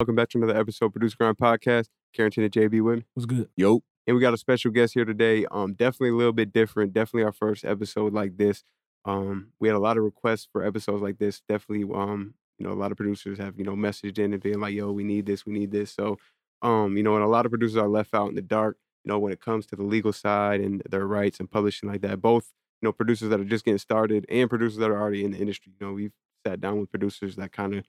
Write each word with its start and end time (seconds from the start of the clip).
Welcome 0.00 0.16
back 0.16 0.28
to 0.30 0.38
another 0.38 0.58
episode 0.58 0.86
of 0.86 0.92
Producer 0.92 1.16
Grind 1.16 1.36
Podcast. 1.36 1.86
Carrington 2.12 2.42
and 2.42 2.52
JB 2.52 2.82
with 2.82 2.96
me. 2.96 3.04
Was 3.14 3.26
good. 3.26 3.48
Yo. 3.56 3.84
And 4.08 4.16
we 4.16 4.20
got 4.20 4.34
a 4.34 4.36
special 4.36 4.72
guest 4.72 4.92
here 4.92 5.04
today. 5.04 5.46
Um, 5.52 5.74
definitely 5.74 6.08
a 6.08 6.16
little 6.16 6.32
bit 6.32 6.52
different. 6.52 6.92
Definitely 6.92 7.22
our 7.22 7.32
first 7.32 7.64
episode 7.64 8.12
like 8.12 8.36
this. 8.36 8.64
Um, 9.04 9.52
we 9.60 9.68
had 9.68 9.76
a 9.76 9.80
lot 9.80 9.96
of 9.96 10.02
requests 10.02 10.48
for 10.50 10.64
episodes 10.64 11.00
like 11.00 11.18
this. 11.18 11.42
Definitely, 11.48 11.88
um, 11.94 12.34
you 12.58 12.66
know, 12.66 12.72
a 12.72 12.74
lot 12.74 12.90
of 12.90 12.96
producers 12.96 13.38
have, 13.38 13.56
you 13.56 13.64
know, 13.64 13.76
messaged 13.76 14.18
in 14.18 14.32
and 14.32 14.42
being 14.42 14.58
like, 14.58 14.74
yo, 14.74 14.90
we 14.90 15.04
need 15.04 15.26
this, 15.26 15.46
we 15.46 15.52
need 15.52 15.70
this. 15.70 15.92
So, 15.92 16.18
um, 16.60 16.96
you 16.96 17.04
know, 17.04 17.14
and 17.14 17.22
a 17.22 17.28
lot 17.28 17.46
of 17.46 17.52
producers 17.52 17.76
are 17.76 17.88
left 17.88 18.14
out 18.14 18.28
in 18.28 18.34
the 18.34 18.42
dark, 18.42 18.76
you 19.04 19.12
know, 19.12 19.20
when 19.20 19.32
it 19.32 19.40
comes 19.40 19.64
to 19.66 19.76
the 19.76 19.84
legal 19.84 20.12
side 20.12 20.60
and 20.60 20.82
their 20.90 21.06
rights 21.06 21.38
and 21.38 21.48
publishing 21.48 21.88
like 21.88 22.00
that. 22.00 22.20
Both, 22.20 22.50
you 22.82 22.88
know, 22.88 22.92
producers 22.92 23.28
that 23.28 23.38
are 23.40 23.44
just 23.44 23.64
getting 23.64 23.78
started 23.78 24.26
and 24.28 24.50
producers 24.50 24.78
that 24.78 24.90
are 24.90 25.00
already 25.00 25.24
in 25.24 25.30
the 25.30 25.38
industry. 25.38 25.72
You 25.80 25.86
know, 25.86 25.92
we've 25.92 26.12
sat 26.44 26.60
down 26.60 26.80
with 26.80 26.90
producers 26.90 27.36
that 27.36 27.52
kind 27.52 27.76
of, 27.76 27.84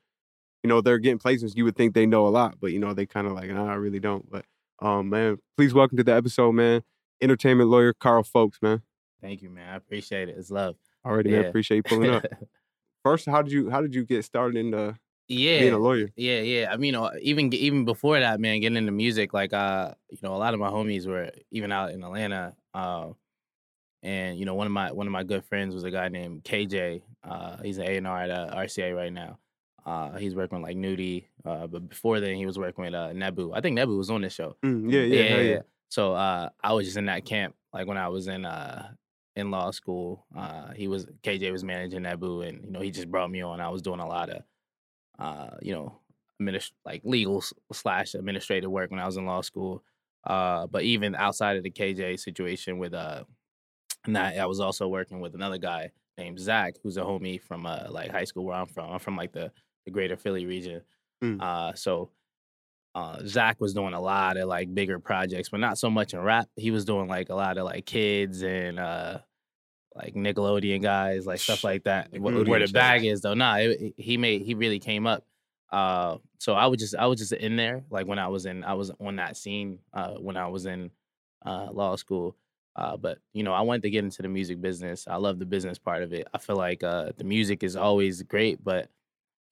you 0.65 0.67
know, 0.67 0.81
they're 0.81 0.97
getting 0.97 1.19
placements. 1.19 1.55
You 1.55 1.63
would 1.65 1.75
think 1.75 1.93
they 1.93 2.07
know 2.07 2.25
a 2.25 2.29
lot, 2.29 2.55
but 2.59 2.71
you 2.71 2.79
know, 2.79 2.95
they 2.95 3.05
kind 3.05 3.27
of 3.27 3.33
like, 3.33 3.51
nah, 3.51 3.71
I 3.71 3.75
really 3.75 3.99
don't. 3.99 4.27
But 4.27 4.45
um, 4.79 5.09
man, 5.09 5.37
please 5.55 5.75
welcome 5.75 5.95
to 5.97 6.03
the 6.03 6.15
episode, 6.15 6.53
man. 6.53 6.81
Entertainment 7.21 7.69
lawyer 7.69 7.93
Carl 7.93 8.23
Folks, 8.23 8.57
man. 8.63 8.81
Thank 9.21 9.43
you, 9.43 9.51
man. 9.51 9.69
I 9.69 9.75
appreciate 9.75 10.27
it. 10.27 10.35
It's 10.39 10.49
love. 10.49 10.75
Already, 11.05 11.29
man. 11.29 11.45
Appreciate 11.45 11.77
you 11.77 11.83
pulling 11.83 12.09
up. 12.09 12.25
First, 13.03 13.27
how 13.27 13.43
did 13.43 13.51
you 13.51 13.69
how 13.69 13.79
did 13.79 13.93
you 13.93 14.05
get 14.05 14.25
started 14.25 14.57
in 14.57 14.71
the 14.71 14.95
yeah 15.27 15.59
being 15.59 15.73
a 15.73 15.77
lawyer? 15.77 16.09
Yeah, 16.15 16.39
yeah. 16.39 16.71
I 16.71 16.77
mean, 16.77 16.87
you 16.87 16.91
know, 16.93 17.11
even 17.21 17.53
even 17.53 17.85
before 17.85 18.19
that, 18.19 18.39
man, 18.39 18.59
getting 18.59 18.77
into 18.77 18.91
music, 18.91 19.35
like 19.35 19.53
uh, 19.53 19.93
you 20.09 20.17
know, 20.23 20.33
a 20.33 20.37
lot 20.37 20.55
of 20.55 20.59
my 20.59 20.69
homies 20.69 21.05
were 21.05 21.29
even 21.51 21.71
out 21.71 21.91
in 21.91 22.03
Atlanta. 22.03 22.55
Uh, 22.73 23.09
and 24.01 24.39
you 24.39 24.45
know, 24.45 24.55
one 24.55 24.65
of 24.65 24.73
my 24.73 24.91
one 24.91 25.05
of 25.05 25.13
my 25.13 25.23
good 25.23 25.45
friends 25.45 25.75
was 25.75 25.83
a 25.83 25.91
guy 25.91 26.09
named 26.09 26.43
KJ. 26.43 27.03
Uh, 27.23 27.57
he's 27.61 27.77
an 27.77 27.85
A 27.85 27.97
and 27.97 28.07
R 28.07 28.23
at 28.23 28.31
uh, 28.31 28.55
RCA 28.55 28.95
right 28.95 29.13
now. 29.13 29.37
Uh, 29.85 30.17
he's 30.17 30.35
working 30.35 30.57
with 30.59 30.67
like 30.67 30.77
Nudy, 30.77 31.27
uh, 31.45 31.67
but 31.67 31.87
before 31.87 32.19
then 32.19 32.35
he 32.35 32.45
was 32.45 32.57
working 32.57 32.83
with 32.85 32.93
uh, 32.93 33.13
Nebu. 33.13 33.53
I 33.53 33.61
think 33.61 33.75
Nebu 33.75 33.95
was 33.97 34.09
on 34.09 34.21
this 34.21 34.33
show. 34.33 34.55
Mm, 34.63 34.91
yeah, 34.91 35.01
yeah, 35.01 35.23
yeah, 35.35 35.41
yeah. 35.41 35.59
So 35.89 36.13
uh, 36.13 36.49
I 36.63 36.73
was 36.73 36.85
just 36.85 36.97
in 36.97 37.05
that 37.05 37.25
camp, 37.25 37.55
like 37.71 37.87
when 37.87 37.97
I 37.97 38.07
was 38.09 38.27
in 38.27 38.45
uh, 38.45 38.89
in 39.35 39.51
law 39.51 39.71
school. 39.71 40.25
Uh, 40.35 40.71
he 40.73 40.87
was 40.87 41.05
KJ 41.23 41.51
was 41.51 41.63
managing 41.63 42.01
Nebu, 42.03 42.41
and 42.41 42.63
you 42.65 42.71
know 42.71 42.81
he 42.81 42.91
just 42.91 43.11
brought 43.11 43.29
me 43.29 43.41
on. 43.41 43.59
I 43.61 43.69
was 43.69 43.81
doing 43.81 43.99
a 43.99 44.07
lot 44.07 44.29
of, 44.29 44.43
uh, 45.19 45.57
you 45.61 45.73
know, 45.73 45.99
administ- 46.41 46.71
like 46.85 47.01
legal 47.03 47.43
slash 47.71 48.15
administrative 48.15 48.71
work 48.71 48.91
when 48.91 48.99
I 48.99 49.05
was 49.05 49.17
in 49.17 49.25
law 49.25 49.41
school. 49.41 49.83
Uh, 50.23 50.65
but 50.65 50.83
even 50.83 51.13
outside 51.15 51.57
of 51.57 51.63
the 51.63 51.69
KJ 51.71 52.19
situation 52.19 52.79
with 52.79 52.93
uh, 52.93 53.23
that 54.07 54.37
I 54.39 54.45
was 54.45 54.59
also 54.59 54.87
working 54.87 55.19
with 55.19 55.35
another 55.35 55.57
guy 55.57 55.91
named 56.17 56.39
Zach, 56.39 56.75
who's 56.81 56.97
a 56.97 57.01
homie 57.01 57.41
from 57.41 57.65
uh 57.65 57.87
like 57.89 58.09
high 58.11 58.23
school 58.23 58.45
where 58.45 58.55
I'm 58.55 58.67
from. 58.67 58.91
I'm 58.91 58.99
from 58.99 59.17
like 59.17 59.33
the 59.33 59.51
the 59.85 59.91
greater 59.91 60.17
Philly 60.17 60.45
region. 60.45 60.81
Mm. 61.23 61.41
Uh, 61.41 61.73
so 61.75 62.09
uh, 62.93 63.19
Zach 63.25 63.59
was 63.59 63.73
doing 63.73 63.93
a 63.93 63.99
lot 64.01 64.37
of 64.37 64.47
like 64.47 64.73
bigger 64.73 64.99
projects, 64.99 65.49
but 65.49 65.59
not 65.59 65.77
so 65.77 65.89
much 65.89 66.13
in 66.13 66.19
rap. 66.21 66.47
He 66.55 66.71
was 66.71 66.85
doing 66.85 67.07
like 67.07 67.29
a 67.29 67.35
lot 67.35 67.57
of 67.57 67.65
like 67.65 67.85
kids 67.85 68.41
and 68.41 68.79
uh, 68.79 69.19
like 69.95 70.13
Nickelodeon 70.13 70.81
guys, 70.81 71.25
like 71.25 71.39
stuff 71.39 71.63
like 71.63 71.83
that. 71.85 72.11
Nickelodeon 72.11 72.47
Where 72.47 72.59
the 72.59 72.71
bag 72.71 73.05
is 73.05 73.21
though, 73.21 73.33
nah, 73.33 73.57
it, 73.57 73.81
it- 73.81 73.93
he 73.97 74.17
made 74.17 74.41
he 74.43 74.53
really 74.53 74.79
came 74.79 75.07
up. 75.07 75.25
Uh, 75.71 76.17
so 76.39 76.53
I 76.53 76.67
was 76.67 76.79
just 76.79 76.95
I 76.95 77.07
was 77.07 77.19
just 77.19 77.33
in 77.33 77.55
there, 77.55 77.83
like 77.89 78.07
when 78.07 78.19
I 78.19 78.27
was 78.27 78.45
in 78.45 78.63
I 78.63 78.73
was 78.75 78.91
on 78.99 79.17
that 79.17 79.35
scene 79.35 79.79
uh, 79.93 80.13
when 80.15 80.37
I 80.37 80.47
was 80.47 80.65
in 80.65 80.91
uh, 81.45 81.69
law 81.71 81.95
school. 81.95 82.35
Uh, 82.77 82.97
but 82.97 83.19
you 83.33 83.43
know, 83.43 83.53
I 83.53 83.61
wanted 83.61 83.83
to 83.83 83.89
get 83.89 84.03
into 84.03 84.21
the 84.21 84.27
music 84.29 84.61
business. 84.61 85.07
I 85.07 85.15
love 85.15 85.39
the 85.39 85.45
business 85.45 85.77
part 85.79 86.03
of 86.03 86.13
it. 86.13 86.27
I 86.33 86.37
feel 86.37 86.57
like 86.57 86.83
uh, 86.83 87.11
the 87.17 87.23
music 87.23 87.63
is 87.63 87.75
always 87.75 88.21
great, 88.23 88.63
but 88.63 88.89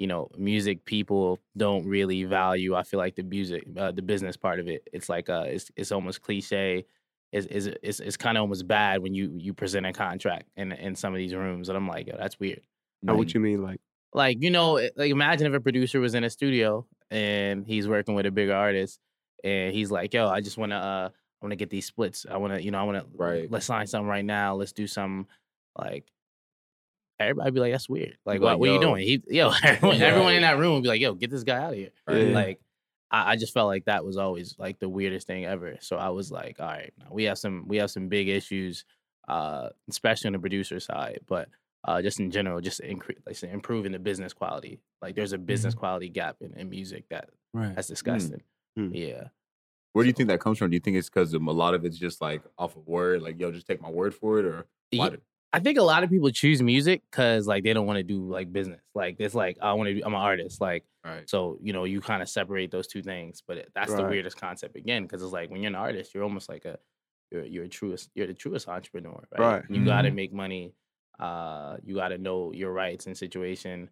you 0.04 0.08
know, 0.08 0.28
music 0.38 0.84
people 0.84 1.40
don't 1.56 1.86
really 1.88 2.26
value. 2.26 2.76
I 2.76 2.84
feel 2.84 3.00
like 3.00 3.16
the 3.16 3.23
music, 3.23 3.64
uh, 3.78 3.94
the 3.94 4.02
business 4.02 4.36
part 4.36 4.60
of 4.60 4.68
it. 4.68 4.82
It's 4.92 5.08
like 5.08 5.30
uh, 5.30 5.45
it's 5.48 5.72
it's 5.78 5.94
almost 5.94 6.22
cliche. 6.22 6.86
It's 7.32 7.48
it's 7.50 7.67
it's, 7.82 8.00
it's 8.02 8.17
kind 8.17 8.38
of 8.38 8.42
almost 8.42 8.67
bad 8.67 9.02
when 9.02 9.14
you 9.14 9.32
you 9.38 9.54
present 9.54 9.86
a 9.86 9.94
contract 9.94 10.50
in 10.58 10.73
in 10.73 10.95
some 10.95 11.14
of 11.14 11.20
these 11.20 11.33
rooms, 11.33 11.70
and 11.70 11.77
I'm 11.77 11.88
like, 11.88 12.08
Yo, 12.08 12.17
that's 12.17 12.38
weird. 12.38 12.64
Know 13.02 13.16
what 13.16 13.33
you 13.33 13.39
mean? 13.39 13.64
Like, 13.64 13.80
Like 14.14 14.38
you 14.42 14.52
know, 14.52 14.73
like 14.98 15.11
imagine 15.11 15.48
if 15.48 15.54
a 15.54 15.61
producer 15.61 16.02
was 16.02 16.16
in 16.16 16.26
a 16.26 16.30
studio 16.30 16.86
and 17.10 17.66
he's 17.66 17.88
working 17.88 18.14
with 18.14 18.26
a 18.26 18.32
bigger 18.32 18.54
artist, 18.56 19.00
and 19.44 19.73
he's 19.73 19.89
like, 19.89 20.14
Yo, 20.14 20.27
I 20.27 20.42
just 20.42 20.58
want 20.58 20.73
to 20.73 20.76
uh, 20.77 21.10
I 21.11 21.45
want 21.45 21.52
to 21.54 21.56
get 21.56 21.70
these 21.70 21.86
splits. 21.86 22.26
I 22.30 22.38
want 22.38 22.54
to, 22.56 22.61
you 22.61 22.72
know, 22.72 22.80
I 22.80 22.83
want 22.83 22.98
to 23.00 23.06
Right. 23.17 23.50
let's 23.50 23.66
sign 23.66 23.88
something 23.88 24.10
right 24.10 24.26
now. 24.26 24.56
Let's 24.56 24.73
do 24.73 24.86
some 24.86 25.27
like 25.80 26.06
everybody 27.23 27.52
be 27.52 27.60
like, 27.60 27.72
that's 27.72 27.89
weird. 27.89 28.17
Like, 28.26 28.39
be 28.39 28.44
what, 28.44 28.52
like, 28.54 28.60
what 28.60 28.70
are 28.70 28.73
you 28.73 28.80
doing? 28.82 29.04
He, 29.08 29.22
yo, 29.28 29.52
everyone, 29.64 30.00
Yeah. 30.00 30.06
everyone 30.08 30.34
in 30.34 30.42
that 30.44 30.58
room 30.58 30.73
would 30.76 30.84
be 30.84 30.89
like, 30.89 31.02
yo, 31.02 31.14
get 31.14 31.30
this 31.32 31.44
guy 31.44 31.58
out 31.58 31.72
of 31.72 31.78
here. 31.78 31.89
Right. 32.08 32.28
Yeah. 32.28 32.34
Like, 32.34 32.60
I, 33.11 33.32
I 33.32 33.36
just 33.36 33.54
felt 33.54 33.67
like 33.67 33.86
that 33.86 34.04
was 34.06 34.17
always 34.17 34.56
like 34.58 34.80
the 34.80 34.89
weirdest 34.89 35.28
thing 35.28 35.45
ever. 35.45 35.78
So 35.82 35.98
I 35.98 36.10
was 36.10 36.32
like, 36.32 36.60
all 36.60 36.67
right, 36.67 36.94
we 37.12 37.23
have 37.26 37.38
some 37.38 37.66
we 37.67 37.78
have 37.78 37.92
some 37.92 38.08
big 38.08 38.28
issues, 38.30 38.86
uh, 39.28 39.70
especially 39.89 40.28
on 40.30 40.33
the 40.33 40.39
producer 40.39 40.80
side, 40.80 41.20
but 41.28 41.50
uh, 41.86 42.02
just 42.02 42.20
in 42.20 42.32
general, 42.32 42.62
just 42.62 42.80
increase 42.80 43.20
like 43.26 43.36
say, 43.36 43.52
improving 43.52 43.92
the 43.92 44.00
business 44.00 44.33
quality. 44.33 44.80
Like, 45.02 45.16
there's 45.16 45.33
a 45.33 45.38
business 45.38 45.76
quality 45.76 46.08
gap 46.10 46.38
in, 46.42 46.54
in 46.54 46.70
music 46.70 47.06
that 47.10 47.30
Right. 47.54 47.76
that's 47.76 47.88
disgusting. 47.88 48.42
Mm. 48.80 48.92
Yeah. 48.95 49.26
Where 49.92 50.04
do 50.04 50.08
you 50.08 50.14
think 50.14 50.30
that 50.30 50.39
comes 50.39 50.58
from? 50.58 50.72
Do 50.72 50.76
you 50.76 50.80
think 50.80 50.98
it's 50.98 51.08
because 51.08 51.33
a 51.36 51.38
lot 51.39 51.76
of 51.76 51.86
it's 51.86 52.00
just 52.00 52.20
like 52.20 52.42
off 52.58 52.76
of 52.76 52.88
word, 52.88 53.22
like 53.22 53.39
yo, 53.39 53.52
just 53.52 53.67
take 53.67 53.80
my 53.80 53.92
word 53.92 54.16
for 54.16 54.39
it, 54.39 54.45
or 54.45 54.66
why 54.92 55.06
Ye- 55.06 55.10
did- 55.12 55.22
I 55.53 55.59
think 55.59 55.77
a 55.77 55.83
lot 55.83 56.03
of 56.03 56.09
people 56.09 56.31
choose 56.31 56.64
music 56.64 57.03
because 57.09 57.45
like 57.45 57.64
they 57.64 57.73
don't 57.73 57.86
want 57.86 57.97
to 57.97 58.03
do 58.03 58.27
like 58.27 58.52
business. 58.52 58.81
Like 58.95 59.17
it's 59.19 59.36
like 59.36 59.58
I 59.61 59.73
want 59.73 59.87
to. 59.87 60.02
I'm 60.02 60.15
an 60.15 60.19
artist. 60.19 60.59
Like 60.59 60.83
right? 61.05 61.30
so, 61.30 61.59
you 61.61 61.73
know, 61.73 61.83
you 61.83 62.02
kind 62.02 62.23
of 62.23 62.30
separate 62.30 62.71
those 62.71 62.87
two 62.87 63.03
things. 63.03 63.43
But 63.47 63.58
it, 63.58 63.71
that's 63.75 63.93
the 63.93 64.03
weirdest 64.03 64.36
concept 64.36 64.75
again 64.75 65.03
because 65.03 65.21
it's 65.21 65.31
like 65.31 65.52
when 65.52 65.61
you're 65.61 65.69
an 65.69 65.75
artist, 65.75 66.15
you're 66.15 66.23
almost 66.23 66.49
like 66.49 66.65
a 66.65 66.80
you're 67.31 67.45
you're 67.45 67.64
a 67.65 67.69
truest 67.69 68.09
you're 68.15 68.25
the 68.25 68.33
truest 68.33 68.67
entrepreneur, 68.67 69.23
right? 69.37 69.39
Right. 69.39 69.64
You 69.69 69.86
got 69.86 70.02
to 70.02 70.11
make 70.11 70.33
money. 70.33 70.73
Uh, 71.19 71.77
you 71.83 71.95
got 71.95 72.08
to 72.08 72.17
know 72.17 72.52
your 72.52 72.71
rights 72.71 73.05
and 73.05 73.15
situation. 73.15 73.91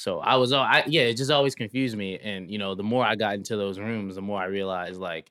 So 0.00 0.18
I 0.18 0.36
was, 0.36 0.52
all 0.52 0.64
I 0.64 0.82
yeah, 0.86 1.02
it 1.02 1.14
just 1.14 1.30
always 1.30 1.54
confused 1.54 1.96
me. 1.96 2.18
And 2.18 2.50
you 2.50 2.58
know, 2.58 2.74
the 2.74 2.82
more 2.82 3.04
I 3.04 3.14
got 3.14 3.34
into 3.34 3.56
those 3.56 3.78
rooms, 3.78 4.16
the 4.16 4.22
more 4.22 4.40
I 4.40 4.46
realized 4.46 5.00
like, 5.00 5.30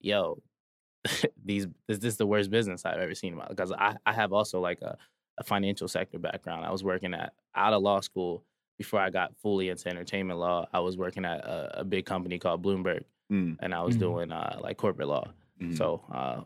yo, 0.00 0.40
these 1.44 1.66
this, 1.86 1.98
this 1.98 2.12
is 2.12 2.16
the 2.16 2.26
worst 2.26 2.50
business 2.50 2.84
I've 2.84 2.98
ever 2.98 3.14
seen. 3.14 3.40
Because 3.48 3.72
I 3.72 3.96
I 4.06 4.12
have 4.12 4.32
also 4.32 4.60
like 4.60 4.80
a, 4.82 4.96
a 5.38 5.44
financial 5.44 5.88
sector 5.88 6.18
background. 6.18 6.64
I 6.64 6.70
was 6.70 6.84
working 6.84 7.14
at 7.14 7.32
out 7.54 7.72
of 7.72 7.82
law 7.82 8.00
school 8.00 8.44
before 8.78 9.00
I 9.00 9.10
got 9.10 9.36
fully 9.36 9.68
into 9.68 9.88
entertainment 9.88 10.38
law. 10.38 10.66
I 10.72 10.80
was 10.80 10.96
working 10.96 11.24
at 11.24 11.40
a, 11.44 11.80
a 11.80 11.84
big 11.84 12.06
company 12.06 12.38
called 12.38 12.62
Bloomberg, 12.62 13.04
Mm, 13.30 13.56
and 13.60 13.72
I 13.74 13.82
was 13.82 13.96
Mhm. 13.96 14.00
doing 14.00 14.32
uh, 14.32 14.58
like 14.60 14.76
corporate 14.76 15.06
law. 15.08 15.32
mhm. 15.60 15.76
So, 15.76 16.02
uh, 16.12 16.42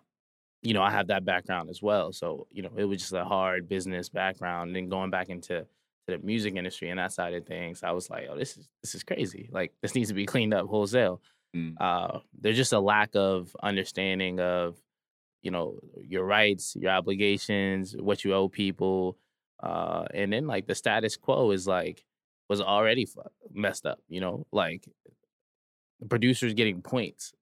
you 0.63 0.75
know, 0.75 0.83
I 0.83 0.91
have 0.91 1.07
that 1.09 1.25
background 1.25 1.71
as 1.71 1.81
well. 1.83 2.13
So, 2.13 2.47
you 2.51 2.63
know, 2.63 2.71
it 2.77 2.85
was 2.85 2.99
just 3.01 3.13
a 3.13 3.25
hard 3.25 3.69
business 3.69 4.09
background. 4.09 4.69
And 4.69 4.77
then 4.77 4.89
going 4.89 5.11
back 5.11 5.29
into 5.31 5.61
to 5.61 5.67
the 6.07 6.19
music 6.19 6.55
industry 6.57 6.91
and 6.91 6.99
that 6.99 7.13
side 7.13 7.33
of 7.33 7.47
things, 7.47 7.83
I 7.83 7.93
was 7.93 8.11
like, 8.11 8.27
oh, 8.31 8.37
this 8.37 8.57
is 8.59 8.69
this 8.83 8.95
is 8.95 9.03
crazy. 9.03 9.49
Like 9.51 9.73
this 9.81 9.95
needs 9.95 10.09
to 10.09 10.15
be 10.15 10.27
cleaned 10.27 10.53
up 10.53 10.67
wholesale. 10.67 11.23
Mm. 11.55 11.75
Uh, 11.81 12.21
there's 12.41 12.57
just 12.57 12.73
a 12.73 12.81
lack 12.81 13.11
of 13.15 13.55
understanding 13.63 14.41
of, 14.41 14.77
you 15.43 15.51
know, 15.51 15.79
your 16.03 16.25
rights, 16.25 16.75
your 16.77 16.91
obligations, 16.93 17.95
what 17.97 18.25
you 18.25 18.35
owe 18.35 18.49
people, 18.49 19.17
uh, 19.63 20.05
and 20.13 20.33
then 20.33 20.47
like 20.47 20.67
the 20.67 20.75
status 20.75 21.17
quo 21.17 21.51
is 21.53 21.67
like 21.67 22.05
was 22.49 22.61
already 22.61 23.05
fu- 23.07 23.23
messed 23.53 23.87
up. 23.87 24.01
You 24.09 24.21
know, 24.21 24.47
like 24.53 24.89
the 26.01 26.07
producers 26.07 26.55
getting 26.55 26.83
points 26.83 27.33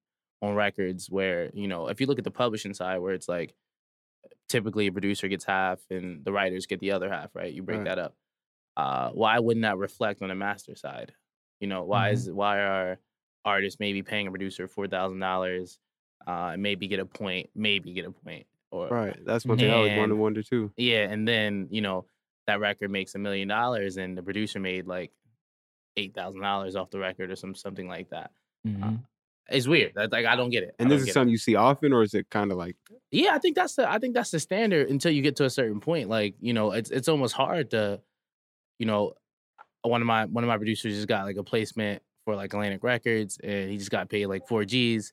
on 0.43 0.55
records 0.55 1.09
where 1.09 1.51
you 1.55 1.69
know 1.69 1.89
if 1.89 2.01
you 2.01 2.07
look 2.07 2.19
at 2.19 2.25
the 2.25 2.31
publishing 2.31 2.75
side 2.75 2.99
where 2.99 3.15
it's 3.15 3.29
like 3.29 3.55
typically 4.49 4.89
a 4.89 4.93
producer 4.93 5.29
gets 5.29 5.45
half 5.45 5.81
and 5.91 6.25
the 6.25 6.33
writers 6.33 6.67
get 6.67 6.81
the 6.81 6.91
other 6.91 7.09
half 7.11 7.31
right 7.35 7.53
you 7.53 7.63
break 7.63 7.79
Right. 7.79 7.85
that 7.87 7.99
up 7.99 8.15
uh 8.77 9.11
why 9.11 9.39
wouldn't 9.39 9.63
that 9.63 9.79
reflect 9.79 10.21
on 10.21 10.29
the 10.29 10.35
master 10.35 10.75
side 10.75 11.13
you 11.61 11.69
know 11.69 11.85
why 11.85 12.09
Mm-hmm. 12.09 12.15
is 12.15 12.31
why 12.31 12.59
are 12.59 12.99
artists 13.45 13.81
maybe 13.81 14.03
paying 14.03 14.27
a 14.27 14.31
producer 14.31 14.67
four 14.69 14.87
thousand 14.87 15.19
dollars 15.19 15.79
uh 16.27 16.51
and 16.53 16.63
maybe 16.63 16.87
get 16.87 17.01
a 17.01 17.05
point 17.07 17.51
maybe 17.55 17.93
get 17.93 18.05
a 18.07 18.11
point 18.11 18.47
or 18.71 18.89
right. 18.89 19.17
That's 19.25 19.45
one 19.45 19.59
thing 19.59 19.71
I 19.71 19.75
always 19.75 19.91
wanted 19.91 20.07
to 20.09 20.13
And- 20.15 20.21
wonder 20.21 20.43
too. 20.43 20.73
yeah, 20.77 21.11
and 21.11 21.27
then 21.29 21.67
you 21.71 21.81
know 21.83 22.07
that 22.47 22.59
record 22.61 22.91
makes 22.91 23.15
a 23.15 23.19
million 23.19 23.47
dollars, 23.49 23.99
and 23.99 24.17
the 24.19 24.23
producer 24.23 24.59
made 24.61 24.87
like 24.87 25.13
eight 25.97 26.15
thousand 26.15 26.41
dollars 26.41 26.75
off 26.75 26.91
the 26.91 26.99
record 26.99 27.31
or 27.31 27.37
some 27.37 27.55
something 27.55 27.87
like 27.89 28.09
that. 28.11 28.31
Mhm. 28.67 29.01
It's 29.51 29.67
weird. 29.67 29.93
Like 29.95 30.25
I 30.25 30.37
don't 30.37 30.49
get 30.51 30.63
it. 30.63 30.75
And 30.79 30.91
this 30.91 31.01
is 31.01 31.05
get 31.07 31.11
it. 31.11 31.15
something 31.15 31.31
you 31.33 31.37
see 31.39 31.55
often, 31.57 31.93
or 31.93 32.03
is 32.03 32.15
it 32.15 32.31
kind 32.31 32.51
of 32.51 32.57
like 32.57 32.77
Yeah, 33.11 33.35
I 33.35 33.39
think 33.39 33.57
that's 33.57 33.75
the 33.75 33.91
I 33.91 33.99
think 33.99 34.15
that's 34.15 34.31
the 34.31 34.41
standard 34.41 34.89
until 34.89 35.13
you 35.13 35.21
get 35.21 35.37
to 35.37 35.45
a 35.45 35.51
certain 35.51 35.81
point. 35.81 36.09
Like 36.09 36.35
you 36.41 36.53
know, 36.55 36.71
it's 36.73 36.91
it's 36.91 37.09
almost 37.09 37.35
hard 37.35 37.71
to, 37.73 38.01
you 38.79 38.87
know, 38.87 39.13
one 39.83 40.01
of 40.01 40.07
my 40.07 40.25
one 40.25 40.45
of 40.45 40.49
my 40.49 40.57
producers 40.57 40.95
just 40.95 41.09
got 41.09 41.27
like 41.27 41.37
a 41.37 41.45
placement 41.45 42.03
for 42.25 42.35
like 42.37 42.53
Atlantic 42.53 42.83
Records, 42.83 43.39
and 43.43 43.71
he 43.71 43.79
just 43.79 43.91
got 43.91 44.09
paid 44.09 44.27
like 44.27 44.47
four 44.49 44.65
G's. 44.65 45.13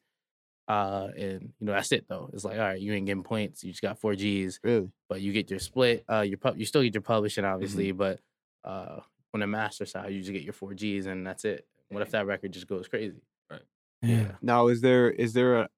Uh, 0.68 1.10
and 1.18 1.42
you 1.60 1.66
know 1.66 1.72
that's 1.72 1.92
it 1.92 2.06
though. 2.08 2.30
It's 2.34 2.44
like 2.46 2.58
all 2.60 2.64
right, 2.66 2.80
you 2.80 2.94
ain't 2.94 3.08
getting 3.08 3.24
points. 3.24 3.64
You 3.64 3.72
just 3.72 3.82
got 3.82 4.00
four 4.00 4.14
G's. 4.16 4.60
really? 4.64 4.90
but 5.10 5.20
you 5.22 5.34
get 5.34 5.50
your 5.50 5.60
split. 5.60 6.04
Uh, 6.08 6.22
your 6.22 6.38
pub, 6.38 6.58
you 6.58 6.66
still 6.66 6.84
get 6.84 6.94
your 6.94 7.02
publishing, 7.02 7.44
Mm-hmm. 7.44 7.54
obviously, 7.54 7.92
but 7.92 8.20
uh, 8.64 9.00
on 9.34 9.40
the 9.40 9.48
master 9.48 9.86
side, 9.88 10.12
you 10.14 10.20
just 10.20 10.32
get 10.32 10.44
your 10.44 10.54
four 10.54 10.74
Gs 10.74 11.08
and 11.08 11.26
that's 11.26 11.44
it. 11.46 11.66
What 11.90 12.04
if 12.04 12.12
that 12.12 12.28
record 12.28 12.52
just 12.52 12.68
goes 12.68 12.88
crazy? 12.88 13.22
Right. 13.50 13.62
Yeah. 14.04 14.34
Now, 14.44 14.68
is 14.68 14.82
there 14.82 15.10
is 15.10 15.34
there 15.34 15.62
a 15.62 15.70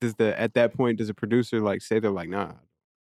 does 0.00 0.14
the 0.14 0.38
at 0.40 0.54
that 0.54 0.72
point 0.74 0.96
does 0.96 1.10
a 1.10 1.14
producer 1.14 1.60
like 1.60 1.82
say 1.82 1.98
they're 2.00 2.10
like, 2.10 2.30
nah, 2.30 2.52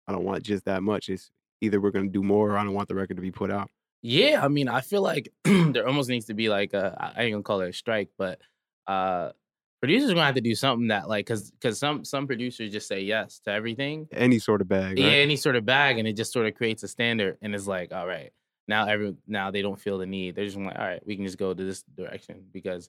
I 0.07 0.13
don't 0.13 0.25
want 0.25 0.43
just 0.43 0.65
that 0.65 0.83
much. 0.83 1.11
It's 1.11 1.31
either 1.61 1.79
we're 1.79 1.91
gonna 1.91 2.09
do 2.09 2.23
more 2.23 2.51
or 2.53 2.57
I 2.57 2.65
don't 2.65 2.73
want 2.73 2.89
the 2.89 2.95
record 2.95 3.17
to 3.19 3.23
be 3.23 3.31
put 3.31 3.51
out. 3.51 3.69
Yeah, 4.03 4.45
I 4.45 4.49
mean, 4.49 4.69
I 4.69 4.81
feel 4.81 5.03
like 5.03 5.33
there 5.45 5.87
almost 5.87 6.09
needs 6.09 6.27
to 6.27 6.35
be 6.35 6.49
like 6.49 6.73
a, 6.73 7.13
I 7.17 7.25
ain't 7.25 7.33
gonna 7.33 7.43
call 7.43 7.61
it 7.63 7.71
a 7.71 7.73
strike, 7.73 8.11
but 8.17 8.41
uh 8.87 9.33
producers 9.81 10.11
gonna 10.11 10.25
have 10.25 10.35
to 10.35 10.41
do 10.41 10.55
something 10.55 10.89
that 10.89 11.09
like 11.09 11.27
cause 11.27 11.53
cause 11.61 11.79
some 11.79 12.05
some 12.05 12.27
producers 12.27 12.73
just 12.73 12.89
say 12.89 13.01
yes 13.03 13.41
to 13.41 13.51
everything. 13.51 14.09
Any 14.13 14.39
sort 14.39 14.61
of 14.61 14.69
bag, 14.69 14.99
Yeah, 14.99 15.07
right? 15.09 15.19
any 15.19 15.37
sort 15.37 15.57
of 15.57 15.65
bag, 15.65 15.99
and 15.99 16.07
it 16.09 16.15
just 16.15 16.33
sort 16.33 16.47
of 16.47 16.55
creates 16.55 16.83
a 16.83 16.89
standard 16.89 17.39
and 17.43 17.55
it's 17.55 17.67
like, 17.67 17.93
all 17.93 18.07
right, 18.07 18.33
now 18.67 18.87
every 18.87 19.17
now 19.27 19.51
they 19.51 19.63
don't 19.63 19.81
feel 19.81 19.99
the 19.99 20.07
need. 20.07 20.37
They're 20.37 20.45
just 20.47 20.57
like, 20.57 20.79
all 20.79 20.85
right, 20.85 21.05
we 21.07 21.17
can 21.17 21.25
just 21.25 21.39
go 21.39 21.53
to 21.55 21.65
this 21.65 21.83
direction 21.97 22.45
because 22.53 22.89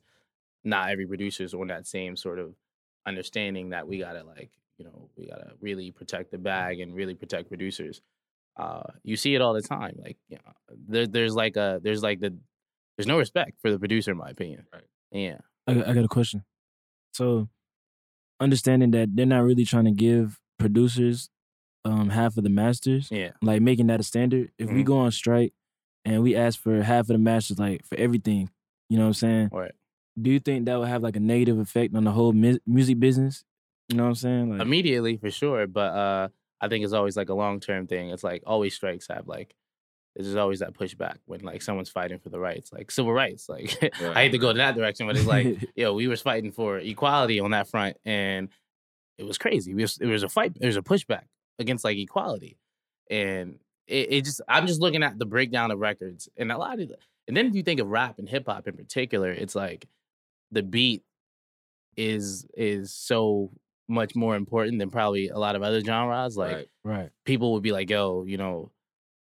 not 0.63 0.89
every 0.89 1.07
producer 1.07 1.43
is 1.43 1.53
on 1.53 1.67
that 1.67 1.87
same 1.87 2.15
sort 2.15 2.37
of 2.39 2.53
understanding 3.05 3.69
that 3.69 3.87
we 3.87 3.97
gotta 3.99 4.23
like, 4.23 4.51
you 4.77 4.85
know, 4.85 5.09
we 5.15 5.27
gotta 5.27 5.53
really 5.61 5.91
protect 5.91 6.31
the 6.31 6.37
bag 6.37 6.79
and 6.79 6.93
really 6.93 7.15
protect 7.15 7.49
producers. 7.49 8.01
Uh, 8.59 8.83
you 9.03 9.15
see 9.15 9.35
it 9.35 9.41
all 9.41 9.53
the 9.53 9.61
time. 9.61 9.95
Like, 10.03 10.17
you 10.27 10.37
know, 10.37 10.51
there, 10.87 11.07
there's 11.07 11.33
like 11.35 11.55
a 11.55 11.79
there's 11.81 12.03
like 12.03 12.19
the 12.19 12.35
there's 12.97 13.07
no 13.07 13.17
respect 13.17 13.53
for 13.61 13.71
the 13.71 13.79
producer, 13.79 14.11
in 14.11 14.17
my 14.17 14.29
opinion. 14.29 14.65
Right. 14.73 14.83
Yeah. 15.11 15.37
I, 15.67 15.73
got- 15.75 15.87
I 15.87 15.93
got 15.93 16.03
a 16.05 16.09
question. 16.09 16.43
So, 17.13 17.47
understanding 18.39 18.91
that 18.91 19.15
they're 19.15 19.25
not 19.25 19.43
really 19.43 19.65
trying 19.65 19.85
to 19.85 19.91
give 19.91 20.39
producers 20.57 21.29
um 21.85 22.09
half 22.09 22.37
of 22.37 22.43
the 22.43 22.49
masters, 22.49 23.07
Yeah. 23.09 23.31
like 23.41 23.61
making 23.61 23.87
that 23.87 23.99
a 23.99 24.03
standard. 24.03 24.51
If 24.57 24.69
we 24.69 24.81
Mhm. 24.81 24.85
go 24.85 24.97
on 24.99 25.11
strike 25.11 25.53
and 26.05 26.21
we 26.21 26.35
ask 26.35 26.59
for 26.59 26.81
half 26.83 27.01
of 27.01 27.07
the 27.07 27.17
masters, 27.17 27.57
like 27.59 27.85
for 27.85 27.97
everything, 27.97 28.49
you 28.89 28.97
know 28.97 29.03
what 29.03 29.07
I'm 29.09 29.13
saying? 29.13 29.49
Right. 29.53 29.71
Do 30.21 30.29
you 30.29 30.39
think 30.39 30.65
that 30.65 30.77
would 30.77 30.89
have 30.89 31.01
like 31.03 31.15
a 31.15 31.19
negative 31.21 31.57
effect 31.57 31.95
on 31.95 32.03
the 32.03 32.11
whole 32.11 32.33
mu- 32.33 32.57
music 32.67 32.99
business? 32.99 33.45
You 33.87 33.95
know 33.97 34.03
what 34.03 34.09
I'm 34.09 34.15
saying? 34.15 34.49
Like, 34.51 34.61
immediately 34.61 35.15
for 35.17 35.31
sure 35.31 35.65
but 35.67 35.93
uh 35.93 36.27
i 36.61 36.67
think 36.67 36.83
it's 36.83 36.93
always 36.93 37.17
like 37.17 37.29
a 37.29 37.33
long-term 37.33 37.87
thing 37.87 38.09
it's 38.09 38.23
like 38.23 38.43
always 38.45 38.73
strikes 38.73 39.07
have 39.07 39.27
like 39.27 39.55
there's 40.15 40.35
always 40.35 40.59
that 40.59 40.73
pushback 40.73 41.17
when 41.25 41.39
like 41.41 41.61
someone's 41.61 41.89
fighting 41.89 42.19
for 42.19 42.29
the 42.29 42.39
rights 42.39 42.73
like 42.73 42.91
civil 42.91 43.13
rights 43.13 43.47
like 43.47 43.77
i 44.01 44.23
hate 44.23 44.31
to 44.31 44.37
go 44.37 44.51
to 44.51 44.57
that 44.57 44.75
direction 44.75 45.07
but 45.07 45.15
it's 45.15 45.25
like 45.25 45.57
yo 45.75 45.93
we 45.93 46.07
was 46.07 46.21
fighting 46.21 46.51
for 46.51 46.77
equality 46.79 47.39
on 47.39 47.51
that 47.51 47.67
front 47.67 47.95
and 48.05 48.49
it 49.17 49.25
was 49.25 49.37
crazy 49.37 49.73
we 49.73 49.83
was, 49.83 49.97
it 49.99 50.07
was 50.07 50.23
a 50.23 50.29
fight 50.29 50.57
there 50.59 50.67
was 50.67 50.77
a 50.77 50.81
pushback 50.81 51.23
against 51.59 51.83
like 51.83 51.97
equality 51.97 52.57
and 53.09 53.59
it, 53.87 54.11
it 54.11 54.25
just 54.25 54.41
i'm 54.47 54.67
just 54.67 54.81
looking 54.81 55.03
at 55.03 55.17
the 55.17 55.25
breakdown 55.25 55.71
of 55.71 55.79
records 55.79 56.27
and 56.37 56.51
a 56.51 56.57
lot 56.57 56.79
of 56.79 56.91
and 57.27 57.37
then 57.37 57.45
if 57.45 57.55
you 57.55 57.63
think 57.63 57.79
of 57.79 57.87
rap 57.87 58.17
and 58.17 58.27
hip-hop 58.27 58.67
in 58.67 58.75
particular 58.75 59.31
it's 59.31 59.55
like 59.55 59.87
the 60.51 60.63
beat 60.63 61.03
is 61.95 62.45
is 62.55 62.93
so 62.93 63.51
much 63.89 64.15
more 64.15 64.35
important 64.35 64.79
than 64.79 64.89
probably 64.89 65.29
a 65.29 65.37
lot 65.37 65.55
of 65.55 65.63
other 65.63 65.81
genres. 65.81 66.37
Like 66.37 66.55
Right. 66.55 66.69
right. 66.83 67.09
people 67.25 67.53
would 67.53 67.63
be 67.63 67.71
like, 67.71 67.89
"Yo, 67.89 68.23
you 68.25 68.37
know, 68.37 68.71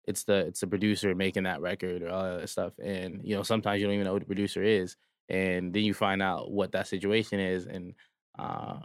it's 0.07 0.25
the 0.25 0.47
it's 0.47 0.61
the 0.61 0.67
producer 0.67 1.15
making 1.15 1.45
that 1.45 1.61
record 1.61 2.03
or 2.03 2.11
all 2.11 2.39
that 2.39 2.49
stuff," 2.49 2.75
and 2.83 3.21
you 3.25 3.35
know 3.35 3.43
sometimes 3.43 3.81
you 3.81 3.87
don't 3.87 3.95
even 3.95 4.07
know 4.07 4.13
who 4.15 4.21
the 4.21 4.27
producer 4.27 4.63
is, 4.63 4.97
and 5.29 5.73
then 5.73 5.83
you 5.85 5.95
find 5.95 6.23
out 6.23 6.51
what 6.53 6.73
that 6.73 6.87
situation 6.87 7.41
is, 7.41 7.67
and 7.67 7.95
uh, 8.39 8.81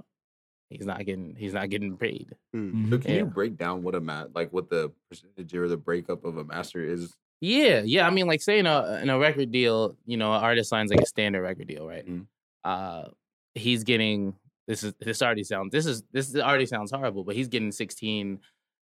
he's 0.70 0.86
not 0.86 1.06
getting 1.06 1.36
he's 1.36 1.54
not 1.54 1.70
getting 1.70 1.98
paid. 1.98 2.36
Mm. 2.56 2.90
So 2.90 2.98
Mhm. 2.98 3.02
can 3.02 3.12
Yeah. 3.12 3.18
you 3.20 3.26
break 3.26 3.58
down 3.58 3.84
what 3.84 3.96
a 3.96 4.02
ma- 4.02 4.28
like 4.34 4.52
what 4.54 4.70
the 4.70 4.92
percentage 5.10 5.54
or 5.56 5.68
the 5.68 5.78
breakup 5.78 6.26
of 6.26 6.38
a 6.38 6.44
master 6.44 6.84
is? 6.84 7.16
Yeah, 7.42 7.82
yeah. 7.84 8.08
I 8.08 8.10
mean, 8.10 8.26
like 8.28 8.42
saying 8.42 8.66
a 8.66 9.00
in 9.02 9.10
a 9.10 9.20
record 9.20 9.52
deal, 9.52 9.98
you 10.06 10.18
know, 10.18 10.34
an 10.34 10.42
artist 10.42 10.70
signs 10.70 10.92
like 10.92 11.02
a 11.02 11.06
standard 11.06 11.42
record 11.42 11.68
deal, 11.68 11.86
right? 11.88 12.06
Mhm. 12.08 12.28
Uh, 12.64 13.10
he's 13.54 13.84
getting 13.84 14.36
this 14.68 14.84
is 14.84 14.94
this 15.00 15.22
already 15.22 15.44
sounds 15.44 15.72
this 15.72 15.86
is 15.86 16.04
this 16.12 16.36
already 16.36 16.66
sounds 16.66 16.92
horrible, 16.92 17.24
but 17.24 17.36
he's 17.36 17.48
getting 17.48 17.72
sixteen 17.72 18.40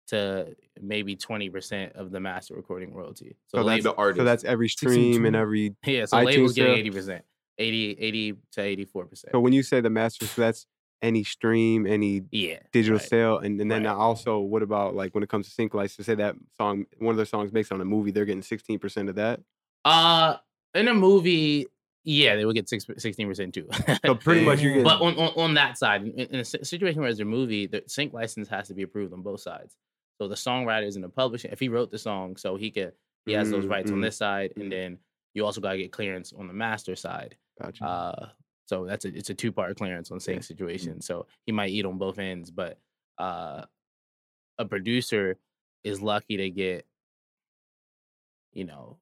to 0.07 0.55
maybe 0.81 1.15
twenty 1.15 1.49
percent 1.49 1.93
of 1.95 2.11
the 2.11 2.19
master 2.19 2.55
recording 2.55 2.93
royalty. 2.93 3.35
So, 3.47 3.59
So 3.59 3.63
the 3.63 3.69
that's 3.69 3.83
the 3.83 3.95
artist. 3.95 4.17
so 4.17 4.23
that's 4.23 4.43
every 4.43 4.67
stream 4.69 5.25
and 5.25 5.35
every. 5.35 5.75
yeah, 5.85 6.05
so 6.05 6.17
iTunes 6.17 6.25
labels 6.25 6.53
getting 6.53 6.73
eighty 6.73 6.91
percent, 6.91 7.23
80, 7.57 7.91
80 7.99 8.33
to 8.53 8.61
eighty 8.61 8.85
four 8.85 9.05
percent. 9.05 9.31
So 9.31 9.39
when 9.39 9.53
you 9.53 9.63
say 9.63 9.79
the 9.81 9.89
master, 9.89 10.27
so 10.27 10.41
that's 10.41 10.65
any 11.01 11.23
stream, 11.23 11.87
any 11.87 12.23
Yeah, 12.31 12.59
digital 12.73 12.97
right. 12.99 13.07
sale, 13.07 13.37
and, 13.39 13.59
and 13.61 13.71
then 13.71 13.85
Right. 13.85 13.91
also 13.95 14.39
what 14.39 14.61
about 14.63 14.95
like 14.95 15.15
when 15.15 15.23
it 15.23 15.29
comes 15.29 15.47
to 15.47 15.51
sync 15.53 15.73
license? 15.73 15.95
To 15.97 16.03
say 16.03 16.15
that 16.15 16.35
song, 16.57 16.85
one 16.99 17.11
of 17.13 17.17
their 17.17 17.25
songs 17.25 17.49
based 17.51 17.71
on 17.71 17.79
a 17.81 17.85
movie, 17.85 18.11
they're 18.11 18.25
getting 18.25 18.43
sixteen 18.43 18.79
percent 18.79 19.07
of 19.09 19.15
that. 19.15 19.39
Uh, 19.85 20.37
in 20.75 20.87
a 20.87 20.93
movie, 20.93 21.67
yeah, 22.03 22.35
they 22.35 22.45
would 22.45 22.55
get 22.55 22.67
sixteen 22.69 23.27
percent 23.27 23.53
too. 23.53 23.69
So 24.05 24.15
pretty 24.15 24.43
much 24.45 24.61
you're 24.61 24.71
getting. 24.75 24.83
But 24.83 25.01
on, 25.01 25.15
on, 25.17 25.33
on 25.37 25.53
that 25.55 25.77
side, 25.77 26.03
in, 26.03 26.11
in 26.13 26.39
a 26.39 26.45
situation 26.45 27.01
where 27.01 27.09
it's 27.09 27.19
a 27.19 27.25
movie, 27.25 27.67
the 27.67 27.83
sync 27.87 28.13
license 28.13 28.47
has 28.47 28.67
to 28.69 28.73
be 28.73 28.81
approved 28.83 29.13
on 29.13 29.21
both 29.21 29.41
sides. 29.41 29.77
So 30.19 30.27
the 30.27 30.35
songwriters 30.35 30.95
and 30.95 31.03
the 31.03 31.09
publisher, 31.09 31.49
if 31.51 31.59
he 31.59 31.69
wrote 31.69 31.91
the 31.91 31.97
song, 31.99 32.37
so 32.37 32.55
he 32.55 32.71
could 32.71 32.93
he 33.25 33.33
has 33.33 33.49
those 33.51 33.65
Mm, 33.65 33.69
rights 33.69 33.91
on 33.91 33.99
mm, 33.99 34.03
this 34.03 34.17
side, 34.17 34.53
mm. 34.57 34.61
and 34.63 34.71
then 34.71 34.97
you 35.33 35.45
also 35.45 35.61
gotta 35.61 35.77
get 35.77 35.91
clearance 35.91 36.33
on 36.33 36.47
the 36.47 36.53
master 36.53 36.95
side. 36.95 37.35
Gotcha. 37.61 37.85
Uh, 37.85 38.29
so 38.65 38.85
that's 38.85 39.05
a 39.05 39.09
it's 39.15 39.29
a 39.29 39.33
two 39.33 39.51
part 39.51 39.75
clearance 39.77 40.11
on 40.11 40.19
sync 40.19 40.37
Yeah. 40.37 40.41
situation. 40.41 41.01
So 41.01 41.27
he 41.45 41.51
might 41.51 41.69
eat 41.71 41.85
on 41.85 41.97
both 41.97 42.17
ends, 42.19 42.49
but 42.51 42.79
uh, 43.17 43.65
a 44.57 44.65
producer 44.65 45.37
is 45.83 46.01
lucky 46.01 46.37
to 46.37 46.49
get, 46.49 46.85
you 48.53 48.63
know, 48.65 48.97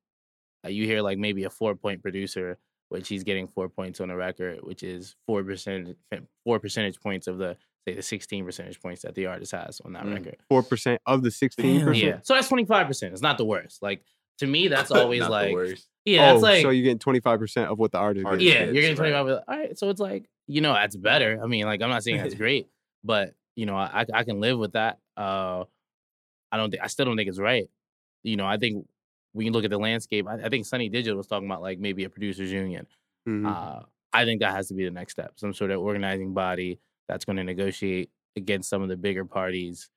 uh, 0.65 0.69
you 0.69 0.85
hear 0.85 1.01
like 1.01 1.17
maybe 1.17 1.43
a 1.45 1.49
four 1.49 1.75
point 1.75 2.01
producer, 2.01 2.57
which 2.89 3.07
he's 3.07 3.23
getting 3.23 3.47
four 3.47 3.69
points 3.69 3.99
on 4.01 4.09
the 4.09 4.15
record, 4.15 4.59
which 4.63 4.83
is 4.83 5.15
four 5.25 5.43
percent 5.43 5.97
four 6.43 6.59
percentage 6.59 6.99
points 6.99 7.27
of 7.27 7.37
the 7.37 7.55
say 7.87 7.95
the 7.95 8.01
sixteen 8.01 8.43
percentage 8.45 8.81
points 8.81 9.03
that 9.03 9.15
the 9.15 9.25
artist 9.27 9.51
has 9.53 9.79
on 9.85 9.93
that 9.93 10.03
Mm. 10.05 10.13
record. 10.15 10.37
Four 10.49 10.63
percent 10.63 11.01
of 11.05 11.23
the 11.23 11.31
sixteen 11.31 11.81
percent. 11.81 11.97
Yeah, 12.05 12.19
so 12.23 12.33
that's 12.35 12.47
twenty 12.49 12.65
five 12.65 12.87
percent. 12.87 13.13
It's 13.13 13.21
not 13.21 13.37
the 13.37 13.45
worst. 13.45 13.81
Like 13.81 14.03
to 14.39 14.47
me, 14.47 14.67
that's 14.69 14.91
always 14.91 15.19
Not 15.21 15.27
the 15.27 15.31
like 15.31 15.53
worst. 15.53 15.87
yeah, 16.05 16.31
oh, 16.31 16.33
that's 16.33 16.43
like 16.43 16.61
so 16.63 16.69
you're 16.71 16.83
getting 16.83 16.99
twenty 16.99 17.19
five 17.19 17.39
percent 17.39 17.69
of 17.71 17.77
what 17.79 17.91
the 17.91 17.97
artist. 17.99 18.25
Artist 18.25 18.43
yeah, 18.43 18.65
gets, 18.65 18.73
you're 18.73 18.81
getting 18.81 18.97
right. 18.97 19.11
25. 19.11 19.43
All 19.47 19.57
right. 19.57 19.77
So 19.79 19.89
it's 19.89 19.99
like, 20.01 20.25
you 20.47 20.61
know, 20.61 20.73
that's 20.73 20.95
better. 20.95 21.39
I 21.43 21.47
mean, 21.47 21.65
like, 21.65 21.81
I'm 21.81 21.89
not 21.89 22.03
saying 22.03 22.17
that's 22.17 22.33
great, 22.43 22.67
but, 23.03 23.33
you 23.55 23.65
know, 23.65 23.75
I, 23.75 24.05
I 24.13 24.23
can 24.23 24.39
live 24.39 24.57
with 24.57 24.73
that. 24.73 24.97
Uh, 25.15 25.65
I 26.51 26.57
don't 26.57 26.71
think, 26.71 26.81
I 26.83 26.87
still 26.87 27.05
don't 27.05 27.15
think 27.17 27.29
it's 27.29 27.39
right. 27.39 27.69
You 28.23 28.35
know, 28.35 28.45
I 28.47 28.57
think 28.57 28.87
when 29.33 29.45
you 29.45 29.51
look 29.51 29.63
at 29.65 29.69
the 29.71 29.77
landscape, 29.79 30.27
I, 30.27 30.35
I 30.45 30.49
think 30.49 30.65
Sonny 30.65 30.89
Digital 30.89 31.17
was 31.17 31.27
talking 31.27 31.47
about 31.47 31.61
like 31.61 31.79
maybe 31.79 32.03
a 32.03 32.09
producers 32.09 32.51
union. 32.51 32.87
Mhm. 33.27 33.45
Uh, 33.45 33.83
I 34.13 34.25
think 34.25 34.41
that 34.41 34.51
has 34.51 34.67
to 34.69 34.73
be 34.73 34.85
the 34.85 34.91
next 34.91 35.13
step. 35.13 35.33
Some 35.35 35.53
sort 35.53 35.71
of 35.71 35.81
organizing 35.81 36.33
body 36.33 36.79
that's 37.07 37.25
going 37.25 37.37
to 37.37 37.43
negotiate 37.43 38.09
against 38.35 38.69
some 38.69 38.81
of 38.81 38.89
the 38.89 38.97
bigger 38.97 39.25
parties 39.25 39.89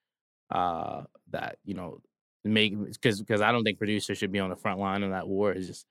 uh, 0.51 1.05
that, 1.31 1.59
you 1.65 1.75
know, 1.75 2.01
make, 2.45 2.79
because 2.93 3.21
because 3.21 3.41
I 3.41 3.53
don't 3.53 3.65
think 3.65 3.79
producers 3.79 4.19
should 4.19 4.33
be 4.33 4.41
on 4.41 4.51
the 4.51 4.57
front 4.57 4.81
line 4.81 5.03
of 5.03 5.11
that 5.11 5.29
war. 5.29 5.53
It's 5.53 5.67
just, 5.67 5.87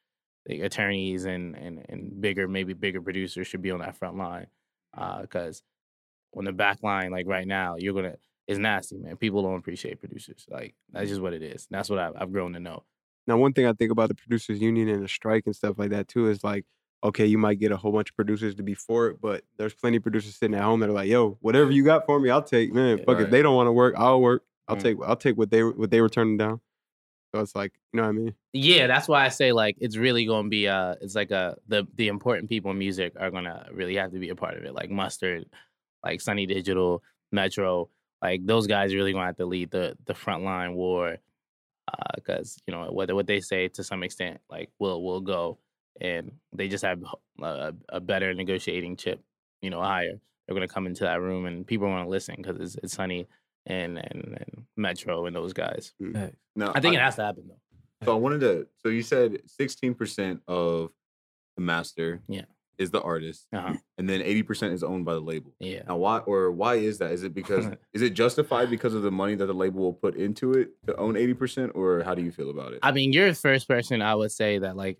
the 0.47 0.61
attorneys 0.61 1.25
and, 1.25 1.55
and 1.55 1.85
and 1.87 2.19
bigger 2.19 2.47
maybe 2.47 2.73
bigger 2.73 2.99
producers 3.01 3.47
should 3.47 3.61
be 3.61 3.69
on 3.71 3.79
that 3.79 3.95
front 3.95 4.17
line 4.17 4.47
because 5.21 5.61
on 6.35 6.45
the 6.45 6.51
back 6.53 6.81
line 6.83 7.11
like 7.11 7.27
right 7.27 7.47
now 7.47 7.75
you're 7.77 7.93
gonna 7.93 8.15
it's 8.47 8.59
nasty 8.59 8.97
man 8.97 9.17
people 9.17 9.41
don't 9.43 9.57
appreciate 9.59 9.99
producers 9.99 10.45
like 10.49 10.75
that's 10.91 11.09
just 11.09 11.21
what 11.21 11.33
it 11.33 11.41
is 11.43 11.67
that's 11.69 11.89
what 11.89 11.99
I've, 11.99 12.13
I've 12.17 12.31
grown 12.31 12.53
to 12.53 12.59
know 12.59 12.83
Now, 13.27 13.37
one 13.37 13.53
thing 13.53 13.65
I 13.65 13.73
think 13.73 13.91
about 13.91 14.09
the 14.09 14.15
producers 14.15 14.59
union 14.61 14.89
and 14.89 15.03
the 15.03 15.07
strike 15.07 15.43
and 15.45 15.55
stuff 15.55 15.77
like 15.77 15.91
that 15.91 16.07
too 16.07 16.27
is 16.27 16.43
like, 16.43 16.65
okay, 17.03 17.25
you 17.25 17.37
might 17.37 17.59
get 17.59 17.71
a 17.71 17.77
whole 17.77 17.91
bunch 17.91 18.09
of 18.09 18.15
producers 18.15 18.55
to 18.55 18.63
be 18.63 18.73
for 18.73 19.07
it, 19.07 19.21
but 19.21 19.43
there's 19.57 19.73
plenty 19.73 19.97
of 19.97 20.03
producers 20.03 20.35
sitting 20.35 20.55
at 20.55 20.63
home 20.63 20.79
that 20.81 20.89
are 20.89 20.93
like, 20.93 21.09
yo, 21.09 21.37
whatever 21.41 21.71
you 21.71 21.83
got 21.83 22.05
for 22.05 22.19
me, 22.19 22.29
I'll 22.29 22.43
take. 22.43 22.73
Man, 22.73 22.97
fuck 22.99 23.17
it. 23.19 23.23
Right. 23.23 23.31
They 23.31 23.41
don't 23.41 23.55
want 23.55 23.67
to 23.67 23.71
work, 23.71 23.95
I'll 23.97 24.21
work. 24.21 24.43
I'll 24.67 24.75
Mm. 24.77 24.81
take. 24.83 24.97
I'll 25.05 25.15
take 25.15 25.37
what 25.37 25.49
they 25.49 25.63
what 25.63 25.89
they 25.91 26.01
were 26.01 26.09
turning 26.09 26.37
down. 26.37 26.61
So 27.33 27.41
it's 27.41 27.55
like, 27.55 27.73
you 27.93 27.97
know 27.97 28.03
what 28.03 28.09
I 28.09 28.13
mean? 28.13 28.35
yeah 28.53 28.85
that's 28.87 29.07
why 29.07 29.23
i 29.23 29.29
say 29.29 29.53
like 29.53 29.77
it's 29.79 29.95
really 29.95 30.25
gonna 30.25 30.49
be 30.49 30.67
uh 30.67 30.95
it's 30.99 31.15
like 31.15 31.31
a 31.31 31.55
the 31.69 31.87
the 31.95 32.09
important 32.09 32.49
people 32.49 32.69
in 32.71 32.77
music 32.77 33.13
are 33.17 33.31
gonna 33.31 33.65
really 33.71 33.95
have 33.95 34.11
to 34.11 34.19
be 34.19 34.27
a 34.27 34.35
part 34.35 34.57
of 34.57 34.65
it 34.65 34.73
like 34.73 34.89
mustard 34.89 35.45
like 36.03 36.19
Sonny 36.19 36.45
Digital 36.45 37.01
metro 37.31 37.87
like 38.21 38.45
those 38.45 38.67
guys 38.67 38.93
really 38.93 39.13
gonna 39.13 39.25
have 39.25 39.37
to 39.37 39.45
lead 39.45 39.71
the 39.71 39.95
the 40.05 40.13
front 40.13 40.43
line 40.43 40.73
war 40.73 41.17
Uh, 41.91 42.11
because 42.15 42.57
you 42.65 42.73
know 42.73 42.89
what 42.91 43.11
what 43.11 43.27
they 43.27 43.39
say 43.39 43.67
to 43.67 43.83
some 43.83 44.01
extent 44.03 44.39
like 44.49 44.69
will 44.79 45.03
will 45.03 45.19
go 45.19 45.57
and 45.99 46.31
they 46.53 46.69
just 46.69 46.85
have 46.85 47.03
a, 47.41 47.73
a 47.89 47.99
better 47.99 48.33
negotiating 48.33 48.95
chip 48.95 49.19
you 49.61 49.69
know 49.69 49.81
higher 49.81 50.19
they're 50.47 50.55
gonna 50.55 50.67
come 50.67 50.87
into 50.87 51.03
that 51.03 51.19
room 51.21 51.45
and 51.45 51.67
people 51.67 51.89
want 51.89 52.05
to 52.05 52.09
listen 52.09 52.35
because 52.37 52.59
it's, 52.59 52.75
it's 52.83 52.93
Sonny 52.93 53.27
and, 53.65 53.97
and 53.97 54.37
and 54.37 54.65
metro 54.77 55.25
and 55.25 55.35
those 55.35 55.51
guys 55.53 55.93
mm. 56.01 56.13
Facts. 56.13 56.37
No, 56.55 56.71
i 56.73 56.79
think 56.79 56.95
it 56.95 57.01
has 57.01 57.15
to 57.15 57.23
happen 57.23 57.43
though 57.47 58.05
So 58.05 58.13
I 58.13 58.19
wanted 58.19 58.41
to. 58.41 58.67
So 58.81 58.89
you 58.89 59.03
said 59.03 59.41
sixteen 59.45 59.93
percent 59.93 60.41
of 60.47 60.91
the 61.55 61.61
master, 61.61 62.21
Yeah. 62.27 62.45
Is 62.81 62.91
the 62.91 63.01
artist, 63.01 63.47
uh-huh. 63.53 63.73
and 63.97 64.09
then 64.09 64.21
eighty 64.21 64.43
percent 64.43 64.73
is 64.73 64.83
owned 64.83 65.05
by 65.05 65.13
the 65.13 65.19
label. 65.21 65.53
yeah 65.59 65.83
Now, 65.87 65.97
why 65.97 66.17
or 66.19 66.51
why 66.51 66.75
is 66.75 66.97
that? 66.97 67.11
Is 67.11 67.23
it 67.23 67.33
because 67.33 67.65
is 67.93 68.01
it 68.01 68.11
justified 68.13 68.69
because 68.69 68.93
of 68.93 69.03
the 69.03 69.11
money 69.11 69.35
that 69.35 69.45
the 69.45 69.53
label 69.53 69.81
will 69.81 69.93
put 69.93 70.15
into 70.15 70.53
it 70.53 70.69
to 70.87 70.95
own 70.97 71.15
eighty 71.15 71.33
percent, 71.33 71.71
or 71.75 72.03
how 72.03 72.15
do 72.15 72.21
you 72.21 72.31
feel 72.31 72.49
about 72.49 72.73
it? 72.73 72.79
I 72.83 72.91
mean, 72.91 73.13
you're 73.13 73.29
the 73.29 73.35
first 73.35 73.67
person 73.67 74.01
I 74.01 74.15
would 74.15 74.31
say 74.31 74.57
that 74.59 74.75
like 74.75 74.97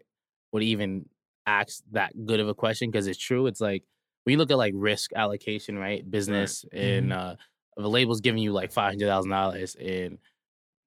would 0.53 0.63
even 0.63 1.09
ask 1.45 1.83
that 1.91 2.11
good 2.25 2.39
of 2.39 2.47
a 2.47 2.53
question 2.53 2.91
because 2.91 3.07
it's 3.07 3.19
true. 3.19 3.47
It's 3.47 3.61
like 3.61 3.83
when 4.23 4.33
you 4.33 4.37
look 4.37 4.51
at 4.51 4.57
like 4.57 4.73
risk 4.75 5.11
allocation, 5.15 5.77
right? 5.77 6.09
Business 6.09 6.63
and 6.71 7.11
Mhm. 7.11 7.17
uh, 7.17 7.35
if 7.77 7.83
a 7.85 7.87
label's 7.87 8.21
giving 8.21 8.43
you 8.43 8.51
like 8.53 8.71
five 8.71 8.91
hundred 8.91 9.07
thousand 9.07 9.31
dollars 9.31 9.75
and 9.75 10.19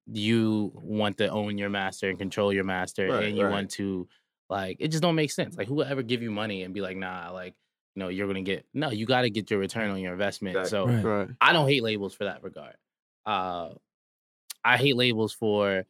you 0.07 0.71
want 0.75 1.17
to 1.17 1.27
own 1.29 1.57
your 1.57 1.69
master 1.69 2.09
and 2.09 2.19
control 2.19 2.53
your 2.53 2.63
master 2.63 3.07
Right, 3.07 3.23
and 3.25 3.37
you 3.37 3.43
right. 3.45 3.51
want 3.51 3.71
to 3.71 4.07
like 4.49 4.77
it 4.79 4.89
just 4.89 5.01
don't 5.01 5.15
make 5.15 5.31
sense. 5.31 5.57
Like 5.57 5.67
who 5.67 5.75
would 5.75 5.87
ever 5.87 6.03
give 6.03 6.21
you 6.21 6.31
money 6.31 6.63
and 6.63 6.73
be 6.73 6.81
like, 6.81 6.97
nah, 6.97 7.31
like 7.31 7.55
you 7.95 8.01
know, 8.01 8.09
you're 8.09 8.27
gonna 8.27 8.41
get 8.41 8.65
no, 8.73 8.89
you 8.91 9.05
gotta 9.05 9.29
get 9.29 9.49
your 9.49 9.59
return 9.59 9.89
on 9.89 9.99
your 9.99 10.13
investment. 10.13 10.67
So 10.67 10.83
Exactly. 10.83 11.09
Right. 11.11 11.19
Right. 11.27 11.29
I 11.41 11.53
don't 11.53 11.67
hate 11.67 11.83
labels 11.83 12.13
for 12.13 12.25
that 12.25 12.43
regard. 12.43 12.75
Uh, 13.25 13.69
I 14.63 14.77
hate 14.77 14.95
labels 14.95 15.33
for 15.33 15.85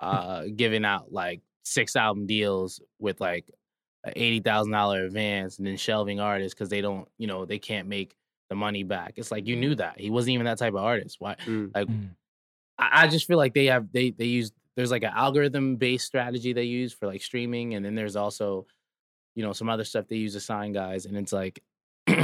uh, 0.00 0.44
giving 0.54 0.84
out 0.84 1.12
like 1.12 1.40
six 1.64 1.94
album 1.94 2.26
deals 2.26 2.80
with 2.98 3.20
like 3.20 3.44
a 4.04 4.12
eighty 4.16 4.40
thousand 4.40 4.72
dollar 4.72 5.04
advance 5.04 5.58
and 5.58 5.66
then 5.66 5.76
shelving 5.76 6.18
artists 6.20 6.54
because 6.54 6.68
they 6.68 6.80
don't, 6.80 7.06
you 7.18 7.26
know, 7.26 7.44
they 7.44 7.58
can't 7.58 7.86
make 7.88 8.16
the 8.48 8.56
money 8.56 8.82
back. 8.82 9.14
It's 9.16 9.30
like 9.30 9.46
you 9.46 9.56
knew 9.56 9.74
that 9.76 10.00
he 10.00 10.10
wasn't 10.10 10.34
even 10.34 10.46
that 10.46 10.58
type 10.58 10.74
of 10.74 10.82
artist. 10.82 11.16
Why? 11.20 11.36
Mm. 11.46 11.70
Like 11.74 11.88
Mm. 11.88 12.10
I, 12.78 13.04
I 13.04 13.06
just 13.08 13.26
feel 13.26 13.38
like 13.38 13.54
they 13.54 13.66
have 13.66 13.92
they 13.92 14.10
they 14.10 14.24
use 14.24 14.52
there's 14.76 14.90
like 14.90 15.02
an 15.02 15.12
algorithm 15.14 15.76
based 15.76 16.06
strategy 16.06 16.52
they 16.52 16.64
use 16.64 16.92
for 16.92 17.06
like 17.06 17.22
streaming, 17.22 17.74
and 17.74 17.84
then 17.84 17.94
there's 17.94 18.16
also 18.16 18.66
you 19.34 19.42
know 19.42 19.52
some 19.52 19.68
other 19.68 19.84
stuff 19.84 20.06
they 20.08 20.16
use 20.16 20.34
to 20.34 20.40
sign 20.40 20.72
guys, 20.72 21.06
and 21.06 21.16
it's 21.16 21.32
like 21.32 21.62
I 22.08 22.14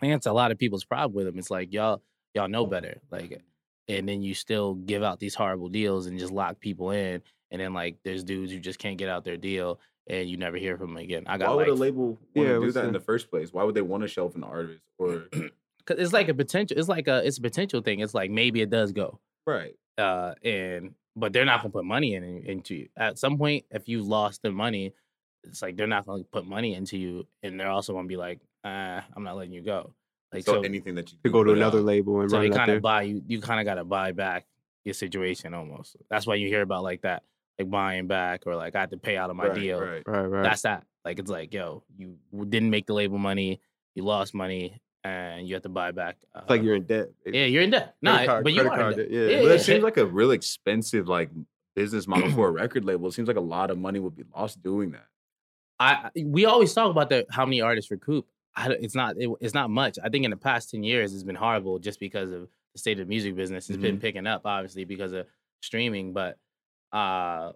think 0.00 0.14
it's 0.14 0.26
a 0.26 0.32
lot 0.32 0.50
of 0.52 0.58
people's 0.58 0.84
problem 0.84 1.14
with 1.16 1.26
them. 1.26 1.38
It's 1.38 1.50
like 1.50 1.72
y'all 1.72 2.02
y'all 2.34 2.48
know 2.48 2.66
better, 2.66 2.98
like, 3.10 3.42
and 3.88 4.08
then 4.08 4.22
you 4.22 4.34
still 4.34 4.74
give 4.74 5.02
out 5.02 5.18
these 5.18 5.34
horrible 5.34 5.68
deals 5.68 6.06
and 6.06 6.18
just 6.18 6.32
lock 6.32 6.60
people 6.60 6.90
in, 6.90 7.22
and 7.50 7.60
then 7.60 7.72
like 7.74 7.96
there's 8.04 8.22
dudes 8.24 8.52
who 8.52 8.58
just 8.60 8.78
can't 8.78 8.98
get 8.98 9.08
out 9.08 9.24
their 9.24 9.36
deal, 9.36 9.80
and 10.06 10.28
you 10.28 10.36
never 10.36 10.56
hear 10.56 10.76
from 10.78 10.94
them 10.94 11.02
again. 11.02 11.24
I 11.26 11.32
Why 11.32 11.38
got 11.38 11.56
would 11.56 11.62
like 11.62 11.76
a 11.76 11.80
label 11.80 12.06
want 12.06 12.18
Yeah, 12.34 12.54
to 12.54 12.60
do 12.60 12.72
that 12.72 12.84
in 12.86 12.92
the- 12.92 12.98
the 13.00 13.04
first 13.04 13.30
place? 13.30 13.52
Why 13.52 13.64
would 13.64 13.74
they 13.74 13.82
want 13.82 14.02
to 14.02 14.08
shelf 14.08 14.36
an 14.36 14.44
artist 14.44 14.80
or 14.98 15.24
cause 15.84 15.98
it's 15.98 16.12
like 16.12 16.28
a 16.28 16.34
potential. 16.34 16.78
It's 16.78 16.88
like 16.88 17.08
a 17.08 17.26
it's 17.26 17.38
a 17.38 17.42
potential 17.42 17.80
thing. 17.82 18.00
It's 18.00 18.14
like 18.14 18.30
maybe 18.30 18.60
it 18.60 18.70
does 18.70 18.92
go. 18.92 19.18
right? 19.46 19.74
uh 19.96 20.32
and 20.44 20.94
but 21.18 21.32
they're 21.32 21.44
not 21.44 21.60
gonna 21.60 21.70
put 21.70 21.84
money 21.84 22.14
in 22.14 22.24
into 22.24 22.74
you 22.74 22.88
at 22.96 23.18
some 23.18 23.36
point 23.36 23.64
if 23.70 23.88
you 23.88 24.02
lost 24.02 24.42
the 24.42 24.50
money 24.50 24.92
it's 25.44 25.62
like 25.62 25.76
they're 25.76 25.86
not 25.86 26.06
gonna 26.06 26.24
put 26.24 26.46
money 26.46 26.74
into 26.74 26.96
you 26.96 27.26
and 27.42 27.58
they're 27.58 27.70
also 27.70 27.92
gonna 27.92 28.08
be 28.08 28.16
like 28.16 28.40
uh 28.64 29.00
i'm 29.14 29.22
not 29.24 29.36
letting 29.36 29.52
you 29.52 29.62
go 29.62 29.92
like 30.32 30.44
so, 30.44 30.54
so, 30.54 30.60
anything 30.62 30.94
that 30.94 31.10
you 31.10 31.18
To 31.24 31.30
go 31.30 31.42
to 31.44 31.52
another 31.52 31.78
out- 31.78 31.84
label 31.84 32.20
and 32.20 32.30
so 32.30 32.38
run 32.38 32.50
they 32.50 32.56
kind 32.56 32.70
of 32.70 32.82
buy 32.82 33.02
you 33.02 33.22
you 33.26 33.40
kind 33.40 33.60
of 33.60 33.66
gotta 33.66 33.84
buy 33.84 34.12
back 34.12 34.46
your 34.84 34.94
situation 34.94 35.54
almost 35.54 35.96
that's 36.10 36.26
why 36.26 36.34
you 36.34 36.48
hear 36.48 36.62
about 36.62 36.82
like 36.82 37.02
that 37.02 37.22
like 37.58 37.70
buying 37.70 38.06
back 38.06 38.46
or 38.46 38.56
like 38.56 38.74
i 38.76 38.80
had 38.80 38.90
to 38.90 38.96
pay 38.96 39.16
out 39.16 39.30
of 39.30 39.36
my 39.36 39.48
right, 39.48 39.54
deal 39.54 39.80
Right. 39.80 40.02
Right. 40.06 40.26
Right. 40.26 40.42
that's 40.42 40.62
that 40.62 40.84
like 41.04 41.18
it's 41.18 41.30
like 41.30 41.52
yo 41.52 41.82
you 41.96 42.16
didn't 42.48 42.70
make 42.70 42.86
the 42.86 42.94
label 42.94 43.18
money 43.18 43.60
you 43.94 44.04
lost 44.04 44.34
money 44.34 44.80
and 45.04 45.46
you 45.48 45.54
have 45.54 45.62
to 45.62 45.68
buy 45.68 45.90
back 45.92 46.16
uh, 46.34 46.40
it's 46.40 46.50
like 46.50 46.62
you're 46.62 46.74
in 46.74 46.84
debt. 46.84 47.08
yeah 47.26 47.44
you're 47.44 47.62
in 47.62 47.70
debt 47.70 47.94
no 48.02 48.24
card- 48.26 48.44
but 48.44 48.52
you 48.52 48.68
are 48.68 48.90
in 48.90 48.96
debt. 48.96 48.96
debt, 48.96 49.10
yeah. 49.10 49.20
yeah, 49.20 49.40
But 49.42 49.48
yeah. 49.48 49.52
it 49.54 49.60
seems 49.60 49.84
like 49.84 49.96
a 49.96 50.06
real 50.06 50.32
expensive 50.32 51.06
like 51.08 51.30
business 51.76 52.06
model 52.08 52.30
for 52.36 52.48
a 52.48 52.50
record 52.50 52.84
label. 52.84 53.08
It 53.08 53.12
seems 53.12 53.28
like 53.28 53.36
a 53.36 53.40
lot 53.40 53.70
of 53.70 53.78
money 53.78 54.00
would 54.00 54.16
be 54.16 54.24
lost 54.34 54.60
doing 54.62 54.90
that. 54.92 55.06
I 55.78 56.10
we 56.24 56.44
always 56.46 56.72
talk 56.74 56.90
about 56.90 57.08
the 57.10 57.24
how 57.30 57.44
many 57.46 57.60
artists 57.60 57.90
recoup. 57.90 58.26
I, 58.56 58.70
it's 58.70 58.96
not 58.96 59.16
it, 59.16 59.30
it's 59.40 59.54
not 59.54 59.70
much. 59.70 59.96
I 60.02 60.08
think 60.08 60.24
in 60.24 60.32
the 60.32 60.36
past 60.36 60.70
ten 60.70 60.82
years 60.82 61.14
it's 61.14 61.22
been 61.22 61.36
horrible 61.36 61.78
just 61.78 62.00
because 62.00 62.32
of 62.32 62.48
the 62.74 62.78
state 62.78 62.98
of 62.98 63.06
the 63.06 63.08
music 63.08 63.36
business. 63.36 63.70
It's 63.70 63.78
been 63.78 64.00
picking 64.00 64.26
up 64.26 64.42
obviously 64.44 64.84
because 64.84 65.12
of 65.12 65.26
streaming, 65.62 66.12
but 66.12 66.36
uh, 66.92 67.52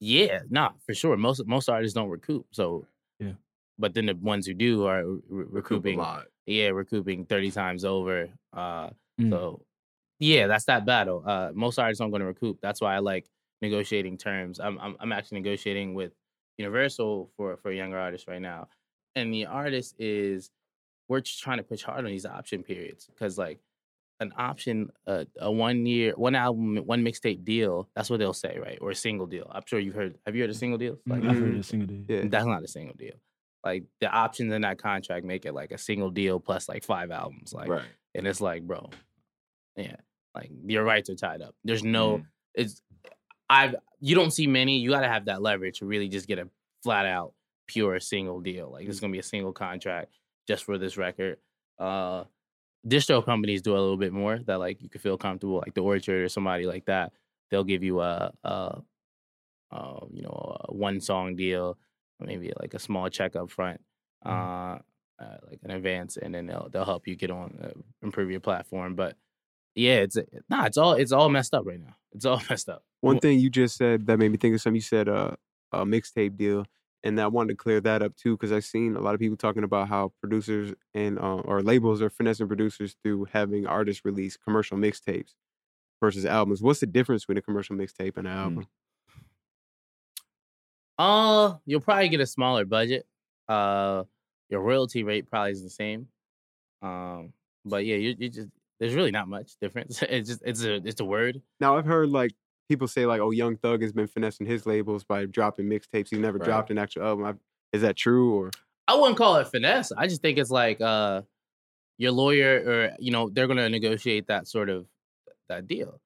yeah, 0.00 0.40
nah, 0.50 0.72
for 0.84 0.92
sure. 0.92 1.16
Most 1.16 1.46
most 1.46 1.70
artists 1.70 1.94
don't 1.94 2.10
recoup. 2.10 2.46
So 2.50 2.86
Yeah. 3.18 3.32
but 3.78 3.94
then 3.94 4.04
the 4.06 4.14
ones 4.16 4.46
who 4.46 4.52
do 4.52 4.84
are 4.84 5.02
re- 5.06 5.46
Recoup 5.48 5.86
a 5.86 5.96
lot. 5.96 6.26
Yeah, 6.46 6.68
recouping 6.68 7.26
thirty 7.26 7.50
times 7.50 7.84
over. 7.84 8.28
Uh, 8.52 8.90
Mm. 9.20 9.30
so 9.30 9.62
yeah, 10.18 10.46
that's 10.46 10.66
that 10.66 10.84
battle. 10.84 11.22
Uh, 11.26 11.50
most 11.54 11.78
artists 11.78 12.00
aren't 12.02 12.12
going 12.12 12.20
to 12.20 12.26
recoup. 12.26 12.58
That's 12.60 12.80
why 12.82 12.94
I 12.94 12.98
like 12.98 13.26
negotiating 13.62 14.18
terms. 14.18 14.60
I'm 14.60 14.78
I'm, 14.78 14.94
I'm 15.00 15.12
actually 15.12 15.40
negotiating 15.40 15.94
with 15.94 16.12
Universal 16.58 17.30
for 17.36 17.56
for 17.56 17.72
younger 17.72 17.98
artists 17.98 18.28
right 18.28 18.40
now, 18.42 18.68
and 19.14 19.32
the 19.32 19.46
artist 19.46 19.94
is 19.98 20.50
we're 21.08 21.20
just 21.20 21.40
trying 21.42 21.58
to 21.58 21.62
push 21.62 21.82
hard 21.82 22.04
on 22.04 22.10
these 22.10 22.26
option 22.26 22.62
periods 22.62 23.06
because 23.06 23.38
like 23.38 23.58
an 24.20 24.32
option 24.38 24.90
uh, 25.06 25.24
a 25.40 25.50
one 25.52 25.84
year 25.86 26.12
one 26.16 26.34
album 26.34 26.76
one 26.78 27.02
mixtape 27.04 27.44
deal 27.44 27.88
that's 27.94 28.08
what 28.10 28.18
they'll 28.18 28.32
say 28.32 28.58
right 28.58 28.78
or 28.80 28.90
a 28.90 28.94
single 28.94 29.26
deal 29.26 29.46
i'm 29.54 29.62
sure 29.66 29.78
you've 29.78 29.94
heard 29.94 30.16
have 30.24 30.34
you 30.34 30.40
heard 30.42 30.48
of 30.50 30.56
single 30.56 30.78
deals 30.78 30.98
like 31.06 31.22
I've 31.22 31.36
heard 31.38 31.54
a 31.54 31.62
single 31.62 31.86
deal. 31.86 32.04
Yeah. 32.08 32.28
that's 32.28 32.46
not 32.46 32.62
a 32.64 32.66
single 32.68 32.94
deal 32.96 33.12
like 33.66 33.84
the 34.00 34.08
options 34.08 34.52
in 34.52 34.62
that 34.62 34.78
contract 34.78 35.24
make 35.26 35.44
it 35.44 35.52
like 35.52 35.72
a 35.72 35.78
single 35.78 36.10
deal 36.10 36.38
plus 36.38 36.68
like 36.68 36.84
five 36.84 37.10
albums 37.10 37.52
like 37.52 37.68
right. 37.68 37.88
and 38.14 38.26
it's 38.26 38.40
like 38.40 38.62
bro 38.62 38.88
yeah 39.76 39.96
like 40.34 40.50
your 40.64 40.84
rights 40.84 41.10
are 41.10 41.16
tied 41.16 41.42
up 41.42 41.54
there's 41.64 41.82
no 41.82 42.18
Mm. 42.18 42.26
it's 42.54 42.82
i've 43.50 43.74
you 44.00 44.14
don't 44.14 44.30
see 44.30 44.46
many 44.46 44.78
you 44.78 44.90
got 44.90 45.00
to 45.00 45.08
have 45.08 45.24
that 45.26 45.42
leverage 45.42 45.80
to 45.80 45.86
really 45.86 46.08
just 46.08 46.28
get 46.28 46.38
a 46.38 46.48
flat 46.82 47.06
out 47.06 47.32
pure 47.66 47.98
single 47.98 48.40
deal 48.40 48.70
like 48.70 48.86
this 48.86 48.94
is 48.94 49.00
gonna 49.00 49.12
be 49.12 49.18
a 49.18 49.32
single 49.34 49.52
contract 49.52 50.12
just 50.46 50.62
for 50.64 50.78
this 50.78 50.96
record 50.96 51.36
uh 51.80 52.22
distro 52.86 53.24
companies 53.24 53.62
do 53.62 53.72
a 53.72 53.82
little 53.84 53.96
bit 53.96 54.12
more 54.12 54.38
that 54.46 54.60
like 54.60 54.80
you 54.80 54.88
can 54.88 55.00
feel 55.00 55.18
comfortable 55.18 55.58
like 55.58 55.74
the 55.74 55.82
orchard 55.82 56.22
or 56.24 56.28
somebody 56.28 56.66
like 56.66 56.84
that 56.86 57.12
they'll 57.50 57.64
give 57.64 57.82
you 57.82 58.00
a, 58.00 58.32
a, 58.44 58.80
uh 59.72 60.00
you 60.12 60.22
know 60.22 60.56
a 60.68 60.72
one 60.72 61.00
song 61.00 61.34
deal 61.34 61.76
maybe 62.20 62.52
like 62.60 62.74
a 62.74 62.78
small 62.78 63.08
check 63.08 63.36
up 63.36 63.50
front 63.50 63.80
uh, 64.24 64.78
uh 65.18 65.36
like 65.48 65.60
an 65.62 65.70
advance 65.70 66.16
and 66.16 66.34
then 66.34 66.46
they'll 66.46 66.68
they'll 66.72 66.84
help 66.84 67.06
you 67.06 67.16
get 67.16 67.30
on 67.30 67.58
uh, 67.62 67.78
improve 68.02 68.30
your 68.30 68.40
platform 68.40 68.94
but 68.94 69.16
yeah 69.74 69.96
it's 69.96 70.16
nah 70.48 70.64
it's 70.64 70.78
all 70.78 70.94
it's 70.94 71.12
all 71.12 71.28
messed 71.28 71.54
up 71.54 71.66
right 71.66 71.80
now 71.80 71.94
it's 72.12 72.24
all 72.24 72.40
messed 72.50 72.68
up 72.68 72.82
One 73.00 73.18
thing 73.20 73.38
you 73.38 73.50
just 73.50 73.76
said 73.76 74.06
that 74.06 74.18
made 74.18 74.30
me 74.30 74.38
think 74.38 74.54
of 74.54 74.60
something. 74.60 74.76
You 74.76 74.80
said 74.80 75.08
uh, 75.08 75.32
a 75.72 75.84
mixtape 75.84 76.36
deal, 76.36 76.64
and 77.04 77.20
I 77.20 77.26
wanted 77.28 77.50
to 77.50 77.56
clear 77.56 77.80
that 77.82 78.02
up 78.02 78.16
too 78.16 78.36
because 78.36 78.52
I've 78.52 78.64
seen 78.64 78.96
a 78.96 79.00
lot 79.00 79.14
of 79.14 79.20
people 79.20 79.36
talking 79.36 79.62
about 79.64 79.88
how 79.88 80.12
producers 80.20 80.74
and 80.94 81.18
uh, 81.18 81.36
or 81.44 81.62
labels 81.62 82.02
are 82.02 82.10
finessing 82.10 82.48
producers 82.48 82.96
through 83.02 83.26
having 83.32 83.66
artists 83.66 84.04
release 84.04 84.36
commercial 84.36 84.78
mixtapes 84.78 85.34
versus 86.02 86.24
albums. 86.24 86.62
What's 86.62 86.80
the 86.80 86.86
difference 86.86 87.24
between 87.24 87.38
a 87.38 87.42
commercial 87.42 87.76
mixtape 87.76 88.16
and 88.16 88.26
an 88.26 88.32
album? 88.32 88.66
Uh, 90.98 91.54
you'll 91.66 91.80
probably 91.80 92.08
get 92.08 92.20
a 92.20 92.26
smaller 92.26 92.64
budget. 92.64 93.06
Uh, 93.48 94.04
your 94.48 94.60
royalty 94.60 95.02
rate 95.04 95.28
probably 95.28 95.52
is 95.52 95.62
the 95.62 95.70
same. 95.70 96.08
Um, 96.82 97.32
but 97.64 97.84
yeah, 97.84 97.96
you 97.96 98.14
you 98.18 98.28
just 98.28 98.48
there's 98.80 98.94
really 98.94 99.10
not 99.10 99.28
much 99.28 99.52
difference. 99.60 100.02
It's 100.08 100.28
just 100.28 100.42
it's 100.44 100.62
a 100.62 100.74
it's 100.76 101.00
a 101.00 101.04
word. 101.04 101.42
Now 101.60 101.76
I've 101.76 101.86
heard 101.86 102.10
like 102.10 102.32
people 102.68 102.88
say 102.88 103.06
like, 103.06 103.20
"Oh, 103.20 103.30
Young 103.30 103.56
Thug 103.56 103.82
has 103.82 103.92
been 103.92 104.06
finessing 104.06 104.46
his 104.46 104.66
labels 104.66 105.04
by 105.04 105.26
dropping 105.26 105.66
mixtapes. 105.66 106.08
He 106.10 106.18
never 106.18 106.38
Right. 106.38 106.44
dropped 106.46 106.70
an 106.70 106.78
actual 106.78 107.02
album." 107.02 107.24
I've, 107.24 107.38
is 107.72 107.82
that 107.82 107.96
true 107.96 108.34
or? 108.34 108.50
I 108.88 108.94
wouldn't 108.94 109.18
call 109.18 109.36
it 109.36 109.48
finesse. 109.48 109.90
I 109.96 110.06
just 110.06 110.22
think 110.22 110.38
it's 110.38 110.50
like 110.50 110.80
uh, 110.80 111.22
your 111.98 112.12
lawyer 112.12 112.62
or 112.64 112.96
you 113.00 113.10
know 113.10 113.28
they're 113.28 113.48
gonna 113.48 113.68
negotiate 113.68 114.28
that 114.28 114.46
sort 114.46 114.68
of 114.68 114.86
that 115.48 115.66
deal. 115.66 116.00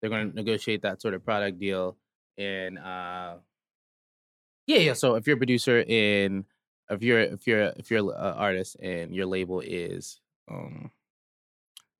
They're 0.00 0.10
gonna 0.10 0.32
negotiate 0.32 0.82
that 0.82 1.02
sort 1.02 1.14
of 1.14 1.24
product 1.24 1.58
deal, 1.58 1.96
and 2.38 2.78
uh, 2.78 3.36
yeah, 4.66 4.78
yeah. 4.78 4.92
So 4.92 5.14
if 5.16 5.26
you're 5.26 5.36
a 5.36 5.38
producer 5.38 5.80
in 5.80 6.44
if 6.90 7.02
you're 7.02 7.20
if 7.20 7.46
you're 7.46 7.72
if 7.76 7.90
you're 7.90 8.12
an 8.12 8.16
artist 8.16 8.76
and 8.80 9.14
your 9.14 9.26
label 9.26 9.60
is 9.60 10.20
um 10.50 10.90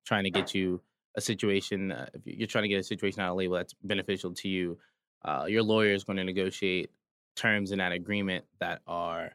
trying 0.05 0.25
to 0.25 0.31
get 0.31 0.55
you 0.55 0.81
a 1.17 1.21
situation, 1.21 1.93
uh, 1.93 2.07
if 2.15 2.23
you're 2.25 2.47
trying 2.47 2.63
to 2.63 2.69
get 2.69 2.81
a 2.81 2.83
situation 2.83 3.21
out 3.21 3.29
of 3.29 3.33
a 3.35 3.37
label 3.37 3.55
that's 3.55 3.75
beneficial 3.83 4.33
to 4.35 4.49
you, 4.49 4.79
uh, 5.25 5.45
your 5.49 5.63
lawyer 5.63 5.93
is 5.93 6.05
going 6.05 6.17
to 6.17 6.25
negotiate 6.25 6.91
terms 7.37 7.73
in 7.73 7.79
that 7.79 7.93
agreement 7.93 8.45
that 8.61 8.81
are 8.87 9.33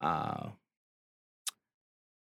uh, 0.00 0.48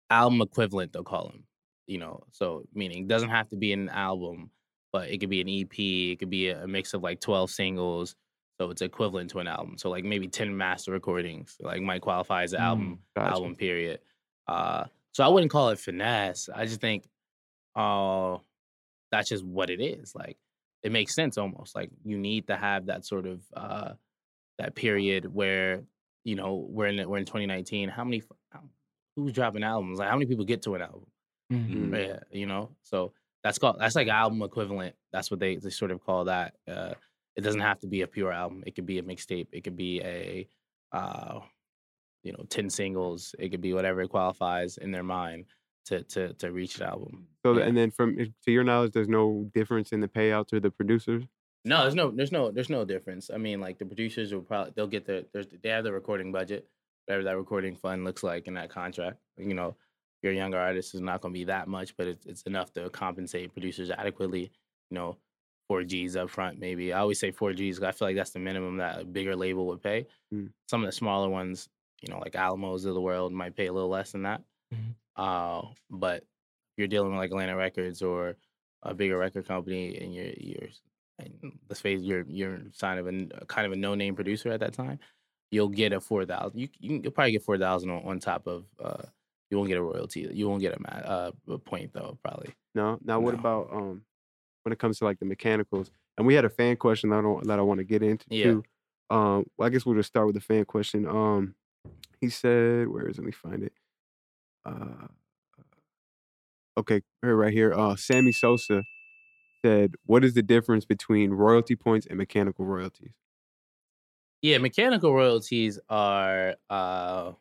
album 0.10 0.42
equivalent. 0.42 0.94
They'll 0.94 1.04
call 1.04 1.28
them, 1.28 1.44
you 1.86 1.98
know. 1.98 2.24
So 2.32 2.64
meaning 2.74 3.08
doesn't 3.08 3.30
have 3.30 3.50
to 3.50 3.58
be 3.58 3.74
an 3.74 3.90
album, 3.90 4.52
but 4.92 5.10
it 5.10 5.20
could 5.20 5.30
be 5.30 5.42
an 5.42 5.50
EP. 5.50 5.78
It 5.78 6.20
could 6.20 6.30
be 6.30 6.50
a, 6.50 6.68
mix 6.68 6.94
of 6.94 7.04
like 7.04 7.20
twelve 7.20 7.50
singles. 7.50 8.16
So 8.60 8.70
it's 8.72 8.82
equivalent 8.82 9.30
to 9.32 9.40
an 9.40 9.48
album. 9.48 9.78
So 9.78 9.90
like 9.90 10.04
maybe 10.04 10.28
ten 10.28 10.56
master 10.58 10.92
recordings, 10.92 11.56
like 11.60 11.82
might 11.82 12.02
qualify 12.02 12.44
as 12.44 12.54
an 12.54 12.62
album 12.62 13.00
Gotcha. 13.16 13.34
album 13.34 13.56
period. 13.56 14.00
Uh, 14.48 14.86
so 15.14 15.24
I 15.24 15.28
wouldn't 15.28 15.52
call 15.52 15.70
it 15.70 15.80
finesse. 15.80 16.50
I 16.54 16.66
just 16.66 16.82
think, 16.82 17.06
uh, 17.76 18.38
that's 19.12 19.30
just 19.30 19.44
what 19.46 19.70
it 19.70 19.80
is. 19.82 20.16
Like 20.16 20.38
it 20.84 20.92
makes 20.92 21.14
sense 21.16 21.38
almost. 21.38 21.76
Like 21.76 21.92
you 22.04 22.18
need 22.18 22.48
to 22.48 22.56
have 22.58 22.88
that 22.88 23.06
sort 23.06 23.26
of 23.28 23.42
uh, 23.56 23.94
that 24.58 24.74
period 24.76 25.34
where 25.34 25.84
you 26.24 26.36
know 26.36 26.66
we're 26.70 26.88
in 26.88 27.08
we're 27.10 27.18
in 27.18 27.26
2019. 27.26 27.90
How 27.90 28.04
many 28.04 28.24
who's 29.16 29.34
dropping 29.34 29.64
albums? 29.64 30.00
Like 30.00 30.10
how 30.10 30.16
many 30.16 30.26
people 30.26 30.46
get 30.46 30.64
to 30.64 30.76
an 30.76 30.82
album? 30.82 31.06
Mhm. 31.54 31.90
Mm. 31.90 32.08
Yeah, 32.08 32.20
you 32.32 32.46
know. 32.48 32.72
So 32.84 33.14
that's 33.44 33.60
called 33.60 33.78
that's 33.80 33.96
like 33.96 34.08
album 34.08 34.42
equivalent. 34.42 34.96
That's 35.14 35.30
what 35.30 35.40
they 35.40 35.58
they 35.58 35.70
sort 35.70 35.92
of 35.92 36.04
call 36.04 36.26
that. 36.26 36.56
Uh, 36.68 36.94
it 37.38 37.42
doesn't 37.42 37.62
have 37.62 37.80
to 37.82 37.88
be 37.88 38.02
a 38.02 38.08
pure 38.08 38.32
album. 38.34 38.64
It 38.66 38.76
could 38.76 38.86
be 38.86 39.00
a 39.00 39.04
mixtape. 39.04 39.48
It 39.54 39.64
could 39.64 39.78
be 39.78 40.02
a 40.02 40.48
uh, 40.92 41.42
you 42.24 42.34
know, 42.34 42.46
ten 42.50 42.70
singles. 42.70 43.36
It 43.40 43.50
could 43.50 43.62
be 43.62 43.74
whatever 43.74 44.02
it 44.02 44.10
qualifies 44.10 44.78
in 44.78 44.92
their 44.92 45.04
mind 45.04 45.46
to 45.86 46.04
to 46.04 46.34
to 46.34 46.52
reach 46.52 46.78
an 46.78 46.84
album. 46.84 47.28
So 47.46 47.54
Yeah. 47.54 47.66
and 47.66 47.78
then 47.78 47.92
from 47.92 48.18
to 48.18 48.52
your 48.52 48.64
knowledge, 48.64 48.92
there's 48.94 49.08
no 49.08 49.50
difference 49.54 49.92
in 49.94 50.02
the 50.02 50.08
payout 50.08 50.48
to 50.48 50.60
the 50.60 50.72
producers. 50.72 51.24
No, 51.66 51.82
there's 51.82 51.96
no, 51.96 52.12
there's 52.12 52.32
no, 52.32 52.50
there's 52.52 52.70
no 52.70 52.86
difference. 52.86 53.30
I 53.34 53.38
mean, 53.38 53.60
like 53.60 53.78
the 53.78 53.86
producers 53.86 54.34
will 54.34 54.42
probably 54.42 54.72
they'll 54.76 54.88
get 54.88 55.06
their, 55.06 55.24
there's, 55.34 55.48
they 55.62 55.70
have 55.70 55.84
the 55.84 55.92
recording 55.92 56.32
budget, 56.32 56.66
whatever 57.06 57.24
that 57.26 57.38
recording 57.38 57.76
fund 57.76 58.06
looks 58.06 58.24
like 58.24 58.48
in 58.48 58.54
that 58.54 58.70
contract. 58.70 59.20
You 59.38 59.54
know, 59.54 59.76
your 60.22 60.32
younger 60.34 60.58
artist 60.58 60.96
is 60.96 61.02
not 61.02 61.20
going 61.22 61.34
to 61.34 61.38
be 61.40 61.44
that 61.46 61.68
much, 61.68 61.96
but 61.98 62.08
it's 62.08 62.26
it's 62.26 62.42
enough 62.44 62.72
to 62.74 62.90
compensate 62.90 63.52
producers 63.54 63.92
adequately. 63.92 64.52
You 64.90 64.96
know, 64.96 65.18
four 65.68 65.84
Gs 65.84 66.16
up 66.16 66.30
front, 66.30 66.60
maybe. 66.60 66.94
I 66.94 67.00
always 67.00 67.20
say 67.20 67.32
four 67.32 67.54
Gs. 67.54 67.82
I 67.82 67.92
feel 67.92 68.08
like 68.08 68.16
that's 68.16 68.32
the 68.32 68.40
minimum 68.40 68.78
that 68.78 69.02
a 69.02 69.06
bigger 69.06 69.36
label 69.36 69.68
would 69.68 69.82
pay. 69.84 70.06
Mm. 70.34 70.50
Some 70.70 70.82
of 70.84 70.88
the 70.88 70.92
smaller 70.92 71.30
ones, 71.30 71.70
you 72.02 72.12
know, 72.12 72.20
like 72.20 72.36
Alamos 72.36 72.86
of 72.86 72.94
the 72.94 73.02
world, 73.02 73.32
might 73.34 73.56
pay 73.56 73.68
a 73.68 73.74
little 73.74 73.90
less 73.90 74.12
than 74.12 74.24
that. 74.24 74.42
Mhm. 74.74 74.96
Uh, 75.16 75.68
but 75.90 76.24
you're 76.78 76.88
dealing 76.88 77.12
with 77.12 77.18
like 77.20 77.32
Atlantic 77.32 77.58
Records 77.58 78.02
or 78.02 78.36
a 78.84 78.94
bigger 78.94 79.18
record 79.18 79.48
company, 79.48 79.98
and 79.98 80.14
you're 80.14 80.34
you're 80.38 80.70
and 81.20 81.58
let's 81.68 81.82
face 81.82 82.00
it, 82.00 82.06
you're 82.06 82.24
you're 82.28 82.60
sign 82.72 82.98
of 83.00 83.08
a 83.08 83.46
kind 83.48 83.66
of 83.66 83.72
a 83.72 83.76
no 83.76 83.96
name 83.96 84.16
producer 84.16 84.52
at 84.52 84.60
that 84.60 84.74
time. 84.74 85.00
You'll 85.52 85.70
get 85.70 85.92
a 85.94 86.00
four 86.00 86.26
thousand. 86.26 86.60
You 86.60 86.68
you 86.80 86.90
can 86.90 87.04
you'll 87.04 87.12
probably 87.12 87.32
get 87.32 87.44
four 87.44 87.58
thousand 87.58 87.90
on, 87.90 88.04
on 88.04 88.20
top 88.20 88.46
of. 88.48 88.66
uh 88.80 89.04
You 89.50 89.58
won't 89.58 89.70
get 89.70 89.78
a 89.80 89.82
royalty. 89.82 90.28
You 90.32 90.48
won't 90.50 90.62
get 90.62 90.74
a 90.78 91.10
uh, 91.10 91.32
a 91.48 91.58
point 91.58 91.94
though. 91.94 92.18
Probably. 92.22 92.54
No. 92.76 93.00
Now, 93.04 93.20
what 93.20 93.34
No. 93.34 93.40
about 93.40 93.70
um 93.74 94.04
when 94.68 94.74
it 94.74 94.80
comes 94.80 95.00
to 95.00 95.06
like 95.06 95.20
the 95.20 95.26
mechanicals? 95.26 95.90
And 96.18 96.28
we 96.28 96.34
had 96.34 96.44
a 96.44 96.50
fan 96.50 96.76
question 96.76 97.10
that 97.12 97.20
I 97.20 97.22
don't 97.22 97.48
that 97.48 97.58
I 97.58 97.62
want 97.62 97.78
to 97.80 97.86
get 97.86 98.04
into 98.04 98.26
Yeah. 98.30 98.44
too. 98.44 98.64
Um, 99.10 99.46
well, 99.58 99.66
I 99.68 99.70
guess 99.70 99.86
we'll 99.86 99.96
just 99.96 100.10
start 100.10 100.28
with 100.28 100.36
the 100.36 100.42
fan 100.42 100.66
question. 100.66 101.08
Um, 101.08 101.56
he 102.20 102.30
said, 102.30 102.90
"Where 102.90 103.08
is 103.08 103.18
it? 103.18 103.22
Let 103.22 103.26
me 103.28 103.32
find 103.32 103.64
it." 103.64 103.74
Uh, 104.66 105.08
okay, 106.78 107.02
right 107.24 107.54
here. 107.54 107.74
Uh, 107.74 107.96
Sammy 107.96 108.34
Sosa 108.34 108.84
said, 109.66 109.96
"What 110.06 110.26
is 110.26 110.34
the 110.34 110.44
difference 110.44 110.86
between 110.86 111.32
royalty 111.32 111.76
points 111.78 112.06
and 112.06 112.18
mechanical 112.18 112.66
royalties?" 112.66 113.14
Yeah, 114.42 114.60
mechanical 114.60 115.14
royalties 115.14 115.80
are 115.90 116.56
uh 116.70 117.34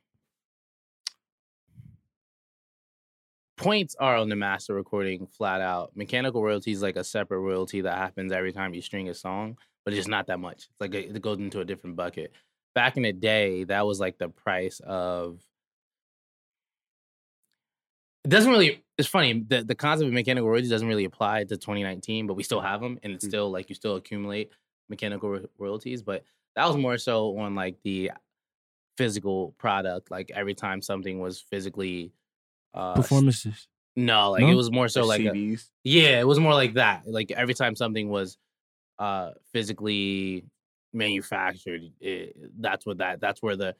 points 3.57 3.95
are 3.99 4.17
on 4.17 4.29
the 4.29 4.37
master 4.37 4.75
recording 4.75 5.27
flat 5.27 5.61
out. 5.61 5.97
Mechanical 5.97 6.43
royalties 6.43 6.83
like 6.83 6.97
a 6.97 7.05
separate 7.05 7.41
royalty 7.41 7.81
that 7.83 7.97
happens 7.97 8.33
every 8.33 8.53
time 8.53 8.75
you 8.75 8.83
string 8.83 9.09
a 9.09 9.15
song, 9.15 9.57
but 9.85 9.93
it's 9.93 9.99
just 10.01 10.09
not 10.09 10.27
that 10.27 10.41
much. 10.41 10.65
It's 10.71 10.81
like 10.81 10.95
a, 10.95 11.09
it 11.09 11.23
goes 11.23 11.39
into 11.39 11.61
a 11.61 11.65
different 11.65 11.97
bucket. 11.97 12.33
Back 12.75 12.97
in 12.97 13.03
the 13.05 13.13
day, 13.13 13.65
that 13.65 13.87
was 13.87 13.99
like 14.01 14.19
the 14.19 14.29
price 14.29 14.81
of. 14.85 15.41
It 18.25 18.29
doesn't 18.29 18.51
really. 18.51 18.83
It's 18.99 19.09
funny. 19.09 19.45
The 19.47 19.63
the 19.63 19.75
concept 19.75 20.09
of 20.09 20.13
mechanical 20.13 20.49
royalties 20.49 20.71
doesn't 20.71 20.89
really 20.89 21.05
apply 21.05 21.45
to 21.45 21.57
2019, 21.57 22.27
but 22.27 22.35
we 22.35 22.43
still 22.43 22.61
have 22.61 22.81
them, 22.81 22.99
and 23.03 23.13
it's 23.13 23.25
Mm. 23.25 23.29
still 23.29 23.51
like 23.51 23.69
you 23.69 23.75
still 23.75 23.97
accumulate 23.97 24.51
mechanical 24.89 25.31
ro- 25.31 25.47
royalties. 25.59 26.03
But 26.03 26.25
that 26.57 26.67
was 26.67 26.77
more 26.77 26.99
so 26.99 27.37
on 27.39 27.55
like 27.55 27.77
the 27.85 28.11
physical 28.99 29.53
product. 29.59 30.11
Like 30.11 30.31
every 30.35 30.55
time 30.55 30.83
something 30.83 31.21
was 31.21 31.41
physically 31.41 32.13
uh 32.76 32.95
Performances. 32.95 33.68
No, 33.97 34.30
like 34.33 34.42
No? 34.42 34.50
it 34.50 34.54
was 34.54 34.71
more 34.71 34.88
so 34.88 35.02
Or 35.02 35.06
like 35.06 35.23
a, 35.23 35.56
yeah, 35.85 36.21
it 36.21 36.26
was 36.26 36.38
more 36.38 36.52
like 36.52 36.75
that. 36.75 37.06
Like 37.06 37.30
every 37.30 37.54
time 37.54 37.75
something 37.75 38.09
was 38.09 38.37
uh 38.99 39.30
physically 39.52 40.45
manufactured, 40.92 41.83
it, 42.00 42.37
that's 42.61 42.85
what 42.87 42.99
that 42.99 43.21
that's 43.21 43.42
where 43.42 43.56
the 43.56 43.75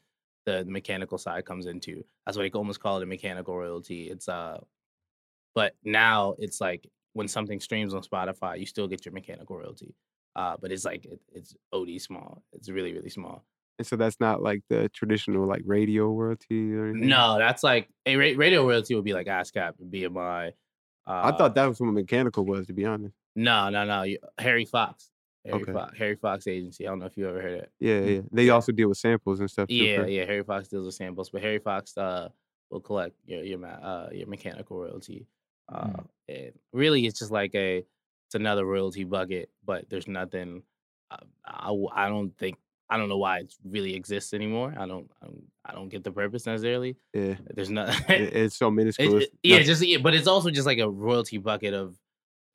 the 0.45 0.63
mechanical 0.65 1.17
side 1.17 1.45
comes 1.45 1.65
into. 1.65 2.03
That's 2.25 2.37
what 2.37 2.43
they 2.43 2.57
almost 2.57 2.79
call 2.79 2.97
it 2.97 3.03
a 3.03 3.05
mechanical 3.05 3.55
royalty. 3.57 4.09
It's 4.09 4.27
uh 4.27 4.59
but 5.53 5.73
now 5.83 6.35
it's 6.39 6.61
like 6.61 6.87
when 7.13 7.27
something 7.27 7.59
streams 7.59 7.93
on 7.93 8.01
Spotify, 8.03 8.59
you 8.59 8.65
still 8.65 8.87
get 8.87 9.05
your 9.05 9.13
mechanical 9.13 9.57
royalty. 9.57 9.93
Uh 10.35 10.55
but 10.59 10.71
it's 10.71 10.85
like 10.85 11.05
it, 11.05 11.19
it's 11.33 11.55
OD 11.73 11.99
small. 12.01 12.43
It's 12.53 12.69
really 12.69 12.93
really 12.93 13.09
small. 13.09 13.43
And 13.79 13.85
so 13.85 13.95
that's 13.95 14.19
not 14.19 14.41
like 14.41 14.63
the 14.69 14.89
traditional 14.89 15.45
like 15.47 15.61
radio 15.65 16.07
royalty 16.11 16.73
or 16.73 16.87
anything. 16.87 17.07
No, 17.09 17.37
that's 17.37 17.63
like 17.63 17.89
a 18.05 18.15
ra- 18.15 18.33
radio 18.35 18.65
royalty 18.67 18.95
would 18.95 19.03
be 19.03 19.13
like 19.13 19.27
ASCAP 19.27 19.73
and 19.79 19.91
BMI. 19.93 20.49
Uh, 21.05 21.21
I 21.23 21.31
thought 21.37 21.55
that 21.55 21.67
was 21.67 21.79
what 21.79 21.91
mechanical 21.93 22.43
was, 22.45 22.67
to 22.67 22.73
be 22.73 22.85
honest. 22.85 23.13
No, 23.35 23.69
no, 23.69 23.85
no. 23.85 24.01
you- 24.03 24.17
Harry 24.39 24.65
Fox. 24.65 25.09
Harry, 25.45 25.61
Okay. 25.61 25.71
Fox, 25.71 25.97
Harry 25.97 26.15
Fox 26.15 26.47
Agency. 26.47 26.85
I 26.85 26.89
don't 26.89 26.99
know 26.99 27.05
if 27.05 27.15
you 27.15 27.29
ever 27.29 27.41
heard 27.41 27.59
it. 27.59 27.71
Yeah, 27.79 27.99
yeah. 27.99 28.21
They 28.31 28.49
also 28.49 28.71
deal 28.73 28.89
with 28.89 28.97
samples 28.97 29.39
and 29.39 29.49
stuff. 29.49 29.69
Too, 29.69 29.75
Yeah, 29.75 29.95
correct? 29.97 30.11
yeah. 30.11 30.25
Harry 30.25 30.43
Fox 30.43 30.67
deals 30.67 30.85
with 30.85 30.95
samples, 30.95 31.29
but 31.29 31.41
Harry 31.41 31.59
Fox 31.59 31.95
uh 31.97 32.29
will 32.69 32.81
collect 32.81 33.15
your 33.25 33.43
your 33.43 33.59
ma- 33.59 33.67
uh 33.67 34.09
your 34.11 34.27
mechanical 34.27 34.77
royalty. 34.81 35.25
Uh, 35.69 35.85
Mm. 35.87 36.05
and 36.29 36.51
really, 36.73 37.05
it's 37.05 37.19
just 37.19 37.31
like 37.31 37.53
a 37.55 37.77
it's 38.25 38.35
another 38.35 38.65
royalty 38.65 39.03
bucket, 39.05 39.49
but 39.63 39.87
there's 39.89 40.07
nothing. 40.07 40.63
Uh, 41.11 41.17
I 41.45 41.73
I 41.93 42.09
don't 42.09 42.35
think 42.37 42.57
I 42.89 42.97
don't 42.97 43.09
know 43.09 43.17
why 43.17 43.39
it 43.39 43.53
really 43.65 43.95
exists 43.95 44.33
anymore. 44.33 44.73
I 44.77 44.85
don't 44.87 45.09
I 45.21 45.25
don't, 45.25 45.43
I 45.65 45.73
don't 45.73 45.89
get 45.89 46.03
the 46.03 46.11
purpose 46.11 46.45
necessarily. 46.45 46.95
yeah. 47.13 47.35
There's 47.53 47.69
not. 47.69 47.89
It- 48.09 48.33
it's 48.35 48.55
so 48.57 48.71
minuscule. 48.71 49.17
it- 49.17 49.23
it's 49.23 49.31
yeah, 49.43 49.59
just 49.61 49.81
yeah, 49.85 49.97
but 49.97 50.13
it's 50.15 50.27
also 50.27 50.49
just 50.49 50.65
like 50.65 50.79
a 50.79 50.89
royalty 50.89 51.37
bucket 51.37 51.73
of 51.73 51.97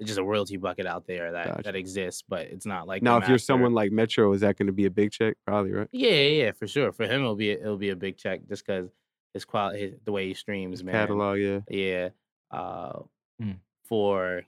just 0.03 0.19
a 0.19 0.25
royalty 0.25 0.57
bucket 0.57 0.87
out 0.87 1.07
there 1.07 1.31
that 1.33 1.47
Gotcha. 1.47 1.63
that 1.65 1.77
exists, 1.77 2.25
but 2.29 2.47
it's 2.47 2.67
not 2.67 2.89
like 2.89 3.03
now, 3.03 3.19
if 3.19 3.29
you're 3.29 3.39
someone 3.39 3.73
like 3.73 3.93
Metro, 3.93 4.33
is 4.33 4.41
that 4.41 4.57
going 4.57 4.67
to 4.67 4.73
be 4.73 4.87
a 4.87 4.91
big 4.91 5.13
check? 5.13 5.37
Probably, 5.47 5.73
right? 5.73 5.89
yeah, 5.93 6.11
yeah, 6.11 6.45
yeah, 6.45 6.53
for 6.53 6.67
sure. 6.67 6.91
For 6.93 7.05
him, 7.05 7.21
it'll 7.21 7.37
be 7.37 7.51
a, 7.53 7.61
it'll 7.61 7.77
be 7.77 7.91
a 7.91 7.97
big 7.97 8.17
check 8.17 8.41
just 8.49 8.67
because 8.67 8.91
his 9.35 9.45
quality, 9.45 9.81
his, 9.81 9.95
the 10.05 10.11
way 10.11 10.27
he 10.27 10.35
streams, 10.35 10.83
man. 10.83 10.95
Catalog, 10.95 11.39
yeah. 11.39 11.61
Yeah. 11.69 12.09
Uh, 12.51 13.01
Mm. 13.41 13.57
For 13.85 14.43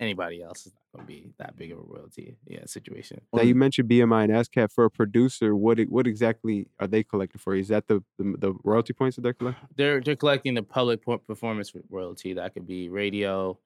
anybody 0.00 0.42
else, 0.42 0.66
is 0.66 0.72
not 0.74 0.98
gonna 1.00 1.06
be 1.06 1.30
that 1.38 1.56
big 1.56 1.72
of 1.72 1.78
a 1.78 1.82
royalty, 1.82 2.36
yeah, 2.46 2.64
situation. 2.66 3.20
Now 3.32 3.42
you 3.42 3.54
mentioned 3.54 3.88
BMI 3.88 4.24
and 4.24 4.32
ASCAP 4.32 4.72
for 4.72 4.84
a 4.84 4.90
producer. 4.90 5.54
What 5.56 5.80
what 5.88 6.06
exactly 6.06 6.68
are 6.78 6.86
they 6.86 7.02
collecting 7.02 7.38
for 7.38 7.54
you? 7.54 7.60
Is 7.60 7.68
that 7.68 7.88
the 7.88 8.02
the, 8.18 8.34
the 8.38 8.54
royalty 8.64 8.92
points 8.92 9.16
that 9.16 9.22
they're 9.22 9.32
collecting? 9.32 9.68
They're 9.76 10.00
they're 10.00 10.16
collecting 10.16 10.54
the 10.54 10.62
public 10.62 11.04
performance 11.04 11.72
royalty. 11.90 12.34
That 12.34 12.54
could 12.54 12.66
be 12.66 12.88
radio. 12.88 13.58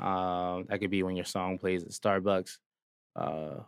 Um, 0.00 0.66
that 0.68 0.78
could 0.80 0.90
be 0.90 1.02
when 1.02 1.16
your 1.16 1.24
song 1.24 1.58
plays 1.58 1.82
at 1.82 1.90
Starbucks. 1.90 2.58
Uh, 3.16 3.62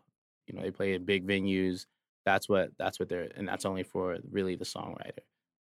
you 0.47 0.55
know, 0.55 0.63
they 0.63 0.71
play 0.71 0.95
at 0.95 1.07
big 1.07 1.27
venues. 1.27 1.87
That's 2.25 2.49
what 2.49 2.71
that's 2.79 2.99
what 3.01 3.09
they're 3.09 3.29
and 3.37 3.49
that's 3.49 3.65
only 3.65 3.83
for 3.83 4.19
really 4.31 4.57
the 4.57 4.65
songwriter. 4.65 5.21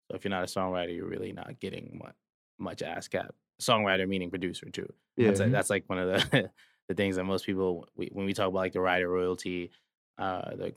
So 0.10 0.16
if 0.16 0.24
you're 0.24 0.30
not 0.30 0.44
a 0.44 0.48
songwriter, 0.48 0.96
you're 0.96 1.08
really 1.08 1.34
not 1.34 1.60
getting 1.60 2.00
much 2.02 2.16
much 2.58 2.80
ASCAP. 2.80 3.30
Songwriter 3.62 4.08
meaning 4.08 4.30
producer 4.30 4.70
too. 4.70 4.91
Yeah. 5.15 5.28
That's, 5.28 5.39
like- 5.39 5.52
that's 5.52 5.70
like 5.70 5.84
one 5.88 6.00
of 6.00 6.08
the 6.32 6.50
the 6.89 6.93
things 6.96 7.15
that 7.17 7.24
most 7.26 7.46
people 7.46 7.88
we, 7.96 8.10
when 8.13 8.26
we 8.26 8.34
talk 8.34 8.48
about 8.48 8.56
like 8.60 8.74
the 8.74 8.82
writer 8.82 9.10
royalty, 9.10 9.72
uh, 10.17 10.56
the 10.56 10.74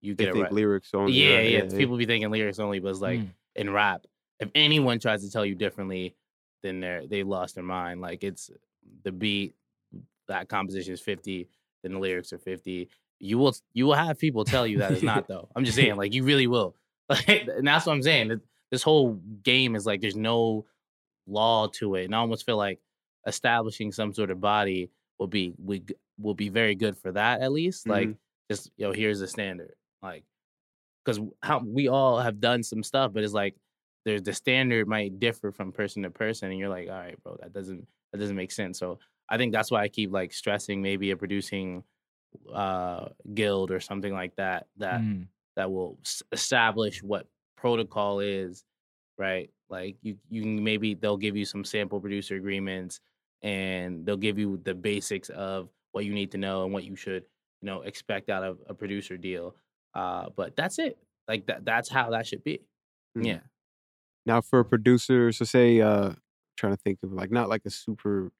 you 0.00 0.14
get 0.14 0.32
think 0.32 0.48
ri- 0.50 0.54
lyrics 0.54 0.90
only. 0.94 1.12
yeah, 1.12 1.36
right? 1.36 1.50
yeah, 1.50 1.76
People 1.78 1.96
be 1.96 2.06
thinking 2.06 2.30
lyrics 2.30 2.58
only, 2.58 2.80
but 2.80 2.88
it's 2.90 3.00
like 3.00 3.20
Mm. 3.20 3.28
in 3.56 3.70
rap, 3.70 4.06
if 4.40 4.50
anyone 4.54 4.98
tries 4.98 5.22
to 5.24 5.30
tell 5.30 5.46
you 5.46 5.54
differently, 5.54 6.14
then 6.62 6.80
they're 6.80 7.06
they 7.06 7.22
lost 7.22 7.54
their 7.54 7.64
mind. 7.64 8.00
Like 8.00 8.22
it's 8.24 8.50
the 9.04 9.12
beat, 9.12 9.54
that 10.28 10.48
composition 10.48 10.92
is 10.94 11.00
fifty, 11.00 11.48
then 11.82 11.92
the 11.92 11.98
lyrics 11.98 12.32
are 12.32 12.38
fifty. 12.38 12.88
You 13.20 13.38
will 13.38 13.54
you 13.72 13.86
will 13.86 13.94
have 13.94 14.18
people 14.18 14.44
tell 14.44 14.66
you 14.66 14.78
that 14.78 14.92
it's 14.92 15.02
not 15.02 15.28
though. 15.28 15.48
I'm 15.54 15.64
just 15.64 15.76
saying, 15.76 15.96
like 15.96 16.12
you 16.14 16.24
really 16.24 16.46
will. 16.46 16.74
Like, 17.08 17.28
and 17.28 17.66
that's 17.66 17.84
what 17.84 17.92
I'm 17.92 18.02
saying. 18.02 18.40
This 18.70 18.82
whole 18.82 19.20
game 19.42 19.74
is 19.76 19.84
like 19.86 20.00
there's 20.00 20.16
no 20.16 20.64
law 21.26 21.66
to 21.68 21.94
it, 21.96 22.04
and 22.06 22.14
I 22.14 22.18
almost 22.18 22.46
feel 22.46 22.56
like 22.56 22.80
establishing 23.26 23.92
some 23.92 24.12
sort 24.12 24.30
of 24.30 24.40
body 24.40 24.90
will 25.18 25.28
be 25.28 25.52
we 25.62 25.82
will 26.18 26.34
be 26.34 26.48
very 26.48 26.74
good 26.74 26.96
for 26.96 27.12
that 27.12 27.40
at 27.40 27.52
least. 27.52 27.86
Like 27.88 28.08
just 28.50 28.70
yo, 28.76 28.92
here's 28.92 29.20
the 29.20 29.28
standard. 29.28 29.74
Like 30.02 30.24
because 31.04 31.20
how 31.42 31.60
we 31.64 31.88
all 31.88 32.18
have 32.20 32.40
done 32.40 32.62
some 32.62 32.82
stuff, 32.82 33.12
but 33.12 33.22
it's 33.24 33.32
like 33.32 33.54
there's 34.04 34.22
the 34.22 34.32
standard 34.32 34.88
might 34.88 35.20
differ 35.20 35.52
from 35.52 35.72
person 35.72 36.02
to 36.02 36.10
person, 36.10 36.50
and 36.50 36.58
you're 36.58 36.68
like, 36.68 36.88
all 36.88 36.94
right, 36.94 37.22
bro, 37.22 37.36
that 37.40 37.52
doesn't 37.52 37.86
that 38.12 38.18
doesn't 38.18 38.36
make 38.36 38.52
sense. 38.52 38.78
So 38.78 38.98
I 39.28 39.38
think 39.38 39.52
that's 39.52 39.70
why 39.70 39.82
I 39.82 39.88
keep 39.88 40.12
like 40.12 40.32
stressing 40.32 40.82
maybe 40.82 41.10
a 41.12 41.16
producing 41.16 41.84
uh 42.52 43.08
guild 43.34 43.70
or 43.70 43.78
something 43.80 44.12
like 44.12 44.34
that 44.36 44.66
that 44.78 45.00
Mm. 45.00 45.26
that 45.56 45.70
will 45.70 45.98
s- 46.04 46.22
establish 46.32 47.02
what 47.02 47.26
protocol 47.56 48.20
is, 48.20 48.64
right? 49.18 49.50
Like 49.72 49.98
you 50.02 50.18
you 50.30 50.42
can- 50.42 50.64
maybe 50.64 50.94
they'll 50.94 51.18
give 51.18 51.36
you 51.36 51.46
some 51.46 51.64
sample 51.64 52.00
producer 52.00 52.36
agreements 52.36 53.00
and 53.42 54.06
they'll 54.06 54.18
give 54.18 54.38
you 54.38 54.58
the 54.64 54.74
basics 54.74 55.30
of 55.30 55.70
what 55.92 56.04
you 56.06 56.14
need 56.14 56.32
to 56.32 56.38
know 56.38 56.64
and 56.64 56.72
what 56.74 56.84
you 56.84 56.96
should, 56.96 57.24
you 57.62 57.66
know, 57.66 57.82
expect 57.82 58.30
out 58.30 58.44
of 58.44 58.60
a 58.68 58.74
producer 58.74 59.16
deal. 59.18 59.56
Uh 59.94 60.30
but 60.36 60.56
that's 60.56 60.78
it. 60.78 60.98
Like 61.28 61.46
that 61.48 61.64
that's 61.64 61.88
how 61.90 62.10
that 62.10 62.26
should 62.28 62.44
be. 62.44 62.60
Mhm. 63.18 63.26
Yeah. 63.26 63.40
Now, 64.26 64.40
for 64.40 64.60
a 64.60 64.64
producer, 64.64 65.32
so 65.32 65.44
say, 65.44 65.80
uh, 65.80 66.12
trying 66.56 66.74
to 66.74 66.76
think 66.82 67.00
of 67.02 67.12
like 67.12 67.30
not 67.30 67.48
like 67.48 67.62
a 67.66 67.70
super, 67.70 68.30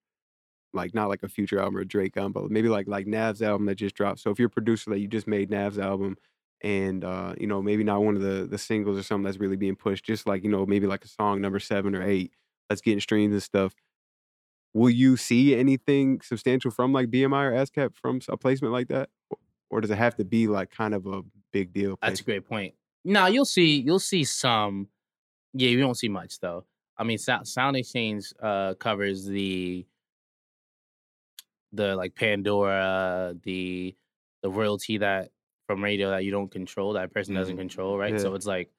like 0.74 0.94
not 0.94 1.08
like 1.08 1.22
a 1.24 1.28
future 1.28 1.58
album 1.60 1.76
or 1.78 1.84
Drake 1.84 2.16
album, 2.16 2.32
but 2.32 2.50
maybe 2.50 2.68
like 2.68 2.88
like 2.88 3.06
Nav's 3.06 3.42
album 3.42 3.66
that 3.66 3.76
just 3.76 3.94
dropped. 3.96 4.20
So 4.20 4.30
if 4.30 4.38
you're 4.38 4.48
a 4.48 4.50
producer 4.50 4.90
that 4.90 5.00
you 5.00 5.08
just 5.08 5.26
made 5.28 5.50
Nav's 5.50 5.78
album 5.78 6.16
and 6.62 7.04
uh, 7.04 7.34
you 7.38 7.46
know 7.46 7.60
maybe 7.60 7.84
not 7.84 8.02
one 8.02 8.16
of 8.16 8.22
the 8.22 8.46
the 8.46 8.58
singles 8.58 8.98
or 8.98 9.02
something 9.02 9.24
that's 9.24 9.38
really 9.38 9.56
being 9.56 9.76
pushed, 9.76 10.04
just 10.04 10.26
like 10.26 10.44
you 10.44 10.50
know 10.50 10.64
maybe 10.64 10.86
like 10.86 11.04
a 11.04 11.08
song 11.08 11.40
number 11.40 11.58
seven 11.58 11.94
or 11.94 12.02
eight 12.02 12.32
that's 12.68 12.80
getting 12.80 13.00
streams 13.00 13.32
and 13.32 13.42
stuff. 13.42 13.74
Will 14.74 14.90
you 14.90 15.16
see 15.16 15.54
anything 15.54 16.20
substantial 16.22 16.70
from 16.70 16.92
like 16.92 17.10
BMI 17.10 17.44
or 17.44 17.52
ASCAP 17.52 17.94
from 17.94 18.20
a 18.28 18.36
placement 18.36 18.72
like 18.72 18.88
that, 18.88 19.10
or 19.70 19.80
does 19.80 19.90
it 19.90 19.98
have 19.98 20.16
to 20.16 20.24
be 20.24 20.46
like 20.46 20.70
kind 20.70 20.94
of 20.94 21.06
a 21.06 21.22
big 21.52 21.72
deal? 21.72 21.98
That's 22.00 22.20
a 22.20 22.24
great 22.24 22.48
point. 22.48 22.74
No, 23.04 23.26
you'll 23.26 23.44
see 23.44 23.80
you'll 23.80 23.98
see 23.98 24.24
some. 24.24 24.88
Yeah, 25.52 25.68
you 25.68 25.80
don't 25.80 25.96
see 25.96 26.08
much 26.08 26.38
though. 26.40 26.64
I 26.96 27.04
mean, 27.04 27.18
Sound, 27.18 27.48
Sound 27.48 27.76
Exchange 27.76 28.32
uh, 28.40 28.74
covers 28.74 29.26
the 29.26 29.84
the 31.72 31.96
like 31.96 32.14
Pandora, 32.14 33.34
the 33.42 33.96
the 34.42 34.50
royalty 34.50 34.98
that 34.98 35.30
from 35.72 35.82
radio 35.84 36.10
that 36.10 36.24
you 36.24 36.30
don't 36.30 36.50
control, 36.50 36.92
that 36.94 37.12
person 37.12 37.34
doesn't 37.34 37.56
Mhm. 37.56 37.60
control, 37.60 37.98
right? 37.98 38.12
Yeah. 38.12 38.18
So 38.18 38.34
it's 38.34 38.46
like 38.46 38.70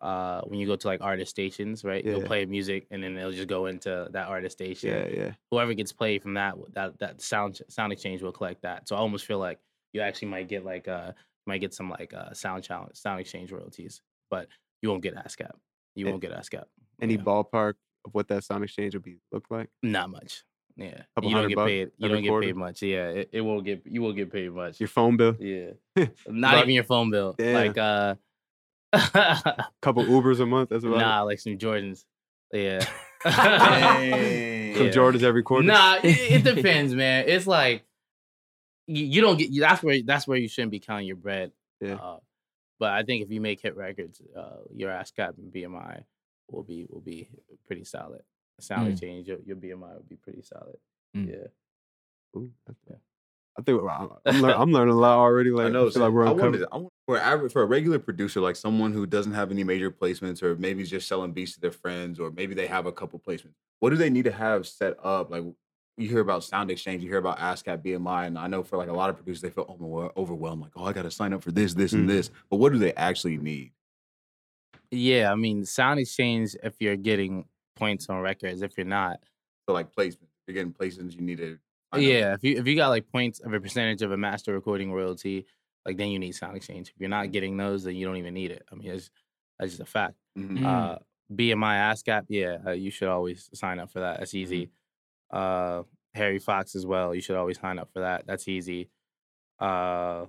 uh 0.00 0.42
when 0.42 0.60
you 0.60 0.66
go 0.66 0.76
to 0.76 0.86
like 0.86 1.00
artist 1.00 1.30
stations, 1.30 1.82
right? 1.84 2.04
You'll 2.04 2.22
play 2.22 2.46
music 2.46 2.86
and 2.92 3.02
then 3.02 3.14
they'll 3.14 3.32
just 3.32 3.48
go 3.48 3.66
into 3.66 4.08
that 4.12 4.28
artist 4.28 4.56
station. 4.58 4.90
Yeah, 4.90 5.06
yeah. 5.08 5.32
Whoever 5.50 5.74
gets 5.74 5.92
played 5.92 6.22
from 6.22 6.34
that 6.34 6.54
that 6.74 6.98
that 7.00 7.20
sound 7.20 7.60
sound 7.68 7.92
exchange 7.92 8.22
will 8.22 8.32
collect 8.32 8.62
that. 8.62 8.86
So 8.88 8.94
I 8.94 9.00
almost 9.00 9.24
feel 9.26 9.40
like 9.40 9.58
you 9.92 10.00
actually 10.00 10.28
might 10.28 10.46
get 10.48 10.64
like 10.64 10.86
uh 10.86 11.12
might 11.46 11.58
get 11.58 11.74
some 11.74 11.90
like 11.90 12.14
uh 12.14 12.32
sound 12.32 12.62
challenge 12.62 12.94
sound 12.96 13.20
exchange 13.20 13.50
royalties, 13.50 14.00
but 14.30 14.46
you 14.82 14.88
won't 14.88 15.02
get 15.02 15.16
ASCAP. 15.16 15.50
You 15.96 16.06
won't 16.06 16.20
get 16.22 16.30
ASCAP. 16.32 16.66
Any 17.02 17.14
Yeah. 17.14 17.22
ballpark 17.22 17.74
of 18.04 18.14
what 18.14 18.28
that 18.28 18.44
sound 18.44 18.62
exchange 18.62 18.94
would 18.94 19.02
be 19.02 19.18
look 19.32 19.50
like? 19.50 19.68
Not 19.82 20.10
much. 20.10 20.44
Yeah. 20.78 21.02
You 21.20 21.34
don't 21.34 21.48
get 21.48 21.58
paid. 21.58 21.90
You 21.98 22.08
don't 22.08 22.22
get 22.22 22.28
quarter? 22.28 22.46
paid 22.46 22.56
much. 22.56 22.82
Yeah. 22.82 23.08
It, 23.08 23.30
it 23.32 23.40
won't 23.40 23.64
get 23.64 23.82
you 23.84 24.00
won't 24.00 24.16
get 24.16 24.32
paid 24.32 24.52
much. 24.52 24.78
Your 24.80 24.88
phone 24.88 25.16
bill, 25.16 25.34
Yeah. 25.40 25.72
Not 26.28 26.54
About- 26.54 26.62
even 26.62 26.74
your 26.74 26.84
phone 26.84 27.10
bill. 27.10 27.34
Damn. 27.36 27.54
Like 27.54 27.78
uh 27.78 28.14
couple 29.82 30.04
Ubers 30.04 30.40
a 30.40 30.46
month. 30.46 30.70
That's 30.70 30.84
about 30.84 30.98
nah, 30.98 31.22
like 31.22 31.40
some 31.40 31.58
Jordans. 31.58 32.04
Yeah. 32.52 32.80
Some 33.24 33.32
yeah. 33.32 34.92
Jordans 34.92 35.24
every 35.24 35.42
quarter. 35.42 35.66
Nah, 35.66 35.96
it, 36.04 36.44
it 36.46 36.54
depends, 36.54 36.94
man. 36.94 37.24
It's 37.26 37.48
like 37.48 37.84
you, 38.86 39.04
you 39.04 39.20
don't 39.20 39.36
get 39.36 39.50
that's 39.58 39.82
where 39.82 40.00
that's 40.04 40.28
where 40.28 40.38
you 40.38 40.46
shouldn't 40.46 40.70
be 40.70 40.78
counting 40.78 41.08
your 41.08 41.16
bread. 41.16 41.50
Yeah. 41.80 41.94
Uh, 41.94 42.18
but 42.78 42.92
I 42.92 43.02
think 43.02 43.24
if 43.24 43.30
you 43.32 43.40
make 43.40 43.60
hit 43.60 43.76
records, 43.76 44.22
uh, 44.36 44.58
your 44.72 44.90
ASCAP 44.90 45.36
and 45.36 45.52
BMI 45.52 46.04
will 46.48 46.62
be 46.62 46.86
will 46.88 47.00
be 47.00 47.28
pretty 47.66 47.84
solid. 47.84 48.22
Sound 48.60 48.88
Mm. 48.88 48.92
exchange, 48.92 49.28
your, 49.28 49.38
your 49.44 49.56
BMI 49.56 49.94
would 49.96 50.08
be 50.08 50.16
pretty 50.16 50.42
solid. 50.42 50.76
Mm. 51.16 51.28
Yeah. 51.28 51.46
Ooh, 52.36 52.50
that's- 52.66 52.82
Yeah. 52.88 52.96
I 53.58 53.62
think 53.62 53.80
I'm, 53.82 54.10
I'm, 54.24 54.40
lear- 54.42 54.54
I'm 54.56 54.70
learning 54.70 54.94
a 54.94 54.98
lot 54.98 55.18
already. 55.18 55.50
Like 55.50 55.66
I 55.66 55.70
know. 55.70 55.88
I 55.88 55.90
feel 55.90 56.02
like 56.02 56.12
we're 56.12 56.26
I 56.28 56.30
uncovered. 56.30 56.52
wanted, 56.60 56.68
I 56.70 56.76
want, 56.76 56.92
for 57.06 57.18
average 57.18 57.52
for 57.52 57.62
a 57.62 57.66
regular 57.66 57.98
producer, 57.98 58.40
like 58.40 58.54
someone 58.54 58.92
who 58.92 59.04
doesn't 59.04 59.32
have 59.32 59.50
any 59.50 59.64
major 59.64 59.90
placements, 59.90 60.44
or 60.44 60.54
maybe 60.54 60.82
is 60.82 60.90
just 60.90 61.08
selling 61.08 61.32
beats 61.32 61.54
to 61.54 61.60
their 61.60 61.72
friends, 61.72 62.20
or 62.20 62.30
maybe 62.30 62.54
they 62.54 62.68
have 62.68 62.86
a 62.86 62.92
couple 62.92 63.18
placements. 63.18 63.54
What 63.80 63.90
do 63.90 63.96
they 63.96 64.10
need 64.10 64.26
to 64.26 64.30
have 64.32 64.64
set 64.64 64.94
up? 65.02 65.30
Like 65.32 65.42
you 65.96 66.08
hear 66.08 66.20
about 66.20 66.44
Sound 66.44 66.70
Exchange, 66.70 67.02
you 67.02 67.08
hear 67.08 67.18
about 67.18 67.38
ASCAP, 67.40 67.82
BMI, 67.84 68.28
and 68.28 68.38
I 68.38 68.46
know 68.46 68.62
for 68.62 68.76
like 68.76 68.88
a 68.90 68.92
lot 68.92 69.10
of 69.10 69.16
producers, 69.16 69.40
they 69.42 69.50
feel 69.50 69.66
overwhelmed. 70.16 70.62
Like, 70.62 70.72
oh, 70.76 70.84
I 70.84 70.92
got 70.92 71.02
to 71.02 71.10
sign 71.10 71.32
up 71.32 71.42
for 71.42 71.50
this, 71.50 71.74
this, 71.74 71.92
Mhm. 71.92 72.00
and 72.00 72.10
this. 72.10 72.30
But 72.50 72.58
what 72.58 72.72
do 72.72 72.78
they 72.78 72.92
actually 72.94 73.38
need? 73.38 73.72
Yeah, 74.92 75.32
I 75.32 75.34
mean, 75.34 75.64
sound 75.64 75.98
exchange. 75.98 76.54
If 76.62 76.76
you're 76.78 76.96
getting 76.96 77.46
points 77.78 78.08
on 78.08 78.20
records, 78.20 78.62
if 78.62 78.76
you're 78.76 78.86
not, 78.86 79.20
So 79.68 79.72
like 79.74 79.92
placements, 79.94 80.22
if 80.22 80.46
you're 80.46 80.54
getting 80.54 80.72
placements, 80.72 81.14
you 81.14 81.22
need 81.22 81.38
to. 81.38 81.58
yeah. 81.96 82.34
If 82.34 82.42
you 82.44 82.56
if 82.58 82.66
you 82.66 82.76
got 82.76 82.88
like 82.88 83.06
points 83.10 83.40
of 83.40 83.52
a 83.54 83.60
percentage 83.60 84.02
of 84.02 84.12
a 84.12 84.16
master 84.16 84.52
recording 84.52 84.92
royalty, 84.92 85.46
like 85.86 85.96
then 85.96 86.08
you 86.08 86.18
need 86.18 86.32
sound 86.34 86.56
exchange. 86.56 86.88
If 86.90 86.94
you're 87.00 87.08
not 87.08 87.30
getting 87.32 87.56
those, 87.56 87.84
then 87.84 87.96
you 87.96 88.06
don't 88.06 88.16
even 88.16 88.34
need 88.34 88.50
it. 88.50 88.62
I 88.70 88.74
mean, 88.74 88.90
it's 88.90 89.10
that's 89.58 89.72
just 89.72 89.80
a 89.82 89.86
fact. 89.86 90.14
Mhm. 90.36 90.58
Mm. 90.58 90.66
Uh, 90.66 90.98
BMI 91.32 91.76
ASCAP, 91.92 92.24
yeah, 92.28 92.58
uh, 92.66 92.70
you 92.72 92.90
should 92.90 93.08
always 93.08 93.50
sign 93.54 93.78
up 93.78 93.90
for 93.90 94.00
that. 94.00 94.18
That's 94.18 94.34
easy. 94.34 94.70
Uh, 95.30 95.82
Harry 96.14 96.38
Fox 96.38 96.74
as 96.74 96.86
well. 96.86 97.14
You 97.14 97.20
should 97.20 97.36
always 97.36 97.60
sign 97.60 97.78
up 97.78 97.90
for 97.92 98.00
that. 98.00 98.26
That's 98.26 98.48
easy. 98.48 98.88
Uh, 99.58 100.26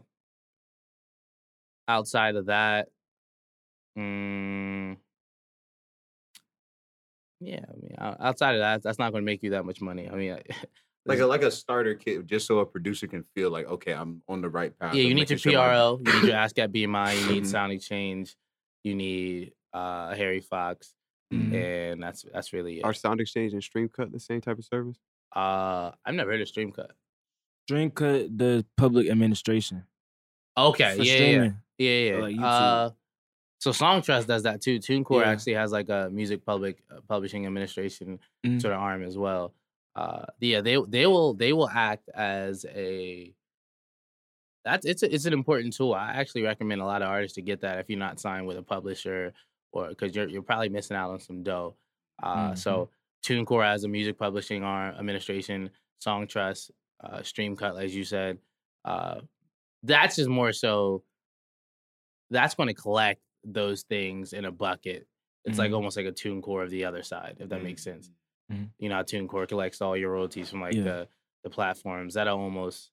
outside 1.87 2.35
of 2.35 2.47
that, 2.47 2.89
mm, 3.97 4.97
yeah, 7.39 7.59
I 7.67 7.75
mean, 7.81 7.95
outside 8.19 8.55
of 8.55 8.59
that, 8.59 8.83
that's 8.83 8.99
not 8.99 9.11
going 9.11 9.21
to 9.23 9.25
make 9.25 9.43
you 9.43 9.51
that 9.51 9.65
much 9.65 9.81
money. 9.81 10.09
I 10.09 10.15
mean, 10.15 10.37
like 11.05 11.19
a 11.19 11.25
like 11.25 11.41
a 11.43 11.51
starter 11.51 11.95
kit, 11.95 12.25
just 12.25 12.45
so 12.47 12.59
a 12.59 12.65
producer 12.65 13.07
can 13.07 13.23
feel 13.35 13.49
like, 13.51 13.67
okay, 13.67 13.93
I'm 13.93 14.21
on 14.27 14.41
the 14.41 14.49
right 14.49 14.77
path. 14.77 14.93
yeah, 14.95 15.03
you 15.03 15.13
need 15.15 15.29
your 15.29 15.39
PRL, 15.39 15.97
sure 16.05 16.13
you 16.15 16.21
need 16.21 16.27
your 16.29 16.37
ASCAP 16.43 16.67
BMI, 16.73 17.21
you 17.21 17.31
need 17.33 17.43
Mhm. 17.43 17.47
Sound 17.47 17.71
Exchange, 17.71 18.35
you 18.83 18.95
need 18.95 19.53
uh, 19.73 20.13
Harry 20.15 20.39
Fox, 20.41 20.93
Mhm. 21.33 21.53
and 21.53 22.03
that's 22.03 22.23
that's 22.33 22.53
really 22.53 22.79
it. 22.79 22.83
Are 22.85 22.93
Sound 22.93 23.21
Exchange 23.21 23.53
and 23.53 23.61
Streamcut 23.61 24.11
the 24.11 24.19
same 24.19 24.41
type 24.41 24.57
of 24.57 24.65
service? 24.65 24.97
Uh, 25.35 25.91
I've 26.05 26.15
never 26.15 26.31
heard 26.31 26.41
of 26.41 26.47
Streamcut. 26.47 26.89
Dream 27.67 27.91
cut 27.91 28.35
the 28.35 28.65
public 28.77 29.07
administration. 29.09 29.83
Okay, 30.57 30.95
for 30.97 31.03
yeah, 31.03 31.13
yeah, 31.17 31.51
yeah, 31.77 32.11
yeah. 32.15 32.17
like 32.17 32.35
YouTube. 32.35 32.43
uh, 32.43 32.89
so 33.59 33.71
Songtrust 33.71 34.25
does 34.27 34.43
that 34.43 34.61
too. 34.61 34.79
TuneCore 34.79 35.21
Yeah. 35.21 35.29
actually 35.31 35.53
has 35.53 35.71
like 35.71 35.89
a 35.89 36.09
music 36.11 36.45
public 36.45 36.81
uh, 36.91 37.01
publishing 37.07 37.45
administration 37.45 38.19
Mhm. 38.45 38.61
sort 38.61 38.73
of 38.73 38.79
arm 38.79 39.03
as 39.03 39.17
well. 39.17 39.53
Uh, 39.95 40.25
yeah, 40.39 40.61
they 40.61 40.77
they 40.87 41.05
will 41.07 41.33
they 41.33 41.51
will 41.53 41.69
act 41.69 42.09
as 42.15 42.65
a 42.69 43.33
that's 44.65 44.85
it's 44.85 45.03
a, 45.03 45.13
it's 45.13 45.25
an 45.25 45.33
important 45.33 45.73
tool. 45.75 45.93
I 45.93 46.13
actually 46.13 46.43
recommend 46.43 46.81
a 46.81 46.85
lot 46.85 47.01
of 47.01 47.07
artists 47.09 47.35
to 47.35 47.41
get 47.41 47.61
that 47.61 47.79
if 47.79 47.89
you're 47.89 47.99
not 47.99 48.19
signed 48.19 48.47
with 48.47 48.57
a 48.57 48.63
publisher 48.63 49.33
or 49.71 49.89
because 49.89 50.15
you're 50.15 50.27
you're 50.27 50.41
probably 50.41 50.69
missing 50.69 50.97
out 50.97 51.11
on 51.11 51.19
some 51.19 51.43
dough. 51.43 51.75
Uh, 52.21 52.53
So 52.55 52.89
TuneCore 53.23 53.63
has 53.63 53.83
a 53.83 53.87
music 53.87 54.17
publishing 54.17 54.63
arm 54.63 54.95
administration, 54.95 55.69
Songtrust, 56.05 56.71
uh, 57.03 57.19
Streamcut, 57.19 57.81
as 57.81 57.93
you 57.95 58.03
said. 58.03 58.37
Uh, 58.85 59.21
that's 59.83 60.15
just 60.17 60.29
more 60.29 60.53
so. 60.53 61.03
That's 62.29 62.53
going 62.55 62.67
to 62.67 62.73
collect 62.73 63.21
those 63.43 63.83
things 63.83 64.33
in 64.33 64.45
a 64.45 64.51
bucket. 64.51 65.07
It's 65.45 65.57
like 65.57 65.71
Mhm. 65.71 65.75
almost 65.75 65.97
like 65.97 66.05
a 66.05 66.11
TuneCore 66.11 66.63
of 66.63 66.69
the 66.69 66.85
other 66.85 67.01
side, 67.03 67.37
if 67.39 67.49
that 67.49 67.63
makes 67.63 67.81
sense. 67.83 68.11
Mhm. 68.51 68.69
You 68.79 68.89
know, 68.89 68.95
how 68.95 69.03
TuneCore 69.03 69.47
collects 69.47 69.81
all 69.81 69.95
your 69.97 70.11
royalties 70.11 70.49
from 70.49 70.61
like 70.61 70.73
Yeah. 70.75 70.83
the 70.83 71.07
the 71.43 71.49
platforms. 71.49 72.15
that 72.15 72.27
are 72.27 72.37
almost 72.37 72.91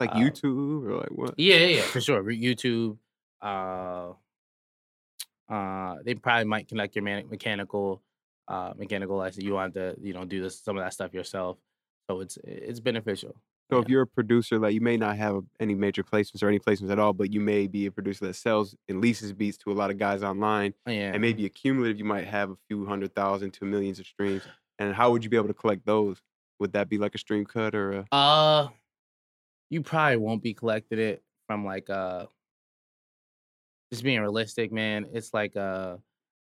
Like 0.00 0.10
Uh, 0.10 0.16
YouTube 0.18 0.84
or 0.84 0.96
like 0.98 1.10
what? 1.12 1.34
yeah, 1.38 1.56
yeah, 1.56 1.76
yeah, 1.76 1.82
for 1.82 2.00
sure. 2.00 2.22
YouTube, 2.24 2.98
uh, 3.40 4.12
uh, 5.48 6.02
they 6.02 6.14
probably 6.14 6.44
might 6.44 6.68
connect 6.68 6.94
your 6.96 7.02
man- 7.04 7.28
mechanical, 7.28 8.02
uh, 8.48 8.74
mechanical 8.76 9.16
license. 9.16 9.44
You 9.44 9.54
want 9.54 9.74
to, 9.74 9.96
you 10.00 10.12
know, 10.12 10.24
do 10.24 10.42
this 10.42 10.58
some 10.60 10.76
of 10.76 10.82
that 10.84 10.92
stuff 10.92 11.14
yourself. 11.14 11.58
So 12.10 12.20
it's 12.20 12.36
it's 12.44 12.80
beneficial. 12.80 13.36
So 13.72 13.78
if 13.78 13.88
you're 13.88 14.02
a 14.02 14.06
producer, 14.06 14.58
like 14.58 14.74
you 14.74 14.80
may 14.82 14.96
not 14.98 15.16
have 15.16 15.42
any 15.58 15.74
major 15.74 16.02
placements 16.02 16.42
or 16.42 16.48
any 16.48 16.58
placements 16.58 16.90
at 16.90 16.98
all, 16.98 17.12
but 17.14 17.32
you 17.32 17.40
may 17.40 17.66
be 17.66 17.86
a 17.86 17.90
producer 17.90 18.26
that 18.26 18.34
sells 18.34 18.76
and 18.88 19.00
leases 19.00 19.32
beats 19.32 19.56
to 19.58 19.72
a 19.72 19.74
lot 19.74 19.90
of 19.90 19.96
guys 19.98 20.22
online, 20.22 20.74
Yeah, 20.86 21.12
and 21.12 21.22
maybe 21.22 21.46
accumulative, 21.46 21.98
you 21.98 22.04
might 22.04 22.26
have 22.26 22.50
a 22.50 22.56
few 22.68 22.84
hundred 22.84 23.14
thousand 23.14 23.52
to 23.54 23.64
millions 23.64 23.98
of 23.98 24.06
streams. 24.06 24.42
And 24.78 24.94
how 24.94 25.10
would 25.10 25.24
you 25.24 25.30
be 25.30 25.36
able 25.36 25.48
to 25.48 25.54
collect 25.54 25.86
those? 25.86 26.20
Would 26.60 26.72
that 26.74 26.88
be 26.90 26.98
like 26.98 27.14
a 27.14 27.18
stream 27.18 27.46
cut 27.46 27.74
or 27.74 27.92
a? 27.92 28.06
Uh, 28.14 28.68
you 29.70 29.80
probably 29.82 30.18
won't 30.18 30.42
be 30.42 30.52
collected 30.52 30.98
it 30.98 31.22
from 31.46 31.64
like 31.64 31.88
uh, 31.88 32.26
just 33.90 34.02
being 34.04 34.20
realistic, 34.20 34.70
man. 34.72 35.06
It's 35.12 35.32
like 35.32 35.56
uh, 35.56 35.96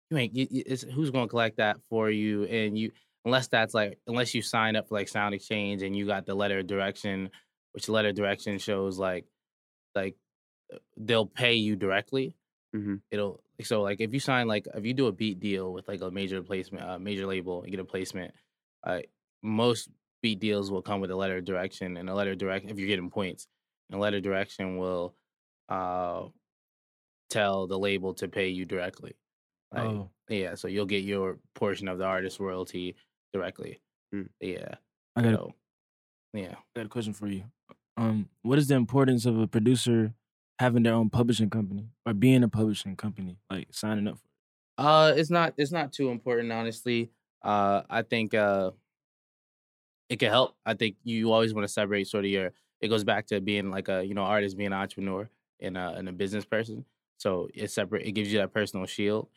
you 0.09 0.17
ain't. 0.17 0.35
you- 0.35 0.47
It's 0.51 0.81
who's 0.81 1.11
gonna 1.11 1.27
collect 1.27 1.57
that 1.57 1.77
for 1.89 2.09
you, 2.09 2.45
and 2.45 2.77
you 2.77 2.91
unless 3.25 3.47
that's 3.47 3.73
like 3.73 3.99
unless 4.07 4.33
you 4.33 4.41
sign 4.41 4.75
up 4.75 4.87
for 4.87 4.95
like 4.95 5.07
Sound 5.09 5.35
Exchange 5.35 5.81
and 5.83 5.95
you 5.95 6.05
got 6.05 6.25
the 6.25 6.35
letter 6.35 6.59
of 6.59 6.67
direction, 6.67 7.29
which 7.73 7.85
the 7.87 7.91
letter 7.91 8.09
of 8.09 8.15
direction 8.15 8.57
shows 8.57 8.97
like 8.97 9.25
like 9.95 10.15
uh, 10.73 10.77
they'll 10.97 11.25
pay 11.25 11.55
you 11.55 11.75
directly. 11.75 12.35
Mhm. 12.75 13.01
It'll 13.11 13.43
so 13.61 13.81
like 13.81 13.99
if 13.99 14.13
you 14.13 14.19
sign 14.19 14.47
like 14.47 14.67
if 14.73 14.85
you 14.85 14.93
do 14.93 15.07
a 15.07 15.11
beat 15.11 15.39
deal 15.39 15.73
with 15.73 15.87
like 15.87 16.01
a 16.01 16.11
major 16.11 16.41
placement, 16.43 16.89
a 16.89 16.99
major 16.99 17.25
label, 17.25 17.63
and 17.63 17.71
get 17.71 17.79
a 17.79 17.85
placement. 17.85 18.33
Uh, 18.83 19.01
most 19.43 19.89
beat 20.21 20.39
deals 20.39 20.71
will 20.71 20.81
come 20.81 21.01
with 21.01 21.11
a 21.11 21.15
letter 21.15 21.37
of 21.37 21.45
direction, 21.45 21.97
and 21.97 22.09
a 22.09 22.13
letter 22.15 22.31
of 22.31 22.37
direction 22.37 22.69
if 22.69 22.77
you're 22.79 22.87
getting 22.87 23.09
points, 23.09 23.47
and 23.89 23.97
a 23.97 24.01
letter 24.01 24.17
of 24.17 24.23
direction 24.23 24.77
will 24.77 25.15
uh 25.69 26.27
tell 27.29 27.67
the 27.67 27.77
label 27.77 28.13
to 28.15 28.27
pay 28.27 28.47
you 28.49 28.65
directly. 28.65 29.15
Like, 29.71 29.83
Oh, 29.83 30.11
yeah, 30.29 30.55
so 30.55 30.67
you'll 30.67 30.85
get 30.87 31.03
your 31.03 31.39
portion 31.53 31.87
of 31.87 31.99
the 31.99 32.05
artist 32.05 32.39
royalty 32.39 32.95
directly. 33.33 33.81
Hmm. 34.13 34.23
Yeah. 34.39 34.75
I 35.15 35.21
got, 35.21 35.33
a, 35.33 35.37
So, 35.37 35.53
yeah. 36.33 36.55
got 36.75 36.85
a 36.85 36.89
question 36.89 37.13
for 37.13 37.27
you. 37.27 37.43
Um, 37.97 38.29
what 38.43 38.57
is 38.59 38.67
the 38.67 38.75
importance 38.75 39.25
of 39.25 39.37
a 39.39 39.47
producer 39.47 40.13
having 40.59 40.83
their 40.83 40.93
own 40.93 41.09
publishing 41.09 41.49
company 41.49 41.89
or 42.05 42.13
being 42.13 42.43
a 42.43 42.49
publishing 42.49 42.95
company, 42.95 43.37
like 43.49 43.67
signing 43.71 44.07
up? 44.07 44.17
For 44.17 44.25
It? 44.25 44.85
Uh, 44.85 45.13
it's 45.15 45.29
not 45.29 45.53
it's 45.57 45.71
not 45.71 45.91
too 45.93 46.09
important, 46.09 46.51
honestly. 46.51 47.11
Uh, 47.43 47.83
I 47.89 48.01
think 48.03 48.33
uh, 48.33 48.71
it 50.09 50.17
can 50.19 50.29
help. 50.29 50.55
I 50.65 50.73
think 50.73 50.97
you 51.03 51.31
always 51.31 51.53
want 51.53 51.65
to 51.67 51.73
separate 51.73 52.07
sort 52.07 52.25
of 52.25 52.31
your. 52.31 52.51
It 52.81 52.87
goes 52.87 53.03
back 53.03 53.27
to 53.27 53.41
being 53.41 53.69
like 53.71 53.89
a 53.89 54.03
you 54.03 54.13
know 54.13 54.23
artist 54.23 54.57
being 54.57 54.67
an 54.67 54.73
entrepreneur. 54.73 55.29
and 55.59 55.77
a 55.77 55.93
and 55.97 56.07
a 56.09 56.13
business 56.13 56.45
person. 56.45 56.85
So 57.17 57.49
it's 57.53 57.73
separate. 57.73 58.05
It 58.05 58.13
gives 58.13 58.31
you 58.31 58.39
that 58.39 58.53
personal 58.53 58.85
shield. 58.85 59.29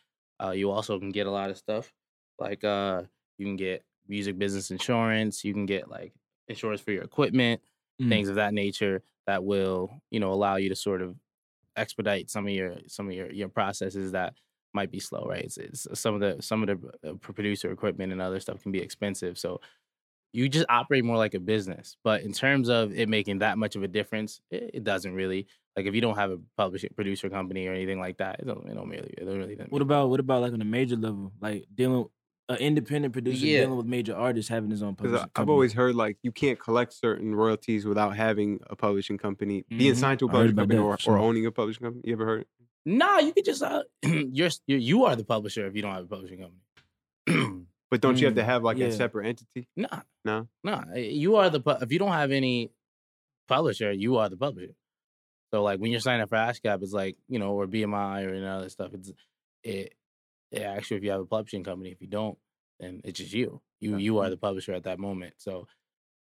Uh, 0.43 0.51
you 0.53 0.71
also 0.71 0.99
can 0.99 1.11
get 1.11 1.27
a 1.27 1.31
lot 1.31 1.51
of 1.51 1.59
stuff 1.59 1.93
like 2.39 2.65
uh, 2.65 3.03
you 3.43 3.49
can 3.49 3.57
get 3.57 3.85
music 4.09 4.39
business 4.39 4.71
insurance. 4.71 5.45
You 5.45 5.53
can 5.53 5.67
get 5.67 5.91
like 5.91 6.13
insurance 6.49 6.81
for 6.81 6.93
your 6.93 7.05
equipment, 7.05 7.61
Mm. 8.01 8.09
things 8.09 8.29
of 8.31 8.37
that 8.37 8.55
nature 8.55 9.03
that 9.27 9.45
will 9.45 10.01
you 10.11 10.19
know 10.21 10.33
allow 10.33 10.57
you 10.57 10.71
to 10.71 10.75
sort 10.77 11.03
of 11.03 11.15
expedite 11.77 12.31
some 12.31 12.47
of 12.47 12.53
your 12.53 12.77
some 12.87 13.07
of 13.09 13.15
your 13.15 13.31
your 13.31 13.49
processes 13.51 14.13
that 14.13 14.35
might 14.75 14.91
be 14.91 15.01
slow. 15.01 15.27
Right? 15.29 15.45
It's, 15.45 15.59
it's 15.59 15.87
some 16.01 16.15
of 16.15 16.21
the 16.21 16.43
some 16.43 16.63
of 16.63 16.69
the 16.69 17.11
uh, 17.11 17.15
producer 17.15 17.71
equipment 17.71 18.13
and 18.13 18.21
other 18.23 18.41
stuff 18.41 18.63
can 18.63 18.73
be 18.73 18.81
expensive. 18.81 19.39
So 19.39 19.61
you 20.33 20.49
just 20.49 20.67
operate 20.71 21.05
more 21.05 21.19
like 21.19 21.35
a 21.35 21.41
business. 21.41 21.97
But 22.03 22.23
in 22.23 22.33
terms 22.33 22.71
of 22.71 22.93
it 22.99 23.09
making 23.09 23.41
that 23.41 23.59
much 23.59 23.77
of 23.77 23.83
a 23.83 23.89
difference, 23.89 24.41
it, 24.51 24.71
it 24.75 24.85
doesn't 24.85 25.15
really. 25.15 25.47
Like 25.77 25.87
if 25.87 25.95
you 25.95 26.01
don't 26.03 26.17
have 26.17 26.31
a 26.31 26.39
publishing 26.57 26.91
producer 26.95 27.31
company 27.31 27.67
or 27.67 27.73
anything 27.75 27.99
like 28.01 28.19
that, 28.19 28.41
it 28.41 28.47
don't, 28.47 28.67
it 28.69 28.75
don't 28.75 28.91
really, 28.91 29.15
it 29.17 29.25
don't 29.25 29.39
really. 29.39 29.57
What 29.69 29.83
about 29.83 30.11
what 30.11 30.21
about 30.21 30.43
like 30.43 30.53
on 30.53 30.61
a 30.61 30.67
major 30.67 30.97
level, 30.97 31.33
like 31.41 31.67
dealing 31.75 32.07
an 32.49 32.57
independent 32.57 33.13
producer 33.13 33.47
Yeah. 33.47 33.61
dealing 33.63 33.77
with 33.77 33.87
major 33.87 34.15
artists 34.17 34.49
having 34.49 34.71
his 34.71 34.83
own 34.83 34.95
Because 34.95 35.13
publishing 35.13 35.31
I've 35.37 35.49
always 35.49 35.73
heard 35.73 35.95
like 35.95 36.19
you 36.23 36.33
can't 36.33 36.59
collect 36.59 36.93
certain 36.93 37.35
royalties 37.35 37.87
without 37.87 38.17
having 38.17 38.61
a 38.69 38.77
publishing 38.77 39.17
company, 39.19 39.65
being 39.69 39.95
Mhm. 39.95 39.97
signed 39.97 40.19
to 40.21 40.27
a 40.27 40.29
heard 40.29 40.35
publishing 40.35 40.57
company, 40.57 40.79
that, 40.79 40.85
or, 40.85 40.99
sure. 40.99 41.15
or 41.15 41.19
owning 41.19 41.47
a 41.47 41.53
publishing 41.53 41.85
company. 41.85 42.03
You 42.07 42.13
ever 42.15 42.27
heard? 42.27 42.47
Nah, 42.85 43.19
you 43.21 43.33
could 43.33 43.45
just 43.45 43.63
uh, 43.63 43.85
you're, 44.03 44.51
you're 44.67 44.79
you 44.79 45.05
are 45.05 45.15
the 45.17 45.25
publisher 45.25 45.67
if 45.67 45.77
you 45.77 45.83
don't 45.83 45.95
have 45.95 46.05
a 46.05 46.09
publishing 46.09 46.41
company. 46.41 46.63
But 47.91 48.01
don't 48.01 48.19
you 48.19 48.25
have 48.27 48.35
to 48.37 48.41
Mm, 48.43 48.47
have 48.47 48.63
like 48.65 48.79
yeah. 48.79 48.87
a 48.87 48.93
separate 48.93 49.27
entity? 49.27 49.69
nah, 49.77 50.01
No. 50.25 50.49
nah, 50.65 50.85
eh, 50.95 51.11
you 51.11 51.37
are 51.37 51.51
the 51.51 51.61
pu- 51.61 51.83
if 51.83 51.93
you 51.93 51.99
don't 51.99 52.13
have 52.13 52.31
any 52.33 52.71
publisher, 53.49 53.93
you 53.93 54.17
are 54.17 54.31
the 54.31 54.37
publisher. 54.39 54.73
So 55.53 55.63
like 55.63 55.79
when 55.79 55.91
you're 55.91 56.01
signing 56.01 56.23
up 56.23 56.31
for 56.31 56.37
ASCAP, 56.37 56.83
it's 56.83 56.95
like 56.95 57.17
you 57.29 57.39
know 57.39 57.53
or 57.53 57.67
BMI 57.67 58.25
or 58.25 58.31
any 58.35 58.47
other 58.47 58.71
stuff. 58.71 58.95
It's 58.95 59.13
it, 59.63 59.93
it 60.53 60.63
actually 60.63 60.99
if 60.99 61.05
you 61.05 61.11
have 61.11 61.21
a 61.21 61.27
publishing 61.27 61.65
company. 61.65 61.91
If 61.91 62.01
you 62.01 62.07
don't, 62.07 62.39
then 62.79 63.01
it's 63.05 63.19
just 63.19 63.33
you. 63.33 63.61
You 63.81 63.97
you 63.97 64.19
are 64.19 64.31
the 64.31 64.37
publisher 64.37 64.73
at 64.75 64.85
that 64.85 64.99
moment. 64.99 65.35
So 65.39 65.67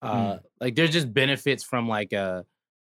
uh 0.02 0.38
like 0.60 0.76
there's 0.76 0.92
just 0.92 1.14
benefits 1.14 1.64
from 1.64 1.88
like 1.88 2.14
a 2.14 2.46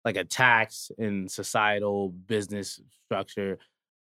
like 0.06 0.18
a 0.18 0.24
tax 0.24 0.92
and 0.98 1.30
societal 1.32 2.10
business 2.10 2.80
structure. 3.06 3.60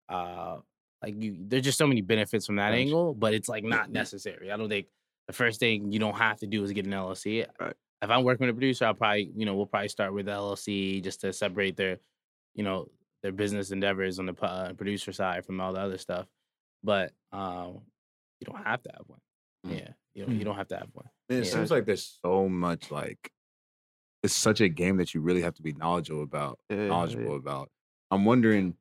Uh 0.09 0.57
like 1.03 1.15
you 1.21 1.37
there's 1.39 1.63
just 1.63 1.77
so 1.77 1.87
many 1.87 2.01
benefits 2.01 2.45
from 2.45 2.55
that 2.55 2.69
Gotcha. 2.69 2.81
angle, 2.81 3.13
but 3.13 3.33
it's 3.33 3.49
like 3.49 3.63
not 3.63 3.91
necessary. 3.91 4.51
I 4.51 4.57
don't 4.57 4.69
think 4.69 4.87
the 5.27 5.33
first 5.33 5.59
thing 5.59 5.91
you 5.91 5.99
don't 5.99 6.17
have 6.17 6.39
to 6.39 6.47
do 6.47 6.63
is 6.63 6.71
get 6.71 6.85
an 6.85 6.93
LLC. 6.93 7.45
Right. 7.59 7.75
If 8.01 8.09
I'm 8.09 8.23
working 8.23 8.45
with 8.45 8.55
a 8.55 8.57
producer, 8.57 8.85
I'll 8.85 8.93
probably, 8.93 9.31
you 9.35 9.45
know, 9.45 9.55
we'll 9.55 9.65
probably 9.65 9.89
start 9.89 10.13
with 10.13 10.27
the 10.27 10.31
LLC 10.31 11.03
just 11.03 11.21
to 11.21 11.33
separate 11.33 11.75
their, 11.75 11.97
you 12.53 12.63
know, 12.63 12.87
their 13.23 13.31
business 13.31 13.71
endeavors 13.71 14.19
on 14.19 14.27
the 14.27 14.35
uh, 14.43 14.73
producer 14.73 15.11
side 15.11 15.45
from 15.45 15.59
all 15.59 15.73
the 15.73 15.79
other 15.79 15.97
stuff. 15.97 16.27
But 16.83 17.11
um, 17.31 17.81
you 18.39 18.45
don't 18.45 18.63
have 18.63 18.81
to 18.83 18.89
have 18.91 19.03
one. 19.07 19.19
Mm. 19.65 19.79
Yeah, 19.79 19.87
you 20.13 20.25
don't, 20.25 20.35
you 20.35 20.41
Mm. 20.41 20.45
don't 20.45 20.55
have 20.55 20.67
to 20.69 20.77
have 20.77 20.89
one. 20.93 21.05
Man, 21.29 21.39
it 21.41 21.45
Yeah. 21.45 21.51
seems 21.51 21.71
like 21.71 21.85
there's 21.85 22.19
so 22.21 22.47
much 22.47 22.91
like 22.91 23.31
it's 24.23 24.35
such 24.35 24.61
a 24.61 24.69
game 24.69 24.97
that 24.97 25.13
you 25.13 25.21
really 25.21 25.41
have 25.41 25.53
to 25.55 25.61
be 25.61 25.73
knowledgeable 25.73 26.23
about. 26.23 26.59
Yeah, 26.69 26.87
knowledgeable 26.87 27.31
yeah. 27.33 27.37
about. 27.37 27.69
I'm 28.11 28.25
wondering 28.25 28.75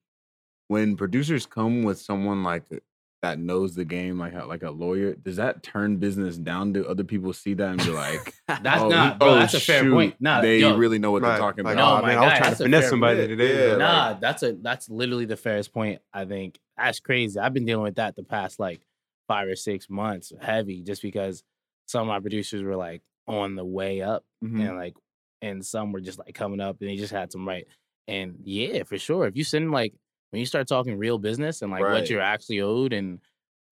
when 0.68 0.96
producers 0.96 1.46
come 1.46 1.82
with 1.82 2.00
someone 2.00 2.42
like 2.42 2.64
uh, 2.72 2.76
that 3.22 3.38
knows 3.38 3.74
the 3.74 3.84
game, 3.84 4.18
like 4.18 4.32
how- 4.32 4.46
like 4.46 4.62
a 4.62 4.70
lawyer, 4.70 5.14
does 5.14 5.36
that 5.36 5.62
turn 5.62 5.96
business 5.96 6.36
down? 6.36 6.72
Do 6.72 6.86
other 6.86 7.02
people 7.04 7.32
see 7.32 7.54
that 7.54 7.70
and 7.70 7.78
be 7.82 7.90
like, 7.90 8.34
That's 8.62 8.82
oh, 8.82 8.88
not, 8.88 9.18
bro. 9.18 9.34
that's 9.36 9.54
a 9.54 9.60
fair 9.60 9.82
shoot, 9.82 9.92
point. 9.92 10.16
No, 10.20 10.40
they 10.42 10.58
yo, 10.60 10.76
really 10.76 10.98
know 10.98 11.10
what 11.10 11.22
Right, 11.22 11.30
they're 11.30 11.38
talking 11.38 11.64
like, 11.64 11.74
about. 11.74 11.94
No, 11.94 11.98
oh, 11.98 12.02
my 12.02 12.08
man, 12.14 12.18
I 12.18 12.24
was 12.26 12.38
trying 12.38 12.50
to 12.50 12.56
finesse 12.56 12.88
somebody 12.88 13.18
point. 13.18 13.28
today. 13.30 13.70
Yeah, 13.70 13.76
Nah, 13.76 14.06
like, 14.08 14.20
that's 14.20 14.42
a 14.42 14.52
that's 14.52 14.88
literally 14.88 15.24
the 15.24 15.36
fairest 15.36 15.72
point. 15.72 16.00
I 16.12 16.24
think 16.24 16.58
that's 16.76 17.00
crazy. 17.00 17.38
I've 17.38 17.54
been 17.54 17.64
dealing 17.64 17.84
with 17.84 17.96
that 17.96 18.16
the 18.16 18.22
past 18.22 18.58
like 18.60 18.80
five 19.28 19.48
or 19.48 19.56
six 19.56 19.88
months, 19.90 20.32
heavy, 20.40 20.82
just 20.82 21.02
because 21.02 21.42
some 21.86 22.02
of 22.02 22.06
my 22.08 22.20
producers 22.20 22.62
were 22.62 22.76
like 22.76 23.02
on 23.26 23.54
the 23.56 23.64
way 23.64 24.02
up, 24.02 24.24
Mhm. 24.44 24.68
and 24.68 24.76
like, 24.76 24.94
and 25.42 25.64
some 25.64 25.92
were 25.92 26.00
just 26.00 26.18
like 26.18 26.34
coming 26.34 26.60
up, 26.60 26.76
and 26.80 26.88
they 26.90 26.96
just 26.96 27.12
had 27.12 27.32
some 27.32 27.46
right. 27.46 27.66
And 28.08 28.36
yeah, 28.44 28.82
for 28.84 28.98
sure, 28.98 29.26
if 29.26 29.36
you 29.36 29.44
send 29.44 29.70
like 29.72 29.92
when 30.30 30.40
you 30.40 30.46
start 30.46 30.68
talking 30.68 30.96
real 30.98 31.18
business 31.18 31.62
and 31.62 31.70
like 31.72 31.82
what 31.82 32.08
you're 32.10 32.20
actually 32.20 32.60
owed 32.60 32.92
and 32.92 33.20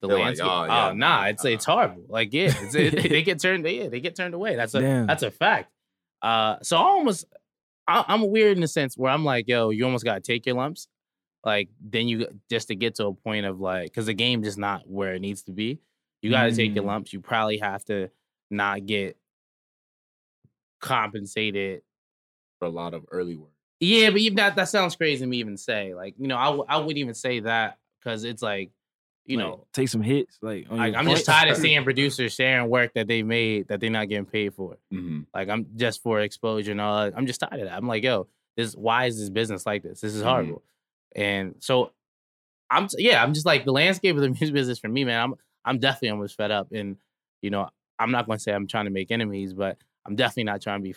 the 0.00 0.08
They're 0.08 0.18
landscape, 0.18 0.48
"Oh, 0.50 0.62
oh, 0.62 0.64
yeah, 0.64 0.72
nah, 0.88 0.92
nah, 0.92 1.24
it's 1.26 1.44
it's 1.44 1.64
horrible. 1.64 2.04
Like 2.08 2.32
yeah, 2.32 2.52
it's, 2.56 2.74
it, 2.74 3.08
they 3.08 3.22
get 3.24 3.40
turned, 3.40 3.64
yeah, 3.66 3.88
they 3.88 4.00
get 4.00 4.14
turned 4.16 4.34
away. 4.34 4.54
That's 4.56 4.74
a 4.74 4.80
Damn. 4.80 5.06
that's 5.06 5.22
a 5.22 5.30
fact. 5.30 5.70
Uh, 6.20 6.56
so 6.62 6.76
I 6.76 6.80
almost 6.80 7.24
I, 7.86 8.04
I'm 8.08 8.28
weird 8.30 8.56
in 8.56 8.60
the 8.60 8.68
sense 8.68 8.96
where 8.96 9.12
I'm 9.12 9.24
like, 9.24 9.46
yo, 9.48 9.70
you 9.70 9.84
almost 9.84 10.04
gotta 10.04 10.20
take 10.20 10.46
your 10.46 10.56
lumps. 10.56 10.88
Like 11.44 11.68
then 11.80 12.08
you 12.08 12.26
just 12.50 12.68
to 12.68 12.74
get 12.74 12.94
to 12.96 13.06
a 13.06 13.12
point 13.14 13.44
of 13.46 13.60
like, 13.60 13.86
because 13.90 14.06
the 14.06 14.14
game 14.14 14.42
just 14.42 14.58
not 14.58 14.88
where 14.88 15.14
it 15.14 15.20
needs 15.20 15.42
to 15.44 15.52
be. 15.52 15.78
You 16.22 16.30
gotta 16.30 16.54
take 16.54 16.74
your 16.74 16.84
Mm. 16.84 16.88
lumps. 16.88 17.12
You 17.12 17.20
probably 17.20 17.58
have 17.58 17.84
to 17.86 18.10
not 18.50 18.86
get 18.86 19.16
compensated. 20.80 21.82
for 22.60 22.66
a 22.66 22.70
lot 22.70 22.94
of 22.94 23.04
early 23.10 23.36
work. 23.36 23.50
Yeah, 23.80 24.10
but 24.10 24.20
even 24.20 24.36
that 24.36 24.54
that 24.56 24.68
sounds 24.68 24.94
crazy 24.96 25.24
to 25.24 25.26
me 25.26 25.38
even 25.38 25.56
say. 25.56 25.92
Like, 25.94 26.14
you 26.18 26.28
know, 26.28 26.36
I 26.36 26.44
w- 26.46 26.64
I 26.68 26.76
wouldn't 26.78 26.98
even 26.98 27.14
say 27.14 27.40
that 27.40 27.78
because 27.98 28.22
it's 28.24 28.42
like, 28.42 28.70
you 29.26 29.36
Like, 29.38 29.46
know, 29.46 29.66
take 29.72 29.88
some 29.88 30.02
hits. 30.02 30.38
Like, 30.40 30.70
like 30.70 30.94
I'm 30.94 31.06
just 31.08 31.26
tired 31.26 31.50
of 31.50 31.56
seeing 31.58 31.82
producers 31.82 32.32
sharing 32.34 32.70
work 32.70 32.94
that 32.94 33.08
they 33.08 33.22
made 33.22 33.68
that 33.68 33.80
they're 33.80 33.90
not 33.90 34.08
getting 34.08 34.24
paid 34.26 34.54
for. 34.54 34.76
Mm-hmm. 34.92 35.22
Like 35.34 35.48
I'm 35.48 35.66
just 35.76 36.02
for 36.02 36.20
exposure 36.20 36.70
and 36.72 36.80
all 36.80 37.04
that. 37.04 37.14
I'm 37.16 37.26
just 37.26 37.40
tired 37.40 37.60
of 37.60 37.66
that. 37.68 37.76
I'm 37.76 37.88
like, 37.88 38.04
yo, 38.04 38.28
this 38.56 38.74
why 38.76 39.06
is 39.06 39.18
this 39.18 39.30
business 39.30 39.66
like 39.66 39.82
this? 39.82 40.00
This 40.00 40.14
is 40.14 40.22
Mhm. 40.22 40.26
horrible. 40.26 40.62
And 41.14 41.56
so 41.60 41.92
I'm 42.70 42.88
yeah, 42.98 43.22
I'm 43.22 43.34
just 43.34 43.46
like 43.46 43.64
the 43.64 43.72
landscape 43.72 44.16
of 44.16 44.22
the 44.22 44.28
music 44.40 44.52
business 44.52 44.78
for 44.78 44.88
me, 44.88 45.04
man. 45.04 45.20
I'm 45.20 45.34
I'm 45.64 45.78
definitely 45.78 46.10
almost 46.10 46.36
fed 46.36 46.50
up. 46.50 46.68
And 46.72 46.96
you 47.42 47.50
know, 47.50 47.68
I'm 47.98 48.10
not 48.10 48.26
gonna 48.26 48.38
say 48.38 48.52
I'm 48.52 48.66
trying 48.66 48.86
to 48.86 48.90
make 48.90 49.10
enemies, 49.10 49.54
but 49.54 49.78
I'm 50.06 50.16
definitely 50.16 50.44
not 50.44 50.60
trying 50.62 50.80
to 50.80 50.84
be 50.84 50.94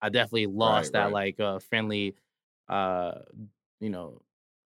I 0.00 0.08
definitely 0.08 0.46
lost 0.46 0.92
that 0.92 1.04
right. 1.04 1.12
like 1.12 1.40
uh 1.40 1.58
friendly 1.58 2.14
uh 2.68 3.12
you 3.80 3.90
know 3.90 4.22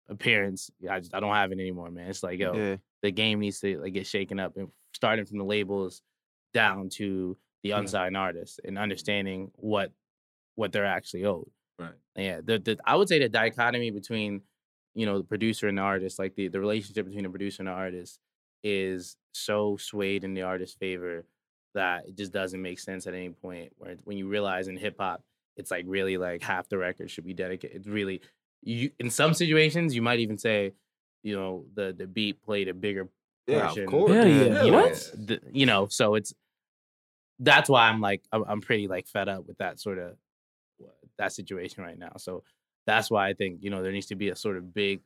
appearance. 0.10 0.69
I 0.89 1.00
just 1.00 1.13
I 1.15 1.19
don't 1.19 1.34
have 1.34 1.52
it 1.52 1.60
anymore, 1.60 1.89
man. 1.91 2.10
It's 2.10 2.24
like, 2.24 2.39
yo, 2.39 2.54
yeah. 2.54 2.76
the 3.02 3.12
game 3.12 3.39
needs 3.39 3.60
to 3.62 3.80
like 3.80 3.93
get 3.93 4.06
shaken 4.08 4.39
up 4.39 4.58
and 4.58 4.69
starting 4.93 5.26
from 5.26 5.38
the 5.38 5.46
labels 5.46 6.02
down 6.54 6.89
to 6.89 7.38
the 7.63 7.69
Yeah. 7.69 7.80
unsigned 7.80 8.17
artists 8.17 8.60
and 8.63 8.78
understanding 8.78 9.52
what 9.56 9.91
what 10.56 10.72
they're 10.72 10.86
actually 10.86 11.26
owed. 11.26 11.50
Right. 11.80 11.93
Yeah, 12.15 12.41
the, 12.43 12.60
the 12.60 12.78
I 12.86 12.96
would 12.96 13.08
say 13.10 13.19
the 13.19 13.30
dichotomy 13.30 13.89
between 13.91 14.41
you 14.96 15.06
know 15.06 15.18
the 15.20 15.24
producer 15.24 15.68
and 15.68 15.78
the 15.78 15.82
artist, 15.82 16.20
like 16.20 16.36
the 16.36 16.48
the 16.48 16.60
relationship 16.60 17.06
between 17.06 17.24
the 17.24 17.30
producer 17.30 17.62
and 17.62 17.68
the 17.68 17.72
artist, 17.74 18.20
is 18.64 19.16
so 19.34 19.78
swayed 19.78 20.24
in 20.24 20.34
the 20.34 20.44
artist's 20.44 20.76
favor 20.78 21.26
that 21.74 22.08
it 22.08 22.16
just 22.16 22.32
doesn't 22.32 22.62
make 22.62 22.80
sense 22.80 23.08
at 23.08 23.14
any 23.14 23.30
point. 23.30 23.72
Where 23.78 23.96
when 24.04 24.18
you 24.18 24.28
realize 24.28 24.68
in 24.68 24.78
hip 24.78 24.96
hop, 25.00 25.24
it's 25.58 25.72
like 25.72 25.86
really 25.88 26.18
like 26.18 26.42
half 26.44 26.70
the 26.70 26.78
record 26.78 27.10
should 27.10 27.26
be 27.26 27.34
dedicated. 27.34 27.78
It's 27.78 27.88
really 27.88 28.22
you 28.62 28.92
in 29.00 29.10
some 29.10 29.34
situations 29.34 29.96
you 29.96 30.02
might 30.02 30.20
even 30.20 30.38
say, 30.38 30.74
you 31.24 31.36
know, 31.36 31.66
the 31.74 31.94
the 31.98 32.08
beat 32.08 32.42
played 32.44 32.68
a 32.68 32.74
bigger 32.74 33.10
Yeah, 33.48 33.66
portion. 33.66 33.84
of 33.84 33.90
course. 33.90 34.12
Hell 34.14 34.28
yeah. 34.28 34.64
You 34.64 34.72
know, 34.72 34.82
What? 34.84 35.12
the- 35.16 35.42
you 35.52 35.66
know, 35.66 35.88
so 35.88 36.16
it's 36.16 36.34
that's 37.40 37.68
why 37.70 37.90
I'm 37.90 38.00
like 38.00 38.22
I'm, 38.32 38.44
I'm 38.48 38.62
pretty 38.62 38.88
like 38.88 39.08
fed 39.08 39.28
up 39.28 39.48
with 39.48 39.58
that 39.58 39.80
sort 39.80 39.98
of 39.98 40.16
that 41.18 41.34
situation 41.34 41.84
right 41.84 41.98
now. 41.98 42.14
So 42.18 42.44
that's 42.86 43.10
why 43.12 43.30
I 43.30 43.34
think 43.34 43.60
you 43.63 43.69
know 43.69 43.82
there 43.84 43.91
needs 43.91 44.08
to 44.08 44.15
be 44.15 44.30
a 44.30 44.36
sort 44.36 44.58
of 44.58 44.74
big, 44.74 45.02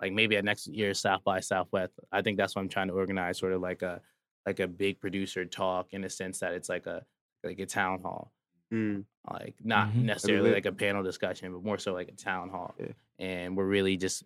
like 0.00 0.12
maybe 0.12 0.36
at 0.36 0.44
next 0.44 0.66
year's 0.68 1.00
South 1.00 1.22
by 1.24 1.40
Southwest. 1.40 1.92
I 2.12 2.22
think 2.22 2.36
that's 2.38 2.54
what 2.54 2.62
I'm 2.62 2.68
trying 2.68 2.88
to 2.88 2.94
organize, 2.94 3.38
sort 3.38 3.52
of 3.52 3.60
like 3.60 3.82
a 3.82 4.00
like 4.46 4.60
a 4.60 4.66
big 4.68 5.00
producer 5.00 5.44
talk 5.44 5.88
in 5.92 6.00
the 6.02 6.08
sense 6.10 6.38
that 6.40 6.52
it's 6.54 6.68
like 6.68 6.86
a 6.86 7.04
like 7.44 7.58
a 7.58 7.66
town 7.66 8.00
hall, 8.00 8.32
Mm. 8.72 9.04
like 9.30 9.54
not 9.62 9.88
Mhm. 9.90 10.04
necessarily 10.04 10.50
lit. 10.50 10.54
like 10.54 10.66
a 10.66 10.72
panel 10.72 11.02
discussion, 11.02 11.52
but 11.52 11.62
more 11.64 11.78
so 11.78 11.92
like 11.92 12.08
a 12.08 12.12
town 12.12 12.48
hall. 12.50 12.74
Yeah. 12.78 12.92
And 13.18 13.56
we're 13.56 13.66
really 13.66 13.96
just 13.96 14.24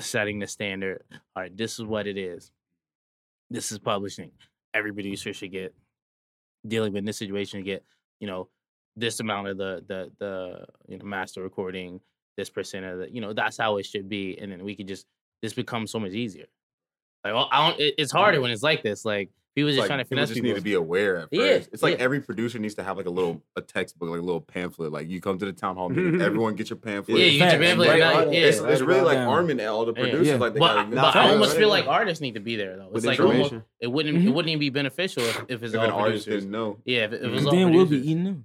setting 0.00 0.38
the 0.38 0.46
standard. 0.46 1.02
All 1.12 1.42
right, 1.42 1.56
this 1.56 1.78
is 1.78 1.84
what 1.84 2.06
it 2.06 2.16
is. 2.18 2.52
This 3.50 3.70
is 3.72 3.78
publishing. 3.78 4.32
Every 4.72 4.92
producer 4.92 5.32
should 5.32 5.52
get 5.52 5.74
dealing 6.66 6.92
with 6.92 7.04
this 7.04 7.18
situation 7.18 7.60
to 7.60 7.64
get, 7.64 7.84
you 8.20 8.26
know, 8.26 8.48
this 8.96 9.20
amount 9.20 9.48
of 9.48 9.56
the 9.56 9.84
the 9.86 10.10
the 10.18 10.66
you 10.88 10.98
know 10.98 11.04
master 11.04 11.42
recording, 11.42 12.00
this 12.36 12.50
percent 12.50 12.84
of 12.84 12.98
the, 13.00 13.12
you 13.12 13.20
know, 13.20 13.32
that's 13.32 13.56
how 13.56 13.76
it 13.78 13.86
should 13.86 14.08
be. 14.08 14.38
And 14.38 14.52
then 14.52 14.64
we 14.64 14.74
could 14.74 14.88
just 14.88 15.06
this 15.42 15.52
becomes 15.52 15.90
so 15.90 15.98
much 15.98 16.12
easier. 16.12 16.46
Like 17.24 17.34
well, 17.34 17.48
I 17.50 17.68
don't 17.68 17.80
it, 17.80 17.94
it's 17.98 18.12
harder 18.12 18.40
when 18.40 18.50
it's 18.50 18.62
like 18.62 18.82
this. 18.82 19.04
Like 19.04 19.30
people 19.54 19.70
just 19.70 19.80
like, 19.80 19.88
trying 19.88 19.98
to 19.98 20.04
people 20.04 20.16
finesse 20.16 20.28
just 20.28 20.36
people. 20.36 20.50
need 20.50 20.56
to 20.56 20.62
be 20.62 20.74
aware 20.74 21.16
at 21.16 21.22
first. 21.22 21.32
Yeah, 21.32 21.66
it's 21.72 21.82
like 21.82 21.98
yeah. 21.98 22.04
every 22.04 22.20
producer 22.20 22.58
needs 22.58 22.74
to 22.74 22.84
have 22.84 22.96
like 22.96 23.06
a 23.06 23.10
little 23.10 23.42
a 23.56 23.62
textbook, 23.62 24.10
like 24.10 24.20
a 24.20 24.22
little 24.22 24.40
pamphlet. 24.40 24.92
Like 24.92 25.08
you 25.08 25.20
come 25.20 25.38
to 25.38 25.44
the 25.46 25.52
town 25.52 25.76
hall 25.76 25.88
meeting, 25.88 26.20
everyone 26.22 26.54
get 26.54 26.70
your 26.70 26.76
pamphlet. 26.76 27.18
Yeah, 27.18 27.26
you 27.26 27.38
get 27.38 27.52
your 27.52 27.62
pamphlet, 27.62 27.88
Right, 27.88 28.02
right. 28.02 28.32
yeah. 28.32 28.40
It's, 28.40 28.58
it's 28.58 28.82
really 28.82 29.00
like 29.00 29.16
Down. 29.16 29.28
arming 29.28 29.60
all 29.60 29.86
the 29.86 29.94
producers. 29.94 30.28
Yeah. 30.28 30.36
Like 30.36 30.54
they 30.54 30.60
but 30.60 30.74
gotta, 30.74 30.96
but 30.96 31.16
I 31.16 31.30
almost 31.30 31.52
right, 31.52 31.60
feel 31.60 31.68
like 31.68 31.86
artists 31.86 32.20
need 32.20 32.34
to 32.34 32.40
be 32.40 32.56
there 32.56 32.76
though. 32.76 32.88
With 32.88 33.04
like 33.04 33.20
almost, 33.20 33.54
it 33.80 33.86
wouldn't 33.86 34.26
it 34.26 34.30
wouldn't 34.30 34.50
even 34.50 34.60
be 34.60 34.70
beneficial 34.70 35.22
if, 35.22 35.44
if 35.48 35.62
it's 35.62 35.74
if 35.74 35.80
all 35.80 35.86
an 35.86 35.90
artist 35.92 36.26
producers. 36.26 36.44
didn't 36.44 36.50
know. 36.52 36.78
Yeah, 36.84 37.04
if 37.04 37.12
it, 37.12 37.22
if 37.22 37.28
it 37.28 37.30
was 37.30 37.46
all 37.46 37.52
then 37.52 37.72
we'll 37.72 37.86
be 37.86 37.98
eating 37.98 38.24
them. 38.24 38.44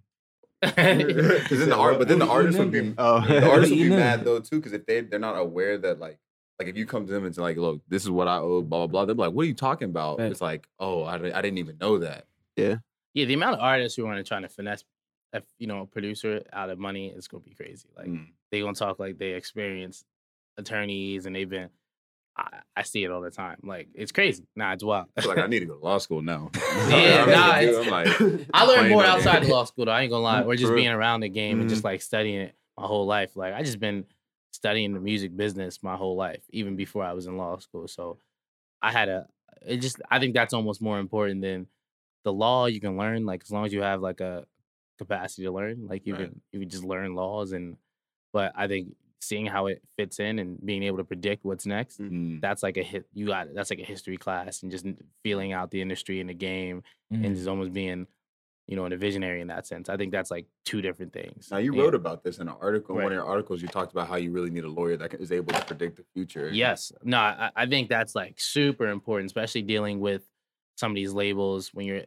Because 0.62 1.60
then 1.60 1.70
the 1.70 1.78
art, 1.78 1.98
but 2.00 2.08
then 2.08 2.20
the 2.20 2.26
Who- 2.26 2.32
who 2.32 2.38
artist 2.38 2.60
would 2.60 2.72
be 2.72 2.94
Oh, 2.98 3.22
the 3.26 3.50
artist 3.50 3.72
would 3.72 3.78
be 3.80 3.90
mad 3.90 4.26
though 4.26 4.40
too 4.40 4.58
because 4.58 4.74
if 4.74 4.86
they 4.86 5.02
they're 5.02 5.20
not 5.20 5.38
aware 5.38 5.78
that 5.78 6.00
like 6.00 6.20
like 6.60 6.68
if 6.68 6.76
you 6.78 6.86
come 6.86 7.06
to 7.06 7.12
them 7.14 7.26
and 7.26 7.34
say 7.34 7.42
like 7.42 7.58
look 7.58 7.82
this 7.88 8.04
is 8.04 8.10
what 8.10 8.28
I 8.28 8.38
owe 8.38 8.62
blah 8.62 8.80
blah 8.80 8.88
blah 8.88 9.06
they're 9.06 9.16
like 9.16 9.32
what 9.34 9.44
are 9.44 9.48
you 9.48 9.54
talking 9.54 9.90
about 9.90 10.20
Right. 10.20 10.30
it's 10.32 10.42
like 10.42 10.68
oh 10.80 11.04
I, 11.04 11.16
I 11.16 11.42
didn't 11.42 11.60
even 11.60 11.78
know 11.78 12.00
that 12.00 12.26
yeah, 12.58 12.76
yeah. 13.14 13.26
the 13.26 13.34
amount 13.36 13.56
of 13.56 13.62
artists 13.62 13.96
who 13.96 14.04
want 14.06 14.18
to 14.18 14.24
try 14.24 14.42
to 14.42 14.50
finesse, 14.50 14.84
if 15.32 15.44
you 15.60 15.68
know, 15.68 15.82
a 15.82 15.86
producer 15.86 16.44
out 16.52 16.70
of 16.70 16.78
money 16.78 17.08
is 17.08 17.28
gonna 17.30 17.44
be 17.44 17.54
crazy. 17.54 17.88
Like 17.96 18.08
Mm. 18.08 18.28
they 18.52 18.60
gonna 18.60 18.74
talk 18.74 19.00
like 19.00 19.18
they 19.18 19.30
experienced 19.36 20.04
attorneys 20.58 21.26
and 21.26 21.36
they've 21.36 21.50
been. 21.50 21.70
I, 22.40 22.60
I 22.78 22.84
see 22.84 23.04
it 23.04 23.12
all 23.12 23.22
the 23.22 23.32
time. 23.32 23.58
Like 23.64 23.90
it's 23.94 24.12
crazy. 24.12 24.46
Nah, 24.56 24.74
it's 24.74 24.84
wild. 24.84 25.08
Like 25.26 25.38
I 25.38 25.48
need 25.48 25.60
to 25.60 25.66
go 25.66 25.76
to 25.78 25.84
law 25.84 25.98
school 25.98 26.22
now 26.22 26.50
Yeah, 26.90 27.26
nah, 27.26 27.54
I'm 27.82 27.88
like 27.88 28.08
I 28.54 28.66
learned 28.66 28.90
more 28.90 29.04
outside 29.06 29.44
of 29.44 29.50
law 29.50 29.66
school 29.66 29.86
though. 29.86 29.92
I 29.92 30.02
ain't 30.02 30.12
gonna 30.12 30.24
lie. 30.24 30.44
Or 30.44 30.56
just 30.56 30.74
being 30.74 30.88
around 30.90 31.22
the 31.22 31.30
game 31.30 31.60
and 31.60 31.62
Mm-hmm. 31.68 31.74
just 31.74 31.84
like 31.84 32.02
studying 32.02 32.42
it 32.42 32.56
my 32.78 32.86
whole 32.86 33.06
life. 33.06 33.36
Like 33.36 33.54
I 33.54 33.62
just 33.64 33.80
been 33.80 34.06
studying 34.52 34.94
the 34.94 35.00
music 35.00 35.36
business 35.36 35.84
my 35.84 35.96
whole 35.96 36.16
life, 36.16 36.42
even 36.52 36.76
before 36.76 37.04
I 37.04 37.14
was 37.14 37.28
in 37.28 37.38
law 37.38 37.58
school. 37.60 37.88
So 37.88 38.18
I 38.82 38.92
had 38.92 39.10
a 39.10 39.28
it 39.66 39.78
just 39.78 40.02
I 40.10 40.20
think 40.20 40.34
that's 40.34 40.54
almost 40.54 40.82
more 40.82 41.00
important 41.00 41.42
than 41.42 41.68
the 42.24 42.32
law 42.34 42.66
you 42.68 42.80
can 42.80 42.98
learn, 42.98 43.26
like 43.26 43.42
as 43.44 43.52
long 43.52 43.66
as 43.66 43.74
you 43.74 43.82
have 43.82 44.02
like 44.02 44.22
a 44.22 44.46
capacity 44.98 45.44
to 45.44 45.52
learn. 45.52 45.88
Like 45.88 46.06
you 46.08 46.14
Right. 46.14 46.26
can 46.30 46.42
you 46.54 46.60
can 46.62 46.70
just 46.70 46.84
learn 46.86 47.16
laws 47.16 47.52
and 47.52 47.76
but 48.32 48.54
I 48.56 48.68
think 48.68 48.96
seeing 49.22 49.46
how 49.46 49.68
it 49.68 49.82
fits 49.98 50.20
in 50.20 50.40
and 50.40 50.58
being 50.66 50.84
able 50.84 50.98
to 50.98 51.04
predict 51.04 51.44
what's 51.46 51.66
next 51.66 52.00
Mm. 52.00 52.40
that's 52.42 52.64
like 52.64 52.78
a 52.78 52.84
hit 52.84 53.06
you 53.14 53.28
got 53.28 53.48
it 53.48 53.56
that's 53.56 53.70
like 53.70 53.80
a 53.80 53.84
history 53.84 54.18
class 54.18 54.64
and 54.64 54.72
just 54.72 54.86
feeling 55.24 55.52
out 55.54 55.72
the 55.72 55.82
industry 55.82 56.20
and 56.22 56.30
the 56.30 56.34
game 56.34 56.84
Mm. 57.12 57.26
and 57.26 57.36
just 57.36 57.48
almost 57.48 57.74
being 57.74 58.08
you 58.68 58.76
know, 58.76 58.86
and 58.86 58.94
a 58.94 58.98
visionary 58.98 59.42
in 59.42 59.48
that 59.48 59.66
sense. 59.66 59.90
I 59.90 59.98
think 59.98 60.12
that's 60.12 60.30
like 60.30 60.46
two 60.64 60.80
different 60.80 61.12
things. 61.12 61.50
now 61.50 61.58
you 61.58 61.72
And- 61.74 61.82
wrote 61.82 61.96
about 61.96 62.24
this 62.24 62.38
in 62.38 62.48
an 62.48 62.54
article 62.62 62.96
in 62.98 63.04
one 63.04 63.12
of 63.12 63.16
your 63.16 63.26
articles 63.26 63.64
you 63.64 63.68
talked 63.68 63.92
about 63.92 64.08
how 64.08 64.16
you 64.18 64.32
really 64.32 64.52
need 64.52 64.64
a 64.64 64.70
lawyer 64.70 64.96
that 64.98 65.16
is 65.16 65.32
able 65.32 65.54
to 65.54 65.66
predict 65.66 65.98
the 65.98 66.04
future 66.14 66.52
Yes. 66.54 66.92
No, 67.04 67.18
I, 67.18 67.50
I 67.56 67.66
think 67.66 67.90
that's 67.90 68.14
like 68.14 68.40
super 68.40 68.86
important, 68.90 69.26
especially 69.26 69.64
dealing 69.64 70.00
with 70.00 70.22
some 70.78 70.92
of 70.92 70.96
these 70.96 71.14
labels 71.14 71.72
when 71.74 71.88
you're, 71.88 72.04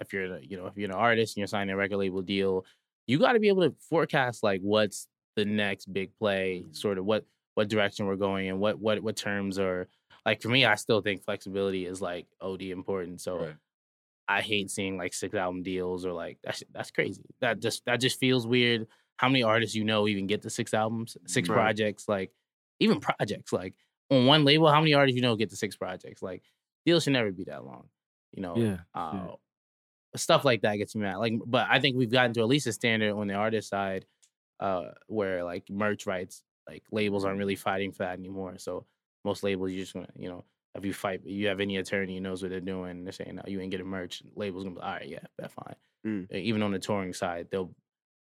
if 0.00 0.14
you're, 0.14 0.38
you 0.40 0.56
know, 0.56 0.66
if 0.66 0.78
you're 0.78 0.88
an 0.88 0.96
artist 0.96 1.36
and 1.36 1.42
you're 1.42 1.46
signing 1.46 1.74
a 1.74 1.76
record 1.76 1.98
label 1.98 2.22
deal, 2.22 2.64
you 3.06 3.18
got 3.18 3.34
to 3.34 3.38
be 3.40 3.48
able 3.48 3.68
to 3.68 3.76
forecast 3.90 4.42
like 4.42 4.62
what's 4.62 5.06
the 5.36 5.44
next 5.44 5.92
big 5.92 6.14
play, 6.16 6.64
sort 6.72 6.98
of 6.98 7.04
what 7.04 7.26
what 7.54 7.68
direction 7.68 8.06
we're 8.06 8.16
going 8.16 8.48
and 8.48 8.60
what 8.60 8.78
what 8.78 9.02
what 9.02 9.16
terms 9.16 9.58
are 9.58 9.88
like. 10.26 10.42
For 10.42 10.48
me, 10.48 10.64
I 10.64 10.74
still 10.76 11.00
think 11.00 11.24
flexibility 11.24 11.86
is 11.86 12.00
like 12.00 12.26
od 12.40 12.62
important. 12.62 13.20
So 13.20 13.36
Right. 13.38 13.56
I 14.28 14.40
hate 14.40 14.70
seeing 14.70 14.96
like 14.96 15.12
six 15.14 15.34
album 15.34 15.62
deals 15.62 16.06
or 16.06 16.12
like 16.12 16.38
that's 16.42 16.62
that's 16.72 16.90
crazy. 16.90 17.24
That 17.40 17.60
just 17.60 17.84
that 17.86 18.00
just 18.00 18.18
feels 18.20 18.46
weird. 18.46 18.86
How 19.16 19.28
many 19.28 19.42
artists 19.42 19.74
you 19.74 19.84
know 19.84 20.08
even 20.08 20.26
get 20.26 20.42
to 20.42 20.50
six 20.50 20.72
albums, 20.74 21.16
six 21.26 21.48
Right. 21.48 21.56
projects, 21.56 22.08
like 22.08 22.32
even 22.80 23.00
projects, 23.00 23.52
like 23.52 23.74
on 24.10 24.26
one 24.26 24.44
label, 24.44 24.70
how 24.70 24.80
many 24.80 24.94
artists 24.94 25.16
you 25.16 25.22
know 25.22 25.36
get 25.36 25.50
to 25.50 25.56
six 25.56 25.76
projects? 25.76 26.22
Like 26.22 26.44
deals 26.86 27.04
should 27.04 27.12
never 27.14 27.32
be 27.32 27.44
that 27.44 27.64
long. 27.64 27.88
You 28.32 28.42
know, 28.42 28.56
Yeah. 28.58 28.78
uh, 28.94 29.36
stuff 30.16 30.44
like 30.44 30.62
that 30.62 30.76
gets 30.76 30.94
me 30.94 31.02
mad. 31.02 31.16
Like, 31.16 31.34
but 31.46 31.66
I 31.70 31.80
think 31.80 31.96
we've 31.96 32.10
gotten 32.10 32.32
to 32.34 32.40
at 32.40 32.48
least 32.48 32.66
a 32.66 32.72
standard 32.72 33.12
on 33.14 33.26
the 33.28 33.34
artist 33.34 33.68
side, 33.68 34.06
uh, 34.62 34.92
where 35.08 35.42
like 35.44 35.68
merch 35.68 36.06
rights, 36.06 36.42
like 36.68 36.84
labels 36.92 37.24
aren't 37.24 37.38
really 37.38 37.56
fighting 37.56 37.92
for 37.92 38.04
that 38.04 38.18
anymore. 38.18 38.54
So 38.58 38.86
most 39.24 39.42
labels, 39.42 39.72
you 39.72 39.80
just 39.80 39.94
want 39.94 40.14
to, 40.14 40.22
you 40.22 40.28
know, 40.28 40.44
if 40.74 40.84
you 40.84 40.94
fight, 40.94 41.20
you 41.26 41.48
have 41.48 41.60
any 41.60 41.76
attorney 41.78 42.14
who 42.14 42.20
knows 42.20 42.42
what 42.42 42.50
they're 42.50 42.60
doing. 42.74 43.04
They're 43.04 43.12
saying, 43.12 43.34
no, 43.36 43.42
you 43.46 43.60
ain't 43.60 43.70
getting 43.72 43.86
merch. 43.86 44.22
Labels 44.36 44.64
gonna 44.64 44.76
be, 44.76 44.80
all 44.82 44.92
right, 44.92 45.08
yeah, 45.08 45.26
that's 45.38 45.54
fine. 45.54 45.76
Mm. 46.06 46.30
Even 46.32 46.62
on 46.62 46.72
the 46.72 46.78
touring 46.78 47.12
side, 47.12 47.48
they'll, 47.50 47.70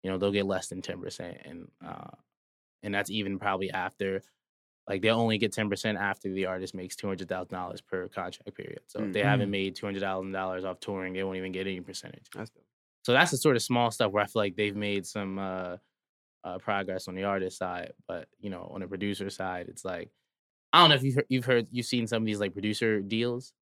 you 0.04 0.10
know, 0.10 0.18
they'll 0.18 0.32
get 0.32 0.46
less 0.46 0.68
than 0.68 0.82
ten 0.82 1.00
percent, 1.02 1.38
and 1.46 1.68
uh, 1.86 2.16
and 2.84 2.94
that's 2.96 3.10
even 3.12 3.38
probably 3.40 3.70
after. 3.72 4.24
Like 4.88 5.02
they'll 5.04 5.20
only 5.20 5.38
get 5.38 5.54
ten 5.54 5.70
percent 5.70 5.98
after 6.00 6.34
the 6.34 6.48
artist 6.48 6.74
makes 6.74 6.96
two 6.96 7.08
hundred 7.08 7.30
thousand 7.30 7.54
dollars 7.54 7.82
per 7.82 8.08
contract 8.08 8.56
period. 8.56 8.82
So 8.88 9.04
if 9.04 9.14
they 9.14 9.22
haven't 9.22 9.50
Mm. 9.50 9.52
made 9.52 9.76
two 9.76 9.86
hundred 9.86 10.02
thousand 10.02 10.32
dollars 10.32 10.66
off 10.66 10.80
touring, 10.80 11.14
they 11.14 11.24
won't 11.24 11.38
even 11.38 11.52
get 11.52 11.68
any 11.68 11.82
percentage. 11.82 12.26
That's. 12.34 12.52
So 13.04 13.14
that's 13.14 13.32
the 13.32 13.38
sort 13.38 13.56
of 13.56 13.62
small 13.62 13.92
stuff 13.92 14.12
where 14.12 14.24
I 14.24 14.28
feel 14.28 14.42
like 14.42 14.56
they've 14.56 14.76
made 14.76 15.06
some 15.06 15.38
uh, 15.38 15.78
uh, 16.44 16.58
progress 16.58 17.08
on 17.08 17.16
the 17.16 17.24
artist 17.26 17.58
side, 17.58 17.94
but 18.08 18.28
you 18.40 18.50
know, 18.50 18.70
on 18.74 18.82
the 18.82 18.88
producer 18.88 19.30
side, 19.30 19.68
it's 19.70 19.84
like 19.86 20.10
I 20.74 20.82
don't 20.82 20.90
know 20.90 20.96
if 20.96 21.04
you've 21.04 21.16
heard, 21.16 21.26
you've 21.30 21.46
heard 21.46 21.68
you've 21.72 21.86
seen 21.86 22.08
some 22.08 22.24
of 22.24 22.26
these 22.28 22.40
like 22.40 22.54
producer 22.54 23.02
deals, 23.02 23.54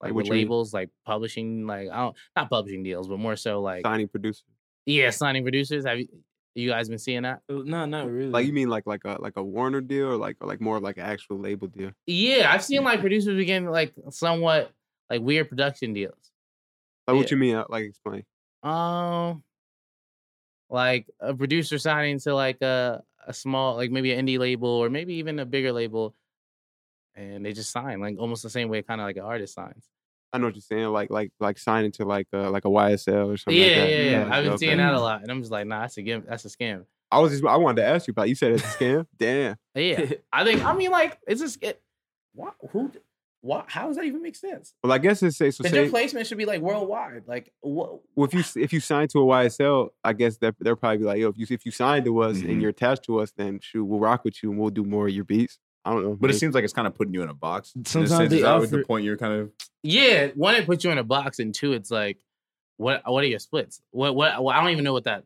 like 0.00 0.08
Like, 0.08 0.14
with 0.16 0.24
what 0.24 0.26
you 0.26 0.32
mean? 0.32 0.42
labels, 0.46 0.72
like 0.74 0.90
publishing, 1.04 1.66
like 1.66 1.88
I 1.90 1.96
don't 1.98 2.16
not 2.36 2.50
publishing 2.50 2.82
deals, 2.82 3.08
but 3.08 3.18
more 3.18 3.36
so 3.36 3.60
like 3.60 3.82
signing 3.84 4.08
producers. 4.08 4.44
yeah, 4.86 5.10
signing 5.10 5.42
producers. 5.42 5.84
Have 5.84 5.98
you 5.98 6.08
you 6.54 6.70
guys 6.70 6.88
been 6.88 6.98
seeing 6.98 7.22
that? 7.22 7.42
Uh, 7.48 7.62
No, 7.64 7.84
not 7.84 8.10
really. 8.10 8.30
Like 8.30 8.46
you 8.46 8.52
mean 8.52 8.68
like 8.68 8.84
like 8.86 9.04
a 9.04 9.16
like 9.20 9.36
a 9.36 9.42
Warner 9.44 9.80
deal 9.80 10.08
or 10.08 10.16
like 10.16 10.36
or 10.40 10.48
like 10.48 10.60
more 10.60 10.76
of 10.78 10.82
like 10.82 10.96
an 10.96 11.04
actual 11.04 11.38
label 11.38 11.68
deal? 11.68 11.92
Yeah, 12.06 12.50
I've 12.52 12.64
seen 12.64 12.82
like 12.82 13.00
producers 13.00 13.36
begin 13.36 13.66
like 13.66 13.92
somewhat 14.10 14.72
like 15.10 15.20
weird 15.20 15.48
production 15.48 15.92
deals. 15.92 16.32
Like 17.06 17.16
what 17.16 17.30
you 17.30 17.36
mean? 17.36 17.54
uh, 17.54 17.64
Like 17.68 17.84
explain. 17.84 18.24
Um, 18.64 19.42
like 20.70 21.06
a 21.20 21.34
producer 21.34 21.78
signing 21.78 22.18
to 22.20 22.34
like 22.34 22.60
a 22.62 23.02
a 23.26 23.32
small, 23.32 23.76
like 23.76 23.90
maybe 23.90 24.12
an 24.12 24.26
indie 24.26 24.38
label 24.38 24.68
or 24.68 24.88
maybe 24.88 25.14
even 25.14 25.38
a 25.38 25.46
bigger 25.46 25.72
label, 25.72 26.14
and 27.14 27.44
they 27.44 27.52
just 27.52 27.70
sign 27.70 28.00
like 28.00 28.18
almost 28.18 28.42
the 28.42 28.50
same 28.50 28.68
way, 28.68 28.82
kind 28.82 29.00
of 29.00 29.06
like 29.06 29.16
an 29.16 29.24
artist 29.24 29.54
signs. 29.54 29.84
I 30.32 30.38
know 30.38 30.46
what 30.46 30.54
you're 30.54 30.62
saying. 30.62 30.86
Like 30.88 31.10
like 31.10 31.32
like 31.40 31.58
signing 31.58 31.92
to 31.92 32.04
like 32.04 32.26
uh 32.32 32.50
like 32.50 32.64
a 32.64 32.68
YSL 32.68 33.32
or 33.32 33.36
something. 33.36 33.60
yeah, 33.60 33.66
like 33.66 33.76
that. 33.76 33.90
yeah, 33.90 34.10
yeah. 34.10 34.28
I've 34.30 34.44
been 34.44 34.52
okay. 34.54 34.66
seeing 34.66 34.78
that 34.78 34.94
a 34.94 35.00
lot, 35.00 35.22
and 35.22 35.30
I'm 35.30 35.40
just 35.40 35.52
like, 35.52 35.66
nah, 35.66 35.82
that's 35.82 35.96
a 35.96 36.02
scam. 36.02 36.26
That's 36.26 36.44
a 36.44 36.48
scam. 36.48 36.84
I 37.10 37.20
was 37.20 37.32
just 37.32 37.44
I 37.44 37.56
wanted 37.56 37.82
to 37.82 37.88
ask 37.88 38.06
you 38.06 38.12
about. 38.12 38.28
You 38.28 38.34
said 38.34 38.52
it's 38.52 38.62
a 38.62 38.78
scam. 38.78 39.06
Damn. 39.16 39.56
Yeah, 39.74 40.10
I 40.32 40.44
think. 40.44 40.64
I 40.64 40.74
mean, 40.74 40.90
like, 40.90 41.18
it's 41.26 41.40
just 41.40 41.62
it. 41.62 41.80
What? 42.34 42.54
Who? 42.70 42.92
What? 43.48 43.64
How 43.68 43.86
does 43.86 43.96
that 43.96 44.04
even 44.04 44.20
make 44.20 44.36
sense? 44.36 44.74
Well, 44.82 44.92
I 44.92 44.98
guess 44.98 45.22
it's 45.22 45.38
say 45.38 45.50
so. 45.50 45.62
Because 45.62 45.72
Say, 45.72 45.80
their 45.82 45.90
placement 45.90 46.26
should 46.26 46.36
be 46.36 46.44
like 46.44 46.60
worldwide. 46.60 47.22
Like, 47.26 47.50
what? 47.60 48.00
well, 48.14 48.28
if 48.30 48.34
you 48.34 48.62
if 48.62 48.74
you 48.74 48.80
sign 48.80 49.08
to 49.08 49.20
a 49.20 49.22
YSL, 49.24 49.88
I 50.04 50.12
guess 50.12 50.36
that 50.38 50.54
they're 50.60 50.76
probably 50.76 51.04
like, 51.06 51.18
yo, 51.18 51.28
if 51.30 51.38
you 51.38 51.46
if 51.48 51.64
you 51.64 51.72
signed 51.72 52.04
to 52.04 52.18
us 52.20 52.36
Mhm. 52.38 52.50
and 52.50 52.60
you're 52.60 52.70
attached 52.70 53.04
to 53.04 53.20
us, 53.20 53.32
then 53.36 53.58
shoot, 53.62 53.84
we'll 53.84 54.00
rock 54.00 54.22
with 54.24 54.42
you 54.42 54.50
and 54.50 54.60
we'll 54.60 54.68
do 54.70 54.84
more 54.84 55.08
of 55.08 55.14
your 55.14 55.24
beats. 55.24 55.58
I 55.84 55.92
don't 55.92 56.02
know. 56.02 56.16
but 56.20 56.28
it 56.28 56.34
seems 56.34 56.54
like 56.54 56.64
it's 56.64 56.72
kind 56.74 56.86
of 56.86 56.94
putting 56.94 57.14
you 57.14 57.22
in 57.22 57.30
a 57.30 57.34
box 57.34 57.72
in 57.74 57.86
Sometimes 57.86 58.10
sense, 58.10 58.30
they 58.30 58.36
is 58.36 58.42
the 58.42 58.48
offer- 58.48 58.84
point 58.84 59.04
you're 59.06 59.16
kind 59.16 59.32
of 59.40 59.50
Yeah, 59.82 60.26
one, 60.34 60.54
it 60.56 60.66
puts 60.66 60.84
you 60.84 60.90
in 60.90 60.98
a 60.98 61.04
box, 61.04 61.38
and 61.38 61.54
two, 61.54 61.72
it's 61.72 61.90
like, 61.90 62.18
what? 62.76 63.00
What 63.06 63.24
are 63.24 63.26
your 63.28 63.38
splits? 63.38 63.80
What? 63.92 64.14
What? 64.14 64.44
well, 64.44 64.54
I 64.54 64.60
don't 64.60 64.70
even 64.72 64.84
know 64.84 64.92
what 64.92 65.04
that. 65.04 65.24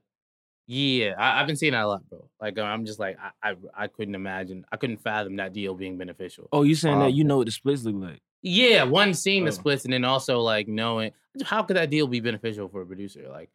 Yeah, 0.75 1.15
I, 1.19 1.41
I've 1.41 1.47
been 1.47 1.57
seeing 1.57 1.73
that 1.73 1.83
a 1.85 1.87
lot, 1.89 2.09
bro. 2.09 2.29
Like, 2.41 2.59
uh, 2.59 2.63
I'm 2.63 2.87
just 2.87 2.99
like, 2.99 3.19
I, 3.43 3.51
I, 3.51 3.55
I 3.77 3.87
couldn't 3.89 4.15
imagine, 4.15 4.65
I 4.73 4.77
couldn't 4.79 5.03
fathom 5.03 5.37
that 5.37 5.53
deal 5.53 5.75
being 5.75 5.99
beneficial. 5.99 6.49
oh, 6.53 6.63
you 6.63 6.75
saying 6.75 6.99
Wow. 6.99 7.05
that 7.05 7.13
you 7.13 7.25
know 7.25 7.37
what 7.39 7.47
the 7.47 7.53
splits 7.53 7.85
look 7.85 7.97
like? 7.97 8.23
Yeah, 8.41 8.85
one 8.85 9.13
seeing 9.13 9.45
the 9.45 9.51
Oh. 9.51 9.55
splits, 9.55 9.85
and 9.85 9.93
then 9.93 10.05
also 10.05 10.41
like 10.41 10.69
knowing 10.69 11.13
how 11.45 11.63
could 11.63 11.77
that 11.77 11.91
deal 11.91 12.07
be 12.07 12.21
beneficial 12.21 12.69
for 12.69 12.81
a 12.83 12.87
producer? 12.87 13.27
Like, 13.29 13.51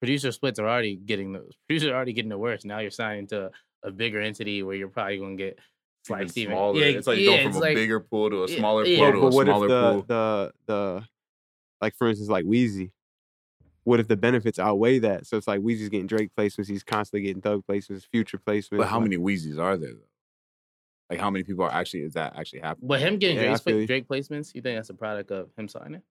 producer 0.00 0.30
splits 0.30 0.58
are 0.58 0.68
already 0.68 0.96
getting 0.96 1.32
the 1.32 1.48
producers 1.68 1.88
are 1.88 1.94
already 1.94 2.12
getting 2.12 2.28
the 2.28 2.38
worst. 2.38 2.66
Now 2.66 2.80
you're 2.80 2.90
signing 2.90 3.26
to 3.28 3.50
a 3.82 3.90
bigger 3.90 4.20
entity 4.20 4.62
where 4.62 4.76
you're 4.76 4.88
probably 4.88 5.18
gonna 5.18 5.36
get 5.36 5.54
even 5.54 5.62
sliced 6.04 6.36
even. 6.38 6.52
smaller. 6.52 6.78
Yeah, 6.80 6.98
it's 6.98 7.06
like 7.06 7.18
yeah, 7.18 7.26
going 7.38 7.48
from 7.52 7.56
a 7.56 7.60
like- 7.60 7.74
bigger 7.76 8.00
pool 8.00 8.28
to 8.30 8.44
a 8.44 8.48
smaller 8.48 8.84
yeah. 8.84 8.98
pool 8.98 9.06
But, 9.10 9.12
to 9.12 9.20
but 9.20 9.26
a 9.26 9.34
what 9.36 9.48
if 9.48 9.54
smaller 9.54 9.68
the 9.68 9.92
pool. 9.92 10.02
the 10.06 10.52
the 10.66 11.08
like 11.80 11.96
for 11.96 12.08
instance 12.08 12.28
like 12.28 12.44
Wheezy? 12.44 12.92
What 13.88 14.00
if 14.00 14.08
the 14.08 14.16
benefits 14.18 14.58
outweigh 14.58 14.98
that? 14.98 15.26
So 15.26 15.36
it's 15.38 15.48
like 15.48 15.60
Wheezy's 15.60 15.88
getting 15.88 16.06
Drake 16.06 16.30
placements, 16.36 16.68
he's 16.68 16.82
constantly 16.84 17.26
getting 17.26 17.40
Thug 17.40 17.64
placements, 17.66 18.06
Future 18.06 18.36
placements. 18.38 18.76
But 18.78 18.88
how 18.88 18.96
like- 18.98 19.04
many 19.10 19.16
Wheezys 19.16 19.58
are 19.58 19.76
there 19.78 19.92
though? 19.94 20.00
Like 21.10 21.20
how 21.20 21.30
many 21.30 21.42
people 21.42 21.64
are 21.64 21.72
actually 21.72 22.02
is 22.02 22.12
that 22.12 22.34
actually 22.36 22.60
happening? 22.60 22.86
But 22.88 23.00
him 23.00 23.16
getting 23.16 23.36
Yeah, 23.36 23.42
I 23.44 23.46
Drake's, 23.46 23.60
feel 23.62 23.80
you. 23.80 23.86
Drake 23.86 24.06
placements, 24.06 24.54
you 24.54 24.60
think 24.60 24.76
that's 24.76 24.90
a 24.90 24.94
product 24.94 25.30
of 25.30 25.48
him 25.56 25.66
signing, 25.68 26.02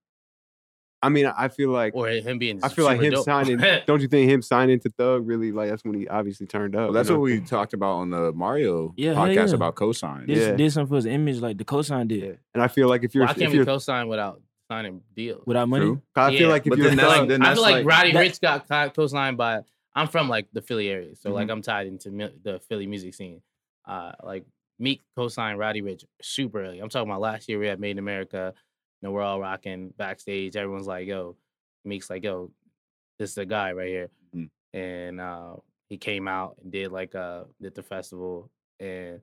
I 1.04 1.10
mean, 1.10 1.28
I 1.28 1.50
feel 1.50 1.70
like 1.70 1.94
or 1.96 2.08
him 2.10 2.40
being? 2.40 2.60
I 2.64 2.70
feel 2.70 2.86
like 2.86 2.96
super 2.98 3.06
him 3.06 3.14
dope? 3.14 3.26
signing. 3.26 3.58
don't 3.86 4.02
you 4.02 4.08
think 4.08 4.32
him 4.32 4.42
signing 4.42 4.80
to 4.80 4.90
Thug 4.90 5.28
really 5.28 5.52
like 5.52 5.70
that's 5.70 5.84
when 5.86 5.94
he 5.94 6.08
obviously 6.08 6.48
turned 6.48 6.76
up? 6.76 6.80
Well, 6.80 6.88
you 6.88 6.94
that's 6.96 7.10
know? 7.10 7.20
what 7.20 7.26
we 7.26 7.40
talked 7.42 7.74
about 7.76 7.98
on 7.98 8.10
the 8.10 8.32
Mario 8.34 8.96
Yeah, 8.98 9.14
podcast 9.14 9.50
yeah. 9.50 9.54
about 9.54 9.76
cosign. 9.76 10.26
This 10.26 10.40
Yeah. 10.40 10.56
did 10.56 10.72
something 10.74 10.90
for 10.90 10.96
his 10.96 11.06
image, 11.06 11.38
like 11.38 11.60
the 11.60 11.66
cosign 11.66 12.08
did 12.08 12.24
Yeah. 12.24 12.32
And 12.56 12.64
I 12.64 12.68
feel 12.68 12.88
like 12.90 13.04
if 13.04 13.14
you're, 13.14 13.26
Why 13.26 13.32
if 13.34 13.38
can't 13.38 13.54
you're, 13.54 13.62
we 13.62 13.66
co-sign 13.68 14.08
without 14.08 14.42
signing 14.70 15.02
deals? 15.16 15.44
without 15.46 15.70
money. 15.70 15.86
True. 15.86 16.02
I 16.16 16.32
feel 16.32 16.42
Yeah. 16.42 16.48
like 16.48 16.66
if 16.66 16.70
But 16.72 16.80
you're 16.80 16.88
then 16.90 16.98
Thug, 16.98 17.10
that's- 17.10 17.28
then 17.30 17.42
I 17.44 17.54
feel 17.54 17.62
like, 17.64 17.74
like- 17.76 17.86
Roddy 17.86 18.12
that- 18.14 18.26
Ricch 18.26 18.42
got 18.42 18.68
co- 18.68 18.90
co-signed 18.90 19.38
by. 19.38 19.62
I'm 19.96 20.08
from 20.08 20.30
like 20.30 20.48
the 20.54 20.62
Philly 20.62 20.90
area, 20.90 21.16
so 21.16 21.32
like 21.32 21.48
Mhm. 21.48 21.52
I'm 21.52 21.62
tied 21.62 21.88
into 21.88 22.12
mi- 22.12 22.36
the 22.44 22.60
Philly 22.60 22.86
music 22.88 23.14
scene. 23.16 23.42
Uh, 23.86 24.12
like 24.24 24.46
Meek 24.80 25.02
co-signed 25.16 25.58
Roddy 25.58 25.82
Ricch 25.82 26.04
super 26.22 26.62
early. 26.64 26.80
I'm 26.80 26.90
talking 26.90 27.10
about 27.10 27.22
last 27.22 27.50
year 27.50 27.58
we 27.58 27.68
had 27.68 27.80
Made 27.80 27.92
in 27.92 28.00
America. 28.00 28.54
You 29.02 29.08
know, 29.08 29.12
we're 29.12 29.24
all 29.24 29.40
rocking 29.40 29.90
backstage. 29.98 30.56
Everyone's 30.56 30.86
like, 30.88 31.08
"Yo," 31.08 31.36
Meek's 31.86 32.10
like, 32.10 32.24
"Yo, 32.24 32.52
this 33.18 33.30
is 33.32 33.36
the 33.36 33.46
guy 33.46 33.72
right 33.72 33.88
here," 33.88 34.10
Mhm. 34.36 34.50
and 34.74 35.20
uh, 35.22 35.56
he 35.90 35.98
came 35.98 36.28
out 36.28 36.58
and 36.62 36.72
did 36.72 36.92
like 36.92 37.16
uh 37.16 37.46
did 37.62 37.74
the 37.74 37.82
festival, 37.84 38.52
and 38.80 39.22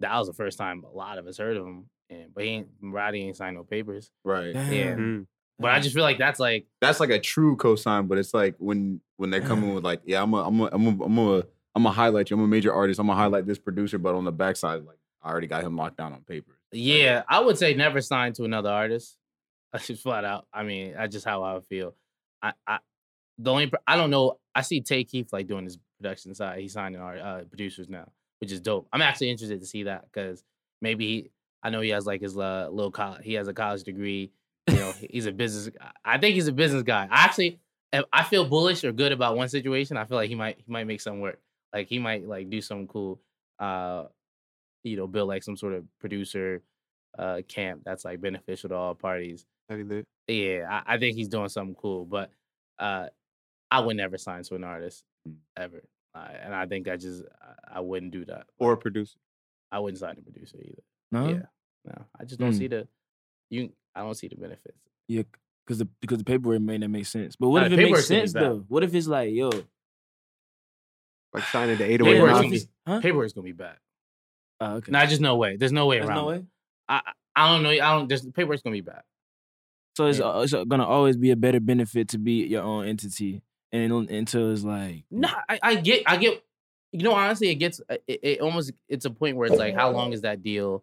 that 0.00 0.16
was 0.18 0.28
the 0.28 0.34
first 0.34 0.56
time 0.56 0.82
a 0.84 0.90
lot 0.90 1.18
of 1.18 1.26
us 1.26 1.36
heard 1.38 1.56
of 1.58 1.66
him. 1.66 1.90
And 2.10 2.34
but 2.34 2.44
he 2.44 2.50
ain't 2.50 2.68
Roddy 2.80 3.22
ain't 3.22 3.36
signed 3.36 3.56
no 3.56 3.64
papers. 3.64 4.10
Right. 4.24 4.52
Damn. 4.52 4.72
Yeah. 4.72 4.94
Mm. 4.94 5.26
But 5.58 5.70
I 5.70 5.80
just 5.80 5.94
feel 5.94 6.04
like 6.04 6.18
that's 6.18 6.38
like 6.38 6.66
That's 6.80 7.00
like 7.00 7.10
a 7.10 7.18
true 7.18 7.56
cosign, 7.56 8.08
but 8.08 8.18
it's 8.18 8.34
like 8.34 8.56
when 8.58 9.00
when 9.16 9.30
they're 9.30 9.40
coming 9.40 9.74
with 9.74 9.84
like, 9.84 10.02
yeah, 10.04 10.22
I'm 10.22 10.34
a, 10.34 10.44
I'm 10.46 10.60
a, 10.60 10.64
I'm 10.66 10.86
a, 10.86 11.04
I'm 11.04 11.18
a, 11.18 11.42
I'm 11.74 11.86
a 11.86 11.90
highlight 11.90 12.30
you. 12.30 12.36
I'm 12.36 12.42
a 12.42 12.46
major 12.46 12.72
artist. 12.72 13.00
I'm 13.00 13.06
gonna 13.06 13.18
highlight 13.18 13.46
this 13.46 13.58
producer, 13.58 13.98
but 13.98 14.14
on 14.14 14.24
the 14.24 14.32
backside, 14.32 14.84
like 14.84 14.98
I 15.22 15.30
already 15.30 15.46
got 15.46 15.64
him 15.64 15.76
locked 15.76 15.96
down 15.96 16.12
on 16.12 16.20
paper. 16.22 16.52
Yeah, 16.72 17.22
I 17.28 17.40
would 17.40 17.56
say 17.56 17.74
never 17.74 18.00
sign 18.00 18.34
to 18.34 18.44
another 18.44 18.70
artist. 18.70 19.16
That's 19.72 19.86
just 19.86 20.02
flat 20.02 20.24
out. 20.24 20.46
I 20.54 20.62
mean, 20.62 20.94
that's 20.94 21.12
just 21.12 21.26
how 21.26 21.42
I 21.42 21.52
would 21.54 21.66
feel. 21.66 21.94
I, 22.40 22.52
I 22.66 22.78
the 23.38 23.50
only 23.50 23.70
I 23.86 23.96
don't 23.96 24.10
know. 24.10 24.38
I 24.54 24.62
see 24.62 24.80
Tay 24.80 25.04
Keith 25.04 25.32
like 25.32 25.48
doing 25.48 25.64
his 25.64 25.78
production 25.98 26.34
side. 26.34 26.60
He's 26.60 26.72
signing 26.72 27.00
our 27.00 27.18
uh, 27.18 27.44
producers 27.44 27.88
now, 27.88 28.10
which 28.40 28.52
is 28.52 28.60
dope. 28.60 28.88
I'm 28.92 29.02
actually 29.02 29.30
interested 29.30 29.60
to 29.60 29.66
see 29.66 29.82
that 29.82 30.04
because 30.04 30.44
maybe 30.80 31.06
he, 31.06 31.30
I 31.66 31.70
know 31.70 31.80
he 31.80 31.90
has 31.90 32.06
like 32.06 32.20
his 32.20 32.36
uh, 32.38 32.68
little 32.70 32.90
college. 32.92 33.22
He 33.24 33.34
has 33.34 33.48
a 33.48 33.54
college 33.54 33.82
degree. 33.82 34.30
You 34.68 34.76
know, 34.78 34.92
he's 35.10 35.26
a 35.26 35.32
business. 35.32 35.72
I 36.04 36.18
think 36.18 36.34
he's 36.34 36.48
a 36.48 36.52
business 36.52 36.82
guy. 36.82 37.04
I 37.08 37.22
actually, 37.24 37.60
if 37.92 38.04
I 38.12 38.24
feel 38.24 38.44
bullish 38.44 38.82
or 38.82 38.90
good 38.90 39.12
about 39.12 39.36
one 39.36 39.48
situation. 39.48 39.96
I 39.96 40.04
feel 40.06 40.16
like 40.16 40.28
he 40.28 40.34
might 40.34 40.56
he 40.58 40.72
might 40.72 40.88
make 40.88 41.00
something 41.00 41.20
work. 41.20 41.38
Like 41.72 41.86
he 41.88 42.00
might 42.00 42.26
like 42.26 42.50
do 42.50 42.60
something 42.60 42.88
cool. 42.88 43.20
Uh, 43.60 44.04
you 44.82 44.96
know, 44.96 45.06
build 45.06 45.28
like 45.28 45.44
some 45.44 45.56
sort 45.56 45.72
of 45.74 45.84
producer 46.00 46.62
uh 47.16 47.42
camp 47.46 47.82
that's 47.84 48.04
like 48.04 48.20
beneficial 48.20 48.70
to 48.70 48.74
all 48.74 48.94
parties. 48.96 49.46
Yeah, 50.26 50.66
I, 50.84 50.94
I 50.94 50.98
think 50.98 51.16
he's 51.16 51.28
doing 51.28 51.48
something 51.48 51.76
cool, 51.76 52.04
but 52.04 52.30
uh 52.80 53.06
I 53.70 53.78
would 53.80 53.96
never 53.96 54.18
sign 54.18 54.42
to 54.44 54.54
an 54.56 54.64
artist 54.64 55.04
Mm. 55.28 55.36
ever. 55.56 55.82
Uh, 56.14 56.28
and 56.44 56.54
I 56.54 56.66
think 56.66 56.88
I 56.88 56.96
just 56.96 57.22
I, 57.40 57.78
I 57.78 57.80
wouldn't 57.80 58.10
do 58.12 58.24
that. 58.24 58.46
Or 58.58 58.72
a 58.72 58.76
producer. 58.76 59.18
I 59.70 59.78
wouldn't 59.78 59.98
sign 60.00 60.16
a 60.18 60.22
producer 60.22 60.58
either. 60.60 60.82
No, 61.12 61.28
Yeah. 61.28 61.42
No. 61.86 62.04
I 62.18 62.24
just 62.24 62.40
don't 62.40 62.52
Mm. 62.52 62.58
see 62.58 62.66
the 62.68 62.88
you 63.50 63.72
I 63.94 64.00
don't 64.00 64.14
see 64.14 64.28
the 64.28 64.36
benefits. 64.36 64.76
yeah, 65.08 65.22
because 65.64 65.78
the 65.78 65.88
because 66.00 66.18
the 66.18 66.24
paperwork 66.24 66.60
may 66.60 66.78
not 66.78 66.90
make 66.90 67.06
sense. 67.06 67.36
But 67.36 67.48
what 67.48 67.60
Nah, 67.60 67.66
if 67.66 67.72
it 67.72 67.76
makes 67.76 67.84
paperwork's 67.86 68.08
gonna 68.08 68.20
sense 68.20 68.32
bad. 68.32 68.42
though? 68.42 68.64
What 68.68 68.82
if 68.84 68.94
it's 68.94 69.06
like, 69.06 69.32
yo, 69.32 69.50
Like 71.32 71.44
signing 71.44 71.76
the 71.76 71.84
Yeah, 71.86 71.90
808 71.94 72.12
Paperwork's 72.14 72.32
what 72.32 72.36
gonna 72.36 72.38
if 72.38 72.44
Mafia. 72.44 72.56
it's- 72.56 72.68
huh? 72.86 73.00
Paperwork's 73.00 73.32
gonna 73.34 73.44
be 73.44 73.52
bad. 73.52 73.76
Oh, 74.60 74.74
okay. 74.76 74.92
Nah, 74.92 75.06
just 75.06 75.20
no 75.20 75.36
way. 75.36 75.56
There's 75.56 75.72
no 75.72 75.86
way 75.86 75.96
There's 75.98 76.08
around 76.08 76.16
no 76.16 76.26
way. 76.28 76.44
I 76.88 77.02
I 77.04 77.12
I 77.38 77.52
don't 77.52 77.62
know. 77.62 77.68
I 77.70 77.76
don't 77.76 78.08
just 78.08 78.32
paperwork's 78.32 78.62
gonna 78.62 78.72
be 78.74 78.80
bad. 78.80 79.02
So 79.96 80.06
it's, 80.06 80.18
Yeah. 80.18 80.26
uh, 80.26 80.40
it's 80.42 80.52
gonna 80.52 80.86
always 80.86 81.16
be 81.16 81.30
a 81.30 81.36
better 81.36 81.60
benefit 81.60 82.08
to 82.10 82.18
be 82.18 82.46
your 82.46 82.62
own 82.62 82.86
entity, 82.86 83.42
and 83.72 83.92
until 84.10 84.50
it's 84.52 84.62
like, 84.64 85.04
No, 85.10 85.28
I, 85.48 85.58
I 85.62 85.74
get, 85.76 86.02
I 86.06 86.16
get. 86.16 86.42
You 86.92 87.02
know, 87.02 87.12
honestly, 87.12 87.48
it 87.50 87.56
gets, 87.56 87.80
uh, 87.90 87.96
it, 88.06 88.20
it 88.22 88.40
almost, 88.40 88.72
it's 88.88 89.04
a 89.04 89.10
point 89.10 89.36
where 89.36 89.48
it's 89.48 89.58
like, 89.58 89.74
how 89.74 89.90
long 89.90 90.12
is 90.14 90.22
that 90.22 90.42
deal? 90.42 90.82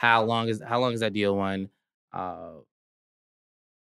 How 0.00 0.24
long 0.24 0.48
is, 0.48 0.62
how 0.66 0.80
long 0.80 0.92
is 0.94 1.00
that 1.00 1.12
deal 1.12 1.36
one? 1.36 1.68
Uh, 2.12 2.52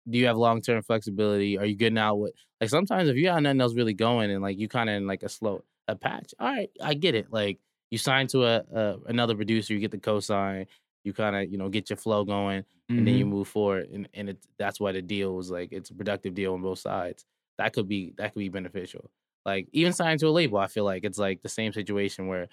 do 0.09 0.17
you 0.17 0.25
have 0.27 0.37
long 0.37 0.61
term 0.61 0.81
flexibility? 0.83 1.57
Are 1.57 1.65
you 1.65 1.75
getting 1.75 1.97
out 1.97 2.15
with, 2.15 2.33
like, 2.61 2.69
sometimes 2.69 3.09
if 3.09 3.15
you 3.15 3.25
got 3.25 3.41
nothing 3.43 3.61
else 3.61 3.73
really 3.75 3.93
going 3.93 4.31
and 4.31 4.41
like 4.41 4.57
you 4.57 4.67
kind 4.67 4.89
of 4.89 4.95
in 4.95 5.07
like 5.07 5.23
a 5.23 5.29
slow, 5.29 5.63
a 5.87 5.95
patch, 5.95 6.33
all 6.39 6.47
right, 6.47 6.69
I 6.81 6.93
get 6.93 7.15
it. 7.15 7.31
Like, 7.31 7.59
you 7.91 7.97
sign 7.97 8.27
to 8.27 8.45
a, 8.45 8.63
a 8.73 8.97
another 9.07 9.35
producer, 9.35 9.73
you 9.73 9.79
get 9.79 9.91
the 9.91 9.97
cosign, 9.97 10.67
you 11.03 11.13
kind 11.13 11.35
of, 11.35 11.51
you 11.51 11.57
know, 11.57 11.69
get 11.69 11.89
your 11.89 11.97
flow 11.97 12.23
going 12.25 12.65
and 12.95 13.07
then 13.07 13.15
you 13.15 13.25
mhm. 13.25 13.29
move 13.29 13.47
forward 13.47 13.87
and, 13.91 14.09
and 14.15 14.29
it, 14.29 14.37
that's 14.57 14.79
why 14.79 14.91
the 14.91 15.01
deal 15.01 15.35
was 15.35 15.51
like 15.51 15.71
it's 15.71 15.91
a 15.91 15.93
productive 15.93 16.33
deal 16.33 16.53
on 16.55 16.61
both 16.63 16.79
sides 16.79 17.23
that 17.59 17.71
could 17.71 17.87
be 17.87 18.13
that 18.17 18.33
could 18.33 18.39
be 18.39 18.49
beneficial 18.49 19.11
like 19.45 19.67
even 19.73 19.93
signing 19.93 20.17
to 20.17 20.27
a 20.27 20.31
label 20.31 20.57
i 20.57 20.65
feel 20.65 20.85
like 20.85 21.03
it's 21.03 21.19
like 21.19 21.39
the 21.43 21.49
same 21.49 21.71
situation 21.71 22.25
where 22.27 22.47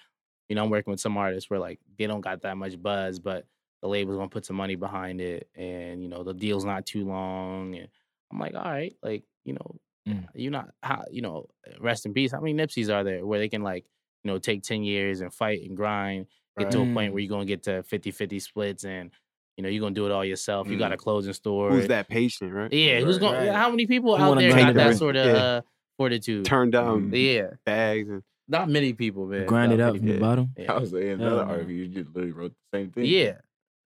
you 0.49 0.55
know 0.55 0.63
i'm 0.63 0.69
working 0.71 0.91
with 0.91 1.01
some 1.01 1.17
artists 1.17 1.49
where 1.49 1.59
like 1.59 1.81
they 1.99 2.07
don't 2.07 2.21
got 2.21 2.43
that 2.43 2.57
much 2.57 2.81
buzz 2.81 3.19
but 3.19 3.47
the 3.83 3.89
label's 3.89 4.17
gonna 4.17 4.29
put 4.29 4.45
some 4.47 4.57
money 4.57 4.75
behind 4.75 5.21
it 5.21 5.49
and 5.55 6.03
you 6.03 6.09
know 6.09 6.23
the 6.25 6.35
deal's 6.35 6.65
not 6.65 6.87
too 6.87 7.05
long 7.07 7.75
and 7.77 7.89
i'm 8.33 8.39
like 8.39 8.55
all 8.55 8.65
right 8.65 8.95
like 9.03 9.25
you 9.45 9.53
know 9.55 9.77
Mm. 10.09 10.25
you're 10.37 10.53
not 10.53 10.69
how 10.85 11.03
you 11.11 11.21
know 11.21 11.49
rest 11.81 12.07
in 12.07 12.15
peace 12.15 12.31
how 12.31 12.39
many 12.41 12.55
Nipseys 12.55 12.95
are 12.95 13.03
there 13.03 13.27
where 13.27 13.41
they 13.41 13.49
can 13.49 13.65
like 13.65 13.85
you 14.23 14.31
know 14.31 14.39
take 14.39 14.63
10 14.63 14.85
years 14.85 15.21
and 15.21 15.35
fight 15.35 15.63
and 15.67 15.77
grind 15.77 16.27
get 16.57 16.71
to 16.71 16.81
a 16.81 16.85
point 16.95 17.13
where 17.13 17.19
you're 17.21 17.29
gonna 17.29 17.45
get 17.45 17.65
to 17.65 17.83
50-50 17.83 18.41
splits 18.41 18.85
and 18.85 19.11
you 19.57 19.65
know 19.65 19.69
you're 19.69 19.81
gonna 19.81 19.97
do 19.97 20.07
it 20.07 20.13
all 20.13 20.25
yourself 20.25 20.69
you 20.69 20.79
got 20.79 20.93
a 20.93 20.97
closing 20.97 21.33
store 21.33 21.71
Who's 21.73 21.89
that 21.89 22.09
patient, 22.09 22.53
right? 22.53 22.73
yeah 22.73 23.01
who's 23.01 23.17
Right. 23.17 23.21
going 23.33 23.49
Right. 23.49 23.57
how 23.57 23.69
many 23.69 23.87
people 23.89 24.17
Who 24.17 24.23
out 24.23 24.39
there 24.39 24.53
grind 24.53 24.67
got 24.69 24.75
that 24.77 24.91
out. 24.93 24.97
sort 24.97 25.17
of 25.17 25.27
Yeah. 25.27 25.33
uh 25.43 25.61
fortitude 25.97 26.45
Turn 26.45 26.71
down 26.71 27.11
yeah 27.13 27.55
bags 27.65 28.09
and 28.09 28.23
not 28.47 28.69
many 28.69 28.93
people 28.93 29.27
man 29.27 29.45
grind 29.47 29.73
it 29.73 29.79
Not 29.79 29.89
out 29.89 29.93
many 29.95 29.99
from 30.07 30.09
the 30.15 30.19
bottom. 30.21 30.51
Yeah. 30.57 30.73
I 30.73 30.79
was 30.79 30.91
saying 30.91 31.19
Hell 31.19 31.27
another 31.31 31.45
no. 31.47 31.51
article. 31.51 31.73
You 31.73 31.89
just 31.89 32.11
literally 32.11 32.31
wrote 32.31 32.53
the 32.71 32.79
same 32.79 32.91
thing. 32.93 33.07
Yeah, 33.07 33.39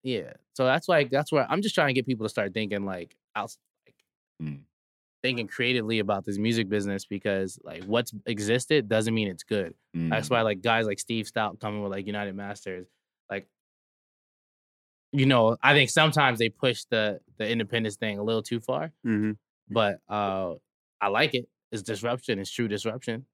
yeah. 0.03 0.33
So 0.55 0.65
that's 0.65 0.89
like 0.89 1.11
that's 1.11 1.33
where 1.33 1.47
I'm 1.51 1.63
just 1.63 1.75
trying 1.75 1.89
to 1.89 1.95
get 1.95 2.07
people 2.07 2.25
to 2.27 2.31
start 2.31 2.55
thinking 2.55 2.85
like 2.85 3.17
out, 3.37 3.57
like 3.87 3.95
Mm. 4.43 4.65
thinking 5.23 5.47
creatively 5.49 5.99
about 5.99 6.25
this 6.25 6.39
music 6.39 6.69
business 6.69 7.05
because 7.05 7.59
like 7.63 7.85
what's 7.85 8.13
existed 8.27 8.89
doesn't 8.89 9.15
mean 9.15 9.29
it's 9.29 9.45
good. 9.45 9.75
That's 10.11 10.29
Mm. 10.29 10.31
why 10.31 10.43
like 10.43 10.63
guys 10.63 10.87
like 10.87 10.99
Steve 11.01 11.27
Stoute 11.27 11.61
coming 11.61 11.83
with 11.83 11.93
like 11.93 12.07
United 12.07 12.35
Masters, 12.35 12.89
like 13.31 13.49
you 15.13 15.27
know, 15.27 15.57
I 15.63 15.75
think 15.75 15.91
sometimes 15.91 16.39
they 16.39 16.49
push 16.51 16.85
the 16.91 17.21
the 17.37 17.49
independence 17.49 17.97
thing 17.97 18.19
a 18.19 18.23
little 18.23 18.43
too 18.43 18.61
far, 18.61 18.93
hmm 19.05 19.33
but 19.69 19.99
uh 20.09 20.55
I 21.01 21.09
like 21.09 21.35
it. 21.35 21.49
It's 21.73 21.83
disruption. 21.83 22.39
It's 22.39 22.51
true 22.51 22.69
disruption, 22.69 23.27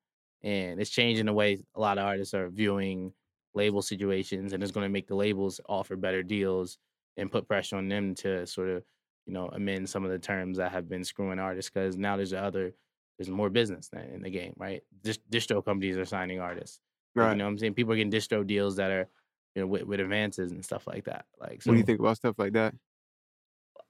and 0.42 0.80
it's 0.80 0.90
changing 0.90 1.26
the 1.26 1.32
way 1.34 1.64
a 1.74 1.80
lot 1.80 1.98
of 1.98 2.04
artists 2.06 2.34
are 2.34 2.48
viewing 2.50 3.12
label 3.56 3.82
situations, 3.82 4.52
and 4.52 4.62
it's 4.62 4.72
going 4.72 4.84
to 4.84 4.92
make 4.92 5.08
the 5.08 5.16
labels 5.16 5.60
offer 5.68 5.96
better 5.96 6.22
deals 6.22 6.78
and 7.16 7.30
put 7.32 7.48
pressure 7.48 7.76
on 7.76 7.88
them 7.88 8.14
to 8.16 8.46
sort 8.46 8.68
of 8.68 8.84
you 9.26 9.32
know 9.32 9.48
amend 9.48 9.88
some 9.88 10.04
of 10.04 10.10
the 10.10 10.18
terms 10.18 10.58
that 10.58 10.72
have 10.72 10.88
been 10.88 11.04
screwing 11.04 11.38
artists 11.38 11.70
because 11.70 11.96
now 11.96 12.16
there's 12.16 12.32
other 12.32 12.74
there's 13.18 13.30
more 13.30 13.50
business 13.50 13.88
in 13.92 14.22
the 14.22 14.30
game, 14.30 14.54
right? 14.58 14.82
Dis- 15.02 15.18
distro 15.30 15.64
companies 15.64 15.96
are 15.96 16.04
signing 16.04 16.38
artists. 16.40 16.80
Right. 17.14 17.32
You 17.32 17.38
know 17.38 17.44
what 17.44 17.50
I'm 17.50 17.58
saying? 17.58 17.74
People 17.74 17.94
are 17.94 17.96
getting 17.96 18.12
distro 18.12 18.46
deals 18.46 18.76
that 18.76 18.90
are 18.90 19.08
you 19.54 19.62
know 19.62 19.66
with, 19.68 19.84
with 19.84 20.00
advances 20.00 20.52
and 20.52 20.64
stuff 20.64 20.86
like 20.86 21.04
that. 21.04 21.26
Like, 21.40 21.62
so 21.62 21.70
What 21.70 21.74
do 21.74 21.78
you 21.78 21.84
think 21.84 22.00
about 22.00 22.16
stuff 22.16 22.38
like 22.38 22.52
that? 22.54 22.74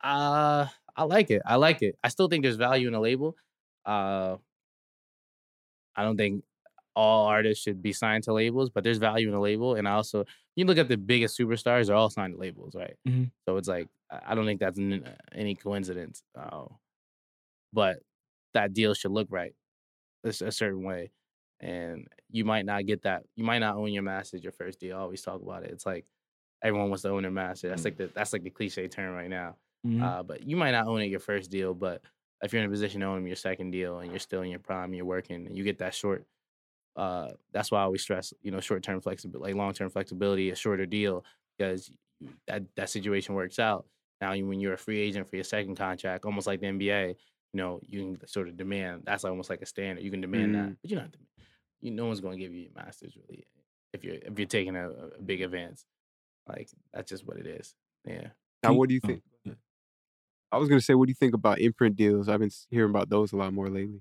uh, 0.02 0.66
I 0.96 1.02
like 1.04 1.30
it. 1.30 1.42
I 1.44 1.56
like 1.56 1.82
it. 1.82 1.98
I 2.02 2.08
still 2.08 2.28
think 2.28 2.42
there's 2.42 2.56
value 2.56 2.88
in 2.88 2.94
a 2.94 3.00
label. 3.00 3.36
Uh, 3.84 4.36
I 5.94 6.02
don't 6.04 6.16
think 6.16 6.44
all 6.96 7.26
artists 7.26 7.62
should 7.64 7.82
be 7.82 7.92
signed 7.92 8.24
to 8.24 8.32
labels, 8.34 8.70
but 8.70 8.84
there's 8.84 8.98
value 8.98 9.28
in 9.28 9.34
a 9.34 9.40
label. 9.40 9.76
And 9.76 9.88
I 9.88 9.92
also, 9.92 10.24
you 10.56 10.64
look 10.66 10.78
at 10.78 10.88
the 10.88 10.96
biggest 10.98 11.38
superstars; 11.38 11.86
they're 11.88 11.96
all 11.96 12.10
signed 12.10 12.34
to 12.34 12.40
labels, 12.40 12.74
right? 12.76 12.96
Mhm. 13.08 13.32
So 13.48 13.56
it's 13.58 13.68
like 13.68 13.88
I 14.10 14.34
don't 14.36 14.46
think 14.46 14.60
that's 14.60 14.78
n- 14.78 15.16
any 15.32 15.54
coincidence. 15.56 16.24
Uh, 16.36 16.66
but 17.72 17.98
that 18.54 18.72
deal 18.72 18.94
should 18.94 19.10
look 19.12 19.28
right, 19.30 19.54
a 20.24 20.32
certain 20.32 20.82
way, 20.84 21.12
and 21.60 22.08
you 22.30 22.44
might 22.44 22.66
not 22.66 22.86
get 22.86 23.02
that. 23.02 23.24
You 23.36 23.44
might 23.44 23.60
not 23.60 23.76
own 23.76 23.92
your 23.92 24.02
masters 24.04 24.42
your 24.42 24.52
first 24.52 24.80
deal. 24.80 24.96
I 24.96 25.00
always 25.00 25.22
talk 25.22 25.42
about 25.42 25.64
it. 25.64 25.72
It's 25.72 25.86
like 25.86 26.06
everyone 26.62 26.90
wants 26.90 27.02
to 27.02 27.10
own 27.10 27.22
their 27.22 27.30
master. 27.32 27.68
That's 27.68 27.82
Mm. 27.82 27.86
like 27.86 27.96
the 27.98 28.06
that's 28.08 28.32
like 28.32 28.44
the 28.44 28.50
cliche 28.50 28.88
term 28.88 29.14
right 29.14 29.30
now. 29.30 29.56
Mhm. 29.86 30.02
Uh, 30.02 30.22
but 30.24 30.44
you 30.44 30.56
might 30.56 30.72
not 30.72 30.86
own 30.88 31.00
it 31.02 31.06
your 31.06 31.20
first 31.20 31.50
deal, 31.50 31.74
but 31.74 32.02
if 32.42 32.52
you're 32.52 32.62
in 32.62 32.68
a 32.68 32.72
position 32.72 33.00
to 33.02 33.06
own 33.08 33.26
your 33.26 33.36
second 33.36 33.70
deal 33.72 34.00
and 34.00 34.10
you're 34.12 34.20
still 34.20 34.42
in 34.42 34.50
your 34.50 34.60
prime, 34.60 34.94
you're 34.94 35.06
working, 35.06 35.46
and 35.46 35.56
you 35.56 35.64
get 35.64 35.78
that 35.78 35.94
short. 35.94 36.26
Uh, 36.96 37.32
that's 37.52 37.70
why 37.70 37.80
I 37.80 37.84
always 37.84 38.02
stress, 38.02 38.32
you 38.42 38.50
know, 38.50 38.60
short 38.60 38.82
term 38.82 39.00
flexibility, 39.00 39.52
like 39.52 39.58
long 39.58 39.72
term 39.72 39.90
flexibility, 39.90 40.50
a 40.50 40.56
shorter 40.56 40.86
deal, 40.86 41.24
because 41.58 41.90
that 42.48 42.62
that 42.76 42.88
situation 42.90 43.34
works 43.34 43.58
out. 43.58 43.86
Now, 44.20 44.30
when 44.30 44.60
you're 44.60 44.72
a 44.72 44.78
free 44.78 45.00
agent 45.00 45.28
for 45.28 45.36
your 45.36 45.44
second 45.44 45.76
contract, 45.76 46.24
almost 46.24 46.46
like 46.46 46.60
the 46.60 46.66
NBA, 46.68 47.08
you 47.10 47.16
know, 47.54 47.80
you 47.86 48.00
can 48.00 48.26
sort 48.26 48.48
of 48.48 48.56
demand. 48.56 49.02
That's 49.04 49.24
almost 49.24 49.50
like 49.50 49.60
a 49.60 49.66
standard. 49.66 50.02
You 50.02 50.10
can 50.10 50.22
demand 50.22 50.54
Mm. 50.54 50.68
that, 50.68 50.76
but 50.82 50.90
not. 50.92 51.12
dem- 51.12 51.26
You 51.80 51.90
no 51.90 52.06
one's 52.06 52.20
going 52.20 52.38
to 52.38 52.42
give 52.42 52.54
you 52.54 52.62
your 52.62 52.72
masters 52.74 53.14
really 53.16 53.46
if 53.92 54.02
you're 54.04 54.14
if 54.14 54.38
you're 54.38 54.48
taking 54.48 54.76
a, 54.76 54.90
a 54.90 55.22
big 55.22 55.42
advance. 55.42 55.84
Like 56.48 56.70
that's 56.94 57.10
just 57.10 57.26
what 57.26 57.36
it 57.36 57.46
is. 57.46 57.74
Yeah. 58.06 58.28
Now, 58.62 58.72
what 58.72 58.88
do 58.88 58.94
you 58.94 59.00
oh, 59.04 59.08
think? 59.08 59.22
I 60.52 60.58
was 60.58 60.68
gonna 60.68 60.80
say, 60.80 60.94
what 60.94 61.06
do 61.06 61.10
you 61.10 61.14
think 61.16 61.34
about 61.34 61.60
imprint 61.60 61.96
deals? 61.96 62.28
I've 62.28 62.40
been 62.40 62.50
hearing 62.70 62.90
about 62.90 63.10
those 63.10 63.32
a 63.32 63.36
lot 63.36 63.52
more 63.52 63.68
lately. 63.68 64.00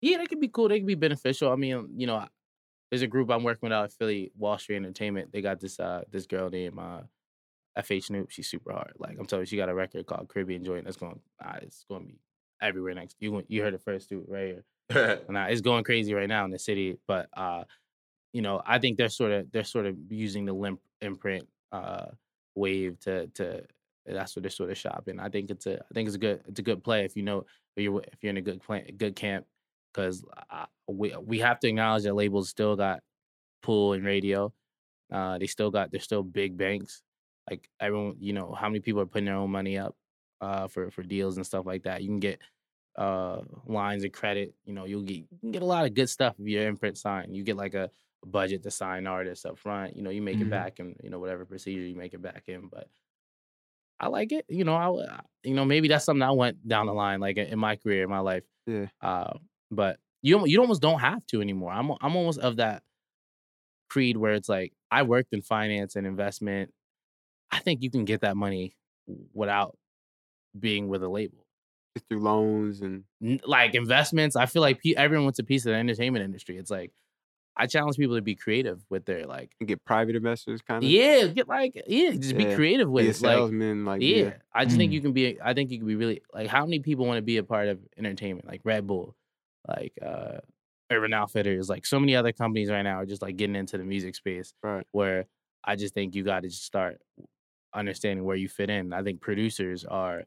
Yeah, 0.00 0.18
they 0.18 0.26
could 0.26 0.40
be 0.40 0.48
cool. 0.48 0.68
They 0.68 0.78
could 0.78 0.86
be 0.86 0.94
beneficial. 0.94 1.50
I 1.52 1.56
mean, 1.56 1.88
you 1.96 2.06
know, 2.06 2.26
there's 2.90 3.02
a 3.02 3.06
group 3.06 3.30
I'm 3.30 3.42
working 3.42 3.68
with 3.68 3.72
out 3.72 3.84
at 3.86 3.92
Philly, 3.92 4.32
Wall 4.36 4.58
Street 4.58 4.76
Entertainment. 4.76 5.32
They 5.32 5.42
got 5.42 5.60
this 5.60 5.80
uh 5.80 6.02
this 6.10 6.26
girl 6.26 6.50
named 6.50 6.78
uh 6.78 7.02
FH 7.76 8.04
Snoop. 8.04 8.30
She's 8.30 8.48
super 8.48 8.72
hard. 8.72 8.92
Like 8.98 9.18
I'm 9.18 9.26
telling 9.26 9.42
you, 9.42 9.46
she 9.46 9.56
got 9.56 9.68
a 9.68 9.74
record 9.74 10.06
called 10.06 10.28
Caribbean 10.28 10.64
Joint. 10.64 10.84
That's 10.84 10.96
going 10.96 11.20
uh, 11.44 11.58
it's 11.62 11.84
going 11.88 12.02
to 12.02 12.08
be 12.08 12.18
everywhere 12.62 12.94
next. 12.94 13.16
You 13.20 13.42
you 13.48 13.62
heard 13.62 13.74
it 13.74 13.82
first 13.82 14.08
too, 14.08 14.24
right 14.28 14.46
here. 14.46 14.64
Nah, 15.28 15.46
it's 15.46 15.60
going 15.62 15.84
crazy 15.84 16.14
right 16.14 16.28
now 16.28 16.44
in 16.44 16.50
the 16.50 16.58
city. 16.58 16.98
But 17.08 17.28
uh, 17.36 17.64
you 18.32 18.42
know, 18.42 18.62
I 18.66 18.78
think 18.78 18.98
they're 18.98 19.08
sort 19.08 19.32
of 19.32 19.50
they're 19.52 19.64
sort 19.64 19.86
of 19.86 19.96
using 20.10 20.44
the 20.44 20.52
limp 20.52 20.80
imprint 21.00 21.48
uh 21.72 22.06
wave 22.54 22.98
to 23.00 23.26
to 23.28 23.62
that's 24.06 24.36
what 24.36 24.42
they're 24.42 24.50
sort 24.50 24.70
of 24.70 24.78
shopping. 24.78 25.18
I 25.20 25.28
think 25.28 25.50
it's 25.50 25.66
a 25.66 25.80
I 25.80 25.94
think 25.94 26.06
it's 26.06 26.16
a 26.16 26.20
good 26.20 26.42
it's 26.46 26.60
a 26.60 26.62
good 26.62 26.84
play 26.84 27.04
if 27.04 27.16
you 27.16 27.22
know 27.22 27.44
if 27.76 27.82
you're 27.82 28.02
if 28.12 28.22
you're 28.22 28.30
in 28.30 28.36
a 28.36 28.42
good 28.42 28.62
play, 28.62 28.92
good 28.96 29.16
camp 29.16 29.46
because 29.96 30.24
we 30.88 31.16
we 31.16 31.38
have 31.40 31.60
to 31.60 31.68
acknowledge 31.68 32.04
that 32.04 32.14
labels 32.14 32.50
still 32.50 32.76
got 32.76 33.00
pull 33.62 33.94
and 33.94 34.04
radio. 34.04 34.52
Uh, 35.12 35.38
they 35.38 35.46
still 35.46 35.70
got 35.70 35.90
they're 35.90 36.00
still 36.00 36.22
big 36.22 36.56
banks. 36.56 37.02
Like 37.50 37.68
everyone, 37.80 38.16
you 38.20 38.32
know, 38.32 38.52
how 38.54 38.68
many 38.68 38.80
people 38.80 39.00
are 39.02 39.06
putting 39.06 39.26
their 39.26 39.36
own 39.36 39.50
money 39.50 39.78
up 39.78 39.96
uh, 40.40 40.68
for 40.68 40.90
for 40.90 41.02
deals 41.02 41.36
and 41.36 41.46
stuff 41.46 41.66
like 41.66 41.84
that. 41.84 42.02
You 42.02 42.08
can 42.08 42.20
get 42.20 42.40
uh, 42.96 43.42
lines 43.66 44.04
of 44.04 44.12
credit. 44.12 44.54
You 44.64 44.74
know, 44.74 44.84
you'll 44.86 45.02
get 45.02 45.16
you 45.18 45.38
can 45.40 45.52
get 45.52 45.62
a 45.62 45.66
lot 45.66 45.86
of 45.86 45.94
good 45.94 46.10
stuff 46.10 46.36
if 46.40 46.46
your 46.48 46.66
imprint 46.68 46.98
sign. 46.98 47.34
You 47.34 47.44
get 47.44 47.56
like 47.56 47.74
a, 47.74 47.90
budget 48.26 48.62
to 48.64 48.70
sign 48.72 49.06
artists 49.06 49.44
up 49.44 49.58
front. 49.58 49.96
You 49.96 50.02
know, 50.02 50.10
you 50.10 50.22
make 50.22 50.40
it 50.40 50.48
Mhm. 50.48 50.50
back 50.50 50.80
and 50.80 50.96
you 51.02 51.10
know 51.10 51.20
whatever 51.20 51.44
procedure 51.46 51.82
you 51.86 51.96
make 51.96 52.14
it 52.14 52.22
back 52.22 52.48
in. 52.48 52.68
But 52.68 52.88
I 53.98 54.08
like 54.08 54.32
it. 54.32 54.44
You 54.48 54.64
know, 54.64 54.74
I 54.74 54.88
I- 55.06 55.20
you 55.44 55.54
know 55.54 55.64
maybe 55.64 55.88
that's 55.88 56.04
something 56.04 56.22
I 56.22 56.32
went 56.32 56.66
down 56.66 56.86
the 56.86 56.94
line 56.94 57.20
like 57.20 57.36
in 57.38 57.58
my 57.58 57.76
career, 57.76 58.04
in 58.04 58.10
my 58.10 58.18
life. 58.20 58.44
Yeah. 58.66 58.86
Uh, 59.00 59.38
but 59.76 59.98
you 60.22 60.44
you 60.46 60.60
almost 60.60 60.82
don't 60.82 60.98
have 61.00 61.24
to 61.28 61.40
anymore. 61.40 61.70
I'm 61.72 61.90
I'm 62.00 62.16
almost 62.16 62.40
of 62.40 62.56
that 62.56 62.82
creed 63.88 64.16
where 64.16 64.34
it's 64.34 64.48
like 64.48 64.72
I 64.90 65.02
worked 65.02 65.32
in 65.32 65.42
finance 65.42 65.96
and 65.96 66.06
investment. 66.06 66.72
I 67.50 67.58
think 67.60 67.82
you 67.82 67.90
can 67.90 68.04
get 68.04 68.22
that 68.22 68.36
money 68.36 68.74
without 69.32 69.76
being 70.58 70.88
with 70.88 71.02
a 71.02 71.08
label. 71.08 71.46
Through 72.08 72.20
loans 72.20 72.80
and 72.82 73.04
Like 73.46 73.74
investments, 73.74 74.36
I 74.36 74.46
feel 74.46 74.60
like 74.62 74.82
pe- 74.82 74.94
everyone 74.96 75.24
wants 75.24 75.38
a 75.38 75.44
piece 75.44 75.64
of 75.64 75.70
the 75.72 75.76
entertainment 75.78 76.24
industry. 76.24 76.56
It's 76.58 76.70
like 76.70 76.92
I 77.56 77.66
challenge 77.66 77.96
people 77.96 78.16
to 78.16 78.22
be 78.22 78.34
creative 78.34 78.84
with 78.90 79.06
their 79.06 79.24
like, 79.24 79.52
and 79.60 79.66
get 79.68 79.82
private 79.86 80.14
investors 80.14 80.60
kind 80.60 80.84
of. 80.84 80.90
yeah, 80.90 81.26
get 81.28 81.48
like, 81.48 81.80
yeah, 81.86 82.10
just 82.10 82.36
be 82.36 82.54
creative 82.54 82.90
with 82.90 83.04
Be 83.06 83.10
it. 83.10 83.22
Like, 83.22 83.86
like 83.86 84.02
yeah, 84.02 84.16
yeah. 84.24 84.32
I 84.52 84.64
just 84.66 84.76
think 84.76 84.90
Mm. 84.90 84.94
you 84.94 85.00
can 85.00 85.12
be. 85.12 85.40
I 85.40 85.54
think 85.54 85.70
you 85.70 85.78
can 85.78 85.86
be 85.86 85.94
really 85.96 86.20
like. 86.34 86.48
How 86.48 86.66
many 86.66 86.80
people 86.80 87.06
want 87.06 87.16
to 87.16 87.22
be 87.22 87.38
a 87.38 87.42
part 87.44 87.68
of 87.68 87.78
entertainment? 87.96 88.46
Like 88.46 88.60
Red 88.64 88.86
Bull, 88.86 89.16
like 89.68 89.92
uh 90.04 90.38
Urban 90.90 91.12
Outfitters, 91.12 91.68
like 91.68 91.84
so 91.84 91.98
many 91.98 92.14
other 92.14 92.32
companies 92.32 92.70
right 92.70 92.82
now 92.82 93.00
are 93.00 93.06
just 93.06 93.22
like 93.22 93.36
getting 93.36 93.56
into 93.56 93.76
the 93.78 93.84
music 93.84 94.14
space. 94.14 94.54
Right. 94.62 94.86
Where 94.92 95.26
I 95.64 95.76
just 95.76 95.94
think 95.94 96.14
you 96.14 96.22
got 96.22 96.42
to 96.42 96.48
just 96.48 96.64
start 96.64 97.00
understanding 97.74 98.24
where 98.24 98.36
you 98.36 98.48
fit 98.48 98.70
in. 98.70 98.92
I 98.92 99.02
think 99.02 99.20
producers 99.20 99.84
are. 99.84 100.22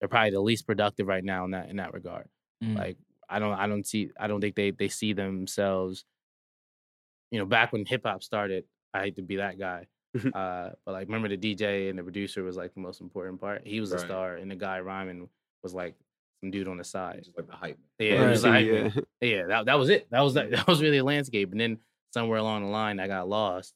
They're 0.00 0.08
probably 0.08 0.30
the 0.30 0.40
least 0.40 0.66
productive 0.66 1.06
right 1.06 1.24
now 1.24 1.44
in 1.44 1.52
that 1.52 1.70
in 1.70 1.76
that 1.76 1.94
regard. 1.94 2.28
Mm. 2.62 2.76
Like 2.76 2.96
I 3.28 3.38
don't 3.38 3.54
I 3.54 3.66
don't 3.66 3.86
see 3.86 4.10
I 4.18 4.26
don't 4.26 4.40
think 4.40 4.56
they 4.56 4.70
they 4.70 4.88
see 4.88 5.12
themselves. 5.12 6.04
You 7.30 7.38
know, 7.38 7.46
back 7.46 7.72
when 7.72 7.86
hip 7.86 8.02
hop 8.04 8.22
started, 8.22 8.64
I 8.92 9.02
hate 9.02 9.16
to 9.16 9.22
be 9.22 9.36
that 9.36 9.58
guy. 9.58 9.86
uh, 10.34 10.70
but 10.84 10.92
like 10.92 11.08
remember 11.08 11.28
the 11.28 11.36
DJ 11.36 11.90
and 11.90 11.98
the 11.98 12.02
producer 12.02 12.42
was 12.42 12.56
like 12.56 12.74
the 12.74 12.80
most 12.80 13.00
important 13.00 13.40
part. 13.40 13.62
He 13.64 13.80
was 13.80 13.92
a 13.92 13.98
star, 13.98 14.36
and 14.36 14.50
the 14.50 14.56
guy 14.56 14.80
rhyming 14.80 15.28
was 15.62 15.74
like 15.74 15.94
some 16.40 16.50
dude 16.50 16.68
on 16.68 16.76
the 16.76 16.84
side. 16.84 17.20
Just 17.24 17.36
like 17.36 17.46
the 17.46 17.54
hype. 17.56 17.78
Yeah, 17.98 18.20
Right. 18.22 18.30
was 18.30 18.44
Yeah, 18.44 18.50
like 18.50 18.66
yeah. 19.20 19.28
yeah, 19.28 19.46
that 19.46 19.66
that 19.66 19.78
was 19.78 19.88
it. 19.90 20.06
That 20.10 20.20
was 20.20 20.34
that, 20.34 20.50
that 20.52 20.66
was 20.66 20.82
really 20.82 20.98
a 20.98 21.04
landscape. 21.04 21.52
And 21.52 21.60
then 21.60 21.78
somewhere 22.12 22.38
along 22.38 22.64
the 22.64 22.70
line, 22.70 23.00
I 23.00 23.06
got 23.06 23.28
lost. 23.28 23.74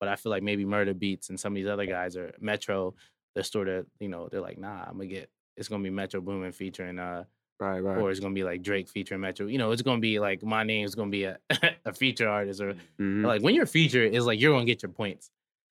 But 0.00 0.08
I 0.08 0.16
feel 0.16 0.30
like 0.30 0.42
maybe 0.42 0.64
Murda 0.64 0.94
Beatz 0.94 1.28
and 1.28 1.38
some 1.38 1.52
of 1.52 1.56
these 1.56 1.66
other 1.68 1.86
guys 1.86 2.16
are 2.16 2.32
Metro. 2.40 2.94
They're 3.34 3.44
sort 3.44 3.68
of 3.68 3.86
you 4.00 4.08
know 4.08 4.28
they're 4.30 4.40
like 4.40 4.58
nah, 4.58 4.82
I'm 4.86 4.94
gonna 4.94 5.06
get 5.06 5.30
it's 5.56 5.68
gonna 5.68 5.82
be 5.84 5.90
Metro 5.90 6.20
Boomin 6.20 6.52
featuring 6.52 6.98
uh 6.98 7.24
Right, 7.60 7.80
right. 7.80 7.98
or 7.98 8.10
it's 8.10 8.20
gonna 8.20 8.34
be 8.34 8.42
like 8.42 8.62
Drake 8.62 8.88
featuring 8.88 9.20
Metro. 9.20 9.46
You 9.46 9.58
know, 9.58 9.70
it's 9.72 9.82
gonna 9.82 10.00
be 10.00 10.18
like 10.18 10.42
my 10.42 10.64
name's 10.64 10.94
gonna 10.94 11.10
be 11.10 11.24
a 11.24 11.38
a 11.84 11.92
feature 11.92 12.26
artist 12.28 12.60
or 12.62 12.74
Mhm. 12.98 13.26
like 13.26 13.42
when 13.42 13.54
you're 13.54 13.66
featured, 13.66 14.14
it's 14.14 14.24
like 14.24 14.40
you're 14.40 14.52
gonna 14.54 14.64
get 14.64 14.82
your 14.82 14.90
points, 14.90 15.30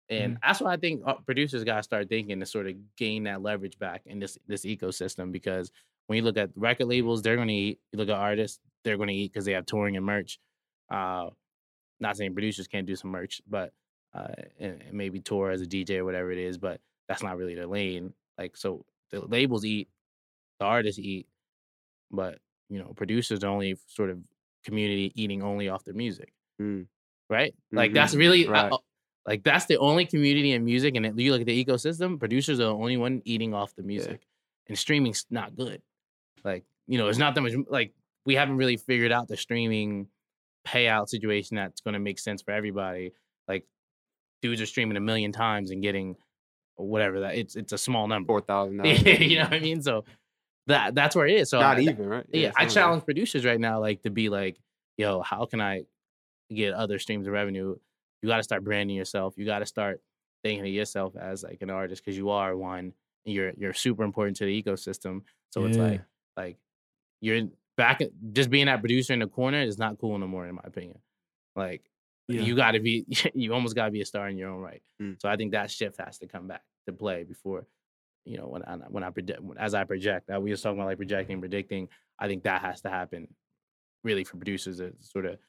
and 0.07 0.37
that's 0.43 0.61
why 0.61 0.73
I 0.73 0.77
think 0.77 1.01
uh, 1.07 1.15
producers 1.25 1.63
gotta 1.63 1.81
start 1.81 2.07
thinking 2.07 2.39
to 2.39 2.45
sort 2.45 2.67
of 2.67 2.75
gain 2.97 3.23
that 3.23 3.41
leverage 3.41 3.79
back 3.79 4.03
in 4.05 4.19
this 4.19 4.37
this 4.47 4.63
ecosystem. 4.63 5.31
Because 5.31 5.71
when 6.07 6.17
you 6.17 6.23
look 6.23 6.37
at 6.37 6.49
record 6.55 6.87
labels, 6.87 7.21
they're 7.21 7.37
gonna 7.37 7.51
eat. 7.51 7.79
You 7.91 7.99
look 7.99 8.09
at 8.09 8.15
artists, 8.15 8.59
they're 8.83 8.97
gonna 8.97 9.11
eat 9.11 9.31
because 9.31 9.45
they 9.45 9.53
have 9.53 9.65
touring 9.65 9.97
and 9.97 10.05
merch. 10.05 10.39
Uh, 10.89 11.29
not 11.99 12.17
saying 12.17 12.33
producers 12.33 12.67
can't 12.67 12.87
do 12.87 12.95
some 12.95 13.11
merch, 13.11 13.41
but 13.47 13.73
uh, 14.13 14.27
and, 14.59 14.81
and 14.81 14.93
maybe 14.93 15.19
tour 15.21 15.51
as 15.51 15.61
a 15.61 15.65
DJ 15.65 15.97
or 15.99 16.05
whatever 16.05 16.31
it 16.31 16.37
is, 16.37 16.57
but 16.57 16.81
that's 17.07 17.23
not 17.23 17.37
really 17.37 17.55
their 17.55 17.67
lane. 17.67 18.13
Like 18.37 18.57
so, 18.57 18.85
the 19.11 19.21
labels 19.21 19.63
eat, 19.63 19.87
the 20.59 20.65
artists 20.65 20.99
eat, 20.99 21.27
but 22.11 22.39
you 22.69 22.79
know, 22.79 22.93
producers 22.95 23.43
are 23.43 23.47
only 23.49 23.77
sort 23.87 24.09
of 24.09 24.19
community 24.65 25.11
eating 25.15 25.41
only 25.41 25.69
off 25.69 25.83
their 25.83 25.93
music 25.95 26.31
Mm. 26.61 26.85
right? 27.29 27.55
Like 27.71 27.91
Mhm. 27.91 27.93
that's 27.95 28.13
really 28.15 28.47
uh, 28.47 28.51
Right. 28.51 28.71
uh, 28.71 28.77
like 29.25 29.43
that's 29.43 29.65
the 29.65 29.77
only 29.77 30.05
community 30.05 30.51
in 30.51 30.63
music, 30.65 30.95
and 30.95 31.05
it- 31.05 31.17
you 31.17 31.31
look 31.31 31.41
at 31.41 31.47
the 31.47 31.65
ecosystem. 31.65 32.19
Producers 32.19 32.59
are 32.59 32.65
the 32.65 32.73
only 32.73 32.97
one 32.97 33.21
eating 33.25 33.53
off 33.53 33.73
the 33.75 33.83
music, 33.83 34.27
and 34.67 34.77
streaming's 34.77 35.25
not 35.29 35.55
good. 35.55 35.81
Like 36.43 36.63
you 36.87 36.97
know, 36.97 37.07
it's 37.07 37.17
not 37.17 37.35
that 37.35 37.41
much. 37.41 37.53
Like 37.69 37.93
we 38.25 38.35
haven't 38.35 38.57
really 38.57 38.77
figured 38.77 39.11
out 39.11 39.27
the 39.27 39.37
streaming 39.37 40.07
payout 40.67 41.09
situation 41.09 41.55
that's 41.57 41.81
going 41.81 41.93
to 41.93 41.99
make 41.99 42.19
sense 42.19 42.41
for 42.41 42.51
everybody. 42.51 43.13
Like 43.47 43.65
dudes 44.41 44.61
are 44.61 44.65
streaming 44.65 44.97
a 44.97 45.01
million 45.01 45.31
times 45.31 45.71
and 45.71 45.81
getting 45.81 46.15
whatever 46.75 47.21
that 47.21 47.35
it's 47.35 47.55
it's 47.55 47.73
a 47.73 47.77
small 47.77 48.07
number. 48.07 48.27
Four 48.33 48.41
thousand 48.41 48.83
you 48.85 49.37
know 49.37 49.43
what 49.43 49.53
I 49.53 49.59
mean? 49.59 49.81
So 49.81 50.03
that 50.67 50.95
that's 50.95 51.15
where 51.15 51.27
it 51.27 51.35
is. 51.39 51.49
So 51.49 51.59
Not 51.59 51.77
I- 51.77 51.81
even, 51.81 52.07
right? 52.07 52.25
yeah, 52.31 52.49
it's 52.49 52.57
I 52.57 52.65
challenge 52.65 53.05
producers 53.05 53.45
right 53.45 53.59
now, 53.59 53.79
like 53.79 54.03
to 54.03 54.09
be 54.09 54.29
like, 54.29 54.57
yo, 54.97 55.21
how 55.21 55.45
can 55.45 55.59
I 55.61 55.83
get 56.53 56.73
other 56.73 56.99
streams 56.99 57.27
of 57.27 57.33
revenue? 57.33 57.75
You 58.21 58.29
got 58.29 58.37
to 58.37 58.43
start 58.43 58.63
branding 58.63 58.95
yourself. 58.95 59.33
You 59.37 59.45
got 59.45 59.59
to 59.59 59.65
start 59.65 60.01
thinking 60.43 60.65
of 60.65 60.71
yourself 60.71 61.15
as 61.15 61.43
like 61.43 61.61
an 61.61 61.69
artist 61.71 62.03
because 62.03 62.17
you 62.17 62.29
are 62.29 62.55
one. 62.55 62.93
And 63.25 63.35
you're 63.35 63.51
you're 63.57 63.73
super 63.73 64.03
important 64.03 64.37
to 64.37 64.45
the 64.45 64.63
ecosystem. 64.63 65.21
So 65.51 65.65
it's 65.65 65.77
like 65.77 66.01
like 66.37 66.57
you're 67.19 67.47
back 67.77 68.01
just 68.33 68.49
being 68.49 68.65
that 68.65 68.79
producer 68.79 69.13
in 69.13 69.19
the 69.19 69.27
corner 69.27 69.61
is 69.61 69.77
not 69.77 69.97
cool 69.99 70.17
no 70.17 70.27
more, 70.27 70.45
in 70.47 70.55
my 70.55 70.61
opinion. 70.65 70.99
Like 71.55 71.83
Yeah. 72.27 72.41
you 72.41 72.55
got 72.55 72.71
to 72.71 72.79
be, 72.79 73.05
you 73.33 73.53
almost 73.53 73.75
got 73.75 73.85
to 73.85 73.91
be 73.91 74.01
a 74.01 74.05
star 74.05 74.27
in 74.29 74.37
your 74.37 74.49
own 74.49 74.61
right. 74.61 74.81
Mm. 75.01 75.21
So 75.21 75.29
I 75.29 75.35
think 75.35 75.51
that 75.51 75.69
shift 75.71 75.97
has 75.99 76.17
to 76.19 76.27
come 76.27 76.47
back 76.47 76.63
to 76.87 76.93
play 76.93 77.23
before, 77.23 77.65
you 78.25 78.37
know, 78.37 78.47
when 78.47 78.63
I 78.63 78.75
when 78.89 79.03
I 79.03 79.09
predict 79.09 79.41
as 79.57 79.73
I 79.73 79.83
project. 79.83 80.27
That 80.27 80.41
we 80.41 80.51
was 80.51 80.61
talking 80.61 80.77
about 80.79 80.87
like 80.87 80.97
projecting, 80.97 81.39
predicting. 81.39 81.89
I 82.19 82.27
think 82.27 82.43
that 82.43 82.61
has 82.61 82.81
to 82.81 82.89
happen, 82.89 83.27
really, 84.03 84.23
for 84.23 84.37
producers 84.37 84.77
to 84.77 84.93
sort 84.99 85.25
of 85.25 85.39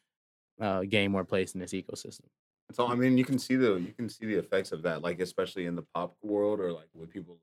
uh, 0.61 0.83
gain 0.89 1.11
more 1.13 1.25
place 1.25 1.55
in 1.55 1.61
this 1.61 1.73
ecosystem. 1.73 2.27
So 2.73 2.87
I 2.87 2.95
mean, 2.95 3.19
you 3.19 3.25
can 3.25 3.39
see 3.39 3.57
the 3.57 3.75
you 3.75 3.93
can 3.93 4.09
see 4.09 4.27
the 4.27 4.39
effects 4.39 4.73
of 4.73 4.83
that, 4.83 5.03
like 5.03 5.21
especially 5.21 5.67
in 5.67 5.77
the 5.77 5.85
pop 5.95 6.17
world 6.23 6.61
or 6.61 6.73
like 6.73 6.89
with 6.95 7.11
people. 7.11 7.39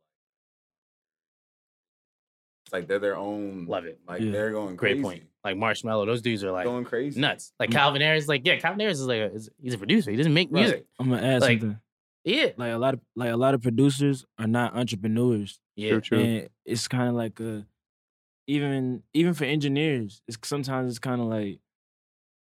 It's 2.70 2.74
like 2.74 2.88
they're 2.88 3.00
their 3.00 3.18
own. 3.18 3.66
Love 3.66 3.86
it. 3.86 4.00
Like 4.08 4.22
Yeah. 4.22 4.32
they're 4.32 4.52
going 4.52 4.76
Great 4.76 4.92
crazy. 4.94 5.02
point. 5.04 5.24
Like 5.44 5.56
Marshmello, 5.58 6.06
those 6.06 6.22
dudes 6.22 6.44
are 6.44 6.52
like 6.52 6.66
going 6.66 6.86
crazy. 6.86 7.20
nuts. 7.20 7.52
Like 7.60 7.72
Mm. 7.72 7.74
Calvin 7.74 8.02
Harris, 8.04 8.28
like 8.28 8.46
yeah, 8.46 8.58
Calvin 8.58 8.80
Harris 8.80 9.00
is 9.00 9.08
like 9.08 9.20
a, 9.22 9.34
is, 9.34 9.50
he's 9.60 9.74
a 9.74 9.78
producer. 9.80 10.12
He 10.12 10.18
doesn't 10.18 10.34
make 10.34 10.50
Right. 10.52 10.62
music. 10.62 10.86
I'm 11.00 11.10
gonna 11.10 11.26
add 11.26 11.42
Like, 11.42 11.62
something. 11.62 11.80
Yeah, 12.26 12.52
Like 12.58 12.74
a 12.74 12.78
lot 12.78 12.94
of 12.94 13.00
like 13.16 13.32
a 13.32 13.38
lot 13.38 13.56
of 13.56 13.62
producers 13.64 14.26
are 14.38 14.46
not 14.46 14.76
entrepreneurs. 14.76 15.60
yeah, 15.76 15.92
True, 15.92 16.02
true. 16.02 16.20
And 16.20 16.50
it's 16.66 16.88
kind 16.88 17.10
of 17.10 17.16
like 17.16 17.40
a 17.40 17.66
even 18.46 19.02
even 19.16 19.34
for 19.34 19.46
engineers, 19.46 20.22
it's 20.28 20.38
sometimes 20.48 20.90
it's 20.92 21.00
kind 21.00 21.22
of 21.22 21.28
like 21.28 21.60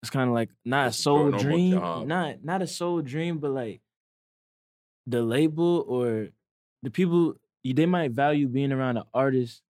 it's 0.02 0.10
kind 0.10 0.28
of 0.28 0.34
like 0.34 0.50
not 0.66 0.86
a 0.86 0.88
Just 0.90 1.00
a 1.00 1.02
soul 1.02 1.30
dream, 1.30 1.72
job. 1.72 2.06
not 2.06 2.44
not 2.44 2.60
a 2.60 2.66
soul 2.66 3.00
dream, 3.00 3.38
but 3.38 3.52
like 3.52 3.80
the 5.06 5.22
label 5.22 5.84
or 5.88 6.28
the 6.82 6.90
people 6.90 7.34
they 7.64 7.86
might 7.86 8.10
value 8.12 8.48
being 8.48 8.72
around 8.72 8.96
an 8.96 9.04
artist. 9.14 9.62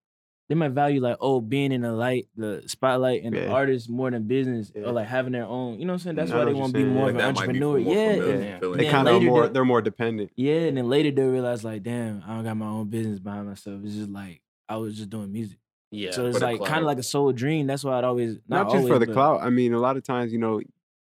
They 0.51 0.57
might 0.57 0.73
value 0.73 1.01
like 1.01 1.17
oh 1.21 1.41
being 1.41 1.71
in 1.71 1.83
the 1.83 1.93
light, 1.93 2.27
the 2.37 2.65
spotlight, 2.67 3.23
and 3.23 3.33
the 3.35 3.49
artist 3.49 3.89
more 3.89 4.11
than 4.11 4.25
business 4.25 4.73
Yeah. 4.75 4.83
or 4.83 4.93
like 4.93 5.07
having 5.07 5.31
their 5.33 5.45
own. 5.47 5.79
You 5.79 5.87
know 5.87 5.93
what 5.93 6.01
I'm 6.01 6.05
saying? 6.05 6.17
That's 6.17 6.33
I 6.33 6.39
why 6.39 6.45
they 6.47 6.53
want 6.53 6.73
to 6.75 6.79
be 6.81 6.85
more 6.85 7.05
yeah. 7.05 7.09
of 7.11 7.15
an 7.15 7.17
that 7.19 7.25
might 7.37 7.53
be 7.53 7.63
entrepreneur. 7.63 7.79
more 7.79 7.95
Yeah, 7.95 8.13
familiar 8.15 8.59
yeah. 8.63 8.77
They 8.77 8.91
kind 8.91 9.09
of 9.09 9.23
more. 9.23 9.43
They're, 9.45 9.49
they're 9.53 9.65
more 9.65 9.81
dependent. 9.81 10.33
yeah, 10.35 10.55
and 10.63 10.77
then 10.77 10.89
later 10.89 11.13
they'll 11.13 11.31
realize 11.31 11.63
like, 11.63 11.85
damn, 11.85 12.25
I 12.27 12.35
don't 12.35 12.43
got 12.45 12.57
my 12.57 12.67
own 12.67 12.89
business 12.89 13.21
behind 13.21 13.47
myself. 13.47 13.81
It's 13.85 13.95
just 13.95 14.11
like 14.11 14.43
I 14.69 14.77
was 14.77 14.97
just 14.97 15.09
doing 15.09 15.31
music. 15.33 15.59
yeah. 15.93 16.11
so 16.11 16.27
it's 16.27 16.41
like 16.41 16.59
kind 16.65 16.81
of 16.81 16.87
like 16.87 16.99
a 16.99 17.03
soul 17.05 17.31
dream. 17.33 17.69
That's 17.69 17.85
why 17.85 17.97
I'd 17.99 18.05
always 18.05 18.39
Not, 18.49 18.67
not, 18.67 18.73
just 18.73 18.89
for 18.89 18.99
the 18.99 19.07
but- 19.07 19.13
clout. 19.13 19.43
I 19.43 19.51
mean, 19.51 19.73
a 19.73 19.79
lot 19.79 19.97
of 19.97 20.03
times, 20.03 20.33
you 20.33 20.39
know, 20.41 20.61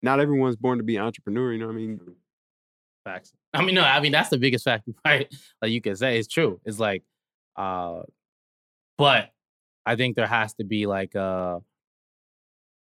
not 0.03 0.19
everyone's 0.19 0.57
born 0.57 0.79
to 0.79 0.85
be 0.85 0.97
an 0.97 1.03
entrepreneur. 1.05 1.53
You 1.53 1.61
know 1.61 1.67
what 1.69 1.75
I 1.75 1.77
mean? 1.77 2.01
Facts. 3.05 3.33
I 3.55 3.63
mean, 3.65 3.77
no, 3.77 3.83
I 3.83 4.01
mean 4.01 4.11
that's 4.13 4.29
the 4.29 4.39
biggest 4.39 4.65
fact, 4.65 4.89
right? 5.05 5.33
Like 5.63 5.71
you 5.71 5.81
can 5.81 5.95
say 5.95 6.19
it's 6.19 6.27
true. 6.29 6.61
It's 6.65 6.81
like, 6.81 7.05
uh, 7.57 8.03
but 9.01 9.31
I 9.85 9.97
think 9.97 10.15
there 10.15 10.27
has 10.27 10.55
to 10.55 10.65
be 10.65 10.87
like 10.87 11.17
uh 11.17 11.59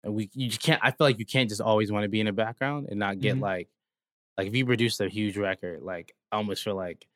we 0.05 0.31
you 0.35 0.49
just 0.49 0.63
can't. 0.63 0.81
I 0.83 0.91
feel 0.93 1.07
like 1.07 1.19
you 1.19 1.27
can't 1.27 1.49
just 1.49 1.61
always 1.61 1.93
want 1.93 2.05
to 2.05 2.09
be 2.09 2.21
in 2.21 2.27
the 2.27 2.33
background 2.33 2.89
and 2.91 2.99
not 2.99 3.21
get 3.21 3.37
Mhm. 3.37 3.43
like, 3.43 3.69
like 4.39 4.47
if 4.49 4.55
you 4.57 4.65
produce 4.65 4.99
a 5.01 5.09
huge 5.09 5.37
record, 5.37 5.83
like 5.83 6.15
I 6.33 6.37
almost 6.37 6.65
feel 6.65 6.75
like 6.75 7.07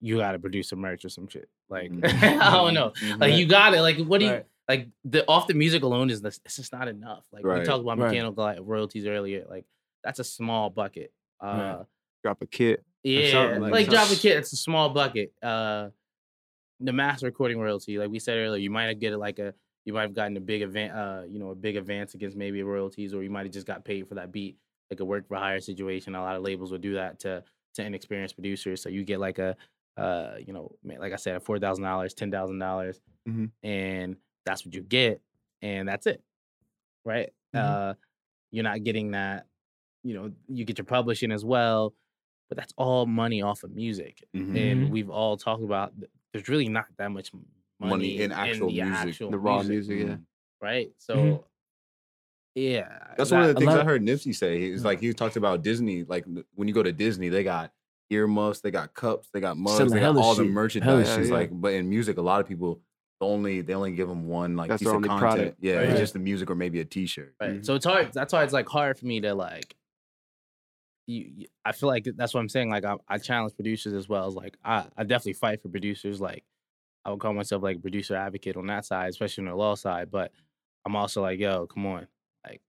you 0.00 0.18
got 0.18 0.32
to 0.32 0.38
produce 0.38 0.68
some 0.68 0.80
merch 0.80 1.04
or 1.04 1.08
some 1.08 1.28
shit. 1.28 1.48
Like 1.68 1.90
Mhm. 1.92 2.02
I 2.42 2.50
don't 2.52 2.74
know. 2.74 2.90
Mhm. 2.90 3.20
Like 3.20 3.34
you 3.34 3.46
got 3.46 3.74
it. 3.74 3.82
Like 3.82 3.98
what 3.98 4.18
do 4.18 4.26
you 4.26 4.42
like? 4.68 4.88
The 5.04 5.24
off 5.28 5.46
the 5.46 5.54
music 5.54 5.84
alone 5.84 6.10
is 6.10 6.20
this- 6.22 6.40
it's 6.44 6.56
just 6.56 6.72
not 6.72 6.88
enough. 6.88 7.24
Like 7.32 7.44
we 7.44 7.50
talked 7.64 7.82
about 7.82 7.98
Right. 7.98 8.10
mechanical 8.10 8.42
like, 8.42 8.58
royalties 8.60 9.06
earlier. 9.06 9.44
Like 9.48 9.64
that's 10.02 10.18
a 10.18 10.24
small 10.24 10.70
bucket. 10.70 11.12
Uh, 11.40 11.46
Right. 11.46 11.86
Drop 12.24 12.42
a 12.42 12.46
kit. 12.46 12.82
yeah, 13.04 13.58
like, 13.60 13.70
like 13.72 13.88
drop 13.88 14.10
a 14.10 14.16
kit. 14.16 14.38
It's 14.38 14.52
a 14.52 14.56
small 14.56 14.88
bucket. 14.88 15.32
Uh, 15.42 15.90
the 16.80 16.92
mass 16.92 17.22
recording 17.22 17.58
royalty, 17.58 17.98
like 17.98 18.10
we 18.10 18.18
said 18.18 18.36
earlier, 18.38 18.60
you 18.60 18.70
might 18.70 18.84
have 18.86 18.98
get 18.98 19.16
like 19.18 19.38
a, 19.38 19.54
you 19.84 19.92
might 19.92 20.02
have 20.02 20.14
gotten 20.14 20.36
a 20.36 20.40
big 20.40 20.62
event, 20.62 20.92
uh, 20.94 21.22
you 21.28 21.38
know, 21.38 21.50
a 21.50 21.54
big 21.54 21.76
advance 21.76 22.14
against 22.14 22.36
maybe 22.36 22.62
royalties, 22.62 23.14
or 23.14 23.22
you 23.22 23.30
might 23.30 23.44
have 23.46 23.52
just 23.52 23.66
got 23.66 23.84
paid 23.84 24.08
for 24.08 24.14
that 24.16 24.32
beat, 24.32 24.56
like 24.90 25.00
a 25.00 25.04
work 25.04 25.26
for 25.28 25.36
hire 25.36 25.60
situation. 25.60 26.14
A 26.14 26.22
lot 26.22 26.36
of 26.36 26.42
labels 26.42 26.70
will 26.72 26.78
do 26.78 26.94
that 26.94 27.18
to 27.20 27.42
to 27.74 27.84
inexperienced 27.84 28.34
producers, 28.36 28.82
so 28.82 28.88
you 28.88 29.04
get 29.04 29.18
like 29.20 29.38
a 29.38 29.56
uh, 29.96 30.36
you 30.44 30.52
know, 30.52 30.74
like 30.84 31.12
I 31.12 31.16
said, 31.16 31.42
four 31.42 31.58
thousand 31.58 31.84
dollars, 31.84 32.14
ten 32.14 32.30
thousand 32.30 32.58
dollars, 32.58 33.00
Mhm. 33.28 33.50
and 33.62 34.16
that's 34.44 34.64
what 34.64 34.74
you 34.74 34.82
get, 34.82 35.20
and 35.62 35.88
that's 35.88 36.06
it, 36.06 36.22
right? 37.04 37.30
Mhm. 37.54 37.60
Uh, 37.60 37.94
you're 38.50 38.64
not 38.64 38.82
getting 38.84 39.12
that. 39.12 39.46
You 40.02 40.14
know, 40.14 40.32
you 40.48 40.64
get 40.64 40.78
your 40.78 40.84
publishing 40.84 41.32
as 41.32 41.44
well, 41.44 41.94
but 42.48 42.58
that's 42.58 42.72
all 42.76 43.06
money 43.06 43.42
off 43.42 43.62
of 43.64 43.70
music, 43.74 44.24
Mhm. 44.34 44.56
and 44.56 44.90
we've 44.92 45.10
all 45.10 45.36
talked 45.36 45.62
about. 45.62 45.92
Th- 46.34 46.44
There's 46.44 46.48
really 46.48 46.68
not 46.68 46.86
that 46.98 47.08
much 47.10 47.32
money, 47.32 47.46
Money 47.80 48.20
in 48.20 48.32
actual 48.32 48.68
the 48.68 48.82
music, 48.82 48.94
actual 49.08 49.30
the 49.30 49.38
raw 49.38 49.62
music, 49.62 49.98
yeah. 49.98 50.04
Mhm. 50.04 50.20
right? 50.60 50.92
So, 50.98 51.14
Mhm. 51.16 51.44
yeah, 52.54 53.14
That's 53.16 53.30
one 53.30 53.42
of 53.42 53.48
the 53.48 53.54
things 53.54 53.72
I 53.72 53.84
heard 53.84 54.02
Nipsey 54.02 54.34
say. 54.34 54.58
He's 54.60 54.84
like 54.84 55.00
he 55.00 55.12
talked 55.12 55.36
about 55.36 55.62
Disney. 55.62 56.04
Like 56.04 56.24
when 56.54 56.68
you 56.68 56.74
go 56.74 56.82
to 56.82 56.92
Disney, 56.92 57.28
they 57.28 57.42
got 57.44 57.72
earmuffs, 58.10 58.60
they 58.60 58.70
got 58.70 58.94
cups, 58.94 59.28
they 59.32 59.40
got 59.40 59.56
mugs, 59.56 59.76
Selling 59.78 59.94
they 59.94 60.00
got 60.00 60.16
all 60.16 60.34
the 60.34 60.42
shit. 60.42 60.44
Hella 60.44 60.52
merchandise. 60.52 61.08
Yeah, 61.08 61.24
yeah. 61.24 61.32
like, 61.32 61.50
but 61.52 61.72
in 61.72 61.88
music, 61.88 62.18
a 62.18 62.22
lot 62.22 62.40
of 62.40 62.46
people 62.46 62.80
only 63.20 63.62
they 63.62 63.74
only 63.74 63.92
give 63.92 64.08
them 64.08 64.28
one 64.28 64.54
like 64.56 64.68
That's 64.68 64.82
piece 64.82 64.88
of 64.88 64.94
content. 65.02 65.18
product. 65.18 65.56
Yeah, 65.60 65.76
Right. 65.76 65.88
it's 65.90 65.98
just 66.00 66.12
the 66.12 66.18
music 66.18 66.50
or 66.50 66.54
maybe 66.54 66.80
a 66.80 66.84
T-shirt. 66.84 67.34
Right. 67.40 67.52
Mhm. 67.60 67.64
So 67.66 67.74
it's 67.74 67.86
hard. 67.86 68.12
That's 68.12 68.32
why 68.32 68.44
it's 68.44 68.52
like 68.52 68.68
hard 68.68 68.98
for 68.98 69.06
me 69.06 69.20
to 69.20 69.34
like. 69.34 69.74
You, 71.06 71.46
I 71.64 71.72
feel 71.72 71.88
like 71.88 72.06
that's 72.16 72.32
what 72.32 72.40
I'm 72.40 72.48
saying. 72.48 72.70
Like 72.70 72.84
I, 72.84 72.96
I 73.08 73.18
challenge 73.18 73.54
producers 73.54 73.92
as 73.92 74.08
well 74.08 74.26
as 74.26 74.34
like 74.34 74.56
I, 74.64 74.86
I 74.96 75.04
definitely 75.04 75.34
fight 75.34 75.60
for 75.60 75.68
producers. 75.68 76.20
Like 76.20 76.44
I 77.04 77.10
would 77.10 77.20
call 77.20 77.34
myself 77.34 77.62
like 77.62 77.76
a 77.76 77.80
producer 77.80 78.16
advocate 78.16 78.56
on 78.56 78.66
that 78.68 78.86
side, 78.86 79.10
especially 79.10 79.42
on 79.42 79.50
the 79.50 79.56
law 79.56 79.74
side. 79.74 80.10
But 80.10 80.32
I'm 80.86 80.96
also 80.96 81.22
like, 81.22 81.38
yo, 81.38 81.66
come 81.66 81.86
on, 81.86 82.06
like 82.46 82.62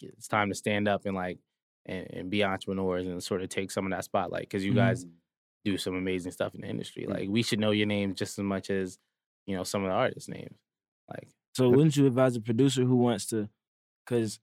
it's 0.00 0.28
time 0.28 0.48
to 0.48 0.54
stand 0.54 0.88
up 0.88 1.06
and 1.06 1.14
like 1.14 1.38
and, 1.86 2.06
and 2.12 2.30
be 2.30 2.44
entrepreneurs 2.44 3.06
and 3.06 3.22
sort 3.22 3.42
of 3.42 3.48
take 3.48 3.70
some 3.70 3.86
of 3.86 3.90
that 3.90 4.04
spotlight 4.04 4.42
because 4.42 4.64
you 4.64 4.74
guys 4.74 5.04
mm. 5.04 5.10
do 5.64 5.78
some 5.78 5.94
amazing 5.94 6.32
stuff 6.32 6.54
in 6.54 6.62
the 6.62 6.68
industry. 6.68 7.06
Mm. 7.06 7.14
Like 7.14 7.28
we 7.28 7.42
should 7.42 7.60
know 7.60 7.70
your 7.70 7.86
names 7.86 8.18
just 8.18 8.38
as 8.38 8.44
much 8.44 8.70
as 8.70 8.98
you 9.46 9.56
know 9.56 9.64
some 9.64 9.82
of 9.84 9.88
the 9.88 9.94
artists' 9.94 10.28
names. 10.28 10.56
Like 11.08 11.28
So 11.54 11.68
wouldn't 11.68 11.96
you 11.96 12.06
advise 12.06 12.36
a 12.36 12.40
producer 12.40 12.84
who 12.84 12.96
wants 12.96 13.26
to, 13.26 13.48
because 14.04 14.38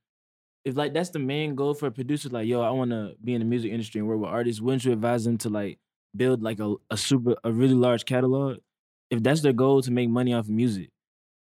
if 0.66 0.76
like 0.76 0.94
that's 0.94 1.10
the 1.12 1.20
main 1.20 1.56
goal 1.56 1.74
for 1.74 1.88
a 1.88 1.92
producer, 1.92 2.30
like 2.30 2.48
yo, 2.48 2.62
I 2.62 2.70
want 2.72 2.92
to 2.92 3.16
be 3.24 3.34
in 3.34 3.40
the 3.40 3.46
music 3.46 3.72
industry 3.72 4.00
and 4.00 4.08
work 4.08 4.20
with 4.20 4.30
artists. 4.30 4.62
Wouldn't 4.62 4.86
you 4.86 4.92
advise 4.92 5.26
them 5.26 5.38
to 5.40 5.50
like 5.50 5.80
build 6.16 6.42
like 6.44 6.60
a, 6.60 6.76
a 6.90 6.98
super 6.98 7.36
a 7.44 7.52
really 7.52 7.74
large 7.74 8.06
catalog? 8.06 8.58
If 9.10 9.24
that's 9.24 9.42
their 9.42 9.54
goal 9.54 9.82
to 9.82 9.92
make 9.92 10.10
money 10.10 10.34
off 10.34 10.46
of 10.46 10.52
music, 10.52 10.92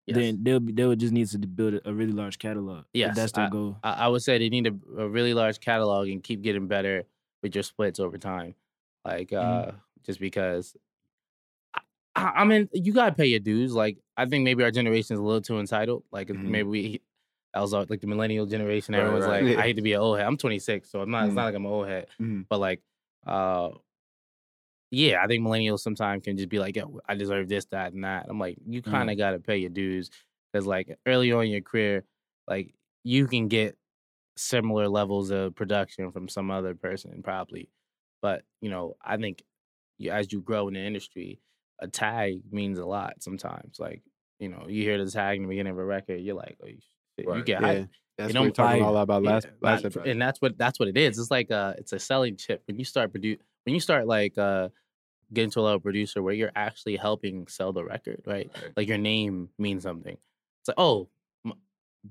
yes. 0.06 0.16
then 0.16 0.38
they'll 0.42 0.60
be, 0.60 0.72
they 0.72 0.84
would 0.84 0.98
just 0.98 1.12
need 1.12 1.28
to 1.28 1.38
build 1.38 1.74
a, 1.74 1.88
a 1.90 1.92
really 1.94 2.12
large 2.12 2.38
catalog. 2.38 2.84
Yeah, 2.92 3.12
that's 3.12 3.32
their 3.32 3.48
goal. 3.50 3.76
I, 3.84 3.92
I 3.92 4.08
would 4.08 4.22
say 4.22 4.38
they 4.38 4.48
need 4.48 4.66
a, 4.66 5.02
a 5.02 5.08
really 5.08 5.34
large 5.34 5.60
catalog 5.60 6.08
and 6.08 6.22
keep 6.22 6.42
getting 6.42 6.66
better 6.66 7.04
with 7.42 7.54
your 7.54 7.62
splits 7.62 8.00
over 8.00 8.18
time. 8.18 8.54
Like, 9.04 9.32
uh, 9.32 9.66
Mhm. 9.66 9.74
just 10.04 10.18
because 10.20 10.74
I, 11.74 11.80
I 12.16 12.22
I 12.40 12.44
mean, 12.44 12.68
you 12.72 12.92
gotta 12.92 13.14
pay 13.14 13.26
your 13.26 13.40
dues. 13.40 13.74
Like, 13.74 13.98
I 14.16 14.26
think 14.26 14.44
maybe 14.44 14.64
our 14.64 14.70
generation 14.70 15.14
is 15.14 15.20
a 15.20 15.22
little 15.22 15.40
too 15.40 15.58
entitled. 15.58 16.04
Like, 16.10 16.28
Mhm. 16.28 16.44
maybe 16.44 16.68
we, 16.68 17.00
that 17.54 17.60
was 17.60 17.72
like 17.72 18.00
the 18.00 18.06
millennial 18.06 18.46
generation. 18.46 18.94
Right, 18.94 19.00
Everyone's 19.02 19.26
right. 19.26 19.42
like, 19.44 19.52
Yeah. 19.54 19.60
I 19.60 19.62
hate 19.66 19.76
to 19.76 19.82
be 19.82 19.92
an 19.92 20.00
old 20.00 20.18
head. 20.18 20.26
I'm 20.26 20.36
26, 20.38 20.90
so 20.90 21.00
I'm 21.02 21.10
not. 21.10 21.24
It's 21.26 21.32
Mhm. 21.32 21.36
not 21.36 21.44
like 21.46 21.54
I'm 21.54 21.66
an 21.66 21.72
old 21.72 21.86
head. 21.88 22.06
Mhm. 22.20 22.46
But 22.48 22.58
like, 22.60 22.82
uh, 23.26 23.70
yeah, 24.90 25.22
I 25.22 25.26
think 25.26 25.42
millennials 25.44 25.80
sometimes 25.80 26.24
can 26.24 26.36
just 26.36 26.48
be 26.50 26.58
like, 26.58 26.76
Yo, 26.76 27.00
I 27.08 27.14
deserve 27.14 27.48
this, 27.48 27.64
that, 27.66 27.92
and 27.92 28.04
that. 28.04 28.26
I'm 28.28 28.38
like, 28.38 28.58
you 28.66 28.82
kind 28.82 29.10
of 29.10 29.16
gotta 29.16 29.38
pay 29.38 29.56
your 29.58 29.70
dues 29.70 30.10
because 30.52 30.66
like 30.66 30.98
early 31.06 31.32
on 31.32 31.44
in 31.44 31.50
your 31.50 31.62
career, 31.62 32.04
like 32.46 32.74
you 33.04 33.26
can 33.26 33.48
get 33.48 33.76
similar 34.36 34.88
levels 34.88 35.30
of 35.30 35.54
production 35.54 36.10
from 36.12 36.28
some 36.28 36.50
other 36.50 36.74
person 36.74 37.22
probably, 37.22 37.70
but 38.20 38.44
you 38.60 38.70
know, 38.70 38.96
I 39.02 39.16
think 39.16 39.42
you, 39.98 40.10
as 40.10 40.32
you 40.32 40.40
grow 40.42 40.68
in 40.68 40.74
the 40.74 40.80
industry, 40.80 41.40
a 41.80 41.88
tag 41.88 42.42
means 42.50 42.78
a 42.78 42.84
lot 42.86 43.22
sometimes. 43.22 43.78
Like, 43.80 44.02
you 44.38 44.48
know, 44.48 44.66
you 44.68 44.82
hear 44.82 45.02
the 45.02 45.10
tag 45.10 45.36
in 45.36 45.42
the 45.44 45.48
beginning 45.48 45.72
of 45.72 45.78
a 45.78 45.84
record, 45.84 46.20
you're 46.20 46.34
like, 46.36 46.56
oh, 46.62 46.68
shit, 47.26 47.36
you 47.36 47.42
get 47.44 47.60
Yeah, 47.60 47.66
hype. 47.66 47.88
that's 48.18 48.34
know, 48.34 48.40
what 48.42 48.46
we 48.46 48.52
talking 48.52 48.82
all 48.82 48.96
about 48.96 49.22
last 49.22 49.46
Yeah, 49.46 49.50
last 49.60 49.84
episode. 49.84 50.06
and 50.06 50.20
that's 50.20 50.40
what 50.40 50.56
that's 50.58 50.78
what 50.78 50.88
it 50.88 50.96
is. 50.96 51.18
It's 51.18 51.30
like 51.30 51.50
uh 51.50 51.74
it's 51.78 51.92
a 51.92 51.98
selling 51.98 52.36
chip. 52.36 52.62
When 52.66 52.78
you 52.78 52.84
start 52.84 53.10
produce 53.10 53.38
when 53.64 53.74
you 53.74 53.80
start 53.80 54.06
like 54.06 54.36
uh 54.38 54.68
getting 55.32 55.50
to 55.50 55.60
a 55.60 55.62
level 55.62 55.80
producer 55.80 56.22
where 56.22 56.34
you're 56.34 56.52
actually 56.54 56.96
helping 56.96 57.46
sell 57.46 57.72
the 57.72 57.82
record, 57.84 58.22
right? 58.26 58.50
Right. 58.54 58.72
Like 58.76 58.88
your 58.88 58.98
name 58.98 59.48
means 59.58 59.82
something. 59.82 60.16
It's 60.60 60.68
like, 60.68 60.74
oh, 60.78 61.08
m- 61.46 61.54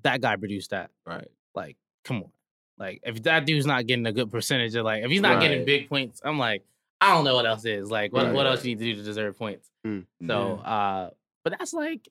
that 0.02 0.22
guy 0.22 0.36
produced 0.38 0.72
that. 0.72 0.90
Right. 1.06 1.28
Like, 1.54 1.78
come 2.04 2.24
on. 2.24 2.32
Like, 2.80 3.02
if 3.04 3.22
that 3.24 3.46
dude's 3.46 3.68
not 3.68 3.86
getting 3.86 4.08
a 4.08 4.12
good 4.12 4.32
percentage 4.32 4.74
of 4.74 4.86
like, 4.86 5.04
if 5.04 5.12
he's 5.12 5.22
not 5.22 5.40
getting 5.40 5.66
big 5.66 5.88
points, 5.88 6.20
I'm 6.26 6.40
like, 6.40 6.64
I 7.00 7.14
don't 7.14 7.24
know 7.24 7.36
what 7.36 7.46
else 7.46 7.64
is. 7.64 7.92
Like, 7.92 8.12
what, 8.12 8.26
Right, 8.26 8.34
what 8.34 8.48
else 8.48 8.66
you 8.66 8.76
need 8.76 8.80
to 8.80 8.86
do 8.86 8.96
to 8.96 9.04
deserve 9.04 9.38
points? 9.38 9.70
Mm. 9.86 10.06
So, 10.26 10.56
uh, 10.58 11.10
but 11.44 11.54
that's 11.60 11.74
like, 11.74 12.10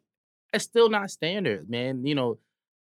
it's 0.52 0.62
still 0.62 0.90
not 0.90 1.10
standard, 1.10 1.68
man. 1.68 2.06
You 2.06 2.14
know, 2.14 2.38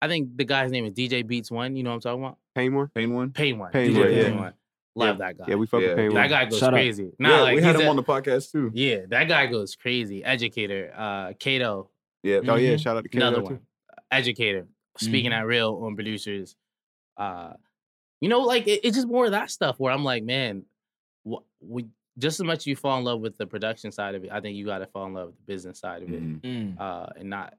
I 0.02 0.08
think 0.08 0.36
the 0.36 0.44
guy's 0.44 0.70
name 0.70 0.84
is 0.84 0.92
DJ 0.92 1.26
Beats 1.26 1.50
One. 1.50 1.74
You 1.76 1.82
know 1.82 1.90
what 1.90 1.94
I'm 1.96 2.00
talking 2.00 2.24
about? 2.24 2.38
Pain 2.54 2.74
One. 2.74 2.88
Pain 2.94 3.12
one. 3.14 3.30
Pay 3.32 3.52
one. 3.52 3.70
Pain 3.72 3.90
DJ 3.92 3.98
One, 3.98 4.08
Beats 4.08 4.28
yeah. 4.28 4.40
One. 4.40 4.52
Love 4.94 5.18
that 5.18 5.36
guy. 5.38 5.44
Yeah, 5.48 5.54
we 5.56 5.66
fuck 5.66 5.82
Yeah. 5.82 5.88
with 5.88 5.96
Pain 5.96 6.14
that 6.14 6.28
guy 6.30 6.44
goes 6.46 6.58
Shout 6.58 6.68
out. 6.70 6.76
crazy. 6.76 7.12
Nah, 7.18 7.28
yeah, 7.28 7.40
like, 7.42 7.56
we 7.56 7.62
had 7.62 7.76
him 7.76 7.86
a- 7.86 7.90
on 7.90 7.96
the 7.96 8.02
podcast 8.02 8.50
too. 8.52 8.70
Yeah, 8.74 9.00
that 9.08 9.24
guy 9.28 9.46
goes 9.46 9.74
crazy. 9.76 10.24
Educator, 10.24 10.92
uh, 10.96 11.32
Kato, 11.38 11.90
Yeah. 12.22 12.40
Oh 12.48 12.56
yeah, 12.56 12.74
Mhm. 12.74 12.80
shout 12.82 12.96
out 12.96 13.02
to 13.04 13.08
Kato. 13.10 13.26
another 13.26 13.42
one. 13.42 13.56
too. 13.58 13.62
Educator, 14.10 14.66
speaking 14.96 15.30
Mhm. 15.32 15.34
at 15.40 15.46
real 15.46 15.80
on 15.84 15.94
producers. 15.94 16.56
Uh, 17.16 17.52
you 18.20 18.28
know, 18.28 18.40
like 18.40 18.66
it, 18.66 18.80
it's 18.84 18.96
just 18.96 19.06
more 19.08 19.26
of 19.26 19.30
that 19.32 19.50
stuff 19.50 19.78
where 19.78 19.92
I'm 19.92 20.02
like, 20.04 20.24
man, 20.24 20.64
wh- 21.28 21.42
we 21.60 21.86
just 22.18 22.40
as 22.40 22.44
much 22.44 22.66
you 22.66 22.74
fall 22.74 22.98
in 22.98 23.04
love 23.04 23.20
with 23.20 23.36
the 23.36 23.46
production 23.46 23.92
side 23.92 24.14
of 24.14 24.24
it, 24.24 24.30
I 24.32 24.40
think 24.40 24.56
you 24.56 24.64
got 24.64 24.78
to 24.78 24.86
fall 24.86 25.06
in 25.06 25.12
love 25.14 25.26
with 25.28 25.36
the 25.36 25.42
business 25.52 25.78
side 25.78 26.02
of 26.02 26.10
it, 26.12 26.22
Mhm. 26.22 26.40
Mm. 26.40 26.80
uh, 26.80 27.06
and 27.16 27.28
not 27.30 27.54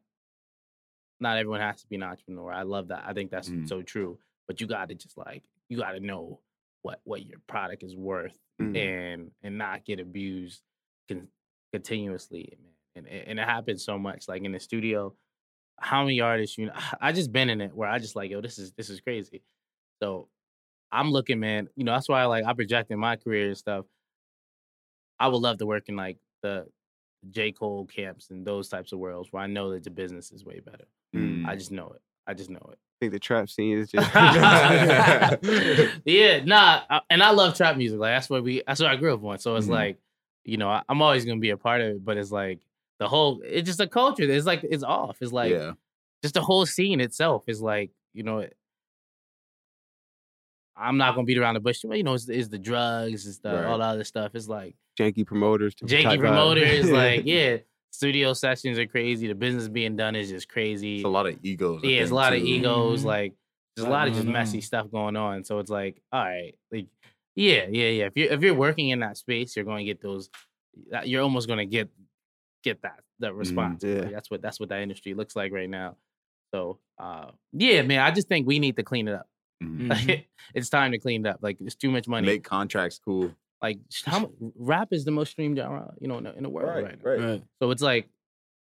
not 1.19 1.37
everyone 1.37 1.61
has 1.61 1.81
to 1.81 1.87
be 1.87 1.95
an 1.95 2.03
entrepreneur. 2.03 2.51
I 2.51 2.63
love 2.63 2.89
that. 2.89 3.03
I 3.07 3.13
think 3.13 3.31
that's 3.31 3.49
Mhm. 3.49 3.67
so 3.67 3.81
true. 3.81 4.19
But 4.47 4.61
you 4.61 4.67
got 4.67 4.89
to 4.89 4.95
just 4.95 5.17
like 5.17 5.43
you 5.69 5.77
got 5.77 5.91
to 5.91 5.99
know 5.99 6.41
what 6.83 7.01
what 7.03 7.25
your 7.25 7.39
product 7.47 7.83
is 7.83 7.95
worth 7.95 8.37
Mhm. 8.61 8.77
and 8.77 9.31
and 9.43 9.57
not 9.57 9.83
get 9.85 9.99
abused 9.99 10.61
con- 11.09 11.27
continuously, 11.73 12.57
man. 12.61 12.73
And 12.95 13.07
and 13.07 13.27
and 13.29 13.39
it 13.39 13.43
happens 13.45 13.83
so 13.83 13.97
much. 13.99 14.27
Like 14.27 14.43
in 14.43 14.51
the 14.51 14.59
studio, 14.59 15.15
how 15.79 16.03
many 16.03 16.21
artists 16.21 16.57
you 16.57 16.67
know? 16.67 16.73
I 17.01 17.11
just 17.11 17.31
been 17.31 17.49
in 17.49 17.61
it 17.61 17.73
where 17.73 17.89
I 17.89 17.99
just 17.99 18.15
like, 18.15 18.31
yo, 18.31 18.41
this 18.41 18.57
is 18.59 18.71
this 18.73 18.89
is 18.89 19.01
crazy. 19.01 19.43
So 20.01 20.29
I'm 20.91 21.11
looking, 21.11 21.39
man. 21.39 21.67
You 21.75 21.83
know, 21.83 21.91
that's 21.93 22.07
why 22.07 22.21
I 22.21 22.25
like 22.25 22.45
I 22.45 22.53
project 22.53 22.91
in 22.91 22.99
my 22.99 23.15
career 23.17 23.47
and 23.47 23.57
stuff. 23.57 23.85
I 25.19 25.27
would 25.27 25.37
love 25.41 25.57
to 25.57 25.65
work 25.65 25.89
in 25.89 25.95
like 25.95 26.17
the 26.43 26.67
J. 27.29 27.51
Cole 27.51 27.85
camps 27.85 28.29
and 28.29 28.45
those 28.45 28.69
types 28.69 28.91
of 28.91 28.99
worlds 28.99 29.31
where 29.31 29.43
I 29.43 29.47
know 29.47 29.71
that 29.71 29.83
the 29.83 29.89
business 29.89 30.31
is 30.31 30.45
way 30.45 30.59
better. 30.59 30.85
Mm. 31.15 31.45
I 31.47 31.55
just 31.55 31.71
know 31.71 31.91
it. 31.95 32.01
I 32.25 32.33
just 32.33 32.49
know 32.49 32.59
it. 32.71 32.77
I 32.77 32.95
think 32.99 33.11
the 33.13 33.19
trap 33.19 33.49
scene 33.49 33.77
is 33.77 33.89
just 33.91 34.07
yeah, 36.05 36.43
nah, 36.43 36.81
I- 36.89 37.01
and 37.09 37.21
I 37.21 37.29
love 37.31 37.55
trap 37.55 37.77
music. 37.77 37.99
Like 37.99 38.15
that's 38.15 38.29
what 38.29 38.43
we, 38.43 38.63
that's 38.65 38.79
what 38.81 38.89
I 38.89 38.95
grew 38.95 39.13
up 39.13 39.23
on. 39.23 39.39
So 39.39 39.55
it's 39.55 39.67
Mhm. 39.67 39.71
like, 39.71 39.97
you 40.43 40.57
know, 40.57 40.69
I, 40.69 40.81
I'm 40.89 41.01
always 41.01 41.25
gonna 41.25 41.39
be 41.39 41.51
a 41.51 41.57
part 41.57 41.81
of 41.81 41.87
it. 41.87 42.03
But 42.05 42.17
it's 42.17 42.31
like 42.31 42.59
the 42.99 43.07
whole, 43.07 43.41
it's 43.43 43.67
just 43.67 43.79
a 43.79 43.87
culture. 43.87 44.23
It's 44.23 44.45
like 44.45 44.63
it's 44.63 44.83
off. 44.83 45.17
It's 45.21 45.31
like 45.31 45.51
yeah. 45.51 45.73
just 46.23 46.33
the 46.33 46.41
whole 46.41 46.65
scene 46.65 46.99
itself 47.01 47.43
is 47.47 47.61
like, 47.61 47.91
you 48.13 48.23
know, 48.23 48.39
it, 48.39 48.57
I'm 50.75 50.97
not 50.97 51.15
gonna 51.15 51.25
beat 51.25 51.37
around 51.37 51.55
the 51.55 51.59
bush. 51.59 51.83
You 51.83 52.03
know, 52.03 52.13
it's, 52.13 52.29
it's 52.29 52.47
the 52.49 52.59
drugs, 52.59 53.27
it's 53.27 53.39
the 53.39 53.53
Right. 53.53 53.65
all 53.65 53.77
the 53.77 53.83
other 53.85 54.03
stuff. 54.03 54.31
It's 54.35 54.47
like 54.47 54.75
janky 54.99 55.25
promoters. 55.25 55.75
janky 55.75 56.19
promoters. 56.19 56.89
like, 57.03 57.23
yeah, 57.25 57.57
studio 57.91 58.33
sessions 58.33 58.77
are 58.77 58.85
crazy. 58.87 59.27
The 59.27 59.35
business 59.35 59.67
being 59.67 59.95
done 59.95 60.15
is 60.15 60.29
just 60.29 60.49
crazy. 60.49 60.97
It's 60.97 61.05
a 61.05 61.09
lot 61.09 61.27
of 61.27 61.37
egos. 61.43 61.81
I 61.83 61.87
yeah, 61.87 61.95
it's 62.01 62.05
a 62.05 62.05
think, 62.07 62.15
lot 62.15 62.33
of 62.33 62.39
too. 62.39 62.45
egos. 62.45 63.01
Mhm. 63.01 63.05
Like 63.05 63.33
there's 63.75 63.87
a 63.87 63.89
Lot 63.89 63.97
lot 63.99 64.07
of 64.09 64.13
just 64.15 64.25
messy 64.27 64.61
stuff 64.61 64.89
going 64.91 65.15
on. 65.15 65.43
So 65.43 65.59
it's 65.59 65.69
like, 65.69 66.01
all 66.11 66.23
right, 66.23 66.53
like 66.71 66.87
yeah, 67.35 67.67
yeah, 67.69 67.89
yeah. 67.89 68.05
If 68.05 68.13
you're 68.15 68.31
if 68.31 68.41
you're 68.41 68.55
working 68.55 68.89
in 68.89 68.99
that 69.01 69.17
space, 69.17 69.55
you're 69.55 69.65
going 69.65 69.85
to 69.85 69.85
get 69.85 70.01
those. 70.01 70.29
You're 71.03 71.21
almost 71.23 71.47
going 71.47 71.59
to 71.59 71.65
get 71.65 71.89
get 72.63 72.81
that 72.81 73.01
that 73.19 73.33
response. 73.35 73.83
yeah. 73.83 74.01
Like, 74.01 74.11
that's 74.11 74.31
what 74.31 74.41
that's 74.41 74.59
what 74.59 74.69
that 74.69 74.81
industry 74.81 75.13
looks 75.13 75.35
like 75.35 75.51
right 75.51 75.69
now. 75.69 75.95
So 76.53 76.79
uh, 76.99 77.31
yeah, 77.53 77.81
man, 77.83 77.99
I 77.99 78.11
just 78.11 78.27
think 78.27 78.47
we 78.47 78.57
need 78.59 78.75
to 78.77 78.83
clean 78.83 79.07
it 79.07 79.13
up. 79.15 79.27
Mhm. 79.63 79.87
Mhm. 79.89 80.25
it's 80.55 80.69
time 80.69 80.91
to 80.93 80.97
clean 80.97 81.25
it 81.25 81.29
up. 81.29 81.39
Like 81.41 81.57
it's 81.61 81.75
too 81.75 81.91
much 81.91 82.07
money. 82.07 82.25
Make 82.25 82.43
contracts 82.43 82.99
cool. 83.03 83.31
Like 83.61 83.79
how 84.05 84.29
rap 84.55 84.89
is 84.91 85.05
the 85.05 85.11
most 85.11 85.31
streamed 85.31 85.57
genre, 85.57 85.93
you 85.99 86.07
know, 86.07 86.17
in 86.19 86.25
the, 86.25 86.35
in 86.37 86.43
the 86.43 86.49
world 86.49 86.69
right, 86.83 87.03
now. 87.03 87.09
Right. 87.09 87.43
So 87.61 87.71
it's 87.71 87.81
like, 87.81 88.07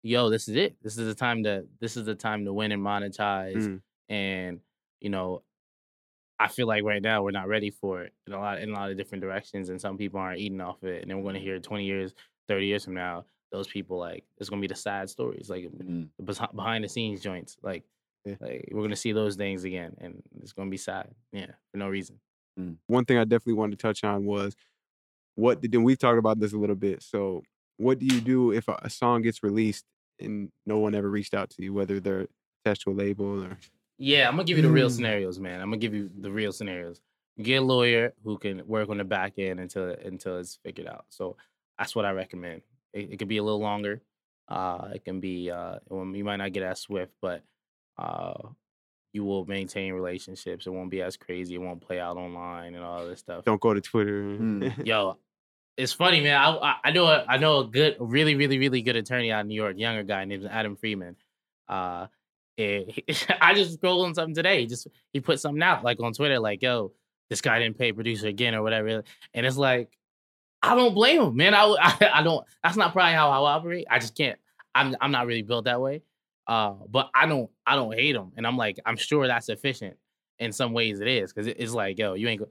yo, 0.03 0.29
this 0.29 0.47
is 0.47 0.55
it. 0.55 0.75
This 0.81 0.97
is 0.97 1.07
the 1.07 1.15
time 1.15 1.43
to 1.43 1.65
this 1.79 1.95
is 1.97 2.05
the 2.05 2.15
time 2.15 2.45
to 2.45 2.53
win 2.53 2.71
and 2.71 2.81
monetize. 2.84 3.55
Mm. 3.55 3.81
And 4.09 4.59
you 4.99 5.09
know, 5.09 5.41
I 6.39 6.47
feel 6.49 6.67
like 6.67 6.84
right 6.84 7.01
now 7.01 7.23
we're 7.23 7.31
not 7.31 7.47
ready 7.47 7.69
for 7.69 8.01
it 8.03 8.13
in 8.27 8.34
a 8.34 8.39
lot 8.39 8.59
in 8.59 8.69
a 8.71 8.73
lot 8.73 8.91
of 8.91 8.97
different 8.97 9.21
directions, 9.21 9.69
and 9.69 9.79
some 9.79 9.97
people 9.97 10.19
aren't 10.19 10.39
eating 10.39 10.59
off 10.61 10.84
of 10.84 10.89
it. 10.89 11.01
And 11.01 11.09
then 11.09 11.17
we're 11.17 11.23
going 11.23 11.36
to 11.36 11.41
hear 11.41 11.59
twenty 11.59 11.86
years, 11.86 12.13
thirty 12.47 12.65
years 12.65 12.84
from 12.84 12.95
now, 12.95 13.25
those 13.51 13.67
people 13.67 13.97
like 13.97 14.25
it's 14.38 14.49
going 14.49 14.61
to 14.61 14.67
be 14.67 14.73
the 14.73 14.79
sad 14.79 15.09
stories, 15.09 15.49
like 15.49 15.63
Mhm. 15.71 16.09
the 16.17 16.49
behind 16.53 16.84
the 16.84 16.89
scenes 16.89 17.21
joints, 17.21 17.57
like. 17.63 17.84
Yeah. 18.25 18.36
Like 18.39 18.69
we're 18.71 18.84
gonna 18.84 18.95
see 18.95 19.11
those 19.11 19.36
things 19.36 19.65
again, 19.65 19.97
and 19.99 20.23
it's 20.41 20.53
gonna 20.53 20.69
be 20.69 20.77
sad. 20.77 21.13
Yeah, 21.34 21.47
for 21.71 21.77
no 21.77 21.89
reason. 21.89 22.21
One 22.88 23.03
thing 23.03 23.17
I 23.17 23.25
definitely 23.25 23.55
wanted 23.55 23.77
to 23.77 23.84
touch 23.86 24.05
on 24.05 24.23
was 24.25 24.55
what 25.36 25.61
did 25.61 25.73
and 25.75 25.84
we've 25.84 25.97
talked 25.99 26.19
about 26.19 26.39
this 26.39 26.53
a 26.53 26.57
little 26.57 26.75
bit. 26.75 27.01
So 27.03 27.43
what 27.77 27.99
do 27.99 28.05
you 28.05 28.21
do 28.21 28.51
if 28.51 28.67
a, 28.67 28.79
a 28.84 28.89
song 28.89 29.21
gets 29.23 29.41
released 29.43 29.86
and 30.19 30.49
no 30.65 30.77
one 30.77 30.93
ever 30.95 31.09
reached 31.09 31.34
out 31.34 31.49
to 31.51 31.63
you, 31.63 31.73
whether 31.73 31.99
they're 31.99 32.27
attached 32.63 32.84
to 32.84 32.91
a 32.91 32.93
label 32.93 33.43
or 33.43 33.57
Yeah, 33.97 34.27
I'm 34.27 34.36
gonna 34.36 34.43
give 34.45 34.57
you 34.57 34.63
the 34.63 34.69
real 34.71 34.89
Mm. 34.89 34.95
scenarios, 34.95 35.39
man. 35.39 35.59
I'm 35.61 35.69
gonna 35.69 35.77
give 35.77 35.93
you 35.93 36.09
the 36.19 36.31
real 36.31 36.51
scenarios. 36.51 37.01
Get 37.41 37.55
a 37.55 37.65
lawyer 37.65 38.13
who 38.23 38.38
can 38.38 38.65
work 38.67 38.89
on 38.89 38.97
the 38.97 39.03
back 39.03 39.39
end 39.39 39.59
until 39.59 39.89
until 39.89 40.38
it's 40.38 40.59
figured 40.63 40.88
out. 40.88 41.05
So 41.09 41.36
that's 41.79 41.95
what 41.95 42.05
I 42.05 42.11
recommend. 42.11 42.61
It, 42.93 43.13
it 43.13 43.17
could 43.17 43.27
be 43.27 43.38
a 43.38 43.43
little 43.43 43.59
longer. 43.59 44.01
Uh, 44.47 44.89
it 44.93 45.03
can 45.03 45.19
be 45.19 45.49
uh, 45.49 45.79
well, 45.89 46.05
you 46.15 46.23
might 46.23 46.36
not 46.36 46.53
get 46.53 46.61
as 46.63 46.79
swift, 46.81 47.11
but 47.21 47.41
uh, 47.97 48.49
you 49.14 49.24
will 49.24 49.45
maintain 49.45 49.93
relationships. 49.93 50.66
It 50.66 50.72
won't 50.72 50.89
be 50.89 51.01
as 51.01 51.16
crazy. 51.16 51.55
It 51.55 51.59
won't 51.59 51.82
play 51.82 51.99
out 51.99 52.18
online 52.18 52.76
and 52.76 52.84
all 52.84 53.05
this 53.07 53.20
stuff. 53.20 53.45
don't 53.45 53.61
go 53.61 53.74
to 53.74 53.80
Twitter. 53.82 54.24
Mm. 54.24 54.86
Yo, 54.86 55.18
it's 55.78 55.93
funny, 55.93 56.22
man. 56.22 56.36
I 56.36 56.49
I, 56.49 56.76
I 56.86 56.91
know 56.91 57.05
a, 57.05 57.24
I 57.28 57.38
know 57.38 57.59
a 57.59 57.68
good, 57.68 57.95
really, 57.99 58.36
really, 58.36 58.57
really 58.57 58.82
good 58.82 58.95
attorney 58.95 59.32
out 59.32 59.41
in 59.41 59.47
New 59.47 59.55
York, 59.55 59.78
younger 59.78 60.03
guy 60.03 60.26
named 60.26 60.45
Adam 60.45 60.76
Freeman. 60.76 61.16
Uh, 61.70 62.07
and 62.57 62.89
he- 62.89 63.05
I 63.41 63.53
just 63.53 63.74
scrolled 63.74 64.05
on 64.05 64.16
something 64.16 64.36
today. 64.36 64.61
He 64.61 64.66
just 64.68 64.88
he 65.14 65.20
put 65.20 65.39
something 65.39 65.61
out 65.64 65.84
like 65.84 65.99
on 66.01 66.14
Twitter, 66.14 66.39
like, 66.39 66.61
"Yo, 66.61 66.91
this 67.30 67.41
guy 67.41 67.59
didn't 67.59 67.78
pay 67.78 67.91
producer 67.91 68.28
again 68.28 68.55
or 68.55 68.64
whatever," 68.64 69.03
and 69.34 69.45
it's 69.45 69.57
like, 69.57 69.89
I 70.61 70.76
don't 70.76 70.93
blame 70.93 71.22
him, 71.22 71.36
man. 71.36 71.53
I, 71.53 71.66
I 71.66 72.09
I 72.16 72.24
don't. 72.24 72.45
That's 72.64 72.78
not 72.78 72.93
probably 72.93 73.14
how 73.14 73.30
I 73.30 73.55
operate. 73.55 73.86
I 73.89 73.99
just 73.99 74.16
can't. 74.16 74.39
I'm 74.74 74.95
I'm 74.99 75.11
not 75.11 75.28
really 75.28 75.43
built 75.43 75.66
that 75.66 75.82
way. 75.82 76.01
Uh, 76.48 76.74
but 76.89 77.10
I 77.16 77.26
don't 77.26 77.50
I 77.66 77.76
don't 77.76 77.94
hate 77.94 78.14
them, 78.14 78.32
and 78.38 78.46
I'm 78.46 78.58
like 78.58 78.80
I'm 78.86 78.98
sure 78.98 79.28
that's 79.28 79.50
efficient 79.50 79.98
in 80.39 80.52
some 80.52 80.74
ways. 80.74 81.00
It 81.00 81.08
is 81.08 81.32
because 81.32 81.48
it's 81.48 81.74
like, 81.74 81.98
yo, 81.98 82.14
you 82.16 82.28
ain't 82.28 82.39
go- 82.39 82.50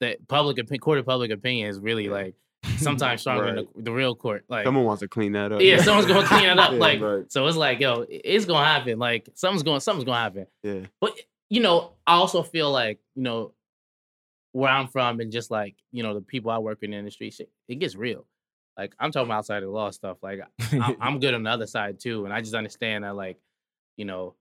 the 0.00 0.16
public 0.28 0.58
opinion, 0.58 0.80
court 0.80 0.98
of 0.98 1.06
public 1.06 1.30
opinion 1.30 1.68
is 1.68 1.78
really 1.80 2.08
like 2.08 2.34
sometimes 2.78 3.20
stronger 3.22 3.46
than 3.46 3.56
the, 3.56 3.82
the 3.82 3.92
real 3.92 4.14
court. 4.14 4.44
Like, 4.48 4.64
Someone 4.64 4.84
wants 4.84 5.00
to 5.00 5.08
clean 5.08 5.32
that 5.32 5.52
up. 5.52 5.60
yeah, 5.60 5.78
someone's 5.82 6.06
gonna 6.06 6.26
clean 6.26 6.44
it 6.48 6.58
up. 6.58 6.72
Yeah, 6.72 6.78
like, 6.78 7.00
right. 7.00 7.30
so 7.32 7.46
it's 7.46 7.56
like, 7.56 7.80
yo, 7.80 8.04
it's 8.08 8.44
gonna 8.44 8.64
happen. 8.64 8.98
Like, 8.98 9.28
something's 9.34 9.62
going, 9.62 9.80
something's 9.80 10.04
gonna 10.04 10.18
happen. 10.18 10.46
yeah. 10.62 10.86
But 11.00 11.18
you 11.50 11.60
know, 11.60 11.92
I 12.06 12.14
also 12.14 12.42
feel 12.42 12.70
like 12.70 13.00
you 13.14 13.22
know 13.22 13.52
where 14.52 14.70
I'm 14.70 14.86
from 14.88 15.18
and 15.20 15.32
just 15.32 15.50
like 15.50 15.74
you 15.90 16.02
know 16.02 16.14
the 16.14 16.20
people 16.20 16.50
I 16.50 16.58
work 16.58 16.78
in 16.82 16.92
the 16.92 16.96
industry, 16.96 17.30
shit, 17.30 17.50
it 17.68 17.80
gets 17.80 17.96
real. 17.96 18.26
Like 18.76 18.94
I'm 18.98 19.12
talking 19.12 19.28
about 19.28 19.38
outside 19.38 19.58
of 19.62 19.68
the 19.68 19.70
law 19.70 19.90
stuff. 19.90 20.18
Like 20.22 20.40
I, 20.72 20.96
I'm 21.00 21.20
good 21.20 21.34
on 21.34 21.42
the 21.42 21.50
other 21.50 21.66
side 21.66 22.00
too, 22.00 22.24
and 22.24 22.34
I 22.34 22.40
just 22.40 22.54
understand 22.54 23.04
that 23.04 23.14
like 23.16 23.38
you 23.96 24.04
know 24.04 24.34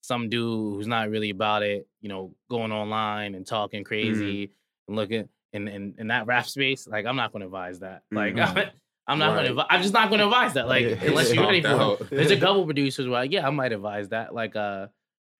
some 0.00 0.28
dude 0.28 0.74
who's 0.76 0.86
not 0.86 1.10
really 1.10 1.30
about 1.30 1.62
it, 1.62 1.86
you 2.00 2.08
know, 2.08 2.32
going 2.50 2.72
online 2.72 3.34
and 3.34 3.46
talking 3.46 3.84
crazy 3.84 4.50
and 4.86 4.96
looking 4.96 5.28
in, 5.52 5.68
in 5.68 5.94
in 5.98 6.06
that 6.08 6.26
rap 6.26 6.46
space. 6.46 6.86
Like 6.86 7.04
I'm 7.06 7.16
not 7.16 7.32
going 7.32 7.40
to 7.40 7.46
advise 7.46 7.80
that. 7.80 8.02
Like 8.10 8.34
Mhm. 8.36 8.70
I'm 9.06 9.18
not 9.18 9.34
Right. 9.36 9.46
to. 9.48 9.66
I'm 9.70 9.80
just 9.82 9.94
not 9.94 10.08
going 10.10 10.18
to 10.20 10.26
advise 10.26 10.54
that. 10.54 10.68
Like 10.68 10.84
Yeah. 10.84 10.96
unless 11.04 11.32
you're 11.32 11.44
ready 11.44 11.62
for 11.62 11.96
it. 12.00 12.10
There's 12.10 12.30
a 12.30 12.38
couple 12.38 12.64
producers 12.66 13.06
where 13.06 13.20
like, 13.20 13.32
yeah, 13.32 13.46
I 13.46 13.50
might 13.50 13.72
advise 13.72 14.10
that. 14.10 14.34
Like 14.34 14.54
uh, 14.54 14.88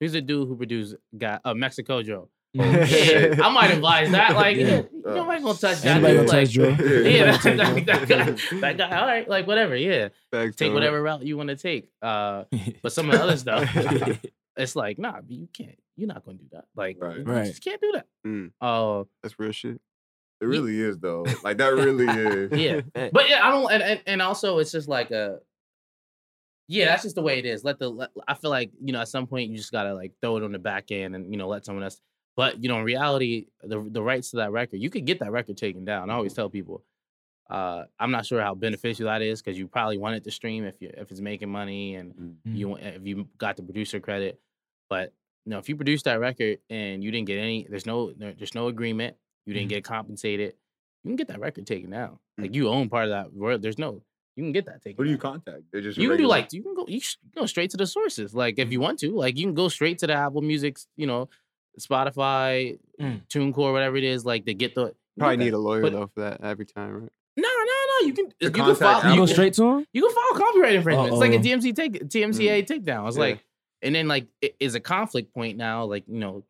who's 0.00 0.14
a 0.14 0.20
dude 0.22 0.48
who 0.48 0.56
produced 0.56 0.96
got 1.16 1.42
uh, 1.44 1.52
Mexikodro. 1.54 2.28
Yeah, 2.54 2.84
shit. 2.86 3.40
I 3.40 3.50
might 3.50 3.70
advise 3.70 4.10
that. 4.10 4.34
Like, 4.34 4.56
Yeah. 4.56 4.66
yeah, 4.66 4.76
you 4.76 5.02
nobody 5.04 5.42
gonna 5.42 5.58
touch 5.58 5.82
that. 5.82 5.86
Anybody 6.02 6.14
dude. 6.16 6.26
gonna 6.26 6.38
Like, 6.38 6.46
touch 6.46 6.54
Joe? 6.54 6.68
yeah, 6.68 7.40
Anybody 7.44 7.84
that, 7.84 7.86
that, 7.86 8.08
that 8.08 8.08
guy, 8.08 8.60
that 8.60 8.76
guy. 8.78 8.98
All 9.00 9.06
right, 9.06 9.28
like 9.28 9.46
whatever. 9.46 9.76
Yeah, 9.76 10.08
Facts, 10.32 10.56
take 10.56 10.68
though. 10.70 10.74
whatever 10.74 11.02
route 11.02 11.22
you 11.24 11.36
want 11.36 11.50
to 11.50 11.56
take. 11.56 11.90
Uh, 12.00 12.44
but 12.82 12.92
some 12.92 13.10
of 13.10 13.16
the 13.16 13.22
other 13.22 13.36
stuff, 13.36 13.68
it's 14.56 14.74
like, 14.74 14.98
nah, 14.98 15.20
you 15.28 15.48
can't. 15.52 15.78
You're 15.96 16.08
not 16.08 16.24
gonna 16.24 16.38
do 16.38 16.46
that. 16.52 16.64
Like, 16.74 16.96
Right. 17.00 17.18
you 17.18 17.24
Right. 17.24 17.44
just 17.46 17.62
can't 17.62 17.80
do 17.80 17.92
that. 17.94 18.06
Mm. 18.26 18.52
Uh, 18.60 19.04
That's 19.22 19.38
real 19.38 19.52
shit. 19.52 19.80
It 20.40 20.46
really 20.46 20.80
is 20.80 20.98
though. 20.98 21.26
Like 21.44 21.58
that 21.58 21.74
really 21.74 22.06
is. 22.06 22.52
yeah, 22.58 22.80
but 23.12 23.28
yeah, 23.28 23.46
I 23.46 23.50
don't. 23.50 23.70
And, 23.72 23.82
and 23.82 24.00
and 24.06 24.22
also, 24.22 24.58
it's 24.58 24.72
just 24.72 24.88
like 24.88 25.10
a. 25.10 25.40
Yeah, 26.68 26.84
that's 26.86 27.02
just 27.02 27.14
the 27.14 27.22
way 27.22 27.38
it 27.38 27.46
is. 27.46 27.64
Let 27.64 27.78
the. 27.78 27.88
Let, 27.88 28.10
I 28.28 28.34
feel 28.34 28.50
like 28.50 28.70
you 28.84 28.92
know 28.92 29.00
at 29.00 29.08
some 29.08 29.26
point 29.26 29.50
you 29.50 29.56
just 29.56 29.72
gotta 29.72 29.94
like 29.94 30.12
throw 30.22 30.36
it 30.36 30.44
on 30.44 30.52
the 30.52 30.58
back 30.58 30.90
end 30.92 31.14
and 31.16 31.32
you 31.32 31.38
know 31.38 31.48
let 31.48 31.64
someone 31.64 31.82
else. 31.82 32.00
But 32.38 32.62
you 32.62 32.68
know, 32.68 32.78
in 32.78 32.84
reality, 32.84 33.46
the 33.64 33.80
the 33.90 34.00
rights 34.00 34.30
to 34.30 34.36
that 34.36 34.52
record, 34.52 34.78
you 34.80 34.90
could 34.90 35.04
get 35.04 35.18
that 35.18 35.32
record 35.32 35.56
taken 35.56 35.84
down. 35.84 36.08
I 36.08 36.14
always 36.14 36.34
tell 36.34 36.48
people, 36.48 36.84
uh, 37.50 37.84
I'm 37.98 38.12
not 38.12 38.26
sure 38.26 38.40
how 38.40 38.54
beneficial 38.54 39.06
that 39.06 39.22
is 39.22 39.42
because 39.42 39.58
you 39.58 39.66
probably 39.66 39.98
want 39.98 40.14
it 40.14 40.22
to 40.24 40.30
stream 40.30 40.64
if 40.64 40.80
you 40.80 40.90
if 40.96 41.10
it's 41.10 41.20
making 41.20 41.50
money 41.50 41.96
and 41.96 42.14
Mm. 42.14 42.56
you 42.56 42.76
if 42.76 43.04
you 43.04 43.26
got 43.38 43.56
the 43.56 43.64
producer 43.64 43.98
credit. 43.98 44.38
But 44.88 45.12
you 45.46 45.50
know, 45.50 45.58
if 45.58 45.68
you 45.68 45.74
produce 45.74 46.02
that 46.04 46.20
record 46.20 46.58
and 46.70 47.02
you 47.02 47.10
didn't 47.10 47.26
get 47.26 47.38
any, 47.38 47.66
there's 47.68 47.86
no 47.86 48.12
there- 48.12 48.34
there's 48.34 48.54
no 48.54 48.68
agreement. 48.68 49.16
You 49.46 49.54
didn't 49.54 49.66
Mhm. 49.66 49.76
get 49.76 49.84
compensated. 49.84 50.54
You 51.02 51.08
can 51.10 51.16
get 51.16 51.28
that 51.28 51.40
record 51.40 51.66
taken 51.66 51.90
down. 51.90 52.18
Like 52.36 52.52
Mm. 52.52 52.54
you 52.54 52.68
own 52.68 52.88
part 52.88 53.04
of 53.06 53.10
that. 53.10 53.32
world. 53.32 53.62
There's 53.62 53.78
no. 53.78 54.02
You 54.36 54.44
can 54.44 54.52
get 54.52 54.66
that 54.66 54.80
taken. 54.82 54.96
Who 54.98 55.04
do 55.06 55.10
you 55.10 55.16
down. 55.16 55.32
contact? 55.42 55.64
They're 55.72 55.80
just 55.80 55.98
You 55.98 56.08
can 56.10 56.18
do 56.18 56.28
like 56.28 56.52
you 56.52 56.62
can 56.62 56.74
go 56.74 56.84
you 56.86 57.00
go 57.34 57.46
straight 57.46 57.70
to 57.70 57.76
the 57.76 57.86
sources. 57.86 58.32
Like 58.32 58.60
if 58.60 58.70
you 58.70 58.78
want 58.78 59.00
to, 59.00 59.10
like 59.24 59.36
you 59.38 59.44
can 59.46 59.54
go 59.54 59.68
straight 59.68 59.98
to 60.00 60.06
the 60.06 60.12
Apple 60.14 60.42
Music, 60.42 60.78
you 60.96 61.06
know, 61.08 61.28
Spotify, 61.78 62.78
Mm. 63.00 63.26
TuneCore, 63.28 63.72
whatever 63.72 63.96
it 63.96 64.04
is. 64.04 64.24
Like 64.24 64.44
they 64.44 64.54
get 64.54 64.74
the 64.74 64.94
Probably 65.18 65.36
get 65.36 65.44
need 65.44 65.54
a 65.54 65.58
lawyer 65.58 65.82
But- 65.82 65.92
though 65.92 66.06
for 66.14 66.20
that 66.20 66.40
every 66.42 66.66
time, 66.66 66.92
right? 67.02 67.12
No, 67.36 67.48
no, 67.48 67.64
no. 68.00 68.06
You 68.06 68.12
can 68.14 68.32
you 68.40 68.50
can 68.50 68.74
file. 68.74 68.98
You 69.00 69.12
Apple. 69.12 69.16
go 69.16 69.26
straight 69.26 69.54
to 69.54 69.64
him? 69.64 69.86
you 69.92 70.02
can 70.02 70.12
file 70.14 70.44
copyright 70.46 70.74
infringement. 70.74 71.08
It's 71.12 71.18
like 71.20 71.32
a 71.32 71.36
Uh-oh. 71.36 71.42
DMC 71.42 71.72
take 71.76 71.92
DMCA 72.08 72.62
takedown. 72.66 73.06
It's 73.08 73.16
Yeah. 73.16 73.22
like, 73.22 73.44
and 73.82 73.94
then 73.94 74.08
like 74.08 74.26
it 74.42 74.56
is 74.58 74.74
a 74.74 74.80
conflict 74.80 75.32
point 75.32 75.56
now. 75.56 75.84
Like 75.84 76.04
you 76.08 76.18
know, 76.18 76.44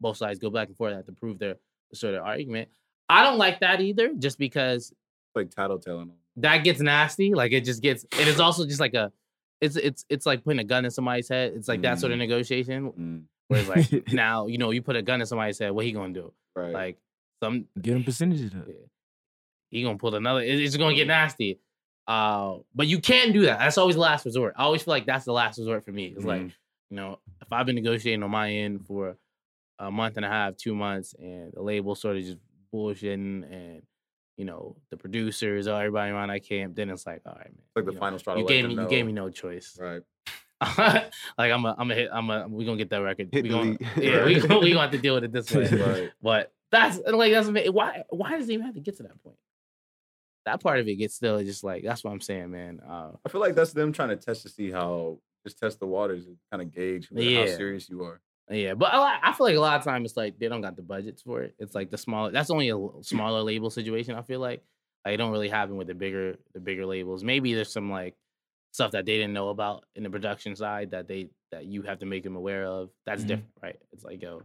both 0.00 0.16
sides 0.16 0.38
go 0.40 0.50
back 0.50 0.68
and 0.68 0.76
forth 0.76 0.94
have 0.94 1.06
to 1.06 1.12
prove 1.12 1.38
their 1.38 1.56
sort 1.94 2.14
of 2.14 2.24
argument. 2.24 2.68
I 3.08 3.22
don't 3.22 3.38
like 3.38 3.60
that 3.60 3.80
either, 3.80 4.12
just 4.14 4.38
because 4.38 4.92
like 5.36 5.50
tattletelling 5.50 6.08
them. 6.08 6.12
that 6.36 6.64
gets 6.64 6.80
nasty. 6.80 7.34
Like 7.34 7.52
it 7.52 7.64
just 7.64 7.80
gets, 7.82 8.04
and 8.18 8.28
it's 8.28 8.40
also 8.40 8.64
just 8.66 8.80
like 8.80 8.94
a, 8.94 9.12
it's 9.60 9.76
it's 9.76 10.04
it's 10.08 10.26
like 10.26 10.42
putting 10.42 10.58
a 10.58 10.64
gun 10.64 10.84
in 10.84 10.90
somebody's 10.90 11.28
head. 11.28 11.52
It's 11.54 11.68
like 11.68 11.82
that 11.82 12.00
sort 12.00 12.10
of 12.12 12.18
negotiation. 12.18 12.90
Mm, 12.92 13.22
Where 13.48 13.60
it's 13.60 13.68
like 13.68 14.12
now 14.12 14.46
you 14.46 14.58
know 14.58 14.70
you 14.70 14.82
put 14.82 14.96
a 14.96 15.02
gun 15.02 15.20
in 15.20 15.26
somebody's 15.26 15.58
head, 15.58 15.70
what 15.72 15.84
he 15.84 15.92
gonna 15.92 16.12
do? 16.12 16.32
right. 16.54 16.72
Like 16.72 16.98
some 17.42 17.66
Get 17.80 17.96
him 17.96 18.04
percentages 18.04 18.52
up. 18.54 18.66
he 19.70 19.82
gonna 19.82 19.98
pull 19.98 20.14
another. 20.14 20.40
it- 20.42 20.60
It's 20.60 20.76
gonna 20.76 20.94
get 20.94 21.06
nasty. 21.06 21.58
Uh, 22.06 22.58
but 22.74 22.86
you 22.88 22.98
can't 23.00 23.32
do 23.32 23.42
that. 23.42 23.58
That's 23.60 23.78
always 23.78 23.94
the 23.96 24.00
last 24.02 24.24
resort. 24.24 24.54
I 24.56 24.64
always 24.64 24.82
feel 24.82 24.92
like 24.92 25.06
that's 25.06 25.24
the 25.24 25.32
last 25.32 25.58
resort 25.58 25.84
for 25.84 25.92
me. 25.92 26.06
It's 26.16 26.24
like 26.24 26.42
Mhm. 26.42 26.52
you 26.90 26.96
know, 26.96 27.18
if 27.40 27.52
I've 27.52 27.64
been 27.66 27.76
negotiating 27.76 28.22
on 28.22 28.30
my 28.30 28.50
end 28.50 28.86
for 28.86 29.16
a 29.78 29.90
month 29.90 30.16
and 30.16 30.26
a 30.26 30.28
half, 30.28 30.56
two 30.56 30.74
months, 30.74 31.14
and 31.18 31.52
the 31.52 31.62
label 31.62 31.94
sort 31.94 32.16
of 32.16 32.22
just 32.24 32.38
bullshitting, 32.74 33.44
and 33.52 33.82
you 34.36 34.44
know 34.44 34.76
the 34.90 34.96
producers 34.96 35.68
or 35.68 35.78
everybody 35.78 36.10
around 36.10 36.28
that 36.28 36.44
camp, 36.44 36.74
then 36.74 36.90
it's 36.90 37.06
like, 37.06 37.22
all 37.26 37.34
right, 37.34 37.44
man. 37.52 37.62
like 37.76 37.84
the 37.86 37.92
know, 37.92 37.98
final 38.00 38.18
straw. 38.18 38.36
You 38.36 38.46
gave 38.46 38.66
me, 38.66 38.74
you 38.74 38.88
gave 38.88 39.06
me 39.06 39.12
no 39.12 39.30
choice. 39.30 39.78
Right. 39.80 40.02
like 41.38 41.52
I'm 41.52 41.64
a, 41.64 41.74
I'm 41.78 41.90
a 41.90 41.94
hit. 41.94 42.10
I'm 42.12 42.30
a. 42.30 42.46
We 42.48 42.64
gonna 42.64 42.76
get 42.76 42.90
that 42.90 42.98
record. 43.02 43.28
Hit 43.32 43.44
we 43.44 43.48
gonna, 43.50 43.76
yeah, 43.96 44.24
we, 44.24 44.34
gonna- 44.40 44.58
we 44.60 44.70
gonna 44.70 44.82
have 44.82 44.90
to 44.92 44.98
deal 44.98 45.14
with 45.14 45.24
it 45.24 45.32
this 45.32 45.50
way. 45.52 45.68
Right. 45.72 46.10
But 46.22 46.52
that's 46.70 46.98
like 47.06 47.32
that's 47.32 47.48
why 47.70 48.04
why 48.10 48.30
does 48.38 48.48
it 48.48 48.52
even 48.54 48.66
have 48.66 48.74
to 48.74 48.80
get 48.80 48.96
to 48.98 49.02
that 49.04 49.22
point? 49.22 49.36
That 50.44 50.60
part 50.62 50.80
of 50.80 50.88
it 50.88 50.96
gets 50.96 51.14
still 51.14 51.42
just 51.44 51.62
like 51.62 51.84
that's 51.84 52.02
what 52.02 52.10
I'm 52.12 52.20
saying, 52.20 52.50
man. 52.50 52.80
Uh, 52.86 53.12
I 53.24 53.28
feel 53.28 53.40
like 53.40 53.54
that's 53.54 53.72
them 53.72 53.92
trying 53.92 54.08
to 54.10 54.16
test 54.16 54.42
to 54.42 54.48
see 54.48 54.70
how 54.70 55.18
just 55.46 55.58
test 55.58 55.78
the 55.80 55.86
waters 55.86 56.26
and 56.26 56.36
kind 56.50 56.62
of 56.62 56.72
gauge 56.74 57.08
who- 57.08 57.16
how 57.36 57.46
serious 57.46 57.88
you 57.88 58.02
are. 58.04 58.20
yeah, 58.50 58.74
but 58.74 58.92
a 58.92 58.98
lot, 58.98 59.20
I 59.22 59.32
feel 59.32 59.46
like 59.46 59.56
a 59.56 59.60
lot 59.60 59.78
of 59.78 59.84
times 59.84 60.10
it's 60.10 60.16
like 60.16 60.38
they 60.38 60.48
don't 60.48 60.60
got 60.60 60.76
the 60.76 60.82
budgets 60.82 61.22
for 61.22 61.42
it. 61.42 61.54
It's 61.58 61.74
like 61.74 61.90
the 61.90 61.98
smaller. 61.98 62.30
That's 62.32 62.50
only 62.50 62.70
a 62.70 62.76
smaller 63.02 63.42
label 63.42 63.70
situation. 63.70 64.14
I 64.16 64.22
feel 64.22 64.40
like 64.40 64.62
like 65.04 65.14
it 65.14 65.16
don't 65.18 65.32
really 65.32 65.48
happen 65.48 65.76
with 65.76 65.86
the 65.86 65.94
bigger 65.94 66.36
the 66.54 66.60
bigger 66.60 66.86
labels. 66.86 67.22
Maybe 67.22 67.54
there's 67.54 67.72
some 67.72 67.90
like 67.90 68.14
stuff 68.72 68.90
that 68.92 69.04
they 69.06 69.16
didn't 69.18 69.32
know 69.34 69.50
about 69.50 69.84
in 69.96 70.02
the 70.02 70.10
production 70.10 70.56
side 70.56 70.90
that 70.90 71.06
they 71.08 71.28
that 71.50 71.66
you 71.66 71.82
have 71.82 71.98
to 72.00 72.06
make 72.06 72.22
them 72.24 72.36
aware 72.36 72.64
of. 72.64 72.90
That's 73.06 73.22
Mhm. 73.24 73.28
different, 73.28 73.52
right? 73.62 73.78
It's 73.92 74.04
like 74.04 74.20
yo, 74.22 74.42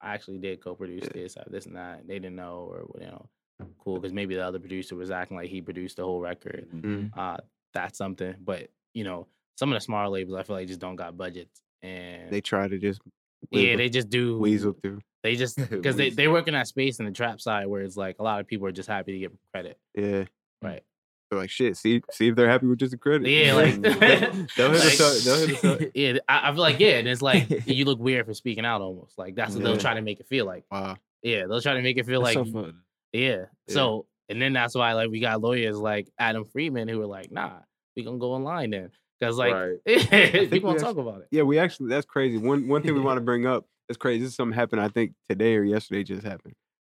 I 0.00 0.14
actually 0.14 0.38
did 0.38 0.60
co-produce 0.62 1.04
Yeah. 1.04 1.22
this, 1.22 1.36
this 1.48 1.66
and 1.66 1.76
that. 1.76 2.06
They 2.06 2.18
didn't 2.18 2.36
know, 2.36 2.68
or 2.70 3.00
you 3.00 3.06
know, 3.06 3.28
cool 3.78 3.96
because 4.00 4.12
maybe 4.12 4.34
the 4.34 4.44
other 4.44 4.58
producer 4.58 4.94
was 4.96 5.10
acting 5.10 5.36
like 5.36 5.50
he 5.50 5.60
produced 5.60 5.96
the 5.98 6.04
whole 6.04 6.20
record. 6.20 6.68
Mm. 6.72 7.10
Uh, 7.16 7.38
that's 7.74 7.98
something. 7.98 8.34
But 8.40 8.70
you 8.94 9.04
know, 9.04 9.26
some 9.58 9.70
of 9.70 9.76
the 9.76 9.80
smaller 9.80 10.08
labels, 10.08 10.36
I 10.38 10.42
feel 10.44 10.56
like 10.56 10.68
just 10.68 10.80
don't 10.80 10.96
got 10.96 11.16
budgets, 11.16 11.60
and 11.82 12.30
They 12.32 12.40
try 12.40 12.68
to 12.68 12.78
just 12.78 13.00
yeah, 13.50 13.76
they 13.76 13.88
just 13.88 14.08
do 14.08 14.38
weasel 14.38 14.72
through. 14.72 15.00
They 15.22 15.36
just 15.36 15.56
because 15.70 15.96
they 15.96 16.10
they 16.10 16.28
work 16.28 16.48
in 16.48 16.54
that 16.54 16.68
space 16.68 17.00
in 17.00 17.04
the 17.06 17.12
trap 17.12 17.40
side 17.40 17.66
where 17.66 17.82
it's 17.82 17.96
like 17.96 18.16
a 18.18 18.22
lot 18.22 18.40
of 18.40 18.46
people 18.46 18.66
are 18.66 18.72
just 18.72 18.88
happy 18.88 19.12
to 19.12 19.18
get 19.18 19.32
credit, 19.52 19.78
Yeah. 19.94 20.24
right? 20.62 20.82
They're 21.30 21.38
like 21.38 21.50
shit. 21.50 21.76
See, 21.76 22.00
see 22.10 22.28
if 22.28 22.36
they're 22.36 22.48
happy 22.48 22.66
with 22.66 22.78
just 22.78 22.92
the 22.92 22.96
credit. 22.98 23.28
Yeah, 23.28 23.52
like 23.54 23.80
they'll, 23.80 23.92
they'll 23.98 24.70
hit 24.72 24.82
us 24.82 25.00
like- 25.00 25.00
up. 25.00 25.22
They'll 25.24 25.46
hit 25.46 25.64
us 25.64 25.64
up. 25.64 25.80
yeah, 25.94 26.18
I, 26.28 26.48
I 26.48 26.52
feel 26.52 26.60
like 26.62 26.80
yeah, 26.80 26.98
and 26.98 27.08
it's 27.08 27.20
like 27.22 27.48
you 27.66 27.84
look 27.84 27.98
weird 27.98 28.26
for 28.26 28.34
speaking 28.34 28.64
out 28.64 28.80
almost. 28.80 29.18
Like 29.18 29.34
that's 29.34 29.54
what 29.54 29.62
they'll 29.64 29.76
try 29.76 29.94
to 29.94 30.02
make 30.02 30.20
it 30.20 30.26
feel 30.26 30.46
like. 30.46 30.64
Wow. 30.70 30.96
Yeah, 31.22 31.46
they'll 31.46 31.60
try 31.60 31.74
to 31.74 31.82
make 31.82 31.98
it 31.98 32.06
feel 32.06 32.22
That's 32.22 32.36
like 32.36 32.46
so 32.46 32.52
fucked. 32.52 32.74
yeah. 33.12 33.20
Yeah. 33.30 33.44
So 33.74 34.06
and 34.28 34.40
then 34.40 34.52
that's 34.52 34.74
why 34.74 34.92
like 34.94 35.10
we 35.10 35.20
got 35.20 35.40
lawyers 35.40 35.76
like 35.76 36.08
Adam 36.18 36.44
Freeman 36.44 36.88
who 36.88 36.98
were 36.98 37.06
like, 37.06 37.30
nah, 37.32 37.58
we 37.96 38.04
gonna 38.04 38.18
go 38.18 38.32
online 38.32 38.70
then 38.70 38.90
because 39.20 39.36
like 39.36 39.52
Right. 39.52 39.76
we 39.84 40.48
we 40.50 40.60
gonna 40.60 40.78
talk 40.78 40.96
about 40.96 41.22
it. 41.22 41.28
Yeah, 41.30 41.42
we 41.42 41.58
actually 41.58 41.88
that's 41.90 42.06
crazy. 42.06 42.38
One 42.38 42.68
one 42.68 42.82
thing 42.82 42.94
we 42.94 43.00
want 43.00 43.16
to 43.18 43.22
bring 43.22 43.46
up 43.46 43.66
that's 43.88 43.98
crazy. 43.98 44.20
This 44.20 44.30
is 44.30 44.36
something 44.36 44.54
happened. 44.56 44.80
I 44.80 44.88
think 44.88 45.12
today 45.28 45.56
or 45.56 45.64
yesterday 45.64 46.04
just 46.04 46.22
happened. 46.22 46.54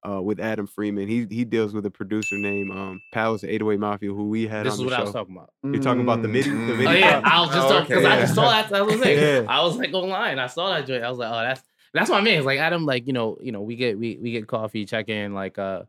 Uh, 0.09 0.21
with 0.21 0.41
Adam 0.41 0.67
Freeman. 0.67 1.07
He 1.09 1.27
he 1.31 1.45
deals 1.45 1.73
with 1.73 1.87
a 1.87 1.91
producer 1.91 2.37
named 2.37 2.71
um, 2.73 3.01
Palace 3.13 3.45
808 3.45 3.79
Mafia, 3.81 4.11
who 4.11 4.29
we 4.29 4.47
had 4.47 4.67
This 4.67 4.75
on 4.75 4.75
is 4.75 4.79
the 4.81 4.85
what 4.87 4.93
show. 4.93 4.99
I 4.99 5.03
was 5.05 5.13
talking 5.13 5.37
about. 5.37 5.51
You're 5.63 5.83
talking 5.83 6.03
about 6.03 6.23
the 6.23 6.29
MIDI- 6.29 6.51
the 6.51 6.57
Mm. 6.57 6.77
MIDI 6.79 6.87
Oh 6.87 6.91
yeah, 6.93 7.21
pop. 7.21 7.33
I 7.33 7.41
was 7.41 7.49
just 7.51 7.67
Oh, 7.67 7.69
talking 7.71 7.89
because 7.89 8.05
I 8.05 8.21
just 8.21 8.35
saw 8.35 8.51
that. 8.51 8.69
That 8.71 8.85
was 8.87 9.01
it. 9.01 9.19
Yeah. 9.45 9.47
I 9.49 9.63
was 9.63 9.77
like 9.77 9.93
online. 9.95 10.39
I 10.39 10.47
saw 10.49 10.71
that 10.75 10.87
joint. 10.87 11.05
I 11.05 11.09
was 11.11 11.19
like, 11.19 11.31
oh, 11.31 11.43
that's 11.43 11.63
that's 11.95 12.11
what 12.11 12.21
I 12.21 12.25
mean. 12.25 12.37
It's 12.39 12.47
like 12.47 12.59
Adam, 12.59 12.85
like 12.87 13.07
you 13.07 13.13
know, 13.13 13.39
you 13.41 13.53
know, 13.53 13.61
we 13.63 13.77
get 13.77 13.99
we 13.99 14.19
we 14.21 14.33
get 14.33 14.47
coffee, 14.47 14.85
check 14.87 15.09
in, 15.09 15.35
like 15.35 15.59
uh, 15.59 15.83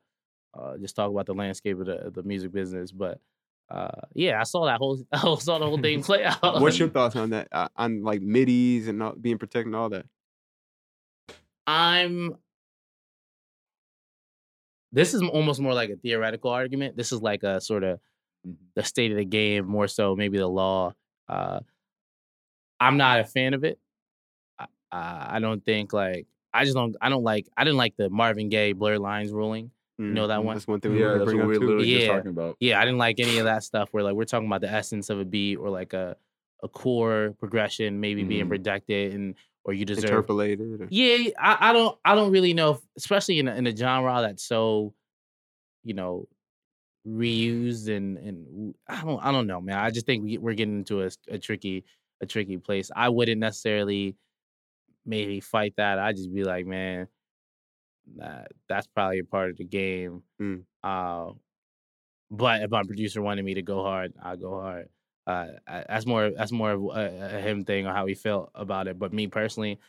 uh, 0.54 0.78
just 0.78 0.96
talk 0.96 1.10
about 1.10 1.26
the 1.26 1.34
landscape 1.34 1.80
of 1.80 1.86
the 1.86 2.12
the 2.14 2.24
music 2.24 2.52
business. 2.52 2.92
But 2.92 3.20
uh, 3.72 4.02
yeah, 4.14 4.40
I 4.40 4.44
saw 4.44 4.66
that 4.66 4.78
whole 4.78 5.00
I 5.12 5.36
saw 5.40 5.58
the 5.58 5.66
whole 5.66 5.80
thing 5.80 6.04
play 6.04 6.24
out. 6.44 6.62
What's 6.62 6.78
your 6.78 6.90
thoughts 6.90 7.16
on 7.16 7.32
that? 7.32 7.48
Uh, 7.52 7.70
on 7.78 8.04
like 8.04 8.22
midis 8.22 8.88
and 8.90 9.02
all, 9.02 9.14
being 9.20 9.38
protected 9.40 9.68
and 9.68 9.76
all 9.76 9.90
that? 9.90 10.06
I'm. 11.66 12.36
This 14.94 15.14
is 15.14 15.22
almost 15.24 15.60
more 15.60 15.74
like 15.74 15.90
a 15.90 15.98
theoretical 15.98 16.52
argument. 16.52 16.96
This 16.98 17.12
is 17.12 17.22
like 17.22 17.44
a 17.44 17.60
sort 17.62 17.84
of 17.84 18.00
Mhm. 18.48 18.56
the 18.76 18.84
state 18.84 19.12
of 19.12 19.18
the 19.18 19.26
game, 19.26 19.68
more 19.68 19.88
so 19.90 20.16
maybe 20.16 20.38
the 20.38 20.48
law. 20.48 20.94
Uh, 21.30 21.62
I'm 22.80 22.98
not 22.98 23.20
a 23.20 23.24
fan 23.26 23.54
of 23.54 23.64
it. 23.64 23.80
I, 24.60 24.68
I 24.92 25.38
I 25.38 25.40
don't 25.40 25.64
think 25.66 25.94
like 25.94 26.28
I 26.54 26.64
just 26.66 26.76
don't 26.76 26.96
I 27.02 27.10
don't 27.10 27.24
like 27.24 27.48
I 27.58 27.64
didn't 27.64 27.78
like 27.78 27.96
the 27.98 28.10
Marvin 28.10 28.50
Gaye 28.50 28.74
blur 28.74 28.98
lines 28.98 29.32
ruling. 29.32 29.72
You 30.00 30.06
know 30.14 30.28
that 30.28 30.40
Mhm. 30.40 30.44
one? 30.46 30.56
That's 30.56 30.68
one 30.68 30.82
thing 30.82 30.94
we 30.94 31.00
Yeah, 31.00 31.14
that's 31.14 31.26
bring 31.26 31.38
what 31.38 31.44
up 31.46 31.50
we 31.50 31.56
too. 31.60 31.66
literally 31.68 31.92
just 31.94 32.06
Yeah. 32.08 32.16
talking 32.18 32.32
about. 32.32 32.58
Yeah, 32.60 32.80
I 32.82 32.86
didn't 32.86 32.98
like 33.00 33.20
any 33.20 33.38
of 33.38 33.46
that 33.46 33.64
stuff 33.64 33.90
where 33.94 34.04
like 34.04 34.16
we're 34.16 34.26
talking 34.26 34.48
about 34.48 34.62
the 34.62 34.72
essence 34.72 35.10
of 35.10 35.20
a 35.20 35.26
beat 35.26 35.58
or 35.58 35.70
like 35.70 35.94
a 35.94 36.18
a 36.64 36.68
core 36.70 37.36
progression 37.40 38.00
maybe 38.00 38.24
being 38.24 38.46
Mhm. 38.46 38.50
protected 38.50 39.14
and 39.14 39.36
or 39.66 39.74
you 39.74 39.86
deserve 39.86 40.06
Interpolated. 40.06 40.82
or- 40.82 40.88
Yeah, 40.90 41.30
I, 41.40 41.70
I 41.70 41.74
don't 41.74 41.98
I 42.04 42.16
don't 42.16 42.32
really 42.32 42.54
know, 42.54 42.72
if, 42.72 42.80
especially 42.98 43.40
in 43.40 43.48
a, 43.48 43.56
in 43.56 43.66
a 43.68 43.76
genre 43.76 44.22
that's 44.22 44.44
so, 44.44 44.94
you 45.84 45.94
know, 45.94 46.28
reused 47.08 47.90
and 47.96 48.18
and 48.18 48.76
I 48.88 49.02
don't 49.04 49.20
I 49.24 49.32
don't 49.32 49.48
know, 49.48 49.62
man. 49.62 49.78
I 49.78 49.90
just 49.90 50.06
think 50.06 50.24
we, 50.24 50.38
we're 50.38 50.54
getting 50.54 50.80
into 50.80 51.04
a, 51.04 51.10
a 51.30 51.38
tricky 51.38 51.84
a 52.22 52.26
tricky 52.26 52.58
place. 52.58 52.92
I 52.96 53.10
wouldn't 53.10 53.40
necessarily 53.40 54.16
maybe 55.06 55.40
fight 55.42 55.74
that. 55.78 56.00
I'd 56.00 56.16
just 56.16 56.34
be 56.34 56.44
like, 56.46 56.66
man, 56.66 57.08
that 58.18 58.52
that's 58.70 58.88
probably 58.88 59.20
a 59.20 59.24
part 59.26 59.50
of 59.50 59.58
the 59.58 59.66
game. 59.66 60.24
Mm. 60.42 60.64
Uh, 60.84 61.34
but 62.32 62.62
if 62.64 62.72
my 62.72 62.84
producer 62.84 63.22
wanted 63.22 63.44
me 63.46 63.54
to 63.56 63.62
go 63.62 63.84
hard, 63.84 64.14
I'll 64.22 64.38
go 64.38 64.60
hard. 64.60 64.90
Uh, 65.26 65.48
that's 65.68 66.06
more 66.06 66.32
that's 66.32 66.52
more 66.52 66.72
of 66.72 66.84
a, 66.84 67.36
a 67.38 67.40
him 67.40 67.64
thing 67.64 67.88
or 67.88 67.94
how 67.94 68.06
he 68.06 68.14
felt 68.14 68.52
about 68.56 68.88
it. 68.88 69.00
But 69.00 69.14
me 69.14 69.28
personally, 69.28 69.80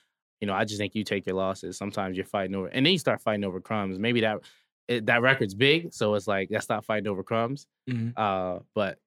you 0.41 0.47
know, 0.47 0.55
I 0.55 0.65
just 0.65 0.79
think 0.79 0.95
you 0.95 1.03
take 1.05 1.27
your 1.27 1.37
losses. 1.37 1.77
Sometimes 1.77 2.17
you're 2.17 2.27
fighting 2.27 2.55
over, 2.55 2.69
and 2.69 2.85
then 2.87 2.93
you 2.93 2.99
start 2.99 3.21
fighting 3.21 3.45
over 3.45 3.61
crumbs. 3.61 3.99
Maybe 3.99 4.21
that 4.21 4.41
it, 4.87 5.07
that 5.07 5.23
record's 5.23 5.55
big, 5.55 5.93
so 5.93 6.15
it's 6.15 6.27
like 6.29 6.49
let's 6.51 6.69
not 6.69 6.85
fighting 6.85 7.09
over 7.09 7.23
crumbs. 7.23 7.67
Mhm. 7.91 8.13
Uh, 8.17 8.61
but 8.75 8.99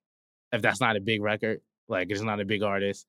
if 0.51 0.61
that's 0.61 0.82
not 0.82 0.95
a 0.95 0.99
big 0.99 1.21
record, 1.21 1.61
like 1.88 2.09
it's 2.11 2.21
not 2.21 2.39
a 2.41 2.45
big 2.45 2.63
artist, 2.63 3.05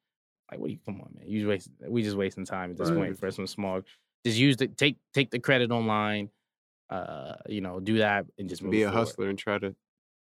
like 0.51 0.61
what? 0.61 0.66
do 0.69 0.73
You 0.75 0.79
come 0.85 1.01
on, 1.01 1.11
man. 1.14 1.29
You 1.29 1.41
just 1.41 1.49
waste, 1.49 1.71
we 1.89 2.03
just 2.03 2.16
wasting 2.16 2.45
time 2.45 2.71
at 2.73 2.77
this 2.77 2.91
Right. 2.91 2.97
point 2.99 3.19
for 3.19 3.31
some 3.31 3.47
small. 3.47 3.81
Just 4.25 4.39
use 4.39 4.57
the 4.57 4.69
take 4.69 4.97
take 5.14 5.31
the 5.31 5.39
credit 5.41 5.71
online. 5.73 6.31
Uh, 6.91 7.35
you 7.49 7.61
know, 7.61 7.81
do 7.81 7.99
that 7.99 8.27
and 8.39 8.49
just 8.49 8.62
move 8.62 8.73
Be 8.73 8.83
a 8.83 8.89
forward. 8.91 8.99
hustler 9.07 9.29
and 9.29 9.39
try 9.39 9.59
to 9.59 9.75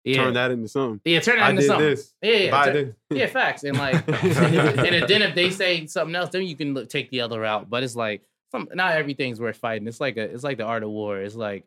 Yeah. 0.04 0.24
turn 0.24 0.34
that 0.34 0.50
into 0.50 0.68
something. 0.68 1.00
Yeah, 1.04 1.20
turn 1.20 1.36
that 1.36 1.44
I 1.44 1.50
into 1.50 1.62
did 1.62 1.66
something. 1.68 1.86
this. 1.86 2.14
Yeah, 2.22 2.32
yeah, 2.32 2.50
Buy 2.50 2.72
tur- 2.72 2.96
yeah, 3.10 3.26
facts. 3.26 3.64
And 3.64 3.76
like, 3.76 3.94
and 4.08 5.08
then 5.08 5.22
if 5.22 5.34
they 5.34 5.50
say 5.50 5.86
something 5.86 6.14
else, 6.14 6.30
then 6.30 6.44
you 6.44 6.56
can 6.56 6.72
look, 6.74 6.88
take 6.88 7.10
the 7.10 7.20
other 7.20 7.40
route. 7.40 7.68
But 7.68 7.82
it's 7.82 7.96
like, 7.96 8.22
some 8.50 8.68
not 8.72 8.92
everything's 8.92 9.40
worth 9.40 9.56
fighting. 9.58 9.86
It's 9.86 10.00
like 10.00 10.16
a, 10.16 10.22
it's 10.22 10.42
like 10.42 10.58
the 10.58 10.64
art 10.64 10.82
of 10.82 10.90
war. 10.90 11.18
It's 11.18 11.34
like, 11.36 11.64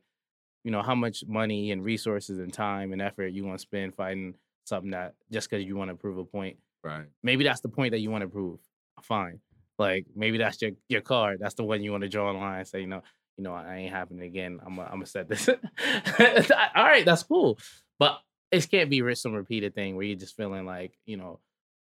you 0.63 0.71
know, 0.71 0.81
how 0.81 0.95
much 0.95 1.23
money 1.27 1.71
and 1.71 1.83
resources 1.83 2.39
and 2.39 2.51
time 2.51 2.91
and 2.91 3.01
effort 3.01 3.27
you 3.27 3.45
want 3.45 3.57
to 3.59 3.61
spend 3.61 3.95
fighting 3.95 4.33
something 4.65 4.91
that 4.91 5.13
just 5.31 5.49
because 5.49 5.65
you 5.65 5.75
want 5.75 5.91
to 5.91 5.95
prove 5.95 6.17
a 6.17 6.25
point. 6.25 6.57
Right. 6.83 7.05
Maybe 7.21 7.43
that's 7.43 7.61
the 7.61 7.69
point 7.69 7.91
that 7.91 7.99
you 7.99 8.09
want 8.09 8.23
to 8.23 8.27
prove. 8.27 8.59
Fine. 9.01 9.39
Like 9.77 10.05
maybe 10.15 10.37
that's 10.37 10.61
your 10.61 10.71
your 10.89 11.01
card. 11.01 11.37
That's 11.39 11.55
the 11.55 11.63
one 11.63 11.83
you 11.83 11.91
want 11.91 12.03
to 12.03 12.09
draw 12.09 12.31
a 12.31 12.33
line 12.33 12.59
and 12.59 12.67
say, 12.67 12.81
you 12.81 12.87
know, 12.87 13.01
you 13.37 13.43
know, 13.43 13.53
I 13.53 13.77
ain't 13.77 13.93
happening 13.93 14.23
again. 14.25 14.59
I'm 14.65 14.75
gonna 14.75 14.87
I'm 14.87 14.95
gonna 14.95 15.05
set 15.05 15.27
this. 15.29 15.49
All 16.75 16.83
right, 16.83 17.03
that's 17.05 17.23
cool. 17.23 17.57
But 17.99 18.19
it 18.51 18.69
can't 18.69 18.89
be 18.89 19.15
some 19.15 19.33
repeated 19.33 19.73
thing 19.75 19.95
where 19.95 20.05
you're 20.05 20.15
just 20.17 20.35
feeling 20.35 20.65
like, 20.65 20.97
you 21.05 21.17
know, 21.17 21.39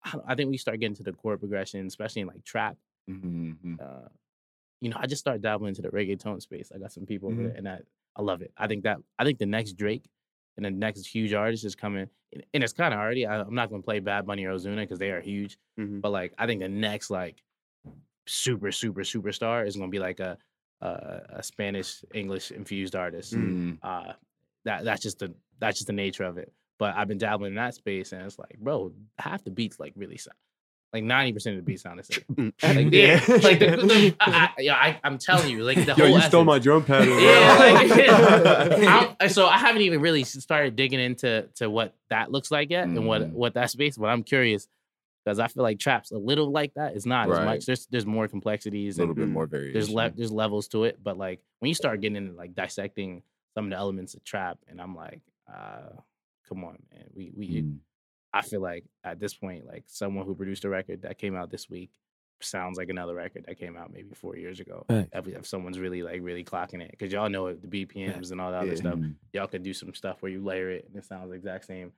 I, 0.05 0.15
I 0.29 0.35
think 0.35 0.51
we 0.51 0.57
start 0.59 0.81
getting 0.81 0.97
to 0.97 1.03
the 1.03 1.13
chord 1.13 1.41
progression, 1.41 1.87
especially 1.87 2.23
in 2.23 2.29
like 2.29 2.45
trap. 2.45 2.77
Mm-hmm. 3.11 3.75
Uh, 3.81 4.09
you 4.81 4.91
know, 4.91 4.97
I 5.01 5.07
just 5.07 5.21
start 5.21 5.41
dabbling 5.41 5.71
into 5.71 5.83
the 5.83 5.89
reggaeton 5.89 6.43
space. 6.43 6.71
I 6.75 6.79
got 6.79 6.93
some 6.93 7.07
people 7.07 7.31
over 7.31 7.41
Mhm. 7.41 7.47
there, 7.49 7.57
and 7.57 7.69
I 7.69 7.81
I 8.17 8.23
love 8.23 8.43
it. 8.43 8.53
I 8.57 8.67
think 8.69 8.85
that 8.85 8.99
I 9.19 9.25
think 9.25 9.39
the 9.39 9.47
next 9.47 9.73
Drake 9.73 10.05
and 10.57 10.65
the 10.65 10.71
next 10.71 11.05
huge 11.07 11.33
artist 11.35 11.65
is 11.65 11.75
coming, 11.75 12.09
and, 12.53 12.63
it's 12.63 12.73
kind 12.73 12.95
of 12.95 13.01
already. 13.01 13.27
I, 13.27 13.41
I'm 13.41 13.55
not 13.55 13.71
gonna 13.71 13.83
play 13.83 13.99
Bad 14.01 14.27
Bunny 14.27 14.45
or 14.45 14.55
Ozuna 14.55 14.77
because 14.83 14.99
they 14.99 15.11
are 15.11 15.21
huge, 15.21 15.59
Mhm. 15.79 16.01
but 16.01 16.11
like 16.13 16.33
I 16.39 16.47
think 16.47 16.61
the 16.61 16.69
next 16.69 17.11
like 17.11 17.43
super 18.27 18.71
super 18.73 19.03
superstar 19.03 19.67
is 19.67 19.77
gonna 19.77 19.89
be 19.91 19.99
like 19.99 20.21
a 20.21 20.39
a, 20.81 21.21
a 21.39 21.43
Spanish 21.43 22.05
English 22.13 22.51
infused 22.53 22.95
artist. 22.95 23.35
Mm-hmm. 23.35 23.75
Uh, 23.83 24.13
that 24.65 24.85
that's 24.85 25.03
just 25.03 25.19
the 25.19 25.35
that's 25.61 25.79
just 25.79 25.87
the 25.87 25.93
nature 25.93 26.25
of 26.25 26.39
it. 26.39 26.53
But 26.79 26.97
I've 26.97 27.09
been 27.09 27.19
dabbling 27.19 27.51
in 27.53 27.57
that 27.57 27.75
space, 27.75 28.13
and 28.13 28.23
it's 28.23 28.39
like, 28.39 28.59
bro, 28.59 28.93
half 29.19 29.45
the 29.45 29.51
beats 29.51 29.79
like 29.79 29.93
really 29.97 30.17
sound 30.17 30.35
like 30.93 31.03
ninety 31.05 31.33
percent 31.33 31.57
of 31.59 31.65
the 31.65 31.71
beats 31.71 31.83
sound 31.83 31.99
the 31.99 32.05
same. 32.05 32.25
Mm. 32.33 32.53
Like, 32.63 32.93
yeah, 32.93 33.39
like 33.49 33.59
the, 33.59 33.77
the 33.87 34.17
I, 34.21 34.31
I, 34.31 34.51
yeah, 34.61 34.75
I, 34.75 35.01
I'm 35.05 35.19
telling 35.19 35.51
you, 35.51 35.65
like 35.65 35.77
the 35.79 35.95
Yo, 35.97 36.07
whole 36.07 36.09
you 36.09 36.21
stole 36.23 36.43
essence- 36.43 36.47
my 36.47 36.59
drum 36.59 36.83
bro. 36.83 37.03
yeah, 37.03 37.57
like, 37.59 38.89
I'm- 38.89 39.29
so 39.29 39.47
I 39.47 39.59
haven't 39.59 39.83
even 39.83 40.01
really 40.01 40.25
started 40.25 40.77
digging 40.77 41.01
into 41.01 41.49
to 41.57 41.69
what 41.71 41.95
that 42.11 42.31
looks 42.31 42.51
like 42.51 42.71
yet 42.71 42.85
and 42.85 43.07
what 43.07 43.23
Mhm. 43.23 43.33
what 43.33 43.55
that 43.55 43.71
space. 43.71 43.97
But 43.97 44.07
I'm 44.07 44.23
curious 44.23 44.69
because 45.25 45.39
I 45.39 45.49
feel 45.49 45.63
like 45.63 45.79
traps 45.79 46.11
a 46.11 46.19
little 46.19 46.51
like 46.51 46.75
that. 46.75 46.95
It's 46.97 47.07
not 47.07 47.31
as 47.31 47.39
much. 47.45 47.67
There's 47.67 47.87
there's 47.87 48.07
more 48.07 48.29
complexities 48.29 48.99
A 48.99 49.03
little 49.03 49.13
and 49.13 49.17
bit 49.17 49.29
more 49.29 49.47
variation. 49.47 49.73
there's 49.75 49.91
le- 49.91 50.13
there's 50.15 50.33
levels 50.33 50.69
to 50.69 50.85
it. 50.85 50.99
But 51.03 51.17
like 51.19 51.41
when 51.61 51.69
you 51.69 51.75
start 51.75 52.01
getting 52.01 52.17
into 52.17 52.33
like 52.35 52.55
dissecting 52.55 53.23
some 53.55 53.67
of 53.67 53.71
the 53.71 53.77
elements 53.77 54.15
of 54.15 54.25
trap, 54.25 54.59
and 54.69 54.81
I'm 54.81 54.95
like, 54.97 55.21
uh, 55.53 56.01
come 56.49 56.65
on, 56.65 56.79
man, 56.93 57.05
we 57.15 57.33
we. 57.37 57.63
Mm. 57.63 57.79
I 58.33 58.43
feel 58.43 58.61
like 58.61 58.85
at 59.05 59.21
this 59.21 59.33
point, 59.33 59.65
like 59.67 59.85
someone 59.87 60.27
who 60.27 60.35
produced 60.35 60.65
a 60.65 60.69
record 60.69 61.03
that 61.03 61.19
came 61.19 61.37
out 61.37 61.51
this 61.51 61.71
week 61.71 61.91
sounds 62.41 62.77
like 62.77 62.89
another 62.89 63.15
record 63.15 63.45
that 63.47 63.59
came 63.59 63.77
out 63.77 63.93
maybe 63.93 64.09
four 64.15 64.37
years 64.37 64.61
ago. 64.61 64.85
Facts. 64.89 65.09
If, 65.13 65.29
if 65.29 65.47
someone's 65.47 65.79
really 65.79 66.03
like 66.03 66.21
really 66.23 66.45
clocking 66.45 66.83
it, 66.83 66.91
because 66.91 67.13
y'all 67.13 67.29
know 67.29 67.53
the 67.55 67.67
BPMs 67.69 68.33
and 68.33 68.41
all 68.41 68.51
that 68.51 68.63
other 68.63 68.77
stuff. 68.77 68.95
Mhm. 68.95 69.15
Y'all 69.33 69.47
could 69.47 69.63
do 69.63 69.73
some 69.73 69.95
stuff 69.95 70.21
where 70.21 70.33
you 70.33 70.43
layer 70.43 70.71
it 70.71 70.87
and 70.87 70.97
it 70.97 71.05
sounds 71.05 71.31
the 71.31 71.37
exact 71.37 71.67
same. 71.67 71.93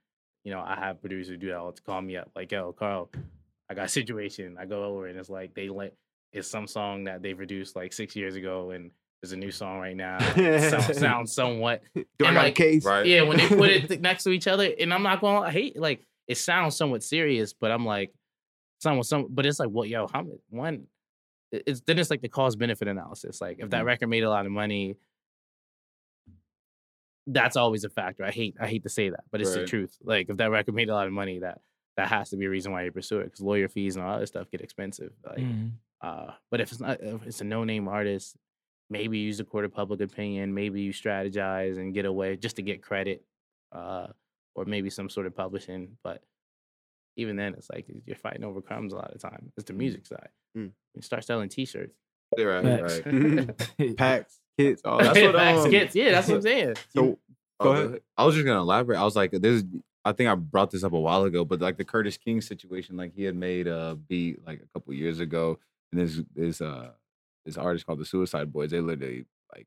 You 0.44 0.52
know, 0.52 0.60
I 0.60 0.76
have 0.76 1.00
producers 1.00 1.38
do 1.38 1.48
that 1.48 1.56
all 1.56 1.72
to 1.72 1.82
call 1.82 2.00
me 2.00 2.16
up, 2.16 2.30
like, 2.36 2.52
yo, 2.52 2.72
Carl, 2.72 3.10
I 3.68 3.74
got 3.74 3.86
a 3.86 3.88
situation. 4.00 4.56
I 4.60 4.66
go 4.66 4.84
over 4.84 5.06
and 5.06 5.18
it's 5.18 5.30
like 5.30 5.54
they 5.54 5.68
let 5.68 5.94
it's 6.32 6.48
some 6.48 6.66
song 6.66 7.04
that 7.04 7.22
they 7.22 7.34
produced 7.34 7.76
like 7.76 7.92
six 7.92 8.14
years 8.14 8.36
ago 8.36 8.70
and 8.70 8.90
there's 9.22 9.32
a 9.32 9.36
new 9.36 9.50
song 9.50 9.78
right 9.80 9.96
now. 9.96 10.18
It 10.36 10.70
sounds, 10.70 10.98
sounds 10.98 11.32
somewhat 11.32 11.82
Do 11.94 12.04
I 12.24 12.28
And, 12.28 12.34
got 12.36 12.46
a 12.46 12.50
case? 12.52 12.84
Right. 12.84 13.06
yeah, 13.06 13.22
when 13.22 13.38
they 13.38 13.48
put 13.48 13.70
it 13.70 14.00
next 14.08 14.24
to 14.24 14.30
each 14.30 14.46
other, 14.46 14.68
and 14.78 14.92
I'm 14.92 15.02
not 15.02 15.20
going 15.20 15.42
to 15.44 15.50
hate 15.50 15.78
like 15.78 16.06
it 16.28 16.36
sounds 16.38 16.76
somewhat 16.76 17.02
serious, 17.02 17.52
but 17.52 17.70
I'm 17.70 17.86
like, 17.86 18.12
somewhat 18.80 19.06
some, 19.06 19.26
but 19.30 19.46
it's 19.46 19.58
like, 19.60 19.68
well, 19.72 19.84
yo, 19.86 20.06
how 20.12 20.22
much 20.22 20.38
one? 20.50 20.86
It's 21.52 21.80
then 21.86 21.98
it's 21.98 22.10
like 22.10 22.20
the 22.20 22.28
cost 22.28 22.58
benefit 22.58 22.88
analysis. 22.88 23.40
Like 23.40 23.58
if 23.60 23.70
that 23.70 23.82
Mhm. 23.84 23.86
record 23.86 24.08
made 24.08 24.24
a 24.24 24.28
lot 24.30 24.44
of 24.46 24.52
money, 24.52 24.96
that's 27.26 27.56
always 27.56 27.84
a 27.84 27.88
factor. 27.88 28.24
I 28.24 28.30
hate 28.30 28.56
I 28.60 28.66
hate 28.66 28.82
to 28.84 28.88
say 28.88 29.08
that, 29.10 29.24
but 29.30 29.40
it's 29.40 29.54
the 29.54 29.64
truth. 29.66 29.96
Like 30.02 30.28
if 30.28 30.36
that 30.36 30.50
record 30.50 30.74
made 30.74 30.88
a 30.88 30.94
lot 30.94 31.06
of 31.06 31.12
money, 31.12 31.38
that 31.40 31.60
that 31.96 32.08
has 32.08 32.30
to 32.30 32.36
be 32.36 32.44
a 32.44 32.50
reason 32.50 32.72
why 32.72 32.82
you 32.84 32.92
pursue 32.92 33.20
it 33.20 33.24
because 33.24 33.40
lawyer 33.40 33.68
fees 33.68 33.96
and 33.96 34.04
all 34.04 34.10
that 34.12 34.16
other 34.16 34.26
stuff 34.26 34.50
get 34.50 34.60
expensive. 34.60 35.12
Like, 35.24 35.38
Mhm. 35.38 35.70
uh, 36.02 36.32
but 36.50 36.60
if 36.60 36.70
it's 36.70 36.80
not, 36.80 37.00
if 37.00 37.26
it's 37.26 37.40
a 37.40 37.44
no 37.44 37.64
name 37.64 37.88
artist, 37.88 38.36
maybe 38.90 39.18
use 39.18 39.38
the 39.38 39.44
court 39.44 39.64
of 39.64 39.72
public 39.72 40.00
opinion. 40.00 40.54
Maybe 40.54 40.82
you 40.82 40.92
strategize 40.92 41.78
and 41.78 41.94
get 41.94 42.04
away 42.04 42.36
just 42.36 42.56
to 42.56 42.62
get 42.62 42.82
credit, 42.82 43.24
uh, 43.72 44.08
or 44.54 44.64
maybe 44.64 44.90
some 44.90 45.08
sort 45.08 45.26
of 45.26 45.36
publishing. 45.36 45.96
But 46.02 46.22
even 47.16 47.36
then, 47.36 47.54
it's 47.54 47.68
like 47.70 47.86
you're 48.04 48.16
fighting 48.16 48.44
over 48.44 48.60
crumbs 48.60 48.92
a 48.92 48.96
lot 48.96 49.12
of 49.12 49.20
time. 49.20 49.52
It's 49.56 49.66
the 49.66 49.72
music 49.72 50.06
side. 50.06 50.28
Mm. 50.56 50.72
You 50.94 51.02
start 51.02 51.24
selling 51.24 51.48
T-shirts. 51.48 51.96
Yeah, 52.36 52.44
right, 52.44 52.64
Facts. 52.64 53.00
right. 53.06 53.96
Packs, 53.96 54.40
kits, 54.58 54.82
all 54.84 54.98
That's 55.02 55.20
what, 55.20 55.34
Facts, 55.34 55.64
um, 55.64 55.70
kids. 55.70 55.94
Yeah, 55.94 56.12
that's 56.12 56.28
what 56.28 56.36
I'm 56.36 56.42
saying. 56.42 56.76
So 56.94 57.18
Go 57.60 57.72
ahead. 57.72 58.00
I 58.16 58.24
was 58.24 58.34
just 58.34 58.46
gonna 58.46 58.60
elaborate. 58.60 58.98
I 58.98 59.04
was 59.04 59.16
like, 59.16 59.30
"This." 59.32 59.64
I 60.04 60.12
think 60.12 60.28
I 60.30 60.36
brought 60.36 60.70
this 60.70 60.84
up 60.84 60.92
a 60.92 61.00
while 61.00 61.24
ago, 61.24 61.44
but 61.44 61.60
like 61.60 61.78
the 61.78 61.84
Curtis 61.84 62.16
King 62.16 62.40
situation, 62.40 62.96
like 62.96 63.12
he 63.12 63.24
had 63.24 63.34
made 63.34 63.66
a 63.66 63.96
beat 64.08 64.46
like 64.46 64.60
a 64.62 64.66
couple 64.72 64.94
years 64.94 65.18
ago, 65.18 65.58
and 65.90 66.00
this 66.00 66.20
this 66.34 66.60
uh 66.60 66.90
this 67.46 67.56
artist 67.56 67.86
called 67.86 68.00
the 68.00 68.04
Suicide 68.04 68.52
Boys. 68.52 68.70
They 68.72 68.80
literally 68.80 69.24
like 69.54 69.66